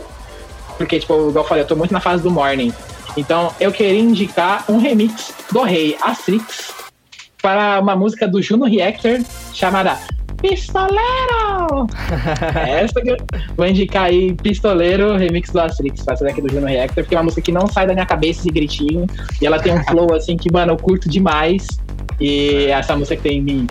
Porque, 0.77 0.99
tipo, 0.99 1.13
igual 1.13 1.43
eu 1.43 1.43
falei, 1.43 1.63
eu 1.63 1.67
tô 1.67 1.75
muito 1.75 1.93
na 1.93 1.99
fase 1.99 2.23
do 2.23 2.31
morning. 2.31 2.73
Então, 3.15 3.53
eu 3.59 3.71
queria 3.71 3.99
indicar 3.99 4.63
um 4.69 4.77
remix 4.77 5.33
do 5.51 5.61
Rei 5.61 5.97
Astrix 6.01 6.73
para 7.41 7.79
uma 7.79 7.95
música 7.95 8.27
do 8.27 8.41
Juno 8.41 8.65
Reactor 8.65 9.19
chamada 9.53 9.99
Pistoleiro! 10.41 11.87
Essa 12.55 13.01
que 13.01 13.09
eu 13.09 13.17
vou 13.55 13.67
indicar 13.67 14.05
aí, 14.05 14.33
Pistoleiro, 14.33 15.15
remix 15.17 15.51
do 15.51 15.59
Astrix, 15.59 16.05
essa 16.07 16.23
daqui 16.23 16.41
do 16.41 16.49
Juno 16.49 16.67
Reactor, 16.67 17.03
porque 17.03 17.15
é 17.15 17.17
uma 17.17 17.25
música 17.25 17.41
que 17.41 17.51
não 17.51 17.67
sai 17.67 17.85
da 17.85 17.93
minha 17.93 18.05
cabeça 18.05 18.39
esse 18.39 18.49
gritinho. 18.49 19.05
E 19.39 19.45
ela 19.45 19.59
tem 19.59 19.73
um 19.73 19.83
flow 19.83 20.13
assim 20.13 20.35
que, 20.35 20.51
mano, 20.51 20.73
eu 20.73 20.77
curto 20.77 21.07
demais. 21.07 21.67
E 22.19 22.65
essa 22.67 22.95
música 22.95 23.15
que 23.15 23.23
tem 23.23 23.41
me 23.41 23.67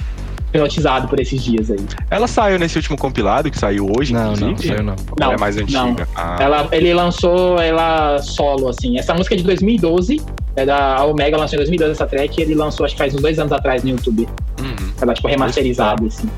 hipnotizado 0.52 1.08
por 1.08 1.18
esses 1.20 1.42
dias 1.42 1.70
aí. 1.70 1.78
Ela 2.10 2.26
saiu 2.26 2.58
nesse 2.58 2.76
último 2.76 2.96
compilado 2.98 3.50
que 3.50 3.58
saiu 3.58 3.90
hoje, 3.96 4.12
Não, 4.12 4.32
não, 4.34 4.50
inclusive? 4.50 4.68
saiu 4.68 4.82
não. 4.82 4.96
Não, 5.18 5.26
Ela 5.26 5.34
é 5.34 5.38
mais 5.38 5.56
antiga. 5.56 5.78
não. 5.82 5.96
Ah, 6.14 6.36
Ela, 6.40 6.68
ele 6.72 6.92
lançou 6.92 7.58
ela 7.60 8.18
solo, 8.20 8.68
assim. 8.68 8.98
Essa 8.98 9.14
música 9.14 9.34
é 9.34 9.38
de 9.38 9.44
2012. 9.44 10.20
É 10.56 10.66
da 10.66 10.96
a 10.96 11.04
Omega 11.04 11.36
lançou 11.36 11.54
em 11.56 11.58
2012 11.60 11.92
essa 11.92 12.06
track 12.06 12.38
e 12.38 12.42
ele 12.42 12.54
lançou 12.56 12.84
acho 12.84 12.94
que 12.94 12.98
faz 12.98 13.14
uns 13.14 13.22
dois 13.22 13.38
anos 13.38 13.52
atrás 13.52 13.84
no 13.84 13.90
YouTube. 13.90 14.28
uhum. 14.60 14.90
Ela, 15.00 15.14
tipo, 15.14 15.28
remasterizada, 15.28 16.04
assim. 16.04 16.28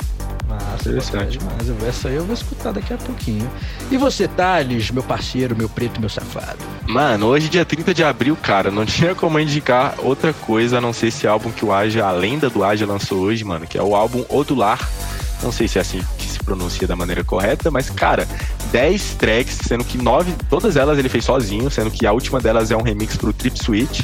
Massa, 0.52 0.88
Interessante. 0.88 1.38
vou- 1.38 1.88
Essa 1.88 2.08
aí 2.08 2.14
eu 2.16 2.24
vou 2.24 2.34
escutar 2.34 2.72
daqui 2.72 2.92
a 2.92 2.98
pouquinho. 2.98 3.50
E 3.90 3.96
você, 3.96 4.26
Thales, 4.28 4.90
meu 4.90 5.02
parceiro, 5.02 5.56
meu 5.56 5.68
preto, 5.68 6.00
meu 6.00 6.08
safado? 6.08 6.58
Mano, 6.86 7.26
hoje, 7.26 7.48
dia 7.48 7.64
30 7.64 7.92
de 7.94 8.02
abril, 8.04 8.36
cara, 8.40 8.70
não 8.70 8.84
tinha 8.86 9.14
como 9.14 9.38
indicar 9.38 9.94
outra 9.98 10.32
coisa 10.32 10.78
a 10.78 10.80
não 10.80 10.92
ser 10.92 11.08
esse 11.08 11.26
álbum 11.26 11.50
que 11.50 11.64
o 11.64 11.72
Aja, 11.72 12.06
a 12.06 12.12
lenda 12.12 12.48
do 12.50 12.64
Aja, 12.64 12.86
lançou 12.86 13.18
hoje, 13.20 13.44
mano, 13.44 13.66
que 13.66 13.78
é 13.78 13.82
o 13.82 13.94
álbum 13.94 14.24
Odular. 14.28 14.78
Não 15.42 15.50
sei 15.50 15.66
se 15.66 15.76
é 15.78 15.80
assim 15.80 16.00
que 16.18 16.26
se 16.28 16.38
pronuncia 16.38 16.86
da 16.86 16.94
maneira 16.94 17.24
correta, 17.24 17.68
mas, 17.68 17.90
cara, 17.90 18.28
10 18.70 19.14
tracks, 19.14 19.58
sendo 19.66 19.82
que 19.84 19.98
nove, 19.98 20.32
todas 20.48 20.76
elas 20.76 20.96
ele 20.98 21.08
fez 21.08 21.24
sozinho, 21.24 21.68
sendo 21.68 21.90
que 21.90 22.06
a 22.06 22.12
última 22.12 22.38
delas 22.40 22.70
é 22.70 22.76
um 22.76 22.82
remix 22.82 23.16
pro 23.16 23.32
Trip 23.32 23.58
Switch. 23.60 24.02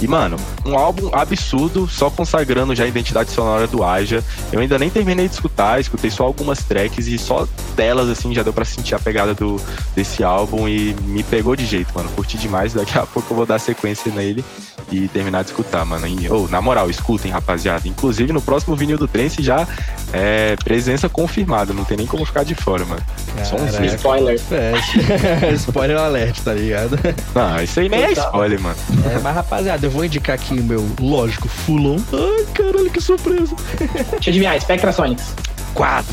E, 0.00 0.08
mano, 0.08 0.36
um 0.64 0.76
álbum 0.76 1.10
absurdo, 1.12 1.86
só 1.86 2.08
consagrando 2.08 2.74
já 2.74 2.84
a 2.84 2.86
identidade 2.86 3.30
sonora 3.30 3.66
do 3.66 3.84
Aja. 3.84 4.24
Eu 4.50 4.60
ainda 4.60 4.78
nem 4.78 4.88
terminei 4.88 5.28
de 5.28 5.34
escutar, 5.34 5.78
escutei 5.78 6.10
só 6.10 6.24
algumas 6.24 6.64
tracks 6.64 7.06
e 7.06 7.18
só 7.18 7.46
delas, 7.76 8.08
assim, 8.08 8.34
já 8.34 8.42
deu 8.42 8.52
pra 8.52 8.64
sentir 8.64 8.94
a 8.94 8.98
pegada 8.98 9.34
do, 9.34 9.60
desse 9.94 10.24
álbum 10.24 10.66
e 10.66 10.94
me 11.02 11.22
pegou 11.22 11.54
de 11.54 11.66
jeito, 11.66 11.92
mano. 11.94 12.08
Curti 12.10 12.38
demais, 12.38 12.72
daqui 12.72 12.98
a 12.98 13.04
pouco 13.04 13.32
eu 13.32 13.36
vou 13.36 13.46
dar 13.46 13.58
sequência 13.58 14.10
nele. 14.10 14.44
E 14.90 15.08
terminar 15.08 15.42
de 15.42 15.50
escutar, 15.50 15.84
mano. 15.84 16.06
Ou, 16.30 16.44
oh, 16.44 16.48
na 16.48 16.60
moral, 16.60 16.90
escutem, 16.90 17.30
rapaziada. 17.30 17.86
Inclusive, 17.86 18.32
no 18.32 18.42
próximo 18.42 18.74
vinil 18.74 18.98
do 18.98 19.06
Trance 19.06 19.42
já 19.42 19.66
é 20.12 20.56
presença 20.56 21.08
confirmada, 21.08 21.72
não 21.72 21.84
tem 21.84 21.96
nem 21.96 22.06
como 22.06 22.24
ficar 22.24 22.44
de 22.44 22.54
fora, 22.54 22.84
mano. 22.84 23.02
Só 23.44 23.56
um 23.56 23.84
spoiler. 23.84 24.40
É, 24.50 25.52
spoiler 25.54 25.96
alert, 25.98 26.40
tá 26.40 26.52
ligado? 26.52 26.98
Não, 27.34 27.62
isso 27.62 27.80
aí 27.80 27.88
nem 27.88 28.02
é 28.02 28.12
spoiler, 28.12 28.60
mano. 28.60 28.76
É, 29.10 29.18
mas 29.18 29.34
rapaziada, 29.34 29.86
eu 29.86 29.90
vou 29.90 30.04
indicar 30.04 30.34
aqui 30.34 30.58
o 30.58 30.64
meu, 30.64 30.86
lógico, 31.00 31.48
Fulon. 31.48 31.98
Ai, 32.12 32.46
caralho, 32.52 32.90
que 32.90 33.00
surpresa. 33.00 33.54
Deixa 33.78 34.30
eu 34.30 34.30
adivinhar, 34.30 34.60
Spectra 34.60 34.92
Sonics. 34.92 35.34
Quase. 35.74 36.08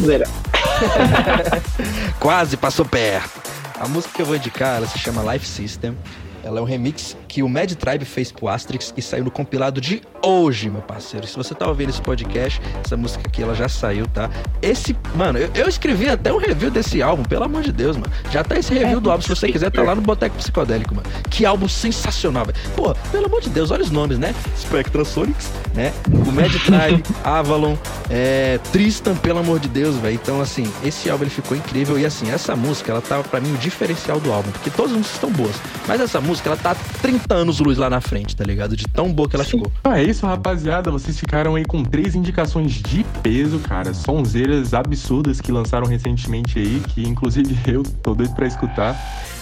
Quase 2.20 2.58
passou 2.58 2.86
perto. 2.86 3.41
A 3.80 3.88
música 3.88 4.14
que 4.16 4.22
eu 4.22 4.26
vou 4.26 4.36
indicar, 4.36 4.78
ela 4.78 4.88
se 4.88 4.98
chama 4.98 5.34
Life 5.34 5.48
System. 5.48 5.95
Ela 6.44 6.60
é 6.60 6.62
um 6.62 6.66
remix 6.66 7.16
que 7.38 7.43
o 7.43 7.47
Mad 7.47 7.72
Tribe 7.73 8.03
fez 8.03 8.31
pro 8.31 8.47
Asterix 8.47 8.91
e 8.97 9.01
saiu 9.01 9.23
no 9.23 9.30
compilado 9.30 9.80
de 9.80 10.01
hoje, 10.23 10.72
meu 10.72 10.81
parceiro. 10.81 11.27
Se 11.27 11.35
você 11.35 11.53
tá 11.53 11.68
ouvindo 11.68 11.89
esse 11.89 12.01
podcast, 12.01 12.59
essa 12.84 12.97
música 12.97 13.22
aqui 13.27 13.43
ela 13.43 13.53
já 13.53 13.69
saiu, 13.69 14.07
tá? 14.07 14.27
Esse, 14.59 14.97
mano, 15.14 15.38
eu, 15.38 15.47
eu 15.53 15.69
escrevi 15.69 16.09
até 16.09 16.34
um 16.34 16.38
review 16.38 16.72
desse 16.72 16.99
álbum, 16.99 17.22
pelo 17.22 17.43
amor 17.43 17.61
de 17.61 17.72
Deus, 17.72 17.95
mano. 17.95 18.11
Já 18.31 18.43
tá 18.43 18.57
esse 18.57 18.73
review 18.73 18.99
do 18.99 19.11
álbum, 19.11 19.22
se 19.22 19.30
você 19.30 19.51
quiser, 19.51 19.69
tá 19.69 19.84
lá 19.84 19.93
no 19.93 20.01
Boteco 20.01 20.35
Psicodélico, 20.38 20.95
mano. 20.95 21.07
Que 21.30 21.45
álbum 21.45 21.68
sensacional, 21.68 22.47
velho. 22.47 22.57
Pô, 22.76 22.95
pelo 23.11 23.27
amor 23.27 23.41
de 23.41 23.51
Deus, 23.51 23.69
olha 23.69 23.84
os 23.84 23.91
nomes, 23.91 24.18
né? 24.18 24.34
Spectra 24.59 25.05
Sonics, 25.05 25.51
né? 25.76 25.93
O 26.07 26.31
Mad 26.31 26.51
Tribe, 26.51 27.03
Avalon, 27.23 27.76
é, 28.09 28.59
Tristan, 28.72 29.15
pelo 29.15 29.38
amor 29.38 29.59
de 29.59 29.68
Deus, 29.68 29.95
velho. 29.97 30.15
Então, 30.15 30.41
assim, 30.41 30.65
esse 30.84 31.07
álbum 31.07 31.26
ele 31.26 31.30
ficou 31.30 31.55
incrível 31.55 31.99
e 31.99 32.05
assim, 32.05 32.31
essa 32.31 32.55
música, 32.55 32.91
ela 32.91 33.01
tava 33.01 33.23
para 33.23 33.39
mim 33.39 33.53
o 33.53 33.57
diferencial 33.57 34.19
do 34.19 34.34
álbum, 34.34 34.49
porque 34.49 34.72
todas 34.72 34.91
as 34.91 34.97
músicas 34.97 35.15
estão 35.15 35.30
boas, 35.30 35.55
mas 35.88 36.01
essa 36.01 36.19
música 36.19 36.47
música, 36.47 36.49
ela 36.49 36.57
tá 36.57 36.76
30 37.01 37.27
anos 37.30 37.60
luz 37.60 37.78
lá 37.78 37.90
na 37.90 38.02
frente, 38.02 38.36
tá 38.36 38.44
ligado? 38.44 38.76
De 38.76 38.88
tão 38.88 39.12
boa 39.12 39.30
que 39.30 39.36
ela 39.36 39.45
ficou. 39.45 39.72
Ah, 39.84 39.99
é 39.99 40.04
isso, 40.04 40.26
rapaziada. 40.26 40.91
Vocês 40.91 41.20
ficaram 41.20 41.56
aí 41.56 41.66
com 41.66 41.84
três 41.84 42.16
indicações 42.16 42.74
de 42.74 43.04
peso, 43.22 43.60
cara. 43.60 43.94
Sonzeiras 43.94 44.74
absurdas 44.74 45.41
que 45.41 45.52
lançaram 45.52 45.88
recentemente 45.88 46.60
aí, 46.60 46.82
que 46.90 47.08
inclusive 47.08 47.58
eu 47.72 47.84
tô 47.84 48.14
doido 48.14 48.34
pra 48.36 48.48
escutar. 48.48 48.95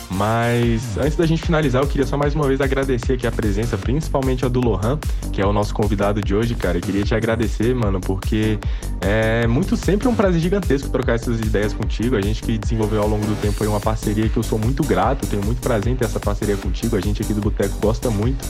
Mas 0.09 0.97
antes 0.97 1.15
da 1.17 1.25
gente 1.25 1.41
finalizar, 1.41 1.81
eu 1.81 1.87
queria 1.87 2.05
só 2.05 2.17
mais 2.17 2.35
uma 2.35 2.47
vez 2.47 2.61
agradecer 2.61 3.13
aqui 3.13 3.25
a 3.25 3.31
presença, 3.31 3.77
principalmente 3.77 4.45
a 4.45 4.47
do 4.47 4.61
Lohan, 4.61 4.99
que 5.31 5.41
é 5.41 5.45
o 5.45 5.51
nosso 5.51 5.73
convidado 5.73 6.21
de 6.21 6.35
hoje, 6.35 6.55
cara. 6.55 6.77
Eu 6.77 6.81
queria 6.81 7.03
te 7.03 7.15
agradecer, 7.15 7.73
mano, 7.73 7.99
porque 7.99 8.59
é 9.01 9.47
muito 9.47 9.75
sempre 9.75 10.07
um 10.07 10.15
prazer 10.15 10.39
gigantesco 10.39 10.89
trocar 10.89 11.13
essas 11.13 11.39
ideias 11.39 11.73
contigo. 11.73 12.15
A 12.15 12.21
gente 12.21 12.41
que 12.41 12.57
desenvolveu 12.57 13.01
ao 13.01 13.09
longo 13.09 13.25
do 13.25 13.35
tempo 13.41 13.63
aí 13.63 13.69
uma 13.69 13.79
parceria 13.79 14.29
que 14.29 14.37
eu 14.37 14.43
sou 14.43 14.59
muito 14.59 14.83
grato, 14.83 15.27
tenho 15.27 15.43
muito 15.43 15.61
prazer 15.61 15.91
em 15.91 15.95
ter 15.95 16.05
essa 16.05 16.19
parceria 16.19 16.55
contigo. 16.55 16.95
A 16.95 17.01
gente 17.01 17.21
aqui 17.21 17.33
do 17.33 17.41
Boteco 17.41 17.77
gosta 17.79 18.09
muito 18.09 18.45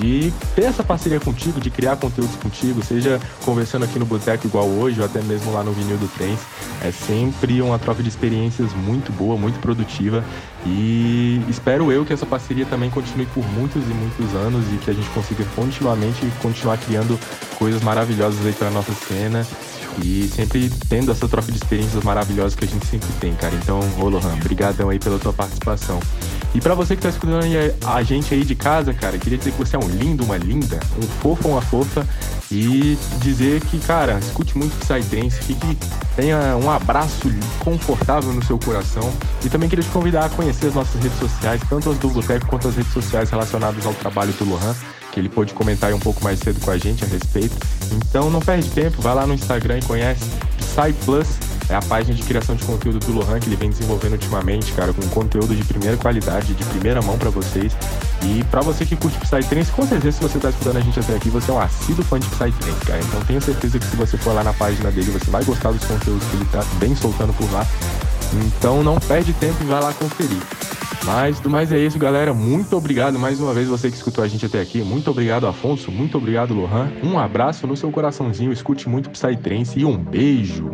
de 0.00 0.32
ter 0.56 0.64
essa 0.64 0.82
parceria 0.82 1.20
contigo, 1.20 1.60
de 1.60 1.70
criar 1.70 1.96
conteúdos 1.96 2.34
contigo, 2.36 2.82
seja 2.82 3.20
conversando 3.44 3.84
aqui 3.84 3.98
no 3.98 4.06
Boteco 4.06 4.46
igual 4.46 4.66
hoje, 4.66 4.98
ou 4.98 5.06
até 5.06 5.22
mesmo 5.22 5.52
lá 5.52 5.62
no 5.62 5.72
Vinil 5.72 5.96
do 5.98 6.08
Trens. 6.08 6.40
É 6.82 6.90
sempre 6.90 7.62
uma 7.62 7.78
troca 7.78 8.02
de 8.02 8.08
experiências 8.08 8.72
muito 8.72 9.12
boa, 9.12 9.36
muito 9.36 9.60
produtiva. 9.60 10.24
E 10.66 11.42
espero 11.48 11.92
eu 11.92 12.04
que 12.04 12.12
essa 12.12 12.24
parceria 12.24 12.64
também 12.64 12.88
continue 12.88 13.26
por 13.26 13.44
muitos 13.52 13.82
e 13.84 13.92
muitos 13.92 14.34
anos 14.34 14.64
e 14.72 14.78
que 14.78 14.90
a 14.90 14.94
gente 14.94 15.08
consiga 15.10 15.44
continuamente 15.54 16.26
continuar 16.40 16.78
criando 16.78 17.18
coisas 17.58 17.82
maravilhosas 17.82 18.44
aí 18.46 18.52
para 18.52 18.70
nossa 18.70 18.92
cena 18.92 19.46
e 20.02 20.28
sempre 20.28 20.70
tendo 20.88 21.10
essa 21.10 21.28
troca 21.28 21.50
de 21.50 21.58
experiências 21.58 22.02
maravilhosas 22.02 22.54
que 22.54 22.64
a 22.64 22.68
gente 22.68 22.86
sempre 22.86 23.08
tem, 23.20 23.34
cara. 23.34 23.54
Então, 23.54 23.80
ô 23.98 24.08
Lohan, 24.08 24.36
brigadão 24.38 24.90
aí 24.90 24.98
pela 24.98 25.18
tua 25.18 25.32
participação. 25.32 26.00
E 26.54 26.60
para 26.60 26.74
você 26.74 26.94
que 26.94 27.02
tá 27.02 27.08
escutando 27.08 27.44
a 27.84 28.02
gente 28.02 28.32
aí 28.32 28.44
de 28.44 28.54
casa, 28.54 28.94
cara, 28.94 29.18
queria 29.18 29.36
dizer 29.36 29.52
que 29.52 29.58
você 29.58 29.74
é 29.74 29.78
um 29.78 29.88
lindo, 29.88 30.24
uma 30.24 30.36
linda, 30.36 30.78
um 30.96 31.02
fofo, 31.02 31.48
uma 31.48 31.60
fofa. 31.60 32.06
E 32.50 32.96
dizer 33.20 33.60
que, 33.62 33.80
cara, 33.80 34.18
escute 34.20 34.56
muito 34.56 34.76
Psytrance, 34.78 35.42
fique, 35.42 35.76
tenha 36.14 36.56
um 36.56 36.70
abraço 36.70 37.32
confortável 37.58 38.32
no 38.32 38.44
seu 38.44 38.58
coração. 38.58 39.12
E 39.44 39.48
também 39.48 39.68
queria 39.68 39.84
te 39.84 39.90
convidar 39.90 40.26
a 40.26 40.28
conhecer 40.28 40.66
as 40.66 40.74
nossas 40.74 41.02
redes 41.02 41.18
sociais, 41.18 41.60
tanto 41.68 41.90
as 41.90 41.98
do 41.98 42.08
Boteco 42.10 42.46
quanto 42.46 42.68
as 42.68 42.76
redes 42.76 42.92
sociais 42.92 43.30
relacionadas 43.30 43.84
ao 43.84 43.94
trabalho 43.94 44.32
do 44.34 44.44
Lohan, 44.44 44.76
que 45.14 45.20
ele 45.20 45.28
pôde 45.28 45.54
comentar 45.54 45.94
um 45.94 46.00
pouco 46.00 46.22
mais 46.24 46.40
cedo 46.40 46.60
com 46.60 46.70
a 46.72 46.76
gente 46.76 47.04
a 47.04 47.06
respeito. 47.06 47.54
Então 47.92 48.28
não 48.28 48.40
perde 48.40 48.68
tempo, 48.70 49.00
vai 49.00 49.14
lá 49.14 49.26
no 49.26 49.32
Instagram 49.32 49.78
e 49.78 49.82
conhece 49.82 50.24
PsyPlus 50.58 51.38
é 51.68 51.74
a 51.74 51.80
página 51.80 52.14
de 52.14 52.22
criação 52.22 52.54
de 52.54 52.64
conteúdo 52.64 52.98
do 52.98 53.12
Lohan 53.12 53.40
que 53.40 53.48
ele 53.48 53.56
vem 53.56 53.70
desenvolvendo 53.70 54.12
ultimamente, 54.12 54.72
cara, 54.72 54.92
com 54.92 55.00
conteúdo 55.08 55.54
de 55.54 55.64
primeira 55.64 55.96
qualidade, 55.96 56.52
de 56.52 56.64
primeira 56.64 57.00
mão 57.00 57.16
para 57.16 57.30
vocês. 57.30 57.74
E 58.22 58.44
para 58.44 58.60
você 58.60 58.84
que 58.84 58.94
curte 58.96 59.18
Psytrance, 59.18 59.70
com 59.70 59.86
certeza 59.86 60.18
se 60.18 60.22
você 60.22 60.38
tá 60.38 60.50
escutando 60.50 60.76
a 60.76 60.80
gente 60.80 61.00
até 61.00 61.14
aqui, 61.14 61.30
você 61.30 61.50
é 61.50 61.54
um 61.54 61.60
assíduo 61.60 62.04
fã 62.04 62.20
de 62.20 62.26
Psytrance, 62.26 62.84
cara. 62.84 63.00
Então 63.00 63.20
tenho 63.24 63.40
certeza 63.40 63.78
que 63.78 63.86
se 63.86 63.96
você 63.96 64.18
for 64.18 64.34
lá 64.34 64.44
na 64.44 64.52
página 64.52 64.90
dele, 64.90 65.10
você 65.10 65.30
vai 65.30 65.42
gostar 65.42 65.70
dos 65.72 65.84
conteúdos 65.84 66.26
que 66.28 66.36
ele 66.36 66.44
tá 66.46 66.62
bem 66.78 66.94
soltando 66.94 67.32
por 67.32 67.50
lá. 67.50 67.66
Então 68.46 68.82
não 68.82 68.98
perde 68.98 69.32
tempo 69.32 69.62
e 69.62 69.66
vai 69.66 69.82
lá 69.82 69.92
conferir. 69.92 70.42
Mas 71.04 71.38
do 71.38 71.50
mais 71.50 71.70
é 71.70 71.78
isso, 71.78 71.98
galera. 71.98 72.32
Muito 72.32 72.76
obrigado 72.76 73.18
mais 73.18 73.38
uma 73.38 73.52
vez 73.52 73.68
você 73.68 73.90
que 73.90 73.96
escutou 73.96 74.24
a 74.24 74.28
gente 74.28 74.46
até 74.46 74.60
aqui. 74.60 74.82
Muito 74.82 75.10
obrigado, 75.10 75.46
Afonso. 75.46 75.90
Muito 75.90 76.16
obrigado, 76.16 76.54
Lohan. 76.54 76.90
Um 77.02 77.18
abraço 77.18 77.66
no 77.66 77.76
seu 77.76 77.90
coraçãozinho. 77.90 78.52
Escute 78.52 78.88
muito 78.88 79.10
Psytrance 79.10 79.78
e 79.78 79.84
um 79.84 79.96
beijo. 79.98 80.70